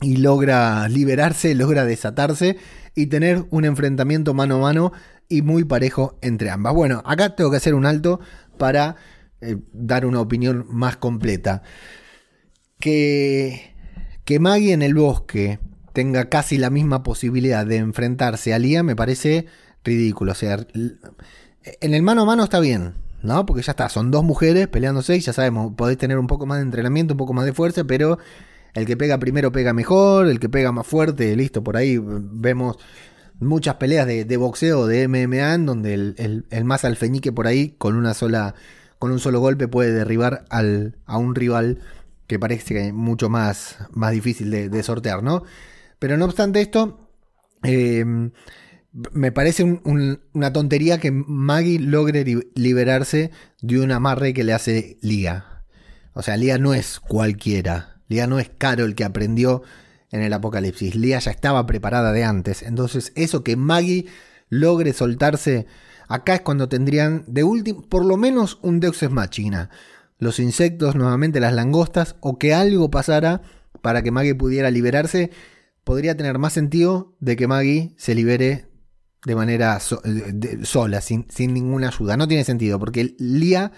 y 0.00 0.18
logra 0.18 0.88
liberarse, 0.88 1.54
logra 1.54 1.84
desatarse 1.84 2.56
y 2.94 3.06
tener 3.06 3.44
un 3.50 3.64
enfrentamiento 3.64 4.34
mano 4.34 4.56
a 4.56 4.60
mano 4.60 4.92
y 5.28 5.42
muy 5.42 5.64
parejo 5.64 6.18
entre 6.22 6.50
ambas. 6.50 6.74
Bueno, 6.74 7.02
acá 7.04 7.34
tengo 7.34 7.50
que 7.50 7.56
hacer 7.56 7.74
un 7.74 7.86
alto 7.86 8.20
para 8.58 8.96
eh, 9.40 9.56
dar 9.72 10.06
una 10.06 10.20
opinión 10.20 10.66
más 10.68 10.96
completa. 10.96 11.62
Que, 12.78 13.74
que 14.24 14.38
Maggie 14.38 14.72
en 14.72 14.82
el 14.82 14.94
bosque 14.94 15.58
tenga 15.98 16.28
casi 16.28 16.58
la 16.58 16.70
misma 16.70 17.02
posibilidad 17.02 17.66
de 17.66 17.78
enfrentarse 17.78 18.54
a 18.54 18.58
Lía 18.60 18.84
me 18.84 18.94
parece 18.94 19.46
ridículo. 19.82 20.30
O 20.30 20.34
sea, 20.36 20.64
en 20.74 21.92
el 21.92 22.04
mano 22.04 22.22
a 22.22 22.24
mano 22.24 22.44
está 22.44 22.60
bien, 22.60 22.94
¿no? 23.24 23.44
Porque 23.44 23.64
ya 23.64 23.72
está, 23.72 23.88
son 23.88 24.12
dos 24.12 24.22
mujeres 24.22 24.68
peleándose 24.68 25.16
y 25.16 25.20
ya 25.20 25.32
sabemos, 25.32 25.72
podéis 25.76 25.98
tener 25.98 26.20
un 26.20 26.28
poco 26.28 26.46
más 26.46 26.58
de 26.58 26.62
entrenamiento, 26.62 27.14
un 27.14 27.18
poco 27.18 27.32
más 27.32 27.46
de 27.46 27.52
fuerza, 27.52 27.82
pero 27.82 28.20
el 28.74 28.86
que 28.86 28.96
pega 28.96 29.18
primero 29.18 29.50
pega 29.50 29.72
mejor, 29.72 30.28
el 30.28 30.38
que 30.38 30.48
pega 30.48 30.70
más 30.70 30.86
fuerte, 30.86 31.34
listo, 31.34 31.64
por 31.64 31.76
ahí 31.76 31.98
vemos 32.00 32.76
muchas 33.40 33.74
peleas 33.74 34.06
de, 34.06 34.36
boxeo, 34.36 34.86
de 34.86 35.08
MMA, 35.08 35.54
en 35.54 35.66
donde 35.66 35.94
el, 35.94 36.64
más 36.64 36.84
alfeñique 36.84 37.32
por 37.32 37.48
ahí, 37.48 37.74
con 37.76 37.96
una 37.96 38.14
sola, 38.14 38.54
con 39.00 39.10
un 39.10 39.18
solo 39.18 39.40
golpe, 39.40 39.66
puede 39.66 39.90
derribar 39.90 40.44
al, 40.48 40.94
a 41.06 41.18
un 41.18 41.34
rival 41.34 41.80
que 42.28 42.38
parece 42.38 42.92
mucho 42.92 43.28
más, 43.28 43.78
más 43.90 44.12
difícil 44.12 44.52
de, 44.52 44.68
de 44.68 44.82
sortear, 44.84 45.24
¿no? 45.24 45.42
Pero 45.98 46.16
no 46.16 46.24
obstante 46.24 46.60
esto, 46.60 47.10
eh, 47.62 48.04
me 49.12 49.32
parece 49.32 49.80
una 49.84 50.52
tontería 50.52 50.98
que 50.98 51.10
Maggie 51.10 51.78
logre 51.78 52.24
liberarse 52.54 53.30
de 53.60 53.80
un 53.80 53.92
amarre 53.92 54.34
que 54.34 54.44
le 54.44 54.54
hace 54.54 54.98
Lía. 55.02 55.64
O 56.14 56.22
sea, 56.22 56.36
Lía 56.36 56.58
no 56.58 56.74
es 56.74 57.00
cualquiera. 57.00 58.00
Lía 58.08 58.26
no 58.26 58.38
es 58.38 58.50
Caro 58.56 58.84
el 58.84 58.94
que 58.94 59.04
aprendió 59.04 59.62
en 60.10 60.22
el 60.22 60.32
apocalipsis. 60.32 60.94
Lía 60.94 61.18
ya 61.18 61.30
estaba 61.30 61.66
preparada 61.66 62.12
de 62.12 62.24
antes. 62.24 62.62
Entonces, 62.62 63.12
eso 63.14 63.44
que 63.44 63.56
Maggie 63.56 64.06
logre 64.48 64.92
soltarse, 64.92 65.66
acá 66.08 66.34
es 66.34 66.40
cuando 66.40 66.68
tendrían 66.68 67.24
de 67.26 67.44
último, 67.44 67.82
por 67.82 68.04
lo 68.04 68.16
menos 68.16 68.58
un 68.62 68.80
Deus 68.80 69.02
Ex 69.02 69.12
Machina. 69.12 69.70
Los 70.18 70.40
insectos, 70.40 70.96
nuevamente 70.96 71.38
las 71.38 71.52
langostas, 71.52 72.16
o 72.20 72.38
que 72.38 72.54
algo 72.54 72.90
pasara 72.90 73.42
para 73.82 74.02
que 74.02 74.10
Maggie 74.10 74.34
pudiera 74.34 74.70
liberarse. 74.70 75.30
Podría 75.88 76.18
tener 76.18 76.36
más 76.36 76.52
sentido 76.52 77.16
de 77.18 77.34
que 77.34 77.46
Maggie 77.46 77.94
se 77.96 78.14
libere 78.14 78.66
de 79.24 79.34
manera 79.34 79.80
sola, 79.80 81.00
sin, 81.00 81.24
sin, 81.30 81.54
ninguna 81.54 81.88
ayuda. 81.88 82.18
No 82.18 82.28
tiene 82.28 82.44
sentido, 82.44 82.78
porque 82.78 83.16
Lía, 83.18 83.72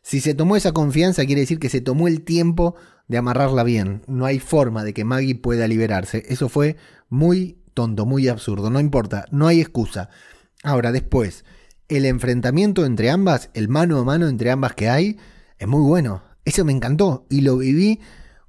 si 0.00 0.22
se 0.22 0.32
tomó 0.32 0.56
esa 0.56 0.72
confianza, 0.72 1.26
quiere 1.26 1.42
decir 1.42 1.58
que 1.58 1.68
se 1.68 1.82
tomó 1.82 2.08
el 2.08 2.22
tiempo 2.22 2.74
de 3.06 3.18
amarrarla 3.18 3.64
bien. 3.64 4.00
No 4.06 4.24
hay 4.24 4.38
forma 4.38 4.82
de 4.82 4.94
que 4.94 5.04
Maggie 5.04 5.34
pueda 5.34 5.68
liberarse. 5.68 6.24
Eso 6.26 6.48
fue 6.48 6.78
muy 7.10 7.58
tonto, 7.74 8.06
muy 8.06 8.28
absurdo. 8.28 8.70
No 8.70 8.80
importa, 8.80 9.26
no 9.30 9.46
hay 9.46 9.60
excusa. 9.60 10.08
Ahora, 10.62 10.90
después, 10.90 11.44
el 11.90 12.06
enfrentamiento 12.06 12.86
entre 12.86 13.10
ambas, 13.10 13.50
el 13.52 13.68
mano 13.68 13.98
a 13.98 14.04
mano 14.04 14.26
entre 14.26 14.50
ambas 14.50 14.72
que 14.72 14.88
hay, 14.88 15.18
es 15.58 15.68
muy 15.68 15.82
bueno. 15.82 16.22
Eso 16.46 16.64
me 16.64 16.72
encantó 16.72 17.26
y 17.28 17.42
lo 17.42 17.58
viví 17.58 18.00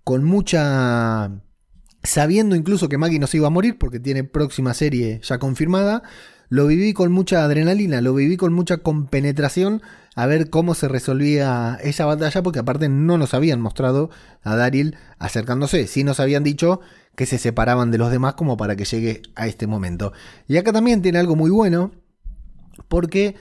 con 0.05 0.23
mucha 0.23 1.43
sabiendo 2.03 2.55
incluso 2.55 2.89
que 2.89 2.97
Maggie 2.97 3.19
no 3.19 3.27
se 3.27 3.37
iba 3.37 3.47
a 3.47 3.51
morir 3.51 3.77
porque 3.77 3.99
tiene 3.99 4.23
próxima 4.23 4.73
serie 4.73 5.21
ya 5.23 5.39
confirmada, 5.39 6.03
lo 6.49 6.67
viví 6.67 6.93
con 6.93 7.11
mucha 7.11 7.43
adrenalina, 7.43 8.01
lo 8.01 8.13
viví 8.13 8.37
con 8.37 8.53
mucha 8.53 8.77
compenetración 8.77 9.81
a 10.15 10.27
ver 10.27 10.49
cómo 10.49 10.75
se 10.75 10.87
resolvía 10.87 11.79
esa 11.81 12.05
batalla, 12.05 12.43
porque 12.43 12.59
aparte 12.59 12.89
no 12.89 13.17
nos 13.17 13.33
habían 13.33 13.59
mostrado 13.59 14.11
a 14.43 14.55
Daryl 14.55 14.95
acercándose, 15.17 15.87
sí 15.87 16.03
nos 16.03 16.19
habían 16.19 16.43
dicho 16.43 16.81
que 17.15 17.25
se 17.25 17.37
separaban 17.37 17.89
de 17.89 17.97
los 17.97 18.11
demás 18.11 18.35
como 18.35 18.57
para 18.57 18.75
que 18.75 18.85
llegue 18.85 19.23
a 19.35 19.47
este 19.47 19.65
momento. 19.65 20.13
Y 20.47 20.57
acá 20.57 20.71
también 20.71 21.01
tiene 21.01 21.19
algo 21.19 21.35
muy 21.35 21.49
bueno, 21.49 21.91
porque 22.87 23.35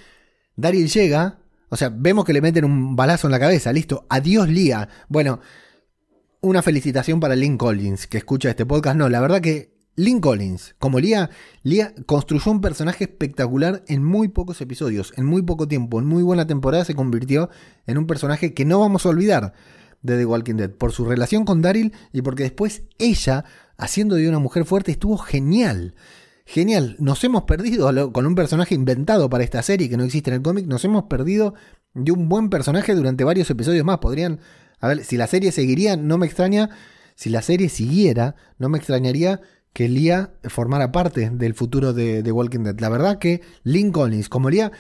Daryl 0.57 0.89
llega, 0.89 1.39
o 1.69 1.77
sea, 1.77 1.91
vemos 1.95 2.25
que 2.25 2.33
le 2.33 2.41
meten 2.41 2.65
un 2.65 2.97
balazo 2.97 3.27
en 3.27 3.33
la 3.33 3.41
cabeza, 3.41 3.73
listo, 3.73 4.07
adiós 4.09 4.49
Lía. 4.49 4.89
Bueno, 5.09 5.41
una 6.43 6.61
felicitación 6.61 7.21
para 7.21 7.37
Lynn 7.37 7.57
Collins, 7.57 8.09
que 8.09 8.19
escucha 8.19 8.51
este 8.51 8.67
podcast. 8.67 8.97
No, 8.97 9.09
la 9.09 9.21
verdad 9.21 9.41
que 9.41 9.73
Lynn 9.95 10.21
Collins, 10.21 10.75
como 10.81 10.99
Lía, 10.99 11.31
Lía 11.63 11.95
construyó 12.05 12.51
un 12.51 12.61
personaje 12.61 13.05
espectacular 13.05 13.85
en 13.87 14.03
muy 14.03 14.27
pocos 14.27 14.61
episodios, 14.61 15.13
en 15.17 15.25
muy 15.25 15.43
poco 15.43 15.69
tiempo, 15.69 16.01
en 16.01 16.07
muy 16.07 16.25
buena 16.25 16.45
temporada 16.45 16.85
se 16.85 16.97
convirtió 16.97 17.49
en 17.87 17.97
un 17.97 18.09
personaje 18.09 18.55
que 18.55 18.65
no 18.65 18.81
vamos 18.81 19.07
a 19.07 19.11
olvidar 19.11 19.53
de 20.03 20.19
The 20.19 20.27
Walking 20.27 20.57
Dead, 20.57 20.71
por 20.71 20.91
su 20.91 21.05
relación 21.05 21.45
con 21.45 21.63
Daryl 21.63 21.93
y 22.13 22.23
porque 22.23 22.43
después 22.43 22.83
ella, 22.99 23.45
haciendo 23.77 24.17
de 24.17 24.29
una 24.29 24.41
mujer 24.41 24.65
fuerte, 24.65 24.91
estuvo 24.91 25.19
genial. 25.19 25.95
Genial, 26.45 26.97
nos 26.99 27.23
hemos 27.23 27.45
perdido 27.45 28.13
con 28.13 28.27
un 28.27 28.35
personaje 28.35 28.75
inventado 28.75 29.31
para 29.31 29.45
esta 29.45 29.63
serie 29.63 29.89
que 29.89 29.97
no 29.97 30.03
existe 30.03 30.31
en 30.31 30.37
el 30.37 30.43
cómic, 30.43 30.67
nos 30.67 30.85
hemos 30.85 31.05
perdido 31.05 31.55
de 31.95 32.11
un 32.11 32.29
buen 32.29 32.51
personaje 32.51 32.97
durante 32.97 33.23
varios 33.23 33.49
episodios 33.49 33.85
más. 33.85 33.99
Podrían 33.99 34.41
a 34.83 34.89
ver, 34.89 35.05
si 35.05 35.17
la 35.17 35.29
serie 35.29 35.53
seguiría, 35.53 35.97
no 35.97 36.19
me 36.19 36.27
extraña. 36.27 36.69
Si 37.15 37.31
la 37.31 37.41
serie 37.41 37.69
siguiera, 37.69 38.35
no 38.59 38.69
me 38.69 38.79
extrañaría 38.79 39.41
que 39.73 39.89
Lía 39.89 40.35
formara 40.43 40.91
parte 40.91 41.31
del 41.31 41.55
futuro 41.55 41.93
de, 41.93 42.31
Walking 42.33 42.65
Dead. 42.65 42.81
La 42.81 42.89
verdad 42.89 43.21
que 43.21 43.43
Lynn 43.63 43.93
Collins, 43.93 44.29
como 44.29 44.51
Lía, 44.51 44.73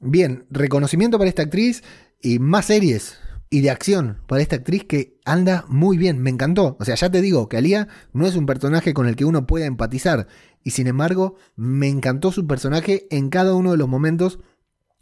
bien, 0.00 0.46
reconocimiento 0.50 1.18
para 1.18 1.28
esta 1.28 1.42
actriz 1.42 1.82
y 2.22 2.38
más 2.38 2.66
series 2.66 3.18
y 3.50 3.62
de 3.62 3.70
acción 3.70 4.18
para 4.28 4.42
esta 4.42 4.56
actriz 4.56 4.84
que 4.84 5.18
anda 5.24 5.64
muy 5.66 5.98
bien, 5.98 6.20
me 6.20 6.30
encantó. 6.30 6.76
O 6.78 6.84
sea, 6.84 6.94
ya 6.94 7.10
te 7.10 7.20
digo 7.20 7.48
que 7.48 7.56
Alía 7.56 7.88
no 8.12 8.28
es 8.28 8.36
un 8.36 8.46
personaje 8.46 8.94
con 8.94 9.08
el 9.08 9.16
que 9.16 9.24
uno 9.24 9.48
pueda 9.48 9.66
empatizar 9.66 10.28
y 10.62 10.70
sin 10.70 10.86
embargo 10.86 11.34
me 11.56 11.88
encantó 11.88 12.30
su 12.30 12.46
personaje 12.46 13.08
en 13.10 13.28
cada 13.28 13.54
uno 13.54 13.72
de 13.72 13.78
los 13.78 13.88
momentos. 13.88 14.38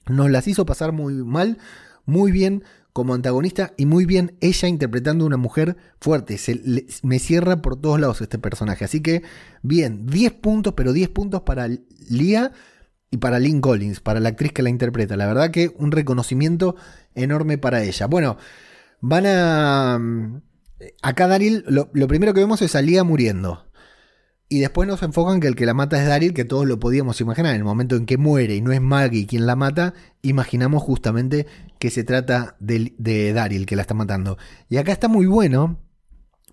Nos 0.09 0.31
las 0.31 0.49
hizo 0.49 0.65
pasar 0.65 0.93
muy 0.93 1.13
mal, 1.13 1.59
muy 2.07 2.33
bien, 2.33 2.65
como 2.97 3.13
antagonista 3.13 3.75
y 3.77 3.85
muy 3.85 4.07
bien 4.07 4.39
ella 4.41 4.69
interpretando 4.69 5.25
a 5.25 5.27
una 5.27 5.37
mujer 5.37 5.77
fuerte. 6.01 6.39
Se, 6.39 6.63
me 7.03 7.19
cierra 7.19 7.61
por 7.61 7.79
todos 7.79 8.01
lados 8.01 8.23
este 8.23 8.39
personaje. 8.39 8.87
Así 8.87 9.03
que, 9.03 9.23
bien, 9.61 10.07
10 10.07 10.33
puntos, 10.33 10.73
pero 10.75 10.95
10 10.95 11.11
puntos 11.11 11.43
para 11.43 11.69
Lia 12.09 12.53
y 13.11 13.19
para 13.19 13.39
Lynn 13.39 13.61
Collins, 13.61 14.01
para 14.01 14.19
la 14.19 14.31
actriz 14.31 14.53
que 14.53 14.63
la 14.63 14.71
interpreta. 14.71 15.15
La 15.19 15.27
verdad 15.27 15.51
que 15.51 15.75
un 15.77 15.93
reconocimiento 15.93 16.75
enorme 17.15 17.59
para 17.59 17.85
ella. 17.85 18.07
Bueno, 18.07 18.39
van 19.03 19.27
a... 19.27 19.99
Mm, 20.01 20.41
acá 21.03 21.27
Daryl, 21.27 21.67
lo, 21.69 21.91
lo 21.93 22.09
primero 22.09 22.33
que 22.33 22.41
vemos 22.41 22.63
es 22.63 22.75
a 22.77 22.81
Lia 22.81 23.05
muriendo. 23.05 23.67
Y 24.49 24.61
después 24.61 24.89
nos 24.89 25.03
enfocan 25.03 25.41
que 25.41 25.49
el 25.49 25.57
que 25.57 25.67
la 25.67 25.75
mata 25.75 26.01
es 26.01 26.09
Daryl, 26.09 26.33
que 26.33 26.47
todos 26.47 26.67
lo 26.67 26.81
podíamos 26.81 27.21
imaginar. 27.21 27.51
En 27.53 27.59
el 27.59 27.65
momento 27.65 27.95
en 27.97 28.07
que 28.07 28.17
muere 28.17 28.55
y 28.55 28.63
no 28.63 28.73
es 28.73 28.81
Maggie 28.81 29.27
quien 29.27 29.45
la 29.45 29.55
mata, 29.55 29.93
imaginamos 30.23 30.83
justamente 30.83 31.47
que 31.87 31.91
se 31.93 32.03
trata 32.03 32.57
de, 32.59 33.33
Daryl 33.33 33.65
que 33.65 33.77
la 33.77 33.83
está 33.83 33.95
matando. 33.95 34.39
Y 34.69 34.79
acá 34.79 34.91
está 34.91 35.07
muy 35.07 35.27
bueno. 35.27 35.79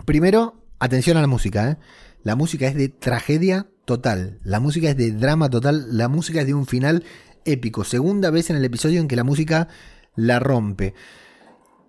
Primero, 0.05 0.63
atención 0.77 1.17
a 1.17 1.21
la 1.21 1.27
música. 1.27 1.71
¿eh? 1.71 1.77
La 2.21 2.35
música 2.35 2.67
es 2.67 2.75
de 2.75 2.89
tragedia 2.89 3.65
total. 3.85 4.37
La 4.43 4.59
música 4.59 4.91
es 4.91 4.95
de 4.95 5.11
drama 5.11 5.49
total. 5.49 5.97
La 5.97 6.07
música 6.07 6.41
es 6.41 6.45
de 6.45 6.53
un 6.53 6.67
final 6.67 7.03
épico. 7.45 7.83
Segunda 7.83 8.29
vez 8.29 8.51
en 8.51 8.57
el 8.57 8.63
episodio 8.63 9.01
en 9.01 9.07
que 9.07 9.15
la 9.15 9.23
música 9.23 9.69
la 10.15 10.37
rompe. 10.37 10.93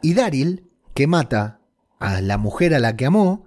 Y 0.01 0.15
Daryl, 0.15 0.65
que 0.95 1.07
mata 1.07 1.61
a 1.99 2.23
la 2.23 2.39
mujer 2.39 2.75
a 2.75 2.79
la 2.79 2.97
que 2.97 3.05
amó, 3.05 3.45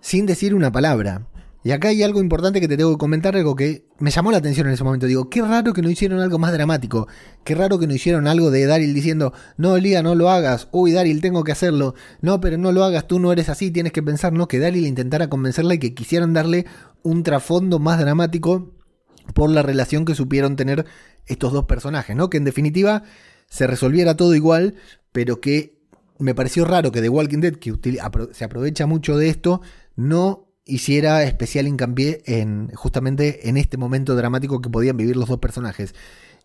sin 0.00 0.24
decir 0.24 0.54
una 0.54 0.72
palabra. 0.72 1.26
Y 1.66 1.72
acá 1.72 1.88
hay 1.88 2.04
algo 2.04 2.20
importante 2.20 2.60
que 2.60 2.68
te 2.68 2.76
tengo 2.76 2.92
que 2.92 2.98
comentar, 2.98 3.34
algo 3.34 3.56
que 3.56 3.88
me 3.98 4.12
llamó 4.12 4.30
la 4.30 4.38
atención 4.38 4.68
en 4.68 4.74
ese 4.74 4.84
momento. 4.84 5.06
Digo, 5.06 5.28
qué 5.28 5.42
raro 5.42 5.72
que 5.72 5.82
no 5.82 5.90
hicieron 5.90 6.20
algo 6.20 6.38
más 6.38 6.52
dramático. 6.52 7.08
Qué 7.42 7.56
raro 7.56 7.80
que 7.80 7.88
no 7.88 7.92
hicieron 7.92 8.28
algo 8.28 8.52
de 8.52 8.66
Daryl 8.66 8.94
diciendo, 8.94 9.32
no, 9.56 9.76
Lía, 9.76 10.00
no 10.00 10.14
lo 10.14 10.30
hagas. 10.30 10.68
Uy, 10.70 10.92
Daryl, 10.92 11.20
tengo 11.20 11.42
que 11.42 11.50
hacerlo. 11.50 11.96
No, 12.20 12.40
pero 12.40 12.56
no 12.56 12.70
lo 12.70 12.84
hagas, 12.84 13.08
tú 13.08 13.18
no 13.18 13.32
eres 13.32 13.48
así, 13.48 13.72
tienes 13.72 13.92
que 13.92 14.00
pensar, 14.00 14.32
¿no? 14.32 14.46
Que 14.46 14.60
Daryl 14.60 14.86
intentara 14.86 15.28
convencerla 15.28 15.74
y 15.74 15.80
que 15.80 15.92
quisieran 15.92 16.34
darle 16.34 16.66
un 17.02 17.24
trasfondo 17.24 17.80
más 17.80 17.98
dramático 17.98 18.72
por 19.34 19.50
la 19.50 19.62
relación 19.62 20.04
que 20.04 20.14
supieron 20.14 20.54
tener 20.54 20.86
estos 21.26 21.52
dos 21.52 21.64
personajes, 21.64 22.14
¿no? 22.14 22.30
Que 22.30 22.36
en 22.36 22.44
definitiva 22.44 23.02
se 23.48 23.66
resolviera 23.66 24.16
todo 24.16 24.36
igual, 24.36 24.76
pero 25.10 25.40
que 25.40 25.80
me 26.20 26.32
pareció 26.32 26.64
raro 26.64 26.92
que 26.92 27.02
The 27.02 27.08
Walking 27.08 27.40
Dead, 27.40 27.56
que 27.56 27.74
se 28.30 28.44
aprovecha 28.44 28.86
mucho 28.86 29.16
de 29.16 29.30
esto, 29.30 29.62
no 29.96 30.45
hiciera 30.66 31.22
especial 31.22 31.68
hincapié 31.68 32.22
en 32.26 32.70
justamente 32.74 33.48
en 33.48 33.56
este 33.56 33.78
momento 33.78 34.16
dramático 34.16 34.60
que 34.60 34.68
podían 34.68 34.96
vivir 34.96 35.16
los 35.16 35.28
dos 35.28 35.38
personajes. 35.38 35.94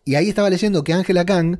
Y 0.04 0.14
ahí 0.14 0.28
estaba 0.28 0.48
leyendo 0.48 0.84
que 0.84 0.94
Angela 0.94 1.26
Kang, 1.26 1.58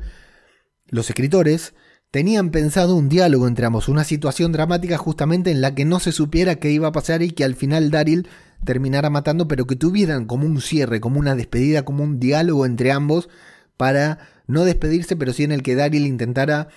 los 0.87 1.11
escritores, 1.11 1.75
tenían 2.13 2.51
pensado 2.51 2.95
un 2.95 3.09
diálogo 3.09 3.49
entre 3.49 3.67
ambos, 3.67 3.89
una 3.89 4.05
situación 4.05 4.53
dramática 4.53 4.97
justamente 4.97 5.51
en 5.51 5.61
la 5.61 5.75
que 5.75 5.85
no 5.85 5.99
se 5.99 6.13
supiera 6.13 6.57
qué 6.57 6.71
iba 6.71 6.89
a 6.89 6.93
pasar 6.93 7.23
y 7.23 7.33
que 7.33 7.45
al 7.45 7.57
final 7.57 7.91
Daryl 7.91 8.29
terminara 8.65 9.11
matando, 9.11 9.49
pero 9.49 9.67
que 9.67 9.77
tuvieran 9.77 10.27
como 10.27 10.47
un 10.47 10.61
cierre, 10.61 11.01
como 11.01 11.19
una 11.19 11.35
despedida, 11.35 11.85
como 11.85 12.05
un 12.05 12.21
diálogo 12.21 12.65
entre 12.65 12.93
ambos 12.93 13.29
para 13.77 14.19
no 14.47 14.65
despedirse, 14.65 15.17
pero 15.17 15.33
sí 15.33 15.43
en 15.43 15.53
el 15.53 15.63
que 15.63 15.75
Daryl 15.75 16.07
intentara 16.07 16.69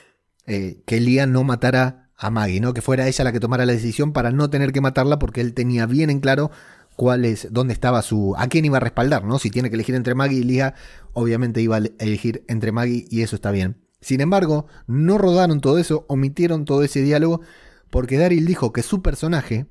eh, 0.48 0.82
que 0.86 1.00
Liam 1.00 1.32
no 1.32 1.44
matara 1.44 2.05
a 2.18 2.30
Maggie, 2.30 2.62
¿no? 2.62 2.74
Que 2.74 2.82
fuera 2.82 3.08
ella 3.08 3.24
la 3.24 3.32
que 3.32 3.40
tomara 3.40 3.66
la 3.66 3.74
decisión 3.74 4.14
para 4.14 4.32
no 4.32 4.50
tener 4.50 4.72
que 4.72 4.82
matarla 4.82 5.20
porque 5.20 5.42
él 5.42 5.54
tenía 5.54 5.86
bien 5.86 6.10
en 6.10 6.20
claro 6.20 6.52
cuál 6.96 7.26
es, 7.26 7.50
dónde 7.52 7.74
estaba 7.74 8.02
su, 8.02 8.36
a 8.38 8.48
quién 8.48 8.66
iba 8.66 8.78
a 8.78 8.82
respaldar, 8.82 9.24
¿no? 9.26 9.40
Si 9.40 9.50
tiene 9.50 9.70
que 9.70 9.76
elegir 9.76 9.96
entre 9.96 10.16
Maggie 10.16 10.40
y 10.40 10.44
Lia, 10.44 10.76
obviamente 11.14 11.62
iba 11.62 11.78
a 11.78 11.84
elegir 12.00 12.46
entre 12.48 12.72
Maggie 12.72 13.06
y 13.10 13.22
eso 13.22 13.36
está 13.36 13.52
bien. 13.52 13.82
Sin 14.02 14.22
embargo, 14.22 14.68
no 14.88 15.18
rodaron 15.18 15.62
todo 15.62 15.78
eso, 15.78 16.06
omitieron 16.08 16.66
todo 16.66 16.84
ese 16.84 17.02
diálogo 17.02 17.42
porque 17.90 18.18
Daryl 18.18 18.46
dijo 18.46 18.72
que 18.72 18.84
su 18.84 19.02
personaje, 19.02 19.68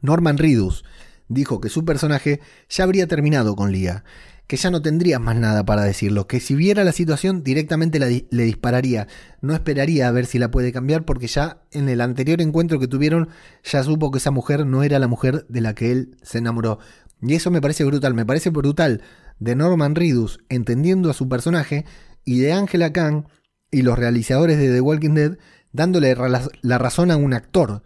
Norman 0.00 0.38
Reedus, 0.38 0.84
dijo 1.28 1.60
que 1.60 1.68
su 1.68 1.84
personaje 1.84 2.40
ya 2.68 2.84
habría 2.84 3.06
terminado 3.06 3.54
con 3.54 3.72
Lia 3.72 4.04
que 4.50 4.56
ya 4.56 4.72
no 4.72 4.82
tendría 4.82 5.20
más 5.20 5.36
nada 5.36 5.64
para 5.64 5.84
decirlo, 5.84 6.26
que 6.26 6.40
si 6.40 6.56
viera 6.56 6.82
la 6.82 6.90
situación 6.90 7.44
directamente 7.44 8.00
le 8.00 8.42
dispararía, 8.42 9.06
no 9.40 9.54
esperaría 9.54 10.08
a 10.08 10.10
ver 10.10 10.26
si 10.26 10.40
la 10.40 10.50
puede 10.50 10.72
cambiar 10.72 11.04
porque 11.04 11.28
ya 11.28 11.62
en 11.70 11.88
el 11.88 12.00
anterior 12.00 12.40
encuentro 12.40 12.80
que 12.80 12.88
tuvieron 12.88 13.28
ya 13.62 13.84
supo 13.84 14.10
que 14.10 14.18
esa 14.18 14.32
mujer 14.32 14.66
no 14.66 14.82
era 14.82 14.98
la 14.98 15.06
mujer 15.06 15.46
de 15.48 15.60
la 15.60 15.76
que 15.76 15.92
él 15.92 16.16
se 16.22 16.38
enamoró. 16.38 16.80
Y 17.22 17.36
eso 17.36 17.52
me 17.52 17.60
parece 17.60 17.84
brutal, 17.84 18.12
me 18.14 18.26
parece 18.26 18.50
brutal 18.50 19.02
de 19.38 19.54
Norman 19.54 19.94
Reedus 19.94 20.40
entendiendo 20.48 21.10
a 21.10 21.14
su 21.14 21.28
personaje 21.28 21.84
y 22.24 22.40
de 22.40 22.52
Angela 22.52 22.92
Kang 22.92 23.26
y 23.70 23.82
los 23.82 23.96
realizadores 23.96 24.58
de 24.58 24.72
The 24.72 24.80
Walking 24.80 25.14
Dead 25.14 25.38
dándole 25.70 26.16
la 26.62 26.78
razón 26.78 27.12
a 27.12 27.16
un 27.16 27.34
actor 27.34 27.84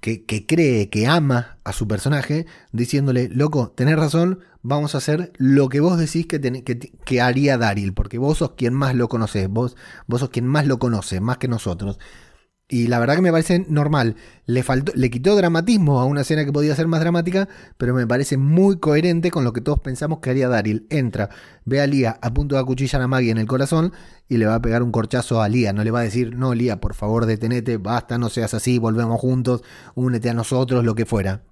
que, 0.00 0.46
cree, 0.46 0.88
que 0.88 1.06
ama 1.06 1.58
a 1.64 1.72
su 1.72 1.86
personaje, 1.86 2.46
diciéndole, 2.72 3.28
loco, 3.28 3.72
tenés 3.76 3.96
razón, 3.96 4.40
vamos 4.62 4.94
a 4.94 4.98
hacer 4.98 5.32
lo 5.36 5.68
que 5.68 5.80
vos 5.80 5.98
decís 5.98 6.26
que, 6.26 6.40
que, 7.04 7.20
haría 7.20 7.58
Daryl, 7.58 7.94
porque 7.94 8.18
vos 8.18 8.38
sos 8.38 8.52
quien 8.52 8.74
más 8.74 8.94
lo 8.94 9.08
conoces, 9.08 9.48
vos, 9.48 9.76
vos 10.06 10.20
sos 10.20 10.30
quien 10.30 10.46
más 10.46 10.66
lo 10.66 10.78
conoce, 10.78 11.20
más 11.20 11.38
que 11.38 11.48
nosotros. 11.48 11.98
Y 12.72 12.86
la 12.86 13.00
verdad 13.00 13.16
que 13.16 13.22
me 13.22 13.32
parece 13.32 13.66
normal. 13.68 14.14
Le, 14.46 14.62
faltó, 14.62 14.92
le 14.94 15.10
quitó 15.10 15.34
dramatismo 15.34 15.98
a 15.98 16.04
una 16.04 16.20
escena 16.20 16.44
que 16.44 16.52
podía 16.52 16.76
ser 16.76 16.86
más 16.86 17.00
dramática, 17.00 17.48
pero 17.76 17.94
me 17.94 18.06
parece 18.06 18.36
muy 18.36 18.78
coherente 18.78 19.32
con 19.32 19.42
lo 19.42 19.52
que 19.52 19.60
todos 19.60 19.80
pensamos 19.80 20.20
que 20.20 20.30
haría 20.30 20.48
Daryl. 20.48 20.86
Entra, 20.88 21.30
ve 21.64 21.80
a 21.80 21.88
Lía 21.88 22.18
a 22.22 22.32
punto 22.32 22.54
de 22.54 22.60
acuchillar 22.60 23.02
a 23.02 23.08
Maggie 23.08 23.32
en 23.32 23.38
el 23.38 23.48
corazón 23.48 23.92
y 24.28 24.36
le 24.36 24.46
va 24.46 24.54
a 24.54 24.62
pegar 24.62 24.84
un 24.84 24.92
corchazo 24.92 25.42
a 25.42 25.48
Lía. 25.48 25.72
No 25.72 25.82
le 25.82 25.90
va 25.90 25.98
a 26.00 26.04
decir, 26.04 26.36
no, 26.36 26.54
Lía, 26.54 26.80
por 26.80 26.94
favor, 26.94 27.26
detenete, 27.26 27.76
basta, 27.76 28.18
no 28.18 28.28
seas 28.28 28.54
así, 28.54 28.78
volvemos 28.78 29.20
juntos, 29.20 29.64
únete 29.96 30.30
a 30.30 30.34
nosotros, 30.34 30.84
lo 30.84 30.94
que 30.94 31.06
fuera. 31.06 31.42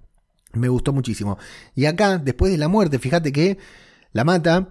Me 0.53 0.67
gustó 0.67 0.93
muchísimo. 0.93 1.37
Y 1.75 1.85
acá, 1.85 2.17
después 2.17 2.51
de 2.51 2.57
la 2.57 2.67
muerte, 2.67 2.99
fíjate 2.99 3.31
que 3.31 3.57
la 4.11 4.23
mata 4.23 4.69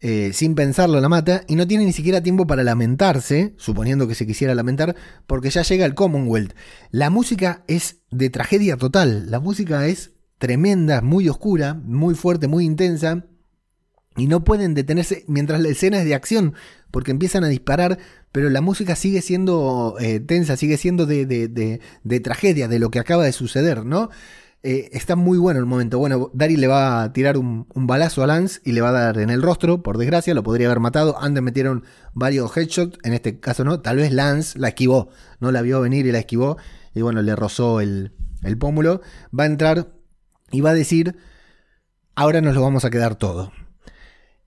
eh, 0.00 0.32
sin 0.34 0.54
pensarlo 0.54 1.00
la 1.00 1.08
mata 1.08 1.44
y 1.48 1.56
no 1.56 1.66
tiene 1.66 1.86
ni 1.86 1.92
siquiera 1.92 2.22
tiempo 2.22 2.46
para 2.46 2.62
lamentarse, 2.62 3.54
suponiendo 3.56 4.06
que 4.06 4.14
se 4.14 4.26
quisiera 4.26 4.54
lamentar, 4.54 4.94
porque 5.26 5.48
ya 5.48 5.62
llega 5.62 5.86
el 5.86 5.94
Commonwealth. 5.94 6.52
La 6.90 7.08
música 7.08 7.64
es 7.66 8.02
de 8.10 8.28
tragedia 8.28 8.76
total, 8.76 9.30
la 9.30 9.40
música 9.40 9.86
es 9.86 10.12
tremenda, 10.36 11.00
muy 11.00 11.30
oscura, 11.30 11.74
muy 11.74 12.14
fuerte, 12.14 12.46
muy 12.46 12.66
intensa, 12.66 13.24
y 14.18 14.26
no 14.26 14.44
pueden 14.44 14.74
detenerse 14.74 15.24
mientras 15.28 15.62
la 15.62 15.70
escena 15.70 15.98
es 15.98 16.04
de 16.04 16.14
acción, 16.14 16.54
porque 16.90 17.10
empiezan 17.10 17.44
a 17.44 17.48
disparar, 17.48 17.98
pero 18.32 18.50
la 18.50 18.60
música 18.60 18.96
sigue 18.96 19.22
siendo 19.22 19.96
eh, 19.98 20.20
tensa, 20.20 20.58
sigue 20.58 20.76
siendo 20.76 21.06
de, 21.06 21.24
de 21.26 22.20
tragedia, 22.20 22.68
de 22.68 22.78
lo 22.78 22.90
que 22.90 22.98
acaba 22.98 23.24
de 23.24 23.32
suceder, 23.32 23.86
¿no? 23.86 24.10
Eh, 24.68 24.90
está 24.90 25.14
muy 25.14 25.38
bueno 25.38 25.60
el 25.60 25.66
momento. 25.66 25.96
Bueno, 26.00 26.28
Daryl 26.34 26.60
le 26.60 26.66
va 26.66 27.04
a 27.04 27.12
tirar 27.12 27.38
un, 27.38 27.68
balazo 27.72 28.24
a 28.24 28.26
Lance 28.26 28.60
y 28.64 28.72
le 28.72 28.80
va 28.80 28.88
a 28.88 28.92
dar 28.92 29.18
en 29.18 29.30
el 29.30 29.40
rostro, 29.40 29.80
por 29.80 29.96
desgracia, 29.96 30.34
lo 30.34 30.42
podría 30.42 30.66
haber 30.66 30.80
matado. 30.80 31.16
Antes 31.22 31.40
metieron 31.40 31.84
varios 32.14 32.56
headshots, 32.56 32.98
en 33.04 33.12
este 33.12 33.38
caso 33.38 33.62
no. 33.62 33.78
Tal 33.78 33.98
vez 33.98 34.10
Lance 34.10 34.58
la 34.58 34.66
esquivó, 34.66 35.10
no 35.38 35.52
la 35.52 35.62
vio 35.62 35.80
venir 35.80 36.04
y 36.06 36.10
la 36.10 36.18
esquivó. 36.18 36.56
Y 36.94 37.00
bueno, 37.00 37.22
le 37.22 37.36
rozó 37.36 37.80
el, 37.80 38.10
el 38.42 38.58
pómulo. 38.58 39.02
Va 39.38 39.44
a 39.44 39.46
entrar 39.46 39.92
y 40.50 40.62
va 40.62 40.70
a 40.70 40.74
decir, 40.74 41.16
ahora 42.16 42.40
nos 42.40 42.56
lo 42.56 42.62
vamos 42.62 42.84
a 42.84 42.90
quedar 42.90 43.14
todo. 43.14 43.52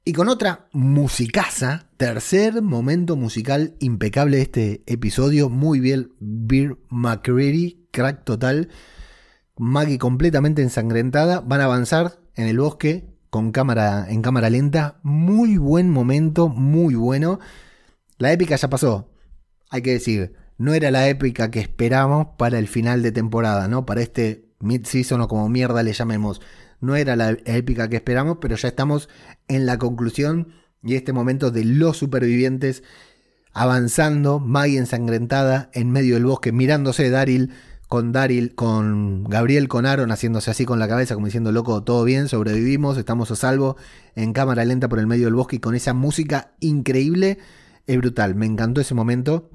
Y 0.04 0.12
con 0.12 0.28
otra 0.28 0.68
musicaza, 0.74 1.88
tercer 1.96 2.62
momento 2.62 3.16
musical 3.16 3.78
impecable 3.80 4.36
de 4.36 4.44
este 4.44 4.84
episodio, 4.86 5.50
muy 5.50 5.80
bien, 5.80 6.12
Beer 6.20 6.78
McCready, 6.90 7.88
crack 7.94 8.26
total. 8.26 8.68
Maggie 9.60 9.98
completamente 9.98 10.62
ensangrentada, 10.62 11.42
van 11.42 11.60
a 11.60 11.66
avanzar 11.66 12.22
en 12.36 12.48
el 12.48 12.60
bosque 12.60 13.10
con 13.30 13.52
cámara 13.52 14.08
en 14.10 14.22
cámara 14.22 14.50
lenta, 14.50 15.00
muy 15.04 15.58
buen 15.58 15.90
momento, 15.90 16.48
muy 16.48 16.96
bueno. 16.96 17.42
La 18.18 18.32
épica 18.32 18.56
ya 18.56 18.70
pasó, 18.70 19.12
hay 19.70 19.82
que 19.82 19.92
decir, 19.92 20.34
no 20.58 20.74
era 20.74 20.92
la 20.92 21.10
épica 21.10 21.52
que 21.52 21.60
esperábamos 21.60 22.28
para 22.38 22.58
el 22.58 22.70
final 22.70 23.04
de 23.04 23.12
temporada, 23.12 23.68
¿no? 23.68 23.86
Para 23.86 24.02
este 24.02 24.46
mid-season 24.60 25.20
o 25.20 25.28
como 25.28 25.50
mierda 25.50 25.84
le 25.84 25.92
llamemos. 25.92 26.42
No 26.80 26.96
era 26.96 27.18
la 27.18 27.32
épica 27.44 27.90
que 27.90 27.98
esperamos, 27.98 28.38
pero 28.40 28.56
ya 28.56 28.70
estamos 28.70 29.10
en 29.50 29.66
la 29.66 29.78
conclusión 29.78 30.54
y 30.82 30.96
este 30.96 31.12
momento 31.12 31.52
de 31.52 31.66
los 31.66 31.98
supervivientes 31.98 32.82
avanzando, 33.52 34.40
Maggie 34.40 34.78
ensangrentada 34.78 35.70
en 35.74 35.92
medio 35.92 36.14
del 36.14 36.26
bosque, 36.26 36.54
mirándose 36.54 37.10
Daryl 37.10 37.52
con 37.90 38.12
Daryl, 38.12 38.54
con 38.54 39.24
Gabriel, 39.24 39.68
con 39.68 39.88
Aaron 39.88 40.12
haciéndose 40.12 40.52
así 40.52 40.64
con 40.64 40.78
la 40.78 40.88
cabeza, 40.88 41.16
como 41.16 41.26
diciendo, 41.26 41.52
loco, 41.52 41.84
todo 41.84 42.04
bien, 42.04 42.30
sobrevivimos, 42.30 42.98
estamos 42.98 43.32
a 43.32 43.36
salvo, 43.36 43.78
en 44.16 44.32
cámara 44.32 44.64
lenta 44.64 44.88
por 44.88 45.00
el 45.00 45.08
medio 45.08 45.26
del 45.26 45.34
bosque 45.34 45.56
y 45.56 45.60
con 45.60 45.74
esa 45.74 45.94
música 45.94 46.52
increíble, 46.60 47.40
es 47.88 47.98
brutal. 47.98 48.36
Me 48.36 48.46
encantó 48.46 48.80
ese 48.80 48.94
momento 48.94 49.50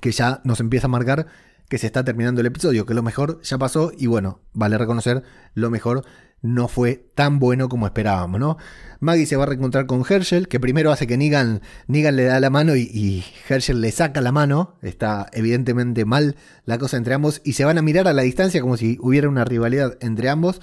que 0.00 0.10
ya 0.10 0.40
nos 0.42 0.58
empieza 0.58 0.88
a 0.88 0.90
marcar 0.90 1.28
que 1.68 1.78
se 1.78 1.86
está 1.86 2.04
terminando 2.04 2.40
el 2.40 2.48
episodio, 2.48 2.84
que 2.84 2.94
lo 2.94 3.02
mejor 3.04 3.40
ya 3.42 3.58
pasó 3.58 3.92
y 3.96 4.08
bueno, 4.08 4.40
vale 4.54 4.76
reconocer, 4.76 5.22
lo 5.54 5.70
mejor 5.70 6.04
no 6.40 6.68
fue 6.68 7.04
tan 7.14 7.38
bueno 7.38 7.68
como 7.68 7.86
esperábamos, 7.86 8.38
¿no? 8.38 8.56
Maggie 9.00 9.26
se 9.26 9.36
va 9.36 9.44
a 9.44 9.46
reencontrar 9.46 9.86
con 9.86 10.04
Herschel, 10.08 10.48
que 10.48 10.60
primero 10.60 10.92
hace 10.92 11.06
que 11.06 11.16
Negan, 11.16 11.60
le 11.86 12.24
da 12.24 12.40
la 12.40 12.50
mano 12.50 12.76
y, 12.76 13.24
Herschel 13.48 13.80
le 13.80 13.92
saca 13.92 14.20
la 14.20 14.32
mano. 14.32 14.76
Está 14.82 15.28
evidentemente 15.32 16.04
mal 16.04 16.36
la 16.64 16.78
cosa 16.78 16.96
entre 16.96 17.14
ambos 17.14 17.40
y 17.44 17.52
se 17.54 17.64
van 17.64 17.78
a 17.78 17.82
mirar 17.82 18.08
a 18.08 18.12
la 18.12 18.22
distancia 18.22 18.60
como 18.60 18.76
si 18.76 18.98
hubiera 19.00 19.28
una 19.28 19.44
rivalidad 19.44 19.96
entre 20.00 20.28
ambos. 20.28 20.60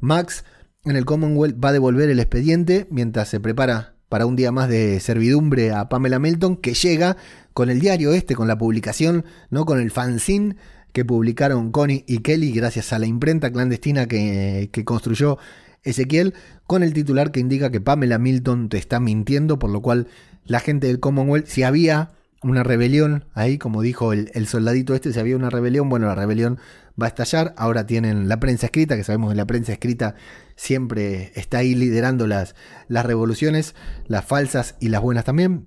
Max 0.00 0.44
en 0.84 0.96
el 0.96 1.04
Commonwealth 1.04 1.62
va 1.62 1.70
a 1.70 1.72
devolver 1.72 2.10
el 2.10 2.20
expediente 2.20 2.86
mientras 2.90 3.28
se 3.28 3.40
prepara 3.40 3.94
para 4.08 4.26
un 4.26 4.36
día 4.36 4.52
más 4.52 4.68
de 4.68 5.00
servidumbre 5.00 5.72
a 5.72 5.88
Pamela 5.88 6.18
Melton, 6.18 6.56
que 6.56 6.74
llega 6.74 7.16
con 7.52 7.70
el 7.70 7.80
diario 7.80 8.12
este, 8.12 8.34
con 8.34 8.48
la 8.48 8.58
publicación, 8.58 9.24
¿no? 9.50 9.64
Con 9.64 9.80
el 9.80 9.90
fanzine 9.90 10.56
que 10.94 11.04
publicaron 11.04 11.72
Connie 11.72 12.04
y 12.06 12.18
Kelly 12.18 12.52
gracias 12.52 12.92
a 12.92 13.00
la 13.00 13.06
imprenta 13.06 13.50
clandestina 13.50 14.06
que, 14.06 14.70
construyó 14.84 15.38
Ezequiel, 15.82 16.34
con 16.68 16.84
el 16.84 16.94
titular 16.94 17.32
que 17.32 17.40
indica 17.40 17.70
que 17.70 17.80
Pamela 17.80 18.18
Milton 18.18 18.68
te 18.68 18.78
está 18.78 19.00
mintiendo, 19.00 19.58
por 19.58 19.70
lo 19.70 19.82
cual 19.82 20.06
la 20.44 20.60
gente 20.60 20.86
del 20.86 21.00
Commonwealth, 21.00 21.48
si 21.48 21.64
había 21.64 22.12
una 22.42 22.62
rebelión 22.62 23.24
ahí, 23.34 23.58
como 23.58 23.82
dijo 23.82 24.12
el, 24.12 24.46
soldadito 24.46 24.94
este, 24.94 25.12
si 25.12 25.18
había 25.18 25.34
una 25.34 25.50
rebelión, 25.50 25.88
bueno, 25.88 26.06
la 26.06 26.14
rebelión 26.14 26.60
va 27.00 27.06
a 27.06 27.08
estallar, 27.08 27.54
ahora 27.58 27.86
tienen 27.86 28.28
la 28.28 28.38
prensa 28.38 28.66
escrita, 28.66 28.96
que 28.96 29.02
sabemos 29.02 29.30
que 29.30 29.36
la 29.36 29.46
prensa 29.46 29.72
escrita 29.72 30.14
siempre 30.54 31.32
está 31.34 31.58
ahí 31.58 31.74
liderando 31.74 32.28
las, 32.28 32.54
las 32.86 33.04
revoluciones, 33.04 33.74
las 34.06 34.24
falsas 34.24 34.76
y 34.78 34.90
las 34.90 35.02
buenas 35.02 35.24
también, 35.24 35.66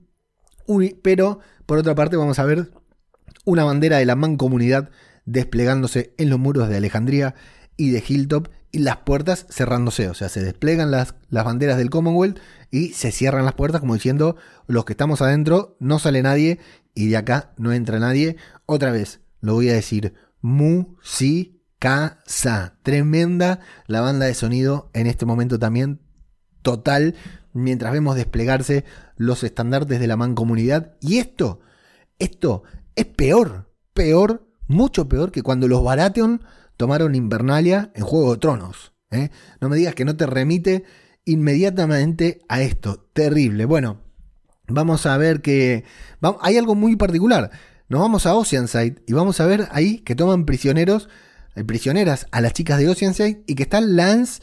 pero 1.01 1.39
por 1.65 1.79
otra 1.79 1.95
parte 1.95 2.15
vamos 2.15 2.39
a 2.39 2.45
ver 2.45 2.71
una 3.43 3.65
bandera 3.65 3.97
de 3.97 4.05
la 4.05 4.15
mancomunidad 4.15 4.89
desplegándose 5.27 6.15
en 6.17 6.31
los 6.31 6.39
muros 6.39 6.69
de 6.69 6.77
Alejandría 6.77 7.35
y 7.75 7.91
de 7.91 8.03
Hilltop 8.05 8.47
y 8.71 8.79
las 8.79 8.97
puertas 8.97 9.45
cerrándose. 9.51 10.09
O 10.09 10.15
sea, 10.15 10.29
se 10.29 10.41
desplegan 10.41 10.89
las, 10.89 11.13
las 11.29 11.45
banderas 11.45 11.77
del 11.77 11.91
Commonwealth 11.91 12.39
y 12.71 12.89
se 12.93 13.11
cierran 13.11 13.45
las 13.45 13.53
puertas 13.53 13.81
como 13.81 13.93
diciendo, 13.93 14.35
los 14.65 14.85
que 14.85 14.93
estamos 14.93 15.21
adentro, 15.21 15.77
no 15.79 15.99
sale 15.99 16.23
nadie 16.23 16.59
y 16.95 17.09
de 17.09 17.17
acá 17.17 17.53
no 17.57 17.71
entra 17.73 17.99
nadie. 17.99 18.37
Otra 18.65 18.91
vez, 18.91 19.19
lo 19.41 19.53
voy 19.53 19.69
a 19.69 19.73
decir, 19.73 20.15
Casa. 21.79 22.79
Tremenda 22.81 23.59
la 23.85 24.01
banda 24.01 24.25
de 24.25 24.33
sonido 24.33 24.89
en 24.93 25.05
este 25.05 25.25
momento 25.25 25.59
también 25.59 26.01
total, 26.63 27.15
mientras 27.53 27.93
vemos 27.93 28.15
desplegarse 28.15 28.83
los 29.15 29.43
estandartes 29.43 29.99
de 29.99 30.07
la 30.07 30.17
mancomunidad. 30.17 30.97
Y 31.01 31.19
esto, 31.19 31.59
esto 32.17 32.63
es 32.95 33.05
peor, 33.05 33.71
peor, 33.93 34.46
mucho 34.67 35.07
peor 35.07 35.31
que 35.31 35.43
cuando 35.43 35.67
los 35.67 35.83
Baratheon 35.83 36.41
tomaron 36.77 37.15
Invernalia 37.15 37.91
en 37.95 38.03
Juego 38.03 38.33
de 38.33 38.39
Tronos. 38.39 38.93
¿eh? 39.11 39.29
No 39.59 39.69
me 39.69 39.77
digas 39.77 39.95
que 39.95 40.05
no 40.05 40.15
te 40.15 40.25
remite 40.25 40.83
inmediatamente 41.25 42.41
a 42.47 42.61
esto. 42.61 43.09
Terrible. 43.13 43.65
Bueno, 43.65 44.01
vamos 44.67 45.05
a 45.05 45.17
ver 45.17 45.41
que... 45.41 45.83
Hay 46.41 46.57
algo 46.57 46.75
muy 46.75 46.95
particular. 46.95 47.51
Nos 47.89 48.01
vamos 48.01 48.25
a 48.25 48.35
Oceanside 48.35 49.01
y 49.07 49.13
vamos 49.13 49.39
a 49.39 49.45
ver 49.45 49.67
ahí 49.71 49.99
que 49.99 50.15
toman 50.15 50.45
prisioneros, 50.45 51.09
eh, 51.55 51.63
prisioneras 51.63 52.27
a 52.31 52.41
las 52.41 52.53
chicas 52.53 52.79
de 52.79 52.89
Oceanside 52.89 53.43
y 53.47 53.55
que 53.55 53.63
está 53.63 53.81
Lance 53.81 54.41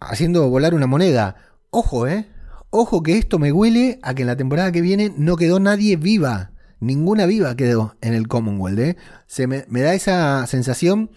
haciendo 0.00 0.48
volar 0.48 0.74
una 0.74 0.86
moneda. 0.86 1.36
Ojo, 1.70 2.06
eh. 2.06 2.28
Ojo 2.70 3.02
que 3.02 3.18
esto 3.18 3.38
me 3.38 3.52
huele 3.52 4.00
a 4.02 4.14
que 4.14 4.22
en 4.22 4.28
la 4.28 4.36
temporada 4.36 4.72
que 4.72 4.80
viene 4.80 5.12
no 5.16 5.36
quedó 5.36 5.60
nadie 5.60 5.96
viva. 5.96 6.53
Ninguna 6.84 7.26
viva 7.26 7.56
quedó 7.56 7.96
en 8.00 8.14
el 8.14 8.28
Commonwealth. 8.28 8.78
¿eh? 8.78 8.96
Se 9.26 9.46
me, 9.46 9.64
da 9.66 9.94
esa 9.94 10.46
sensación 10.46 11.10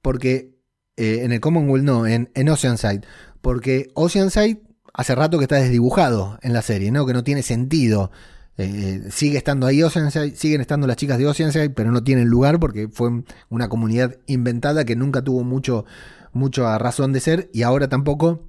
porque 0.00 0.56
eh, 0.96 1.20
en 1.24 1.32
el 1.32 1.40
Commonwealth 1.40 1.84
no, 1.84 2.06
en, 2.06 2.30
en 2.34 2.48
Oceanside. 2.48 3.02
Porque 3.42 3.90
Oceanside 3.94 4.62
hace 4.94 5.14
rato 5.14 5.38
que 5.38 5.44
está 5.44 5.56
desdibujado 5.56 6.38
en 6.42 6.52
la 6.54 6.62
serie, 6.62 6.90
¿no? 6.90 7.04
Que 7.04 7.12
no 7.12 7.22
tiene 7.22 7.42
sentido. 7.42 8.10
Eh, 8.56 9.04
sigue 9.10 9.38
estando 9.38 9.66
ahí 9.66 9.82
Oceanside, 9.82 10.34
siguen 10.34 10.62
estando 10.62 10.86
las 10.86 10.96
chicas 10.96 11.18
de 11.18 11.26
Oceanside, 11.26 11.70
pero 11.70 11.92
no 11.92 12.02
tienen 12.02 12.28
lugar 12.28 12.58
porque 12.58 12.88
fue 12.88 13.22
una 13.50 13.68
comunidad 13.68 14.16
inventada 14.26 14.84
que 14.84 14.96
nunca 14.96 15.22
tuvo 15.22 15.44
mucho, 15.44 15.84
mucho 16.32 16.78
razón 16.78 17.12
de 17.12 17.20
ser 17.20 17.50
y 17.52 17.62
ahora 17.62 17.88
tampoco 17.88 18.47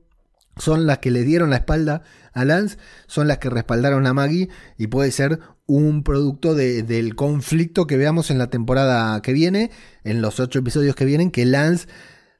son 0.60 0.86
las 0.86 1.00
que 1.00 1.12
le 1.12 1.24
dieron 1.24 1.50
la 1.50 1.58
espalda 1.58 2.04
a 2.34 2.46
Lance, 2.46 2.78
son 3.08 3.28
las 3.28 3.40
que 3.40 3.50
respaldaron 3.50 4.06
a 4.06 4.14
Maggie 4.14 4.50
y 4.78 4.88
puede 4.88 5.12
ser 5.12 5.40
un 5.66 6.04
producto 6.04 6.56
del 6.56 7.16
conflicto 7.16 7.88
que 7.88 7.98
veamos 7.98 8.32
en 8.32 8.38
la 8.38 8.50
temporada 8.50 9.22
que 9.22 9.34
viene, 9.34 9.72
en 10.04 10.22
los 10.22 10.40
ocho 10.40 10.60
episodios 10.60 10.96
que 10.96 11.06
vienen, 11.06 11.32
que 11.32 11.46
Lance, 11.46 11.88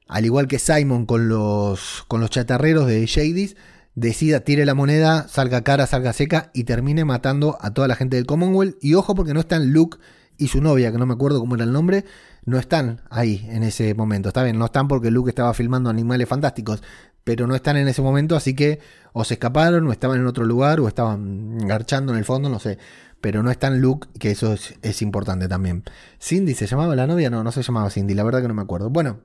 al 0.08 0.24
igual 0.24 0.48
que 0.48 0.58
Simon 0.58 1.06
con 1.06 1.28
los, 1.28 2.04
con 2.08 2.20
los 2.20 2.30
chatarreros 2.30 2.86
de 2.86 3.04
Shadys, 3.06 3.56
decida, 3.94 4.40
tire 4.40 4.64
la 4.64 4.74
moneda, 4.74 5.28
salga 5.28 5.62
cara, 5.62 5.86
salga 5.86 6.12
seca 6.12 6.50
y 6.54 6.64
termine 6.64 7.04
matando 7.04 7.58
a 7.60 7.72
toda 7.72 7.88
la 7.88 7.96
gente 7.96 8.16
del 8.16 8.26
Commonwealth. 8.26 8.76
Y 8.80 8.94
ojo 8.94 9.14
porque 9.14 9.34
no 9.34 9.40
están 9.40 9.72
Luke 9.72 9.98
y 10.36 10.48
su 10.48 10.60
novia, 10.60 10.90
que 10.90 10.98
no 10.98 11.06
me 11.06 11.14
acuerdo 11.14 11.38
cómo 11.38 11.54
era 11.54 11.64
el 11.64 11.72
nombre, 11.72 12.04
no 12.44 12.58
están 12.58 13.02
ahí 13.10 13.46
en 13.50 13.62
ese 13.62 13.94
momento. 13.94 14.28
Está 14.28 14.42
bien, 14.42 14.58
no 14.58 14.64
están 14.64 14.88
porque 14.88 15.10
Luke 15.10 15.28
estaba 15.28 15.52
filmando 15.54 15.90
Animales 15.90 16.28
Fantásticos, 16.28 16.82
pero 17.30 17.46
no 17.46 17.54
están 17.54 17.76
en 17.76 17.86
ese 17.86 18.02
momento, 18.02 18.34
así 18.34 18.54
que 18.54 18.80
o 19.12 19.22
se 19.22 19.34
escaparon, 19.34 19.86
o 19.86 19.92
estaban 19.92 20.18
en 20.18 20.26
otro 20.26 20.44
lugar, 20.44 20.80
o 20.80 20.88
estaban 20.88 21.58
garchando 21.58 22.10
en 22.10 22.18
el 22.18 22.24
fondo, 22.24 22.48
no 22.48 22.58
sé 22.58 22.76
pero 23.20 23.44
no 23.44 23.52
está 23.52 23.68
en 23.68 23.80
Luke, 23.80 24.08
que 24.18 24.32
eso 24.32 24.56
es, 24.82 25.02
importante 25.02 25.46
también. 25.46 25.84
Cindy, 26.20 26.54
¿se 26.54 26.66
llamaba 26.66 26.96
la 26.96 27.06
novia? 27.06 27.30
No, 27.30 27.44
no 27.44 27.52
se 27.52 27.62
llamaba 27.62 27.88
Cindy, 27.88 28.14
la 28.14 28.24
verdad 28.24 28.42
que 28.42 28.48
no 28.48 28.54
me 28.54 28.62
acuerdo. 28.62 28.90
Bueno, 28.90 29.20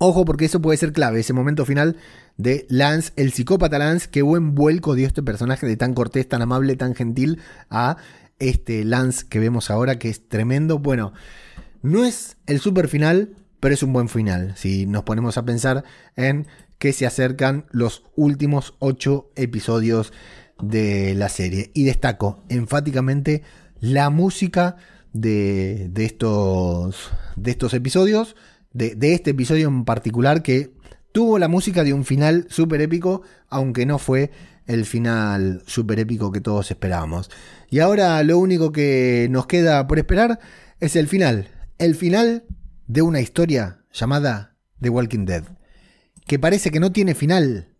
ojo 0.00 0.24
porque 0.24 0.46
eso 0.46 0.60
puede 0.60 0.76
ser 0.76 0.92
clave, 0.92 1.20
ese 1.20 1.32
momento 1.32 1.64
final 1.64 1.98
de 2.36 2.66
Lance, 2.68 3.12
el 3.14 3.32
psicópata 3.32 3.78
Lance, 3.78 4.08
qué 4.10 4.22
buen 4.22 4.56
vuelco 4.56 4.96
dio 4.96 5.06
este 5.06 5.22
personaje 5.22 5.68
de 5.68 5.76
tan 5.76 5.94
cortés, 5.94 6.28
tan 6.28 6.42
amable, 6.42 6.74
tan 6.74 6.96
gentil 6.96 7.38
a 7.68 7.98
este 8.40 8.84
Lance 8.84 9.26
que 9.28 9.38
vemos 9.38 9.70
ahora, 9.70 10.00
que 10.00 10.08
es 10.08 10.26
tremendo. 10.26 10.80
Bueno, 10.80 11.12
no 11.82 12.04
es 12.04 12.38
el 12.46 12.58
super 12.58 12.88
final, 12.88 13.36
pero 13.60 13.74
es 13.74 13.82
un 13.82 13.92
buen 13.92 14.08
final. 14.08 14.54
Si 14.56 14.86
nos 14.86 15.04
ponemos 15.04 15.36
a 15.36 15.44
pensar 15.44 15.84
en 16.16 16.46
que 16.80 16.94
se 16.94 17.06
acercan 17.06 17.66
los 17.70 18.04
últimos 18.16 18.74
ocho 18.78 19.30
episodios 19.36 20.14
de 20.60 21.14
la 21.14 21.28
serie. 21.28 21.70
Y 21.74 21.84
destaco 21.84 22.42
enfáticamente 22.48 23.42
la 23.80 24.08
música 24.08 24.76
de, 25.12 25.92
estos, 25.94 27.10
de 27.36 27.50
estos 27.50 27.74
episodios, 27.74 28.34
de, 28.72 28.96
este 29.12 29.32
episodio 29.32 29.68
en 29.68 29.84
particular 29.84 30.42
que 30.42 30.72
tuvo 31.12 31.38
la 31.38 31.48
música 31.48 31.84
de 31.84 31.92
un 31.92 32.06
final 32.06 32.46
súper 32.48 32.80
épico, 32.80 33.20
aunque 33.50 33.84
no 33.84 33.98
fue 33.98 34.30
el 34.66 34.86
final 34.86 35.62
súper 35.66 36.00
épico 36.00 36.32
que 36.32 36.40
todos 36.40 36.70
esperábamos. 36.70 37.30
Y 37.68 37.80
ahora 37.80 38.22
lo 38.22 38.38
único 38.38 38.72
que 38.72 39.28
nos 39.30 39.46
queda 39.46 39.86
por 39.86 39.98
esperar 39.98 40.40
es 40.80 40.96
el 40.96 41.08
final. 41.08 41.48
El 41.76 41.94
final 41.94 42.44
de 42.86 43.02
una 43.02 43.20
historia 43.20 43.84
llamada 43.92 44.56
The 44.80 44.88
Walking 44.88 45.26
Dead. 45.26 45.59
Que 46.30 46.38
parece 46.38 46.70
que 46.70 46.78
no 46.78 46.92
tiene 46.92 47.16
final, 47.16 47.74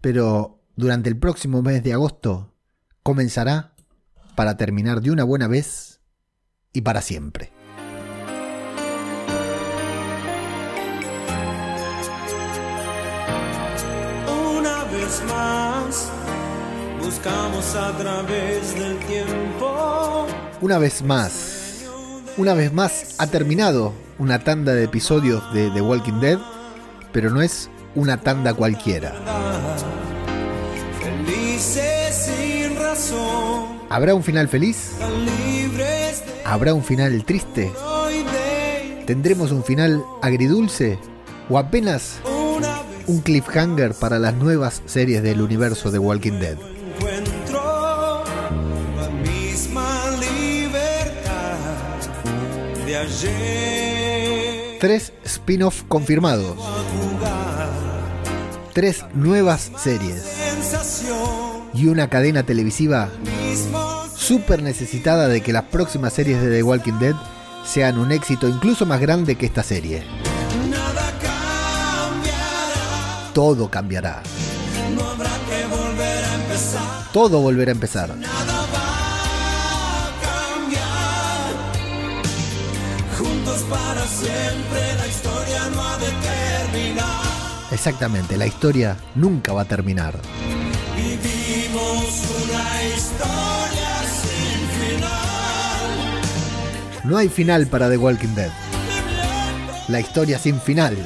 pero 0.00 0.64
durante 0.74 1.08
el 1.08 1.16
próximo 1.16 1.62
mes 1.62 1.84
de 1.84 1.92
agosto 1.92 2.56
comenzará 3.04 3.76
para 4.34 4.56
terminar 4.56 5.00
de 5.00 5.12
una 5.12 5.22
buena 5.22 5.46
vez 5.46 6.00
y 6.72 6.80
para 6.80 7.02
siempre. 7.02 7.52
Una 14.26 14.82
vez 14.86 15.22
más, 15.28 16.10
buscamos 17.00 17.76
a 17.76 17.96
través 17.96 18.74
del 18.74 18.98
tiempo. 19.06 20.26
Una 20.60 20.78
vez 20.78 21.00
más, 21.00 21.84
una 22.36 22.54
vez 22.54 22.72
más 22.72 23.14
ha 23.20 23.28
terminado 23.28 23.92
una 24.18 24.40
tanda 24.40 24.74
de 24.74 24.82
episodios 24.82 25.54
de 25.54 25.70
The 25.70 25.80
Walking 25.80 26.18
Dead, 26.18 26.40
pero 27.12 27.30
no 27.30 27.42
es 27.42 27.70
una 27.94 28.20
tanda 28.20 28.54
cualquiera. 28.54 29.14
¿Habrá 33.90 34.14
un 34.14 34.22
final 34.22 34.48
feliz? 34.48 34.92
¿Habrá 36.44 36.74
un 36.74 36.82
final 36.82 37.24
triste? 37.24 37.72
¿Tendremos 39.06 39.52
un 39.52 39.64
final 39.64 40.02
agridulce? 40.22 40.98
¿O 41.48 41.58
apenas 41.58 42.20
un 43.06 43.20
cliffhanger 43.20 43.94
para 43.94 44.18
las 44.18 44.34
nuevas 44.34 44.82
series 44.86 45.22
del 45.22 45.42
universo 45.42 45.90
de 45.90 45.98
Walking 45.98 46.38
Dead? 46.40 46.56
Tres 54.80 55.12
spin-off 55.24 55.84
confirmados. 55.88 56.56
Tres 58.72 59.04
nuevas 59.12 59.70
series 59.76 60.24
y 61.74 61.86
una 61.88 62.08
cadena 62.08 62.42
televisiva 62.42 63.10
súper 64.16 64.62
necesitada 64.62 65.28
de 65.28 65.42
que 65.42 65.52
las 65.52 65.64
próximas 65.64 66.14
series 66.14 66.40
de 66.40 66.50
The 66.50 66.62
Walking 66.62 66.98
Dead 66.98 67.14
sean 67.66 67.98
un 67.98 68.12
éxito 68.12 68.48
incluso 68.48 68.86
más 68.86 68.98
grande 68.98 69.36
que 69.36 69.44
esta 69.44 69.62
serie. 69.62 70.02
Todo 73.34 73.70
cambiará. 73.70 74.22
Todo 77.12 77.40
volverá 77.40 77.72
a 77.72 77.74
empezar. 77.74 78.16
Juntos 83.18 83.60
para 83.68 84.06
siempre, 84.06 84.94
la 84.98 85.06
historia 85.06 85.51
Exactamente, 87.72 88.36
la 88.36 88.46
historia 88.46 88.98
nunca 89.14 89.54
va 89.54 89.62
a 89.62 89.64
terminar. 89.64 90.14
Vivimos 90.94 92.22
una 92.44 92.82
historia 92.84 94.02
sin 94.22 94.68
final. 94.78 95.90
No 97.04 97.16
hay 97.16 97.30
final 97.30 97.66
para 97.68 97.88
The 97.88 97.96
Walking 97.96 98.34
Dead. 98.34 98.50
La 99.88 100.00
historia 100.00 100.38
sin 100.38 100.60
final. 100.60 100.98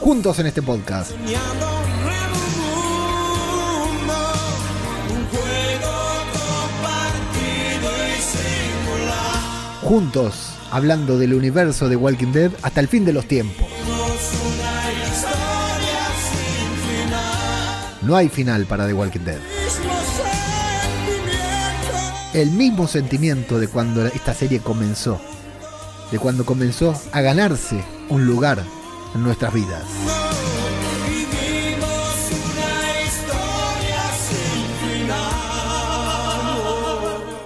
Juntos 0.00 0.38
en 0.38 0.46
este 0.46 0.62
podcast. 0.62 1.12
Juntos, 9.82 10.54
hablando 10.70 11.18
del 11.18 11.34
universo 11.34 11.90
de 11.90 11.96
Walking 11.96 12.32
Dead 12.32 12.50
hasta 12.62 12.80
el 12.80 12.88
fin 12.88 13.04
de 13.04 13.12
los 13.12 13.26
tiempos. 13.26 13.73
No 18.04 18.16
hay 18.16 18.28
final 18.28 18.66
para 18.66 18.86
The 18.86 18.92
Walking 18.92 19.20
Dead. 19.20 19.40
El 22.34 22.50
mismo 22.50 22.86
sentimiento 22.86 23.58
de 23.58 23.68
cuando 23.68 24.04
esta 24.06 24.34
serie 24.34 24.60
comenzó. 24.60 25.20
De 26.10 26.18
cuando 26.18 26.44
comenzó 26.44 27.00
a 27.12 27.20
ganarse 27.22 27.82
un 28.10 28.26
lugar 28.26 28.62
en 29.14 29.22
nuestras 29.22 29.54
vidas. 29.54 29.84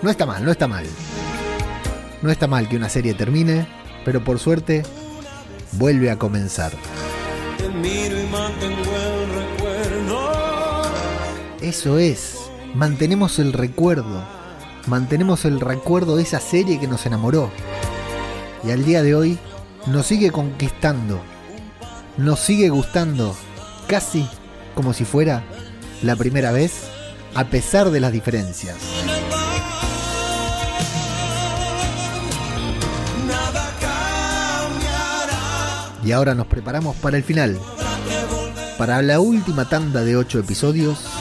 No 0.03 0.11
está 0.11 0.27
mal, 0.27 0.45
no 0.45 0.51
está 0.51 0.67
mal. 0.67 0.87
No 2.23 2.31
está 2.31 2.49
mal 2.49 2.69
que 2.69 2.77
una 2.77 2.89
serie 2.89 3.15
termine, 3.15 3.69
pero 4.05 4.25
por 4.25 4.41
suerte 4.41 4.83
vuelve 5.73 6.11
a 6.11 6.17
comenzar. 6.17 6.73
Te 7.59 7.69
miro 7.69 8.21
y 8.21 8.27
mantengo. 8.27 8.88
Eso 11.61 11.99
es, 11.99 12.37
mantenemos 12.75 13.41
el 13.41 13.53
recuerdo, 13.53 14.25
mantenemos 14.87 15.45
el 15.45 15.59
recuerdo 15.59 16.15
de 16.15 16.23
esa 16.23 16.39
serie 16.39 16.79
que 16.79 16.87
nos 16.87 17.05
enamoró. 17.05 17.51
Y 18.63 18.71
al 18.71 18.85
día 18.85 19.03
de 19.03 19.17
hoy 19.17 19.39
nos 19.87 20.07
sigue 20.07 20.31
conquistando, 20.31 21.21
nos 22.17 22.39
sigue 22.39 22.69
gustando, 22.69 23.35
casi 23.89 24.29
como 24.77 24.93
si 24.93 25.05
fuera 25.05 25.43
la 26.03 26.15
primera 26.15 26.53
vez, 26.53 26.85
a 27.35 27.45
pesar 27.47 27.91
de 27.91 27.99
las 27.99 28.13
diferencias. 28.13 28.77
Y 36.05 36.13
ahora 36.13 36.37
nos 36.37 36.47
preparamos 36.47 36.95
para 36.97 37.17
el 37.17 37.25
final, 37.25 37.59
para 38.79 39.03
la 39.03 39.19
última 39.19 39.69
tanda 39.69 40.05
de 40.05 40.17
ocho 40.17 40.39
episodios, 40.39 41.18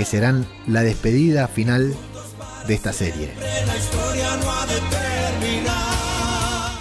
que 0.00 0.06
serán 0.06 0.46
la 0.66 0.82
despedida 0.82 1.46
final 1.46 1.94
de 2.66 2.72
esta 2.72 2.90
serie. 2.90 3.34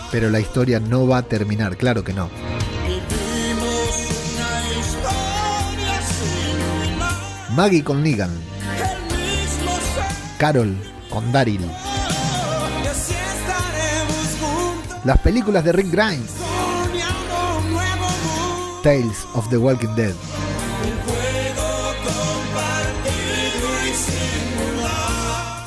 Pero 0.09 0.29
la 0.29 0.39
historia 0.39 0.79
no 0.79 1.05
va 1.05 1.17
a 1.17 1.23
terminar, 1.23 1.75
claro 1.75 2.05
que 2.05 2.13
no. 2.13 2.29
Maggie 7.49 7.83
con 7.83 8.03
Negan. 8.03 8.31
Carol 10.37 10.77
con 11.09 11.29
Daryl, 11.33 11.69
las 15.03 15.19
películas 15.19 15.65
de 15.65 15.73
Rick 15.73 15.91
Grimes. 15.91 16.35
Tales 18.81 19.27
of 19.33 19.49
the 19.49 19.57
Walking 19.57 19.93
Dead, 19.97 20.15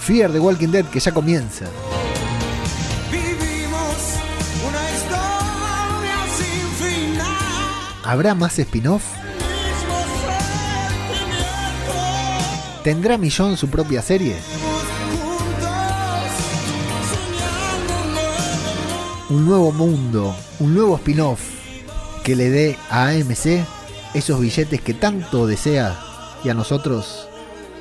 Fear 0.05 0.33
the 0.33 0.41
Walking 0.41 0.69
Dead 0.69 0.85
que 0.87 1.01
ya 1.01 1.13
comienza. 1.13 1.67
¿habrá 8.13 8.35
más 8.35 8.59
spin-off? 8.59 9.05
¿Tendrá 12.85 13.17
Millón 13.17 13.57
su 13.57 13.69
propia 13.69 14.03
serie? 14.03 14.37
Un 19.31 19.47
nuevo 19.47 19.73
mundo, 19.73 20.37
un 20.61 20.75
nuevo 20.75 20.97
spin-off 20.97 21.41
que 22.23 22.37
le 22.37 22.51
dé 22.51 22.77
a 22.91 23.07
AMC 23.07 23.65
esos 24.13 24.41
billetes 24.41 24.83
que 24.83 24.93
tanto 24.93 25.47
desea 25.47 25.99
y 26.45 26.51
a 26.51 26.55
nosotros 26.55 27.29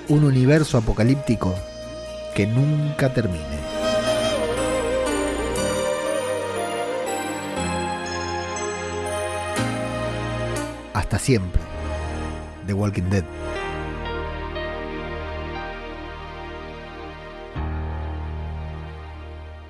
un 0.07 0.23
universo 0.23 0.77
apocalíptico 0.77 1.53
que 2.33 2.47
nunca 2.47 3.13
termine. 3.13 3.59
Hasta 10.93 11.19
siempre. 11.19 11.61
The 12.67 12.73
Walking 12.73 13.09
Dead. 13.09 13.25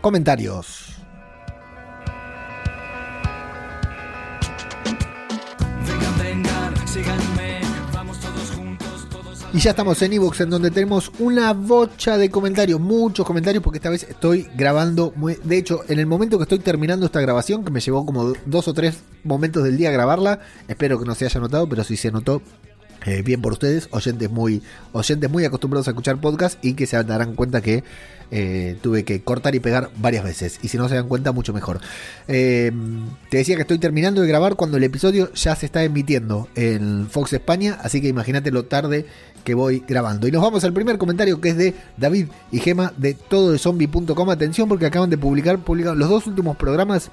Comentarios. 0.02 1.01
Y 9.54 9.60
ya 9.60 9.72
estamos 9.72 10.02
en 10.02 10.14
Evox, 10.14 10.40
en 10.40 10.50
donde 10.50 10.72
tenemos 10.72 11.12
una 11.20 11.52
bocha 11.52 12.18
de 12.18 12.30
comentarios, 12.30 12.80
muchos 12.80 13.26
comentarios, 13.26 13.62
porque 13.62 13.80
esta 13.80 13.90
vez 13.90 14.04
estoy 14.04 14.48
grabando. 14.56 15.12
Muy, 15.18 15.38
de 15.44 15.58
hecho, 15.58 15.82
en 15.90 16.00
el 16.00 16.06
momento 16.06 16.38
que 16.38 16.44
estoy 16.44 16.60
terminando 16.60 17.06
esta 17.06 17.20
grabación, 17.20 17.66
que 17.66 17.72
me 17.72 17.82
llevó 17.82 18.06
como 18.06 18.32
dos 18.46 18.70
o 18.70 18.74
tres 18.74 19.00
momentos 19.26 19.66
del 19.66 19.76
día 19.76 19.92
grabarla, 19.92 20.40
espero 20.70 20.98
que 20.98 21.06
no 21.06 21.16
se 21.16 21.26
haya 21.26 21.42
notado, 21.42 21.68
pero 21.68 21.84
si 21.84 21.98
se 21.98 22.12
notó, 22.12 22.42
eh, 23.06 23.24
bien 23.24 23.42
por 23.42 23.52
ustedes, 23.54 23.90
oyentes 23.92 24.30
muy, 24.30 24.62
oyentes 24.94 25.30
muy 25.30 25.44
acostumbrados 25.44 25.88
a 25.88 25.92
escuchar 25.92 26.22
podcast 26.22 26.64
y 26.64 26.76
que 26.76 26.86
se 26.86 27.04
darán 27.04 27.34
cuenta 27.34 27.60
que 27.60 27.84
eh, 28.30 28.78
tuve 28.82 29.04
que 29.04 29.24
cortar 29.24 29.56
y 29.56 29.60
pegar 29.60 29.90
varias 29.98 30.24
veces. 30.24 30.60
Y 30.62 30.68
si 30.68 30.78
no 30.78 30.88
se 30.88 30.96
dan 30.96 31.08
cuenta, 31.08 31.32
mucho 31.32 31.52
mejor. 31.52 31.82
Eh, 32.28 32.72
te 33.30 33.38
decía 33.38 33.56
que 33.56 33.64
estoy 33.64 33.80
terminando 33.80 34.22
de 34.22 34.28
grabar 34.28 34.56
cuando 34.56 34.78
el 34.78 34.84
episodio 34.84 35.34
ya 35.34 35.56
se 35.56 35.66
está 35.66 35.84
emitiendo 35.84 36.48
en 36.56 37.10
Fox 37.10 37.34
España, 37.34 37.80
así 37.82 38.02
que 38.02 38.08
imagínate 38.08 38.52
lo 38.52 38.66
tarde 38.66 39.08
que 39.44 39.54
voy 39.54 39.84
grabando. 39.88 40.28
Y 40.28 40.32
nos 40.32 40.42
vamos 40.42 40.64
al 40.64 40.74
primer 40.74 40.98
comentario 40.98 41.42
que 41.42 41.50
es 41.50 41.58
de 41.58 41.74
David 41.98 42.28
y 42.52 42.60
Gema 42.60 42.94
de 42.98 43.14
tododezombie.com. 43.14 44.30
Atención 44.30 44.70
porque 44.70 44.86
acaban 44.86 45.10
de 45.10 45.18
publicar, 45.18 45.60
publicaron 45.60 46.00
los 46.00 46.10
dos 46.10 46.28
últimos 46.28 46.58
programas 46.58 47.12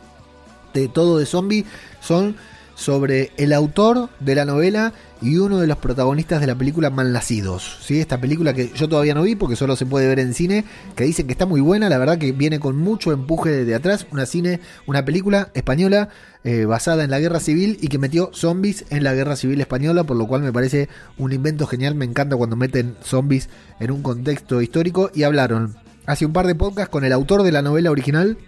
de 0.74 0.88
Todo 0.88 1.18
de 1.18 1.26
Zombie 1.26 1.64
son 2.00 2.36
sobre 2.78 3.32
el 3.36 3.52
autor 3.52 4.08
de 4.20 4.36
la 4.36 4.44
novela 4.44 4.92
y 5.20 5.38
uno 5.38 5.58
de 5.58 5.66
los 5.66 5.78
protagonistas 5.78 6.40
de 6.40 6.46
la 6.46 6.54
película 6.54 6.90
Malnacidos. 6.90 7.78
¿sí? 7.82 7.98
Esta 7.98 8.20
película 8.20 8.54
que 8.54 8.70
yo 8.72 8.88
todavía 8.88 9.14
no 9.14 9.22
vi 9.22 9.34
porque 9.34 9.56
solo 9.56 9.74
se 9.74 9.84
puede 9.84 10.06
ver 10.06 10.20
en 10.20 10.32
cine, 10.32 10.64
que 10.94 11.02
dicen 11.02 11.26
que 11.26 11.32
está 11.32 11.44
muy 11.44 11.60
buena, 11.60 11.88
la 11.88 11.98
verdad 11.98 12.18
que 12.18 12.30
viene 12.30 12.60
con 12.60 12.76
mucho 12.76 13.10
empuje 13.10 13.64
de 13.64 13.74
atrás, 13.74 14.06
una 14.12 14.26
cine, 14.26 14.60
una 14.86 15.04
película 15.04 15.50
española 15.54 16.08
eh, 16.44 16.66
basada 16.66 17.02
en 17.02 17.10
la 17.10 17.18
guerra 17.18 17.40
civil 17.40 17.78
y 17.80 17.88
que 17.88 17.98
metió 17.98 18.30
zombies 18.32 18.84
en 18.90 19.02
la 19.02 19.12
guerra 19.12 19.34
civil 19.34 19.60
española, 19.60 20.04
por 20.04 20.16
lo 20.16 20.28
cual 20.28 20.42
me 20.42 20.52
parece 20.52 20.88
un 21.18 21.32
invento 21.32 21.66
genial, 21.66 21.96
me 21.96 22.04
encanta 22.04 22.36
cuando 22.36 22.54
meten 22.54 22.94
zombies 23.02 23.48
en 23.80 23.90
un 23.90 24.02
contexto 24.02 24.62
histórico 24.62 25.10
y 25.12 25.24
hablaron 25.24 25.74
hace 26.06 26.26
un 26.26 26.32
par 26.32 26.46
de 26.46 26.54
podcasts 26.54 26.90
con 26.90 27.04
el 27.04 27.12
autor 27.12 27.42
de 27.42 27.50
la 27.50 27.60
novela 27.60 27.90
original 27.90 28.38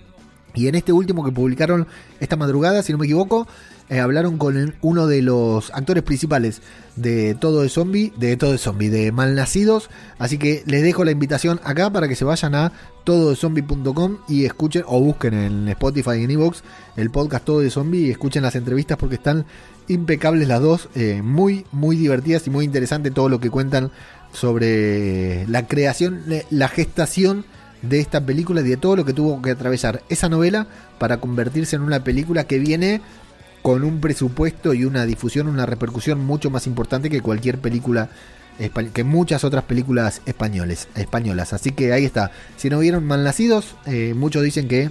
y 0.55 0.69
en 0.69 0.75
este 0.75 0.93
último 0.93 1.25
que 1.25 1.33
publicaron 1.33 1.87
esta 2.21 2.37
madrugada, 2.37 2.83
si 2.83 2.93
no 2.93 2.99
me 2.99 3.07
equivoco, 3.07 3.47
eh, 3.91 3.99
hablaron 3.99 4.39
con 4.39 4.77
uno 4.83 5.07
de 5.09 5.21
los 5.21 5.71
actores 5.75 6.05
principales 6.05 6.63
de 6.95 7.35
Todo 7.35 7.63
de 7.63 7.69
Zombie, 7.69 8.13
de 8.17 8.37
Todo 8.37 8.53
de 8.53 8.59
Zombie, 8.59 8.89
de 8.89 9.11
Malnacidos. 9.11 9.91
Así 10.19 10.39
que 10.39 10.63
les 10.67 10.85
dejo 10.85 11.05
la 11.05 11.11
invitación 11.11 11.61
acá 11.65 11.91
para 11.91 12.07
que 12.07 12.15
se 12.15 12.25
vayan 12.25 12.55
a 12.55 12.73
tododezombie.com 13.03 14.19
y 14.29 14.45
escuchen 14.45 14.85
o 14.87 15.01
busquen 15.01 15.35
en 15.35 15.69
Spotify 15.71 16.21
y 16.21 16.25
en 16.25 16.31
Evox 16.31 16.63
el 16.97 17.11
podcast 17.11 17.45
Todo 17.45 17.61
de 17.61 17.71
Zombie 17.71 18.07
y 18.07 18.11
escuchen 18.11 18.45
las 18.45 18.55
entrevistas 18.55 18.97
porque 18.97 19.17
están 19.17 19.45
impecables 19.89 20.47
las 20.47 20.61
dos, 20.61 20.89
eh, 20.95 21.21
muy, 21.21 21.67
muy 21.73 21.97
divertidas 21.97 22.47
y 22.47 22.51
muy 22.51 22.65
interesante 22.65 23.11
todo 23.11 23.29
lo 23.29 23.41
que 23.41 23.51
cuentan 23.51 23.91
sobre 24.33 25.49
la 25.49 25.67
creación, 25.67 26.23
la 26.51 26.69
gestación 26.69 27.45
de 27.83 28.01
esta 28.01 28.25
película 28.25 28.61
y 28.61 28.69
de 28.69 28.77
todo 28.77 28.97
lo 28.97 29.05
que 29.05 29.13
tuvo 29.13 29.41
que 29.41 29.51
atravesar 29.51 30.03
esa 30.09 30.29
novela 30.29 30.67
para 30.99 31.19
convertirse 31.19 31.77
en 31.77 31.83
una 31.83 32.05
película 32.05 32.45
que 32.45 32.59
viene 32.59 33.01
con 33.63 33.85
un 33.85 34.01
presupuesto 34.01 34.75
y 34.75 34.85
una 34.85 35.07
difusión, 35.07 35.47
una 35.47 35.67
repercusión 35.67 36.25
mucho 36.25 36.51
más 36.51 36.67
importante 36.67 37.11
que 37.11 37.21
cualquier 37.21 37.59
película 37.59 38.11
que 38.93 39.05
muchas 39.05 39.43
otras 39.45 39.65
películas 39.65 40.21
españoles, 40.27 40.89
españolas. 40.95 41.55
Así 41.55 41.71
que 41.71 41.95
ahí 41.95 42.05
está. 42.05 42.31
Si 42.57 42.69
no 42.69 42.79
vieron 42.79 43.07
Malnacidos, 43.07 43.75
eh, 43.87 44.13
muchos 44.15 44.43
dicen 44.43 44.69
que 44.69 44.91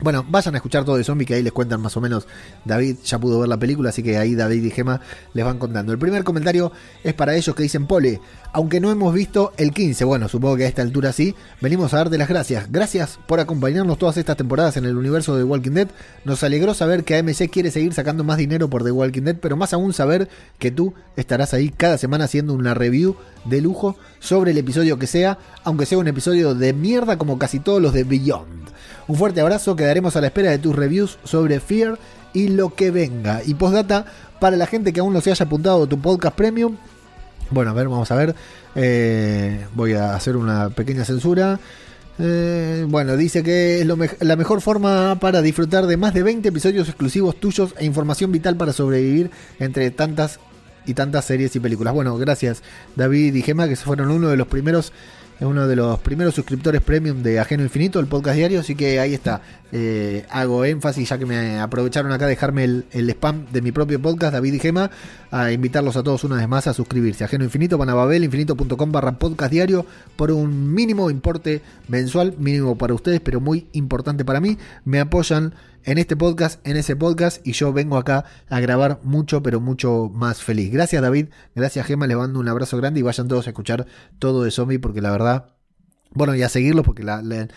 bueno, 0.00 0.24
vayan 0.28 0.54
a 0.54 0.58
escuchar 0.58 0.84
todo 0.84 0.96
de 0.96 1.04
zombie 1.04 1.26
que 1.26 1.34
ahí 1.34 1.42
les 1.42 1.52
cuentan 1.52 1.80
más 1.80 1.96
o 1.96 2.00
menos. 2.00 2.26
David 2.64 2.96
ya 3.04 3.18
pudo 3.18 3.40
ver 3.40 3.48
la 3.48 3.58
película, 3.58 3.90
así 3.90 4.02
que 4.02 4.16
ahí 4.16 4.34
David 4.34 4.64
y 4.64 4.70
Gema 4.70 5.00
les 5.34 5.44
van 5.44 5.58
contando. 5.58 5.92
El 5.92 5.98
primer 5.98 6.24
comentario 6.24 6.72
es 7.04 7.14
para 7.14 7.34
ellos 7.34 7.54
que 7.54 7.62
dicen, 7.62 7.86
Pole, 7.86 8.20
aunque 8.52 8.80
no 8.80 8.90
hemos 8.90 9.14
visto 9.14 9.52
el 9.56 9.72
15, 9.72 10.04
bueno, 10.04 10.28
supongo 10.28 10.56
que 10.56 10.64
a 10.64 10.68
esta 10.68 10.82
altura 10.82 11.12
sí, 11.12 11.34
venimos 11.60 11.94
a 11.94 11.98
darte 11.98 12.18
las 12.18 12.28
gracias. 12.28 12.70
Gracias 12.70 13.18
por 13.26 13.40
acompañarnos 13.40 13.98
todas 13.98 14.16
estas 14.16 14.36
temporadas 14.36 14.76
en 14.76 14.84
el 14.84 14.96
universo 14.96 15.36
de 15.36 15.44
Walking 15.44 15.72
Dead. 15.72 15.88
Nos 16.24 16.42
alegró 16.42 16.74
saber 16.74 17.04
que 17.04 17.16
AMC 17.16 17.50
quiere 17.50 17.70
seguir 17.70 17.94
sacando 17.94 18.24
más 18.24 18.38
dinero 18.38 18.68
por 18.68 18.84
The 18.84 18.90
Walking 18.90 19.22
Dead, 19.22 19.36
pero 19.36 19.56
más 19.56 19.72
aún 19.72 19.92
saber 19.92 20.28
que 20.58 20.70
tú 20.70 20.94
estarás 21.16 21.54
ahí 21.54 21.70
cada 21.70 21.98
semana 21.98 22.24
haciendo 22.24 22.54
una 22.54 22.74
review 22.74 23.16
de 23.44 23.60
lujo 23.60 23.96
sobre 24.18 24.50
el 24.50 24.58
episodio 24.58 24.98
que 24.98 25.06
sea, 25.06 25.38
aunque 25.64 25.86
sea 25.86 25.98
un 25.98 26.08
episodio 26.08 26.54
de 26.54 26.72
mierda 26.72 27.18
como 27.18 27.38
casi 27.38 27.60
todos 27.60 27.80
los 27.80 27.92
de 27.92 28.04
Beyond. 28.04 28.70
Un 29.10 29.16
fuerte 29.16 29.40
abrazo, 29.40 29.74
quedaremos 29.74 30.14
a 30.14 30.20
la 30.20 30.28
espera 30.28 30.52
de 30.52 30.58
tus 30.58 30.76
reviews 30.76 31.18
sobre 31.24 31.58
Fear 31.58 31.98
y 32.32 32.46
lo 32.46 32.76
que 32.76 32.92
venga. 32.92 33.42
Y 33.44 33.54
postdata, 33.54 34.04
para 34.38 34.56
la 34.56 34.68
gente 34.68 34.92
que 34.92 35.00
aún 35.00 35.12
no 35.12 35.20
se 35.20 35.32
haya 35.32 35.46
apuntado 35.46 35.84
tu 35.88 36.00
podcast 36.00 36.36
premium, 36.36 36.76
bueno, 37.50 37.72
a 37.72 37.74
ver, 37.74 37.88
vamos 37.88 38.08
a 38.12 38.14
ver. 38.14 38.36
Eh, 38.76 39.66
voy 39.74 39.94
a 39.94 40.14
hacer 40.14 40.36
una 40.36 40.70
pequeña 40.70 41.04
censura. 41.04 41.58
Eh, 42.20 42.86
bueno, 42.86 43.16
dice 43.16 43.42
que 43.42 43.80
es 43.80 43.86
la 44.20 44.36
mejor 44.36 44.60
forma 44.60 45.18
para 45.18 45.42
disfrutar 45.42 45.88
de 45.88 45.96
más 45.96 46.14
de 46.14 46.22
20 46.22 46.48
episodios 46.48 46.88
exclusivos 46.88 47.34
tuyos 47.34 47.74
e 47.78 47.86
información 47.86 48.30
vital 48.30 48.54
para 48.54 48.72
sobrevivir 48.72 49.32
entre 49.58 49.90
tantas 49.90 50.38
y 50.86 50.94
tantas 50.94 51.24
series 51.24 51.56
y 51.56 51.58
películas. 51.58 51.94
Bueno, 51.94 52.16
gracias 52.16 52.62
David 52.94 53.34
y 53.34 53.42
Gema, 53.42 53.66
que 53.66 53.74
fueron 53.74 54.12
uno 54.12 54.28
de 54.28 54.36
los 54.36 54.46
primeros 54.46 54.92
uno 55.46 55.66
de 55.66 55.76
los 55.76 55.98
primeros 56.00 56.34
suscriptores 56.34 56.82
premium 56.82 57.22
de 57.22 57.40
Ajeno 57.40 57.62
Infinito, 57.62 57.98
el 57.98 58.06
podcast 58.06 58.36
diario, 58.36 58.60
así 58.60 58.74
que 58.74 59.00
ahí 59.00 59.14
está. 59.14 59.40
Eh, 59.72 60.26
hago 60.30 60.64
énfasis, 60.64 61.08
ya 61.08 61.18
que 61.18 61.26
me 61.26 61.58
aprovecharon 61.58 62.12
acá 62.12 62.26
de 62.26 62.30
dejarme 62.30 62.64
el, 62.64 62.84
el 62.90 63.08
spam 63.10 63.46
de 63.50 63.62
mi 63.62 63.72
propio 63.72 64.00
podcast, 64.02 64.32
David 64.32 64.54
y 64.54 64.58
Gema, 64.58 64.90
a 65.30 65.52
invitarlos 65.52 65.96
a 65.96 66.02
todos 66.02 66.24
una 66.24 66.36
vez 66.36 66.48
más 66.48 66.66
a 66.66 66.74
suscribirse. 66.74 67.24
Ajeno 67.24 67.44
Infinito, 67.44 67.78
van 67.78 67.88
a 67.88 67.94
babelinfinito.com 67.94 68.92
barra 68.92 69.18
podcast 69.18 69.50
diario 69.50 69.86
por 70.16 70.30
un 70.30 70.74
mínimo 70.74 71.10
importe 71.10 71.62
mensual, 71.88 72.34
mínimo 72.38 72.76
para 72.76 72.94
ustedes, 72.94 73.20
pero 73.20 73.40
muy 73.40 73.66
importante 73.72 74.24
para 74.24 74.40
mí. 74.40 74.58
Me 74.84 75.00
apoyan 75.00 75.54
en 75.84 75.98
este 75.98 76.16
podcast, 76.16 76.66
en 76.66 76.76
ese 76.76 76.96
podcast, 76.96 77.46
y 77.46 77.52
yo 77.52 77.72
vengo 77.72 77.96
acá 77.96 78.24
a 78.48 78.60
grabar 78.60 79.00
mucho, 79.02 79.42
pero 79.42 79.60
mucho 79.60 80.10
más 80.12 80.42
feliz. 80.42 80.72
Gracias 80.72 81.00
David, 81.02 81.28
gracias 81.54 81.86
Gema, 81.86 82.06
les 82.06 82.16
mando 82.16 82.38
un 82.40 82.48
abrazo 82.48 82.76
grande 82.76 83.00
y 83.00 83.02
vayan 83.02 83.28
todos 83.28 83.46
a 83.46 83.50
escuchar 83.50 83.86
todo 84.18 84.42
de 84.44 84.50
zombie, 84.50 84.78
porque 84.78 85.00
la 85.00 85.10
verdad, 85.10 85.46
bueno, 86.12 86.34
y 86.34 86.42
a 86.42 86.48
seguirlo, 86.48 86.82
porque 86.82 87.02
la, 87.02 87.22
la- 87.22 87.48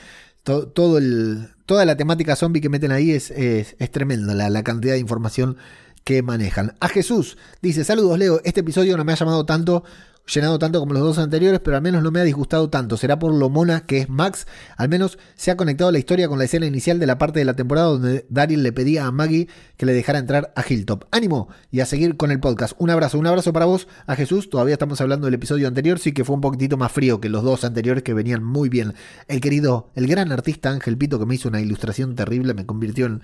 to- 0.43 0.67
todo 0.67 0.97
el, 0.97 1.49
toda 1.65 1.85
la 1.85 1.97
temática 1.97 2.35
zombie 2.35 2.61
que 2.61 2.69
meten 2.69 2.91
ahí 2.91 3.11
es, 3.11 3.31
es, 3.31 3.75
es 3.79 3.91
tremenda, 3.91 4.33
la, 4.33 4.49
la 4.49 4.63
cantidad 4.63 4.93
de 4.93 4.99
información 4.99 5.57
que 6.03 6.21
manejan. 6.21 6.75
A 6.81 6.89
Jesús 6.89 7.37
dice, 7.61 7.83
saludos 7.83 8.19
Leo, 8.19 8.41
este 8.43 8.59
episodio 8.59 8.97
no 8.97 9.05
me 9.05 9.13
ha 9.13 9.15
llamado 9.15 9.45
tanto, 9.45 9.83
llenado 10.25 10.57
tanto 10.57 10.79
como 10.79 10.93
los 10.93 11.03
dos 11.03 11.17
anteriores, 11.17 11.59
pero 11.59 11.75
al 11.75 11.83
menos 11.83 12.01
no 12.01 12.11
me 12.11 12.19
ha 12.19 12.23
disgustado 12.23 12.69
tanto. 12.69 12.97
Será 12.97 13.19
por 13.19 13.33
lo 13.33 13.49
mona 13.49 13.81
que 13.81 13.99
es 13.99 14.09
Max. 14.09 14.47
Al 14.77 14.89
menos 14.89 15.17
se 15.35 15.51
ha 15.51 15.57
conectado 15.57 15.91
la 15.91 15.99
historia 15.99 16.27
con 16.27 16.39
la 16.39 16.45
escena 16.45 16.65
inicial 16.65 16.99
de 16.99 17.07
la 17.07 17.17
parte 17.17 17.39
de 17.39 17.45
la 17.45 17.55
temporada 17.55 17.87
donde 17.87 18.25
Daryl 18.29 18.63
le 18.63 18.71
pedía 18.71 19.05
a 19.05 19.11
Maggie 19.11 19.49
que 19.77 19.85
le 19.85 19.93
dejara 19.93 20.19
entrar 20.19 20.53
a 20.55 20.63
Hilltop. 20.67 21.05
Ánimo 21.11 21.49
y 21.71 21.81
a 21.81 21.85
seguir 21.85 22.15
con 22.15 22.31
el 22.31 22.39
podcast. 22.39 22.73
Un 22.77 22.89
abrazo, 22.89 23.19
un 23.19 23.27
abrazo 23.27 23.51
para 23.51 23.65
vos, 23.65 23.87
a 24.07 24.15
Jesús. 24.15 24.49
Todavía 24.49 24.73
estamos 24.73 25.01
hablando 25.01 25.25
del 25.25 25.33
episodio 25.33 25.67
anterior, 25.67 25.99
sí 25.99 26.13
que 26.13 26.23
fue 26.23 26.35
un 26.35 26.41
poquitito 26.41 26.77
más 26.77 26.91
frío 26.91 27.19
que 27.19 27.29
los 27.29 27.43
dos 27.43 27.63
anteriores 27.65 28.03
que 28.03 28.13
venían 28.13 28.43
muy 28.43 28.69
bien. 28.69 28.93
El 29.27 29.41
querido, 29.41 29.91
el 29.95 30.07
gran 30.07 30.31
artista 30.31 30.69
Ángel 30.69 30.97
Pito 30.97 31.19
que 31.19 31.25
me 31.25 31.35
hizo 31.35 31.49
una 31.49 31.59
ilustración 31.59 32.15
terrible, 32.15 32.53
me 32.53 32.65
convirtió 32.65 33.07
en, 33.07 33.21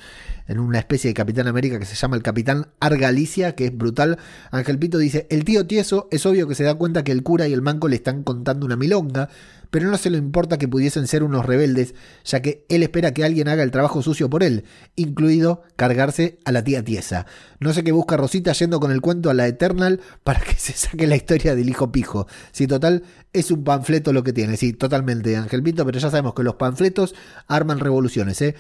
en 0.48 0.60
una 0.60 0.80
especie 0.80 1.10
de 1.10 1.14
Capitán 1.14 1.48
América 1.48 1.80
que 1.80 1.86
se 1.86 1.96
llama 1.96 2.18
el 2.18 2.24
Capitán 2.24 2.68
Argalicia, 2.80 3.56
que 3.56 3.68
es 3.68 3.78
brutal. 3.78 4.18
Ángel 4.52 4.78
Pito 4.78 4.98
dice, 4.98 5.28
el 5.30 5.46
tío 5.46 5.66
tieso 5.66 6.08
es 6.12 6.26
obvio 6.26 6.48
que 6.48 6.56
se 6.56 6.64
da 6.64 6.76
cuenta 6.76 6.89
que 7.04 7.12
el 7.12 7.24
cura 7.24 7.48
y 7.48 7.54
el 7.54 7.62
manco 7.62 7.88
le 7.88 7.96
están 7.96 8.24
contando 8.24 8.66
una 8.66 8.76
milonga, 8.76 9.30
pero 9.72 9.90
no 9.90 9.98
se 9.98 10.10
le 10.10 10.18
importa 10.18 10.58
que 10.58 10.68
pudiesen 10.68 11.08
ser 11.08 11.24
unos 11.24 11.46
rebeldes, 11.46 11.94
ya 12.26 12.42
que 12.42 12.66
él 12.70 12.84
espera 12.84 13.14
que 13.14 13.24
alguien 13.24 13.48
haga 13.48 13.64
el 13.64 13.72
trabajo 13.72 14.02
sucio 14.02 14.30
por 14.30 14.44
él, 14.44 14.64
incluido 14.96 15.62
cargarse 15.76 16.40
a 16.46 16.52
la 16.52 16.64
tía 16.64 16.84
tiesa. 16.84 17.26
No 17.60 17.74
sé 17.74 17.84
qué 17.84 17.92
busca 17.92 18.18
Rosita 18.18 18.52
yendo 18.54 18.80
con 18.80 18.92
el 18.92 19.02
cuento 19.02 19.30
a 19.30 19.34
la 19.34 19.48
Eternal 19.48 20.02
para 20.24 20.42
que 20.42 20.54
se 20.58 20.74
saque 20.74 21.08
la 21.08 21.16
historia 21.16 21.56
del 21.56 21.70
hijo 21.70 21.92
pijo. 21.92 22.28
Si 22.52 22.68
total 22.68 23.04
es 23.32 23.52
un 23.52 23.64
panfleto 23.64 24.12
lo 24.14 24.24
que 24.24 24.34
tiene, 24.34 24.58
sí, 24.58 24.74
totalmente 24.74 25.38
Ángel 25.38 25.64
Pito, 25.64 25.86
pero 25.86 26.00
ya 26.00 26.10
sabemos 26.10 26.34
que 26.34 26.44
los 26.44 26.56
panfletos 26.56 27.14
arman 27.48 27.80
revoluciones, 27.80 28.42
¿eh? 28.42 28.56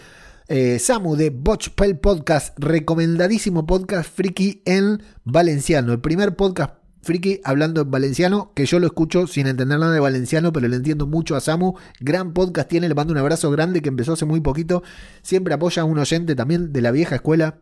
Eh, 0.52 0.80
Samu 0.80 1.16
de 1.16 1.30
Botchpel 1.30 2.00
Podcast, 2.00 2.58
recomendadísimo 2.58 3.68
podcast 3.68 4.12
friki 4.12 4.64
en 4.66 5.00
valenciano. 5.24 5.94
El 5.94 6.02
primer 6.02 6.36
podcast 6.36 6.79
friki 7.02 7.42
hablando 7.44 7.82
en 7.82 7.92
valenciano, 7.92 8.52
que 8.56 8.66
yo 8.66 8.80
lo 8.80 8.88
escucho 8.88 9.28
sin 9.28 9.48
entender 9.48 9.80
nada 9.80 9.94
de 9.94 10.00
valenciano, 10.00 10.52
pero 10.52 10.68
le 10.68 10.76
entiendo 10.76 11.08
mucho 11.08 11.36
a 11.36 11.40
Samu. 11.40 11.74
Gran 12.00 12.34
podcast 12.34 12.70
tiene, 12.70 12.88
le 12.88 12.96
mando 12.96 13.14
un 13.14 13.20
abrazo 13.20 13.52
grande 13.52 13.82
que 13.82 13.90
empezó 13.90 14.14
hace 14.14 14.26
muy 14.26 14.42
poquito. 14.42 14.84
Siempre 15.22 15.54
apoya 15.54 15.84
a 15.84 15.86
un 15.86 15.98
oyente 15.98 16.36
también 16.36 16.74
de 16.74 16.82
la 16.82 16.92
vieja 16.92 17.16
escuela 17.16 17.60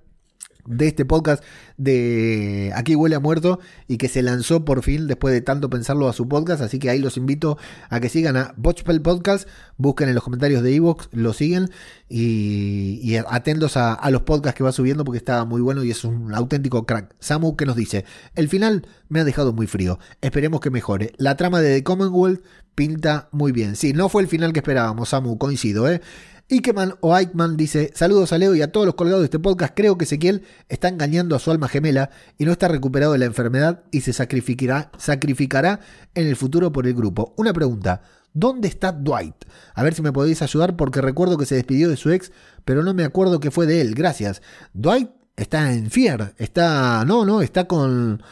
de 0.67 0.87
este 0.87 1.05
podcast 1.05 1.43
de 1.77 2.71
Aquí 2.75 2.95
huele 2.95 3.15
a 3.15 3.19
muerto 3.19 3.59
y 3.87 3.97
que 3.97 4.07
se 4.09 4.21
lanzó 4.21 4.65
por 4.65 4.83
fin 4.83 5.07
después 5.07 5.33
de 5.33 5.41
tanto 5.41 5.69
pensarlo 5.69 6.07
a 6.07 6.13
su 6.13 6.27
podcast, 6.27 6.61
así 6.61 6.77
que 6.79 6.89
ahí 6.89 6.99
los 6.99 7.17
invito 7.17 7.57
a 7.89 7.99
que 7.99 8.09
sigan 8.09 8.37
a 8.37 8.53
Botchpel 8.57 9.01
Podcast, 9.01 9.47
busquen 9.77 10.09
en 10.09 10.15
los 10.15 10.23
comentarios 10.23 10.61
de 10.61 10.75
Evox, 10.75 11.09
lo 11.11 11.33
siguen 11.33 11.69
y, 12.09 12.99
y 13.01 13.15
atentos 13.15 13.77
a, 13.77 13.93
a 13.93 14.11
los 14.11 14.21
podcasts 14.21 14.57
que 14.57 14.63
va 14.63 14.71
subiendo 14.71 15.03
porque 15.03 15.17
está 15.17 15.45
muy 15.45 15.61
bueno 15.61 15.83
y 15.83 15.91
es 15.91 16.03
un 16.03 16.33
auténtico 16.33 16.85
crack. 16.85 17.15
Samu 17.19 17.55
que 17.55 17.65
nos 17.65 17.75
dice, 17.75 18.05
el 18.35 18.49
final 18.49 18.85
me 19.09 19.21
ha 19.21 19.23
dejado 19.23 19.53
muy 19.53 19.67
frío, 19.67 19.99
esperemos 20.21 20.59
que 20.59 20.69
mejore. 20.69 21.13
La 21.17 21.37
trama 21.37 21.61
de 21.61 21.75
The 21.75 21.83
Commonwealth 21.83 22.43
pinta 22.75 23.29
muy 23.31 23.51
bien. 23.51 23.75
Sí, 23.75 23.93
no 23.93 24.07
fue 24.09 24.21
el 24.21 24.27
final 24.27 24.53
que 24.53 24.59
esperábamos, 24.59 25.09
Samu, 25.09 25.37
coincido, 25.37 25.89
¿eh? 25.89 26.01
Ikeman 26.49 26.95
o 27.01 27.13
Aikman 27.13 27.57
dice: 27.57 27.91
Saludos 27.93 28.31
a 28.31 28.37
Leo 28.37 28.55
y 28.55 28.61
a 28.61 28.71
todos 28.71 28.85
los 28.85 28.95
colgados 28.95 29.21
de 29.21 29.25
este 29.25 29.39
podcast. 29.39 29.73
Creo 29.75 29.97
que 29.97 30.05
Ezequiel 30.05 30.43
está 30.69 30.87
engañando 30.87 31.35
a 31.35 31.39
su 31.39 31.51
alma 31.51 31.67
gemela 31.67 32.09
y 32.37 32.45
no 32.45 32.53
está 32.53 32.69
recuperado 32.69 33.11
de 33.11 33.19
la 33.19 33.25
enfermedad 33.25 33.83
y 33.91 34.01
se 34.01 34.13
sacrificará, 34.13 34.89
sacrificará 34.97 35.81
en 36.15 36.27
el 36.27 36.37
futuro 36.37 36.71
por 36.71 36.87
el 36.87 36.93
grupo. 36.93 37.33
Una 37.35 37.51
pregunta: 37.51 38.01
¿Dónde 38.33 38.69
está 38.69 38.93
Dwight? 38.93 39.35
A 39.73 39.83
ver 39.83 39.93
si 39.93 40.01
me 40.01 40.13
podéis 40.13 40.41
ayudar 40.41 40.77
porque 40.77 41.01
recuerdo 41.01 41.37
que 41.37 41.45
se 41.45 41.55
despidió 41.55 41.89
de 41.89 41.97
su 41.97 42.11
ex, 42.11 42.31
pero 42.63 42.81
no 42.81 42.93
me 42.93 43.03
acuerdo 43.03 43.41
qué 43.41 43.51
fue 43.51 43.65
de 43.65 43.81
él. 43.81 43.93
Gracias. 43.93 44.41
Dwight 44.73 45.09
está 45.35 45.73
en 45.73 45.91
Fear. 45.91 46.33
Está. 46.37 47.03
No, 47.05 47.25
no, 47.25 47.41
está 47.41 47.65
con. 47.65 48.23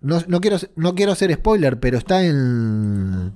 No, 0.00 0.20
no 0.26 0.40
quiero, 0.40 0.56
no 0.74 0.96
quiero 0.96 1.12
hacer 1.12 1.32
spoiler, 1.32 1.78
pero 1.78 1.98
está 1.98 2.24
en. 2.24 3.34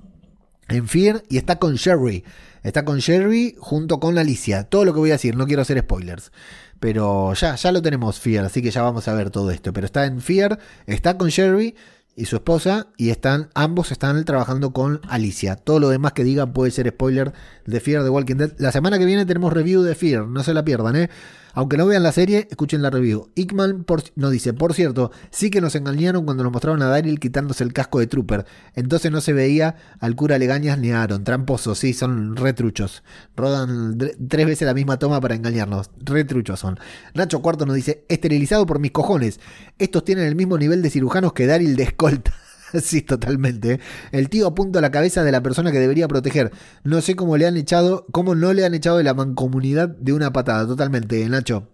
En 0.69 0.89
Fear 0.89 1.23
y 1.29 1.37
está 1.37 1.59
con 1.59 1.75
Sherry. 1.75 2.25
Está 2.63 2.85
con 2.85 2.99
Sherry 2.99 3.57
junto 3.59 4.01
con 4.01 4.19
Alicia. 4.19 4.65
Todo 4.65 4.85
lo 4.85 4.93
que 4.93 4.99
voy 4.99 5.11
a 5.11 5.15
decir, 5.15 5.37
no 5.37 5.47
quiero 5.47 5.63
hacer 5.63 5.79
spoilers. 5.79 6.33
Pero 6.81 7.33
ya, 7.35 7.55
ya 7.55 7.73
lo 7.73 7.81
tenemos 7.81 8.19
Fear, 8.21 8.45
así 8.45 8.61
que 8.63 8.71
ya 8.71 8.83
vamos 8.83 9.09
a 9.09 9.15
ver 9.15 9.31
todo 9.31 9.51
esto. 9.51 9.73
Pero 9.73 9.87
está 9.87 10.05
en 10.07 10.21
Fear, 10.21 10.59
está 10.87 11.17
con 11.17 11.29
Sherry 11.29 11.75
y 12.17 12.25
su 12.25 12.37
esposa 12.37 12.89
y 12.97 13.11
están 13.11 13.51
ambos 13.55 13.93
están 13.93 14.25
trabajando 14.25 14.73
con 14.73 15.01
Alicia. 15.09 15.57
Todo 15.57 15.79
lo 15.79 15.91
demás 15.91 16.13
que 16.13 16.25
digan 16.25 16.53
puede 16.53 16.71
ser 16.71 16.89
spoiler 16.89 17.33
de 17.67 17.81
Fear 17.81 18.03
de 18.03 18.11
Walking 18.11 18.37
Dead. 18.37 18.53
La 18.59 18.73
semana 18.73 18.99
que 18.99 19.05
viene 19.05 19.27
tenemos 19.27 19.53
review 19.53 19.83
de 19.83 19.95
Fear, 19.95 20.27
no 20.27 20.43
se 20.43 20.55
la 20.55 20.65
pierdan, 20.65 20.97
¿eh? 20.97 21.11
Aunque 21.57 21.79
no 21.79 21.87
vean 21.87 22.03
la 22.03 22.13
serie, 22.13 22.49
escuchen 22.51 22.83
la 22.83 22.91
review. 22.91 23.31
Ickman 23.35 23.85
por, 23.85 24.03
nos 24.15 24.31
dice, 24.31 24.53
por 24.53 24.75
cierto, 24.75 25.11
sí 25.31 25.49
que 25.49 25.63
nos 25.63 25.75
engañaron 25.75 26.27
cuando 26.27 26.43
nos 26.43 26.53
mostraron 26.53 26.83
a 26.83 26.89
Daryl 26.89 27.19
quitándose 27.19 27.65
el 27.65 27.73
casco 27.73 27.99
de 27.99 28.07
Trooper. 28.07 28.45
Entonces 28.75 29.11
no 29.11 29.23
se 29.23 29.33
veía 29.33 29.75
al 29.99 30.15
cura 30.17 30.37
Legañas 30.37 30.79
ni 30.79 30.91
a 30.91 31.03
Aaron. 31.03 31.25
Tramposos, 31.25 31.79
sí, 31.79 31.95
son 31.95 32.37
retruchos. 32.37 33.03
Rodan 33.37 33.97
tres 34.29 34.47
veces 34.47 34.67
la 34.67 34.75
misma 34.75 34.99
toma 34.99 35.19
para 35.19 35.35
engañarnos. 35.35 35.89
Retruchos 35.97 36.61
son. 36.61 36.79
Nacho 37.15 37.41
Cuarto 37.41 37.65
nos 37.65 37.75
dice, 37.75 38.05
esterilizado 38.11 38.67
por 38.67 38.79
mis 38.79 38.91
cojones. 38.91 39.41
Estos 39.79 40.05
tienen 40.05 40.27
el 40.27 40.37
mismo 40.37 40.59
nivel 40.59 40.83
de 40.83 40.91
cirujanos 40.91 41.33
que 41.33 41.47
Daryl 41.47 41.75
de 41.75 41.85
escolta. 41.85 42.35
Sí, 42.83 43.03
totalmente. 43.03 43.73
¿eh? 43.73 43.81
El 44.13 44.29
tío 44.29 44.47
apunta 44.47 44.79
a 44.79 44.83
la 44.83 44.91
cabeza 44.91 45.25
de 45.25 45.33
la 45.33 45.43
persona 45.43 45.73
que 45.73 45.79
debería 45.79 46.09
proteger. 46.09 46.53
No 46.85 47.01
sé 47.01 47.17
cómo 47.17 47.37
le 47.37 47.47
han 47.47 47.57
echado, 47.57 48.07
cómo 48.13 48.35
no 48.35 48.53
le 48.53 48.65
han 48.65 48.75
echado 48.75 48.99
de 48.99 49.05
la 49.05 49.15
mancomunidad 49.15 49.89
de 49.89 50.13
una 50.13 50.33
patada. 50.33 50.67
Totalmente, 50.67 51.29
Nacho. 51.29 51.69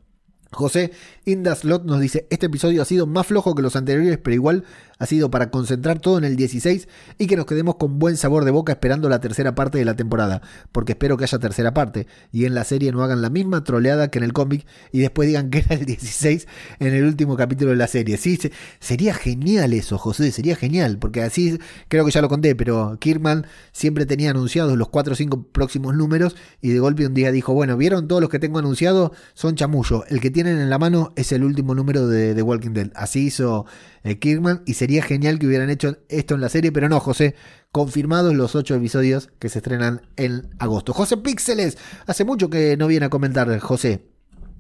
José 0.53 0.93
Indaslot 1.25 1.85
nos 1.85 1.99
dice, 1.99 2.27
este 2.29 2.47
episodio 2.47 2.83
ha 2.83 2.85
sido 2.85 3.07
más 3.07 3.27
flojo 3.27 3.55
que 3.55 3.63
los 3.63 3.75
anteriores, 3.75 4.19
pero 4.23 4.35
igual 4.35 4.65
ha 5.03 5.07
sido 5.07 5.31
para 5.31 5.51
concentrar 5.51 5.99
todo 5.99 6.17
en 6.19 6.25
el 6.25 6.37
16 6.37 6.87
y 7.19 7.27
que 7.27 7.37
nos 7.37 7.47
quedemos 7.47 7.75
con 7.75 7.99
buen 7.99 8.17
sabor 8.17 8.45
de 8.45 8.53
boca 8.53 8.73
esperando 8.73 9.09
la 9.09 9.21
tercera 9.21 9.55
parte 9.57 9.79
de 9.79 9.85
la 9.85 9.97
temporada, 9.97 10.43
porque 10.71 10.93
espero 10.93 11.17
que 11.17 11.25
haya 11.25 11.39
tercera 11.39 11.75
parte 11.75 12.07
y 12.31 12.45
en 12.45 12.55
la 12.55 12.63
serie 12.63 12.93
no 12.93 13.03
hagan 13.03 13.21
la 13.21 13.29
misma 13.31 13.65
troleada 13.65 14.09
que 14.09 14.19
en 14.19 14.25
el 14.25 14.33
cómic 14.33 14.65
y 14.93 15.01
después 15.01 15.27
digan 15.27 15.51
que 15.51 15.59
era 15.59 15.75
el 15.75 15.85
16 15.87 16.47
en 16.79 16.95
el 16.95 17.05
último 17.05 17.37
capítulo 17.37 17.71
de 17.73 17.77
la 17.77 17.89
serie. 17.89 18.17
Sí, 18.17 18.37
se- 18.37 18.53
sería 18.79 19.13
genial 19.15 19.73
eso, 19.73 19.99
José, 19.99 20.31
sería 20.31 20.55
genial, 20.55 20.99
porque 20.99 21.23
así 21.23 21.59
creo 21.89 22.05
que 22.05 22.13
ya 22.13 22.23
lo 22.23 22.29
conté, 22.29 22.55
pero 22.55 22.97
Kirkman 23.01 23.47
siempre 23.73 24.07
tenía 24.07 24.31
anunciados 24.31 24.79
los 24.79 24.89
4 24.89 25.15
o 25.15 25.17
5 25.17 25.49
próximos 25.51 25.97
números 25.97 26.37
y 26.61 26.69
de 26.71 26.79
golpe 26.79 27.07
un 27.07 27.15
día 27.15 27.33
dijo, 27.33 27.55
bueno, 27.55 27.77
¿vieron 27.77 28.07
todos 28.07 28.21
los 28.23 28.31
que 28.31 28.39
tengo 28.39 28.61
anunciados? 28.61 29.11
Son 29.35 29.57
chamullo, 29.57 30.05
el 30.07 30.21
que 30.21 30.31
tienen 30.31 30.59
en 30.61 30.71
la 30.71 30.79
mano 30.79 31.13
es 31.17 31.33
el 31.33 31.43
último 31.43 31.75
número 31.75 32.07
de, 32.07 32.35
de 32.35 32.43
Walking 32.43 32.71
Dead. 32.73 32.91
Así 32.95 33.27
hizo 33.27 33.67
Kirkman 34.03 34.63
y 34.67 34.75
sería 34.75 35.03
genial 35.03 35.39
que 35.39 35.47
hubieran 35.47 35.71
hecho 35.71 35.99
esto 36.09 36.35
en 36.35 36.41
la 36.41 36.49
serie, 36.49 36.73
pero 36.73 36.89
no, 36.89 37.01
José, 37.01 37.35
confirmados 37.71 38.35
los 38.35 38.55
8 38.55 38.75
episodios 38.75 39.31
que 39.39 39.49
se 39.49 39.59
estrenan 39.59 40.03
en 40.17 40.51
agosto. 40.59 40.93
José 40.93 41.17
Píxeles, 41.17 41.79
hace 42.07 42.25
mucho 42.25 42.51
que 42.51 42.77
no 42.77 42.87
viene 42.87 43.07
a 43.07 43.11
comentar, 43.11 43.59
José 43.59 44.12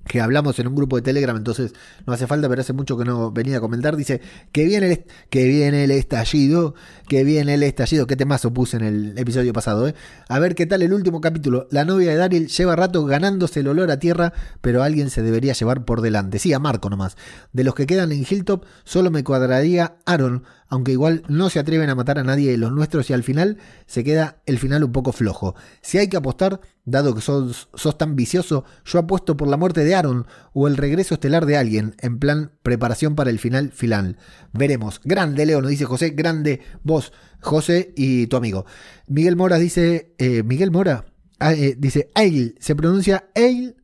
que 0.06 0.20
hablamos 0.20 0.58
en 0.58 0.66
un 0.66 0.74
grupo 0.74 0.96
de 0.96 1.02
Telegram, 1.02 1.36
entonces 1.36 1.72
no 2.06 2.12
hace 2.12 2.26
falta, 2.26 2.48
pero 2.48 2.60
hace 2.60 2.72
mucho 2.72 2.96
que 2.96 3.04
no 3.04 3.30
venía 3.30 3.58
a 3.58 3.60
comentar. 3.60 3.96
Dice 3.96 4.20
que 4.50 4.64
viene 4.64 4.92
el, 4.92 5.04
que 5.30 5.44
viene 5.46 5.84
el 5.84 5.90
estallido, 5.90 6.74
que 7.08 7.24
viene 7.24 7.54
el 7.54 7.62
estallido. 7.62 8.06
Qué 8.06 8.16
temazo 8.16 8.52
puse 8.52 8.76
en 8.76 8.84
el 8.84 9.18
episodio 9.18 9.52
pasado, 9.52 9.88
¿eh? 9.88 9.94
A 10.28 10.38
ver 10.38 10.54
qué 10.54 10.66
tal 10.66 10.82
el 10.82 10.92
último 10.92 11.20
capítulo. 11.20 11.68
La 11.70 11.84
novia 11.84 12.10
de 12.10 12.16
Daryl 12.16 12.48
lleva 12.48 12.76
rato 12.76 13.04
ganándose 13.04 13.60
el 13.60 13.68
olor 13.68 13.90
a 13.90 13.98
tierra, 13.98 14.32
pero 14.60 14.82
alguien 14.82 15.10
se 15.10 15.22
debería 15.22 15.52
llevar 15.52 15.84
por 15.84 16.00
delante. 16.00 16.38
Sí, 16.38 16.52
a 16.52 16.58
Marco 16.58 16.90
nomás. 16.90 17.16
De 17.52 17.64
los 17.64 17.74
que 17.74 17.86
quedan 17.86 18.12
en 18.12 18.26
Hilltop, 18.28 18.64
solo 18.84 19.10
me 19.10 19.24
cuadraría 19.24 19.96
Aaron, 20.04 20.44
aunque 20.72 20.92
igual 20.92 21.22
no 21.28 21.50
se 21.50 21.58
atreven 21.58 21.90
a 21.90 21.94
matar 21.94 22.18
a 22.18 22.24
nadie 22.24 22.50
de 22.50 22.56
los 22.56 22.72
nuestros 22.72 23.10
y 23.10 23.12
al 23.12 23.22
final 23.22 23.58
se 23.84 24.04
queda 24.04 24.40
el 24.46 24.58
final 24.58 24.82
un 24.82 24.90
poco 24.90 25.12
flojo. 25.12 25.54
Si 25.82 25.98
hay 25.98 26.08
que 26.08 26.16
apostar, 26.16 26.62
dado 26.86 27.14
que 27.14 27.20
sos, 27.20 27.68
sos 27.74 27.98
tan 27.98 28.16
vicioso, 28.16 28.64
yo 28.86 28.98
apuesto 28.98 29.36
por 29.36 29.48
la 29.48 29.58
muerte 29.58 29.84
de 29.84 29.94
Aaron 29.94 30.26
o 30.54 30.66
el 30.66 30.78
regreso 30.78 31.12
estelar 31.12 31.44
de 31.44 31.58
alguien, 31.58 31.94
en 31.98 32.18
plan 32.18 32.52
preparación 32.62 33.14
para 33.16 33.28
el 33.28 33.38
final 33.38 33.70
final. 33.70 34.16
Veremos. 34.54 35.02
Grande, 35.04 35.44
Leo, 35.44 35.60
nos 35.60 35.68
dice 35.68 35.84
José, 35.84 36.08
grande 36.08 36.62
vos, 36.82 37.12
José 37.42 37.92
y 37.94 38.28
tu 38.28 38.38
amigo. 38.38 38.64
Miguel 39.06 39.36
Mora 39.36 39.58
dice, 39.58 40.14
eh, 40.16 40.42
Miguel 40.42 40.70
Mora, 40.70 41.04
ah, 41.38 41.52
eh, 41.52 41.76
dice, 41.78 42.08
Ail, 42.14 42.56
se 42.60 42.74
pronuncia 42.74 43.28
Ail 43.34 43.76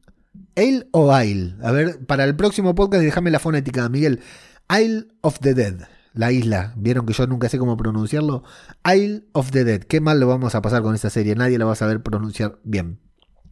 ¿Ale 0.56 0.88
o 0.92 1.14
Isle? 1.20 1.54
A 1.62 1.70
ver, 1.70 2.04
para 2.06 2.24
el 2.24 2.34
próximo 2.34 2.74
podcast 2.74 3.04
déjame 3.04 3.30
la 3.30 3.40
fonética, 3.40 3.86
Miguel. 3.90 4.20
Isle 4.70 5.06
of 5.20 5.38
the 5.40 5.52
Dead, 5.52 5.86
la 6.18 6.32
isla. 6.32 6.74
Vieron 6.76 7.06
que 7.06 7.12
yo 7.12 7.28
nunca 7.28 7.48
sé 7.48 7.58
cómo 7.58 7.76
pronunciarlo. 7.76 8.42
Isle 8.84 9.28
of 9.32 9.52
the 9.52 9.62
Dead. 9.62 9.82
Qué 9.84 10.00
mal 10.00 10.18
lo 10.18 10.26
vamos 10.26 10.56
a 10.56 10.62
pasar 10.62 10.82
con 10.82 10.96
esta 10.96 11.10
serie. 11.10 11.36
Nadie 11.36 11.58
la 11.58 11.64
va 11.64 11.72
a 11.72 11.76
saber 11.76 12.02
pronunciar 12.02 12.58
bien. 12.64 12.98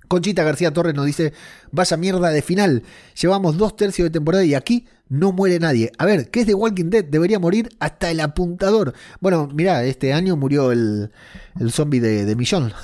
Conchita 0.09 0.45
García 0.45 0.73
Torres 0.73 0.95
nos 0.95 1.07
dice, 1.07 1.33
vaya 1.73 1.97
mierda 1.97 2.31
de 2.31 2.43
final. 2.43 2.83
Llevamos 3.21 3.57
dos 3.57 3.77
tercios 3.77 4.07
de 4.07 4.11
temporada 4.11 4.45
y 4.45 4.55
aquí 4.55 4.87
no 5.09 5.33
muere 5.33 5.61
nadie. 5.61 5.93
A 5.99 6.05
ver, 6.05 6.31
¿qué 6.31 6.41
es 6.41 6.47
de 6.47 6.55
Walking 6.55 6.91
Dead? 6.91 7.05
Debería 7.05 7.39
morir 7.39 7.69
hasta 7.79 8.11
el 8.11 8.21
apuntador. 8.21 8.93
Bueno, 9.21 9.49
mirá, 9.53 9.85
este 9.85 10.13
año 10.13 10.37
murió 10.37 10.73
el, 10.73 11.13
el 11.61 11.71
zombie 11.71 12.01
de, 12.01 12.25
de 12.25 12.37
Millón. 12.37 12.73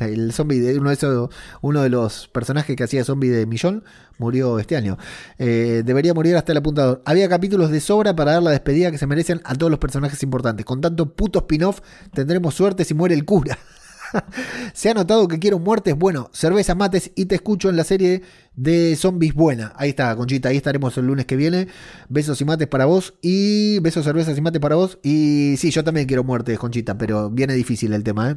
El 0.00 0.32
zombie 0.32 0.60
de 0.60 0.78
uno 0.78 0.88
de, 0.88 0.94
esos, 0.94 1.28
uno 1.60 1.82
de 1.82 1.90
los 1.90 2.26
personajes 2.28 2.74
que 2.74 2.84
hacía 2.84 3.04
zombie 3.04 3.28
de 3.28 3.44
Millón 3.44 3.84
murió 4.16 4.58
este 4.58 4.74
año. 4.74 4.96
Eh, 5.38 5.82
debería 5.84 6.14
morir 6.14 6.36
hasta 6.36 6.52
el 6.52 6.58
apuntador. 6.58 7.02
Había 7.04 7.28
capítulos 7.28 7.70
de 7.70 7.80
sobra 7.80 8.16
para 8.16 8.32
dar 8.32 8.42
la 8.42 8.50
despedida 8.50 8.90
que 8.90 8.96
se 8.96 9.06
merecen 9.06 9.42
a 9.44 9.54
todos 9.54 9.70
los 9.70 9.78
personajes 9.78 10.22
importantes. 10.22 10.64
Con 10.64 10.80
tanto 10.80 11.14
puto 11.14 11.40
spin-off 11.40 11.80
tendremos 12.14 12.54
suerte 12.54 12.86
si 12.86 12.94
muere 12.94 13.14
el 13.14 13.26
cura. 13.26 13.58
Se 14.74 14.90
ha 14.90 14.94
notado 14.94 15.28
que 15.28 15.38
quiero 15.38 15.58
muertes. 15.58 15.96
Bueno, 15.96 16.30
cerveza, 16.32 16.74
mates 16.74 17.12
y 17.14 17.26
te 17.26 17.36
escucho 17.36 17.68
en 17.68 17.76
la 17.76 17.84
serie 17.84 18.22
de 18.54 18.96
zombies 18.96 19.34
buena. 19.34 19.72
Ahí 19.76 19.90
está, 19.90 20.14
Conchita. 20.16 20.48
Ahí 20.48 20.56
estaremos 20.56 20.96
el 20.98 21.06
lunes 21.06 21.26
que 21.26 21.36
viene. 21.36 21.68
Besos 22.08 22.40
y 22.40 22.44
mates 22.44 22.68
para 22.68 22.84
vos. 22.84 23.14
Y 23.22 23.78
besos, 23.80 24.04
cervezas 24.04 24.36
y 24.36 24.40
mates 24.40 24.60
para 24.60 24.76
vos. 24.76 24.98
Y 25.02 25.54
sí, 25.58 25.70
yo 25.70 25.84
también 25.84 26.06
quiero 26.06 26.24
muertes, 26.24 26.58
Conchita. 26.58 26.98
Pero 26.98 27.30
viene 27.30 27.54
difícil 27.54 27.92
el 27.92 28.04
tema, 28.04 28.30
¿eh? 28.30 28.36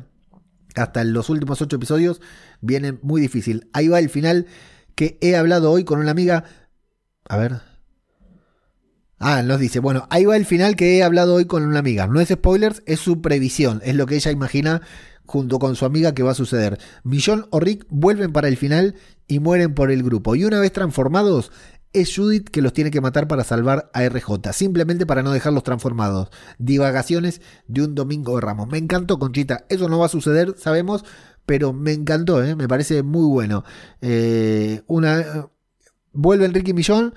Hasta 0.76 1.04
los 1.04 1.30
últimos 1.30 1.62
ocho 1.62 1.76
episodios 1.76 2.20
viene 2.62 2.98
muy 3.02 3.22
difícil. 3.22 3.70
Ahí 3.74 3.88
va 3.88 4.00
el 4.00 4.10
final 4.10 4.48
que 4.96 5.18
he 5.22 5.36
hablado 5.36 5.72
hoy 5.72 5.84
con 5.84 6.00
una 6.00 6.12
amiga. 6.12 6.46
A 7.28 7.38
ver. 7.38 7.62
Ah, 9.20 9.42
nos 9.42 9.60
dice, 9.60 9.80
bueno, 9.80 10.06
ahí 10.10 10.26
va 10.26 10.36
el 10.36 10.46
final 10.46 10.76
que 10.76 10.98
he 10.98 11.04
hablado 11.04 11.36
hoy 11.36 11.46
con 11.46 11.64
una 11.64 11.80
amiga. 11.80 12.08
No 12.08 12.20
es 12.20 12.28
spoilers, 12.28 12.84
es 12.86 13.00
su 13.00 13.22
previsión, 13.22 13.82
es 13.86 13.96
lo 13.96 14.06
que 14.06 14.16
ella 14.16 14.32
imagina 14.32 14.82
junto 15.26 15.60
con 15.60 15.76
su 15.76 15.86
amiga 15.86 16.14
que 16.14 16.24
va 16.24 16.32
a 16.32 16.36
suceder. 16.36 16.80
Millón 17.04 17.48
o 17.50 17.60
Rick 17.60 17.86
vuelven 17.90 18.34
para 18.34 18.48
el 18.48 18.58
final 18.58 18.96
y 19.28 19.40
mueren 19.40 19.74
por 19.74 19.92
el 19.92 20.04
grupo. 20.04 20.36
Y 20.36 20.46
una 20.46 20.60
vez 20.60 20.72
transformados, 20.72 21.52
es 21.94 22.16
Judith 22.16 22.50
que 22.50 22.62
los 22.62 22.74
tiene 22.74 22.92
que 22.92 23.02
matar 23.02 23.28
para 23.28 23.44
salvar 23.44 23.90
a 23.94 24.04
RJ, 24.04 24.52
simplemente 24.52 25.06
para 25.06 25.24
no 25.24 25.32
dejarlos 25.32 25.64
transformados. 25.64 26.30
Divagaciones 26.58 27.42
de 27.68 27.84
un 27.84 27.96
domingo 27.96 28.36
de 28.36 28.42
Ramos. 28.42 28.68
Me 28.68 28.80
encantó, 28.80 29.20
Conchita. 29.20 29.66
Eso 29.70 29.88
no 29.88 30.00
va 30.00 30.08
a 30.08 30.10
suceder, 30.10 30.56
sabemos, 30.58 31.06
pero 31.46 31.72
me 31.72 31.94
encantó, 31.94 32.44
¿eh? 32.44 32.56
me 32.56 32.68
parece 32.68 33.04
muy 33.04 33.28
bueno. 33.28 33.64
Eh, 34.02 34.82
una, 34.88 35.50
vuelve 36.12 36.46
Enrique 36.46 36.74
Millón. 36.74 37.14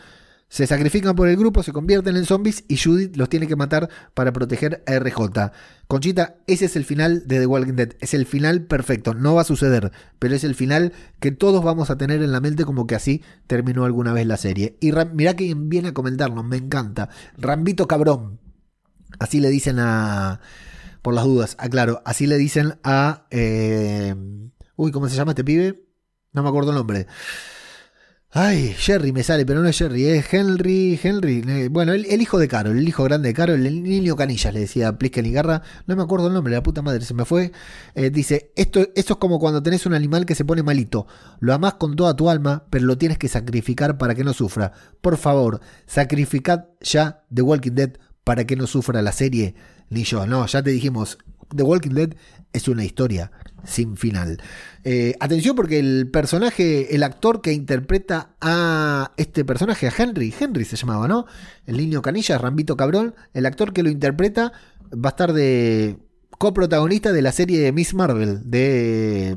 Se 0.49 0.67
sacrifican 0.67 1.17
por 1.17 1.29
el 1.29 1.37
grupo, 1.37 1.63
se 1.65 1.73
convierten 1.73 2.17
en 2.17 2.25
zombies 2.25 2.65
y 2.69 2.77
Judith 2.77 3.17
los 3.17 3.29
tiene 3.29 3.49
que 3.49 3.57
matar 3.57 3.91
para 4.15 4.33
proteger 4.33 4.85
a 4.87 4.99
RJ. 4.99 5.51
Conchita, 5.89 6.37
ese 6.47 6.67
es 6.67 6.77
el 6.77 6.85
final 6.85 7.27
de 7.27 7.41
The 7.41 7.47
Walking 7.47 7.75
Dead. 7.75 7.95
Es 8.01 8.15
el 8.15 8.27
final 8.27 8.63
perfecto. 8.63 9.13
No 9.15 9.35
va 9.35 9.43
a 9.43 9.45
suceder, 9.45 9.91
pero 10.21 10.35
es 10.35 10.45
el 10.45 10.55
final 10.55 10.93
que 11.19 11.33
todos 11.33 11.65
vamos 11.65 11.91
a 11.91 11.99
tener 11.99 12.23
en 12.23 12.31
la 12.31 12.41
mente 12.41 12.65
como 12.65 12.87
que 12.87 12.95
así 12.95 13.23
terminó 13.49 13.85
alguna 13.85 14.13
vez 14.13 14.27
la 14.27 14.37
serie. 14.37 14.77
Y 14.81 14.93
Ram, 14.93 15.11
mirá 15.15 15.35
que 15.35 15.53
viene 15.57 15.89
a 15.89 15.95
comentarnos, 15.95 16.45
me 16.45 16.57
encanta. 16.57 17.09
Rambito 17.37 17.89
cabrón. 17.89 18.39
Así 19.19 19.41
le 19.41 19.51
dicen 19.51 19.79
a... 19.81 20.41
Por 21.03 21.15
las 21.15 21.25
dudas, 21.25 21.57
aclaro. 21.59 22.03
Así 22.05 22.27
le 22.27 22.37
dicen 22.37 22.79
a... 22.85 23.27
eh, 23.31 24.15
uy, 24.77 24.93
¿cómo 24.93 25.09
se 25.09 25.17
llama 25.17 25.33
este 25.33 25.45
pibe? 25.45 25.83
No 26.33 26.43
me 26.43 26.49
acuerdo 26.49 26.71
el 26.71 26.77
nombre. 26.77 27.07
Ay, 28.39 28.75
Jerry 28.77 29.13
me 29.13 29.23
sale, 29.23 29.47
pero 29.47 29.63
no 29.63 29.69
es 29.69 29.79
Jerry, 29.79 30.05
es 30.05 30.31
Henry, 30.31 31.01
Henry. 31.03 31.69
bueno, 31.69 31.95
el, 31.95 32.05
el 32.05 32.21
hijo 32.21 32.39
de 32.39 32.49
Carol, 32.49 32.77
el 32.77 32.87
hijo 32.87 33.03
grande 33.03 33.29
de 33.29 33.35
Carol, 33.35 33.65
el 33.65 33.83
niño 33.83 34.15
canillas, 34.15 34.53
le 34.53 34.61
decía 34.61 34.99
Plisken 34.99 35.25
y 35.25 35.33
Garra. 35.33 35.63
No 35.87 35.97
me 35.97 36.03
acuerdo 36.03 36.27
el 36.27 36.35
nombre, 36.35 36.53
la 36.53 36.63
puta 36.63 36.83
madre, 36.83 37.03
se 37.03 37.15
me 37.15 37.25
fue. 37.25 37.53
Eh, 37.95 38.11
dice: 38.11 38.53
esto, 38.55 38.81
esto 38.95 39.15
es 39.15 39.19
como 39.19 39.39
cuando 39.39 39.63
tenés 39.63 39.87
un 39.87 39.95
animal 39.95 40.27
que 40.27 40.35
se 40.35 40.45
pone 40.45 40.63
malito. 40.63 41.07
Lo 41.41 41.55
amás 41.55 41.77
con 41.77 41.97
toda 41.97 42.15
tu 42.15 42.29
alma, 42.29 42.67
pero 42.69 42.85
lo 42.85 42.99
tienes 42.99 43.17
que 43.17 43.29
sacrificar 43.29 43.97
para 43.97 44.15
que 44.15 44.23
no 44.23 44.35
sufra. 44.35 44.71
Por 45.01 45.17
favor, 45.17 45.63
sacrificad 45.87 46.67
ya 46.83 47.25
The 47.33 47.41
Walking 47.41 47.73
Dead 47.73 47.93
para 48.23 48.45
que 48.45 48.55
no 48.55 48.67
sufra 48.67 49.01
la 49.01 49.13
serie. 49.13 49.55
Ni 49.89 50.05
yo, 50.05 50.27
no, 50.27 50.45
ya 50.45 50.63
te 50.63 50.69
dijimos, 50.69 51.17
The 51.55 51.63
Walking 51.63 51.91
Dead 51.91 52.15
es 52.53 52.69
una 52.69 52.85
historia 52.85 53.31
sin 53.65 53.97
final. 53.97 54.39
Eh, 54.85 55.15
atención 55.21 55.57
porque 55.57 55.79
el 55.79 56.09
personaje, 56.11 56.95
el 56.95 57.03
actor 57.03 57.41
que 57.43 57.53
interpreta 57.53 58.31
a 58.41 59.13
este 59.17 59.45
personaje, 59.45 59.89
a 59.89 59.93
Henry, 59.97 60.33
Henry 60.39 60.65
se 60.65 60.77
llamaba, 60.77 61.09
¿no? 61.09 61.27
El 61.67 61.77
niño 61.77 62.03
canilla, 62.03 62.39
Rambito 62.39 62.77
Cabrón, 62.77 63.15
el 63.35 63.47
actor 63.47 63.73
que 63.73 63.83
lo 63.83 63.91
interpreta 63.91 64.53
va 64.93 65.09
a 65.09 65.15
estar 65.15 65.33
de 65.33 65.99
coprotagonista 66.39 67.13
de 67.13 67.23
la 67.23 67.33
serie 67.33 67.73
Miss 67.73 67.95
Marvel, 67.95 68.49
de 68.51 69.37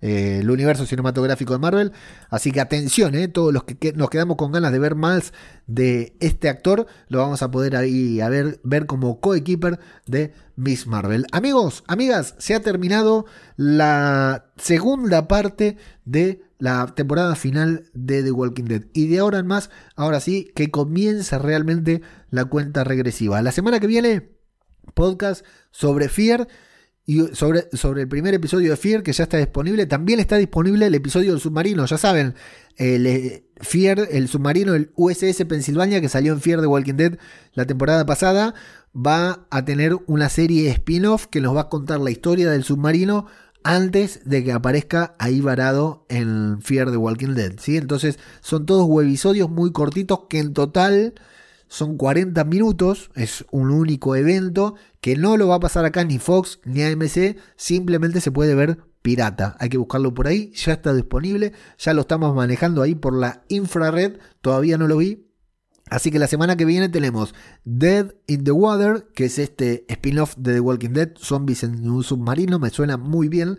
eh, 0.00 0.38
el 0.40 0.50
universo 0.50 0.86
cinematográfico 0.86 1.52
de 1.52 1.58
Marvel. 1.58 1.92
Así 2.30 2.52
que 2.52 2.60
atención, 2.60 3.14
eh, 3.14 3.28
todos 3.28 3.52
los 3.52 3.64
que, 3.64 3.92
nos 3.94 4.10
quedamos 4.10 4.36
con 4.36 4.52
ganas 4.52 4.72
de 4.72 4.78
ver 4.78 4.94
más 4.94 5.32
de 5.66 6.16
este 6.20 6.48
actor, 6.48 6.86
lo 7.08 7.18
vamos 7.18 7.42
a 7.42 7.50
poder 7.50 7.76
ahí 7.76 8.20
a 8.20 8.28
ver, 8.28 8.60
ver 8.62 8.86
como 8.86 9.20
coequiper 9.20 9.80
de 10.06 10.32
Miss 10.56 10.86
Marvel. 10.86 11.26
Amigos, 11.32 11.84
amigas, 11.86 12.34
se 12.38 12.54
ha 12.54 12.62
terminado 12.62 13.26
la 13.56 14.46
segunda 14.56 15.26
parte 15.26 15.76
de 16.04 16.42
la 16.58 16.86
temporada 16.94 17.34
final 17.36 17.90
de 17.92 18.22
The 18.22 18.32
Walking 18.32 18.64
Dead. 18.64 18.82
Y 18.92 19.06
de 19.08 19.18
ahora 19.20 19.38
en 19.38 19.46
más, 19.46 19.70
ahora 19.96 20.20
sí, 20.20 20.50
que 20.54 20.70
comienza 20.70 21.38
realmente 21.38 22.02
la 22.30 22.44
cuenta 22.44 22.84
regresiva. 22.84 23.42
La 23.42 23.52
semana 23.52 23.80
que 23.80 23.86
viene, 23.86 24.30
podcast 24.94 25.44
sobre 25.70 26.08
Fear. 26.08 26.48
Y 27.08 27.34
sobre, 27.34 27.70
sobre 27.72 28.02
el 28.02 28.08
primer 28.08 28.34
episodio 28.34 28.68
de 28.68 28.76
Fear, 28.76 29.02
que 29.02 29.14
ya 29.14 29.24
está 29.24 29.38
disponible, 29.38 29.86
también 29.86 30.20
está 30.20 30.36
disponible 30.36 30.84
el 30.84 30.94
episodio 30.94 31.30
del 31.30 31.40
submarino. 31.40 31.86
Ya 31.86 31.96
saben, 31.96 32.34
el 32.76 33.06
eh, 33.06 33.44
Fear, 33.62 34.08
el 34.10 34.28
submarino, 34.28 34.74
el 34.74 34.90
USS 34.94 35.42
Pensilvania, 35.48 36.02
que 36.02 36.10
salió 36.10 36.34
en 36.34 36.42
Fear 36.42 36.60
de 36.60 36.66
Walking 36.66 36.96
Dead 36.96 37.18
la 37.54 37.64
temporada 37.64 38.04
pasada, 38.04 38.52
va 38.94 39.46
a 39.48 39.64
tener 39.64 39.96
una 40.06 40.28
serie 40.28 40.68
spin-off 40.68 41.28
que 41.28 41.40
nos 41.40 41.56
va 41.56 41.62
a 41.62 41.68
contar 41.70 41.98
la 41.98 42.10
historia 42.10 42.50
del 42.50 42.62
submarino 42.62 43.24
antes 43.64 44.20
de 44.26 44.44
que 44.44 44.52
aparezca 44.52 45.16
ahí 45.18 45.40
varado 45.40 46.04
en 46.10 46.60
Fear 46.60 46.90
de 46.90 46.98
Walking 46.98 47.32
Dead. 47.32 47.54
¿sí? 47.58 47.78
Entonces, 47.78 48.18
son 48.42 48.66
todos 48.66 48.86
webisodios 48.86 49.48
muy 49.48 49.72
cortitos 49.72 50.26
que 50.28 50.40
en 50.40 50.52
total 50.52 51.14
son 51.68 51.96
40 51.96 52.42
minutos, 52.44 53.10
es 53.14 53.44
un 53.50 53.70
único 53.70 54.16
evento 54.16 54.74
que 55.00 55.16
no 55.16 55.36
lo 55.36 55.48
va 55.48 55.56
a 55.56 55.60
pasar 55.60 55.84
acá 55.84 56.04
ni 56.04 56.18
Fox 56.18 56.60
ni 56.64 56.82
AMC, 56.82 57.36
simplemente 57.56 58.20
se 58.20 58.32
puede 58.32 58.54
ver 58.54 58.78
pirata. 59.02 59.56
Hay 59.60 59.68
que 59.68 59.78
buscarlo 59.78 60.14
por 60.14 60.26
ahí, 60.26 60.52
ya 60.54 60.72
está 60.72 60.92
disponible, 60.94 61.52
ya 61.78 61.94
lo 61.94 62.02
estamos 62.02 62.34
manejando 62.34 62.82
ahí 62.82 62.94
por 62.94 63.14
la 63.14 63.44
infrared, 63.48 64.18
todavía 64.40 64.78
no 64.78 64.88
lo 64.88 64.96
vi. 64.96 65.26
Así 65.90 66.10
que 66.10 66.18
la 66.18 66.26
semana 66.26 66.56
que 66.56 66.64
viene 66.64 66.88
tenemos 66.88 67.34
Dead 67.64 68.14
in 68.26 68.44
the 68.44 68.50
Water, 68.50 69.08
que 69.14 69.26
es 69.26 69.38
este 69.38 69.86
spin-off 69.88 70.36
de 70.36 70.54
The 70.54 70.60
Walking 70.60 70.90
Dead, 70.90 71.12
zombies 71.16 71.62
en 71.62 71.88
un 71.88 72.02
submarino, 72.02 72.58
me 72.58 72.70
suena 72.70 72.96
muy 72.96 73.28
bien. 73.28 73.58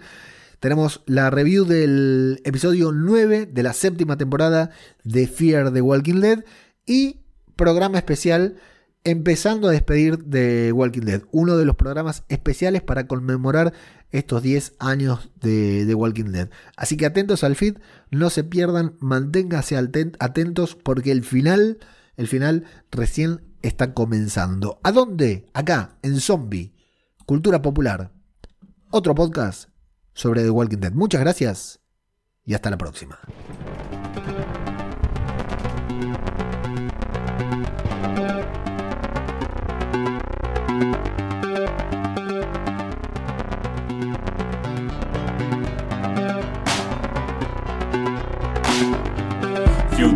Tenemos 0.60 1.02
la 1.06 1.30
review 1.30 1.66
del 1.66 2.42
episodio 2.44 2.92
9 2.92 3.46
de 3.48 3.64
la 3.64 3.74
séptima 3.74 4.18
temporada 4.18 4.72
de 5.04 5.26
Fear 5.26 5.72
the 5.72 5.82
Walking 5.82 6.20
Dead 6.20 6.44
y 6.86 7.19
programa 7.60 7.98
especial 7.98 8.56
empezando 9.04 9.68
a 9.68 9.72
despedir 9.72 10.18
de 10.24 10.72
Walking 10.72 11.02
Dead. 11.02 11.22
Uno 11.32 11.58
de 11.58 11.66
los 11.66 11.76
programas 11.76 12.24
especiales 12.30 12.82
para 12.82 13.06
conmemorar 13.06 13.74
estos 14.12 14.42
10 14.42 14.74
años 14.80 15.30
de, 15.42 15.94
Walking 15.94 16.32
Dead. 16.32 16.50
Así 16.78 16.96
que 16.96 17.06
atentos 17.06 17.44
al 17.44 17.58
feed, 17.58 17.78
no 18.12 18.30
se 18.30 18.46
pierdan, 18.46 18.96
manténganse 19.00 19.78
aten- 19.78 20.16
atentos 20.20 20.76
porque 20.76 21.12
el 21.12 21.24
final, 21.24 21.80
el 22.16 22.28
final 22.28 22.64
recién 22.92 23.42
está 23.62 23.94
comenzando. 23.94 24.80
¿A 24.84 24.92
dónde? 24.94 25.46
Acá, 25.54 25.98
en 26.02 26.22
Zombie, 26.22 26.74
Cultura 27.26 27.62
Popular. 27.62 28.12
Otro 28.90 29.14
podcast 29.16 29.70
sobre 30.14 30.44
The 30.44 30.50
Walking 30.50 30.78
Dead. 30.78 30.94
Muchas 30.94 31.22
gracias 31.22 31.82
y 32.46 32.54
hasta 32.54 32.70
la 32.70 32.78
próxima. 32.78 33.20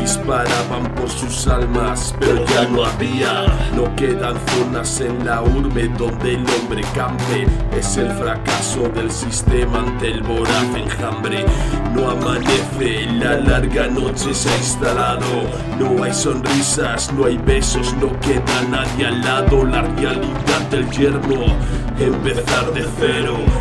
Disparaban 0.00 0.94
por 0.94 1.10
sus 1.10 1.46
almas, 1.46 2.14
pero 2.18 2.44
ya 2.46 2.66
no 2.68 2.84
había. 2.84 3.46
No 3.76 3.94
quedan 3.96 4.34
zonas 4.46 5.00
en 5.00 5.24
la 5.26 5.42
urbe 5.42 5.88
donde 5.98 6.34
el 6.34 6.46
hombre 6.48 6.82
campe. 6.94 7.46
Es 7.76 7.96
el 7.98 8.10
fracaso 8.12 8.88
del 8.94 9.10
sistema 9.10 9.80
ante 9.80 10.10
el 10.10 10.22
voraz 10.22 10.64
enjambre. 10.74 11.44
No 11.94 12.10
amanece, 12.10 13.06
la 13.12 13.36
larga 13.36 13.88
noche 13.88 14.32
se 14.32 14.48
ha 14.48 14.56
instalado. 14.56 15.26
No 15.78 16.02
hay 16.02 16.14
sonrisas, 16.14 17.12
no 17.12 17.26
hay 17.26 17.36
besos, 17.36 17.94
no 18.00 18.18
queda 18.20 18.62
nadie 18.70 19.06
al 19.06 19.20
lado. 19.20 19.64
La 19.64 19.82
realidad 19.82 20.60
del 20.70 20.90
yermo, 20.90 21.56
empezar 21.98 22.72
de 22.72 22.86
cero. 22.98 23.36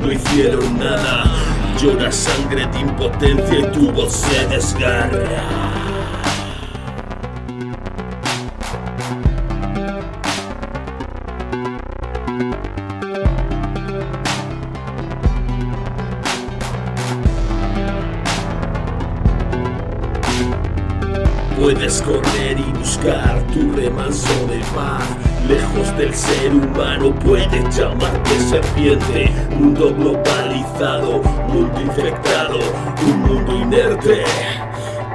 no 0.00 0.12
hicieron 0.12 0.78
nada. 0.78 1.24
Llora 1.80 2.10
sangre 2.10 2.66
de 2.66 2.80
impotencia 2.80 3.58
y 3.58 3.72
tu 3.72 3.90
voz 3.92 4.12
se 4.12 4.46
desgarra. 4.48 5.77
Del 25.98 26.14
ser 26.14 26.54
humano 26.54 27.12
puedes 27.24 27.76
llamarte 27.76 28.30
serpiente. 28.48 29.32
Mundo 29.58 29.92
globalizado, 29.92 31.20
mundo 31.48 31.80
infectado, 31.80 32.60
un 33.04 33.18
mundo 33.22 33.56
inerte. 33.56 34.22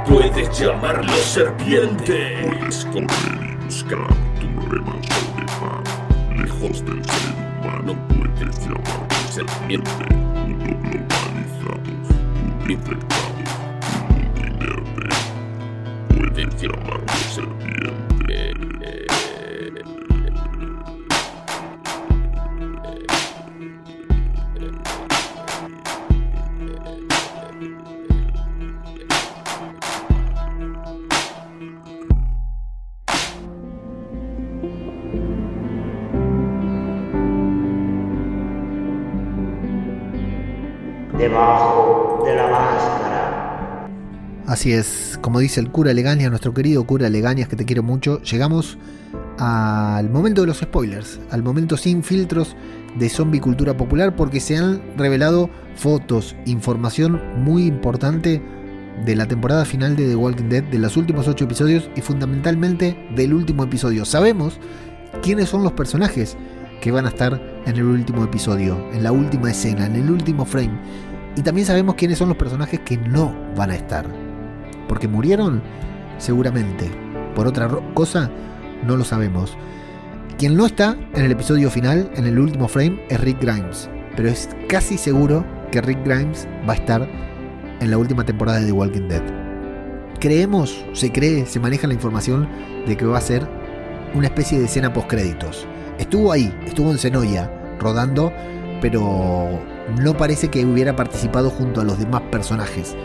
Puedes 0.05 0.59
llamarlo 0.59 1.13
serpiente. 1.13 2.49
Puedes 2.59 2.85
correr 2.85 3.07
y 3.61 3.63
buscar 3.63 4.07
tu 4.41 4.69
remanso 4.69 5.21
de 5.37 5.45
paz. 5.45 5.83
Lejos 6.35 6.85
del 6.85 7.05
ser 7.05 7.33
humano 7.61 7.95
puedes 8.09 8.59
llamarte 8.59 9.15
serpiente. 9.31 9.91
Mundo 10.11 10.77
globalizado, 10.83 11.79
mundo 12.43 12.73
infectado, 12.73 13.12
Así 44.63 44.71
es, 44.71 45.19
como 45.19 45.39
dice 45.41 45.59
el 45.59 45.71
cura 45.71 45.91
Legañas, 45.91 46.29
nuestro 46.29 46.53
querido 46.53 46.85
cura 46.85 47.09
Legañas, 47.09 47.49
que 47.49 47.57
te 47.57 47.65
quiero 47.65 47.83
mucho, 47.83 48.21
llegamos 48.21 48.77
al 49.37 50.09
momento 50.09 50.39
de 50.39 50.47
los 50.47 50.59
spoilers, 50.59 51.19
al 51.31 51.43
momento 51.43 51.75
sin 51.75 52.01
filtros 52.01 52.55
de 52.97 53.09
zombie 53.09 53.41
cultura 53.41 53.75
popular, 53.75 54.15
porque 54.15 54.39
se 54.39 54.55
han 54.55 54.81
revelado 54.95 55.49
fotos, 55.75 56.37
información 56.45 57.19
muy 57.43 57.65
importante 57.65 58.41
de 59.05 59.15
la 59.17 59.27
temporada 59.27 59.65
final 59.65 59.97
de 59.97 60.07
The 60.07 60.15
Walking 60.15 60.47
Dead, 60.47 60.63
de 60.63 60.79
los 60.79 60.95
últimos 60.95 61.27
8 61.27 61.43
episodios 61.43 61.89
y 61.97 61.99
fundamentalmente 61.99 62.97
del 63.17 63.33
último 63.33 63.65
episodio. 63.65 64.05
Sabemos 64.05 64.61
quiénes 65.21 65.49
son 65.49 65.63
los 65.63 65.73
personajes 65.73 66.37
que 66.79 66.89
van 66.89 67.05
a 67.05 67.09
estar 67.09 67.33
en 67.65 67.75
el 67.75 67.83
último 67.83 68.23
episodio, 68.23 68.77
en 68.93 69.03
la 69.03 69.11
última 69.11 69.51
escena, 69.51 69.87
en 69.87 69.97
el 69.97 70.09
último 70.09 70.45
frame. 70.45 70.79
Y 71.35 71.41
también 71.41 71.67
sabemos 71.67 71.95
quiénes 71.95 72.17
son 72.17 72.29
los 72.29 72.37
personajes 72.37 72.79
que 72.79 72.95
no 72.95 73.35
van 73.57 73.71
a 73.71 73.75
estar. 73.75 74.22
Porque 74.87 75.07
murieron, 75.07 75.61
seguramente. 76.17 76.89
Por 77.35 77.47
otra 77.47 77.67
cosa, 77.93 78.29
no 78.85 78.95
lo 78.95 79.03
sabemos. 79.03 79.57
Quien 80.37 80.55
no 80.55 80.65
está 80.65 80.97
en 81.13 81.25
el 81.25 81.31
episodio 81.31 81.69
final, 81.69 82.11
en 82.15 82.25
el 82.25 82.39
último 82.39 82.67
frame, 82.67 83.03
es 83.09 83.19
Rick 83.21 83.41
Grimes. 83.41 83.89
Pero 84.15 84.29
es 84.29 84.49
casi 84.67 84.97
seguro 84.97 85.45
que 85.71 85.81
Rick 85.81 86.03
Grimes 86.05 86.47
va 86.67 86.73
a 86.73 86.75
estar 86.77 87.07
en 87.79 87.91
la 87.91 87.97
última 87.97 88.25
temporada 88.25 88.59
de 88.59 88.67
The 88.67 88.71
Walking 88.71 89.07
Dead. 89.07 89.23
Creemos, 90.19 90.85
se 90.93 91.11
cree, 91.11 91.45
se 91.45 91.59
maneja 91.59 91.87
la 91.87 91.93
información 91.93 92.47
de 92.87 92.95
que 92.95 93.05
va 93.05 93.17
a 93.17 93.21
ser 93.21 93.47
una 94.13 94.27
especie 94.27 94.59
de 94.59 94.65
escena 94.65 94.93
post 94.93 95.07
créditos. 95.07 95.67
Estuvo 95.97 96.31
ahí, 96.31 96.53
estuvo 96.65 96.91
en 96.91 96.97
Zenoya, 96.97 97.51
rodando, 97.79 98.31
pero 98.81 99.59
no 100.01 100.17
parece 100.17 100.49
que 100.49 100.65
hubiera 100.65 100.95
participado 100.95 101.49
junto 101.49 101.81
a 101.81 101.83
los 101.83 101.99
demás 101.99 102.21
personajes 102.31 102.95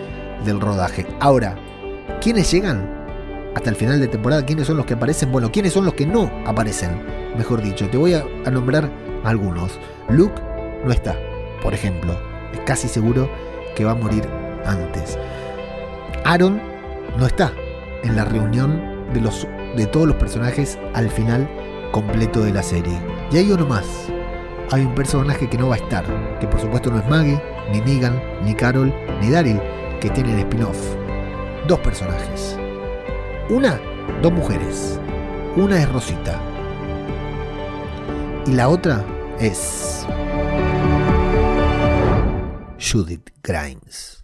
del 0.45 0.61
rodaje. 0.61 1.07
Ahora, 1.21 1.57
¿quiénes 2.21 2.51
llegan 2.51 2.99
hasta 3.55 3.71
el 3.71 3.77
final 3.77 4.01
de 4.01 4.09
temporada? 4.09 4.45
¿Quiénes 4.45 4.67
son 4.67 4.77
los 4.77 4.87
que 4.87 4.95
aparecen? 4.95 5.33
Bueno, 5.33 5.51
¿quiénes 5.51 5.73
son 5.73 5.85
los 5.85 5.95
que 5.95 6.07
no 6.07 6.31
aparecen? 6.47 7.03
Mejor 7.37 7.63
dicho, 7.63 7.89
te 7.89 7.97
voy 7.97 8.15
a, 8.15 8.25
nombrar 8.51 8.91
algunos. 9.25 9.79
Luke 10.09 10.41
no 10.85 10.93
está, 10.93 11.17
por 11.63 11.75
ejemplo. 11.75 12.19
Es 12.53 12.61
casi 12.61 12.89
seguro 12.89 13.31
que 13.75 13.85
va 13.85 13.93
a 13.93 13.95
morir 13.95 14.25
antes. 14.65 15.19
Aaron 16.25 16.61
no 17.19 17.27
está 17.27 17.53
en 18.03 18.17
la 18.17 18.25
reunión 18.25 19.13
de, 19.13 19.21
los, 19.21 19.47
de 19.77 19.87
todos 19.87 20.07
los 20.07 20.17
personajes 20.17 20.79
al 20.95 21.11
final 21.11 21.49
completo 21.93 22.41
de 22.41 22.53
la 22.53 22.63
serie. 22.63 22.99
Y 23.31 23.39
hay 23.39 23.51
uno 23.51 23.67
más. 23.67 23.87
Hay 24.71 24.83
un 24.83 24.95
personaje 24.95 25.49
que 25.49 25.57
no 25.57 25.69
va 25.69 25.77
a 25.77 25.79
estar, 25.79 26.05
que 26.41 26.47
por 26.47 26.61
supuesto 26.61 26.91
no 26.91 26.99
es 26.99 27.09
Maggie, 27.09 27.41
ni 27.73 27.81
Negan, 27.81 28.21
ni 28.45 28.55
Carol, 28.55 28.93
ni 29.21 29.31
Daryl, 29.31 29.61
que 30.01 30.11
tienen 30.11 30.39
spin-off. 30.41 30.98
Dos 31.69 31.81
personajes. 31.81 32.57
Una, 33.51 33.79
dos 34.23 34.33
mujeres. 34.33 34.99
Una 35.55 35.83
es 35.83 35.93
Rosita. 35.93 36.41
Y 38.47 38.53
la 38.53 38.71
otra 38.71 39.05
es 39.39 40.07
Judith 42.81 43.29
Grimes. 43.43 44.18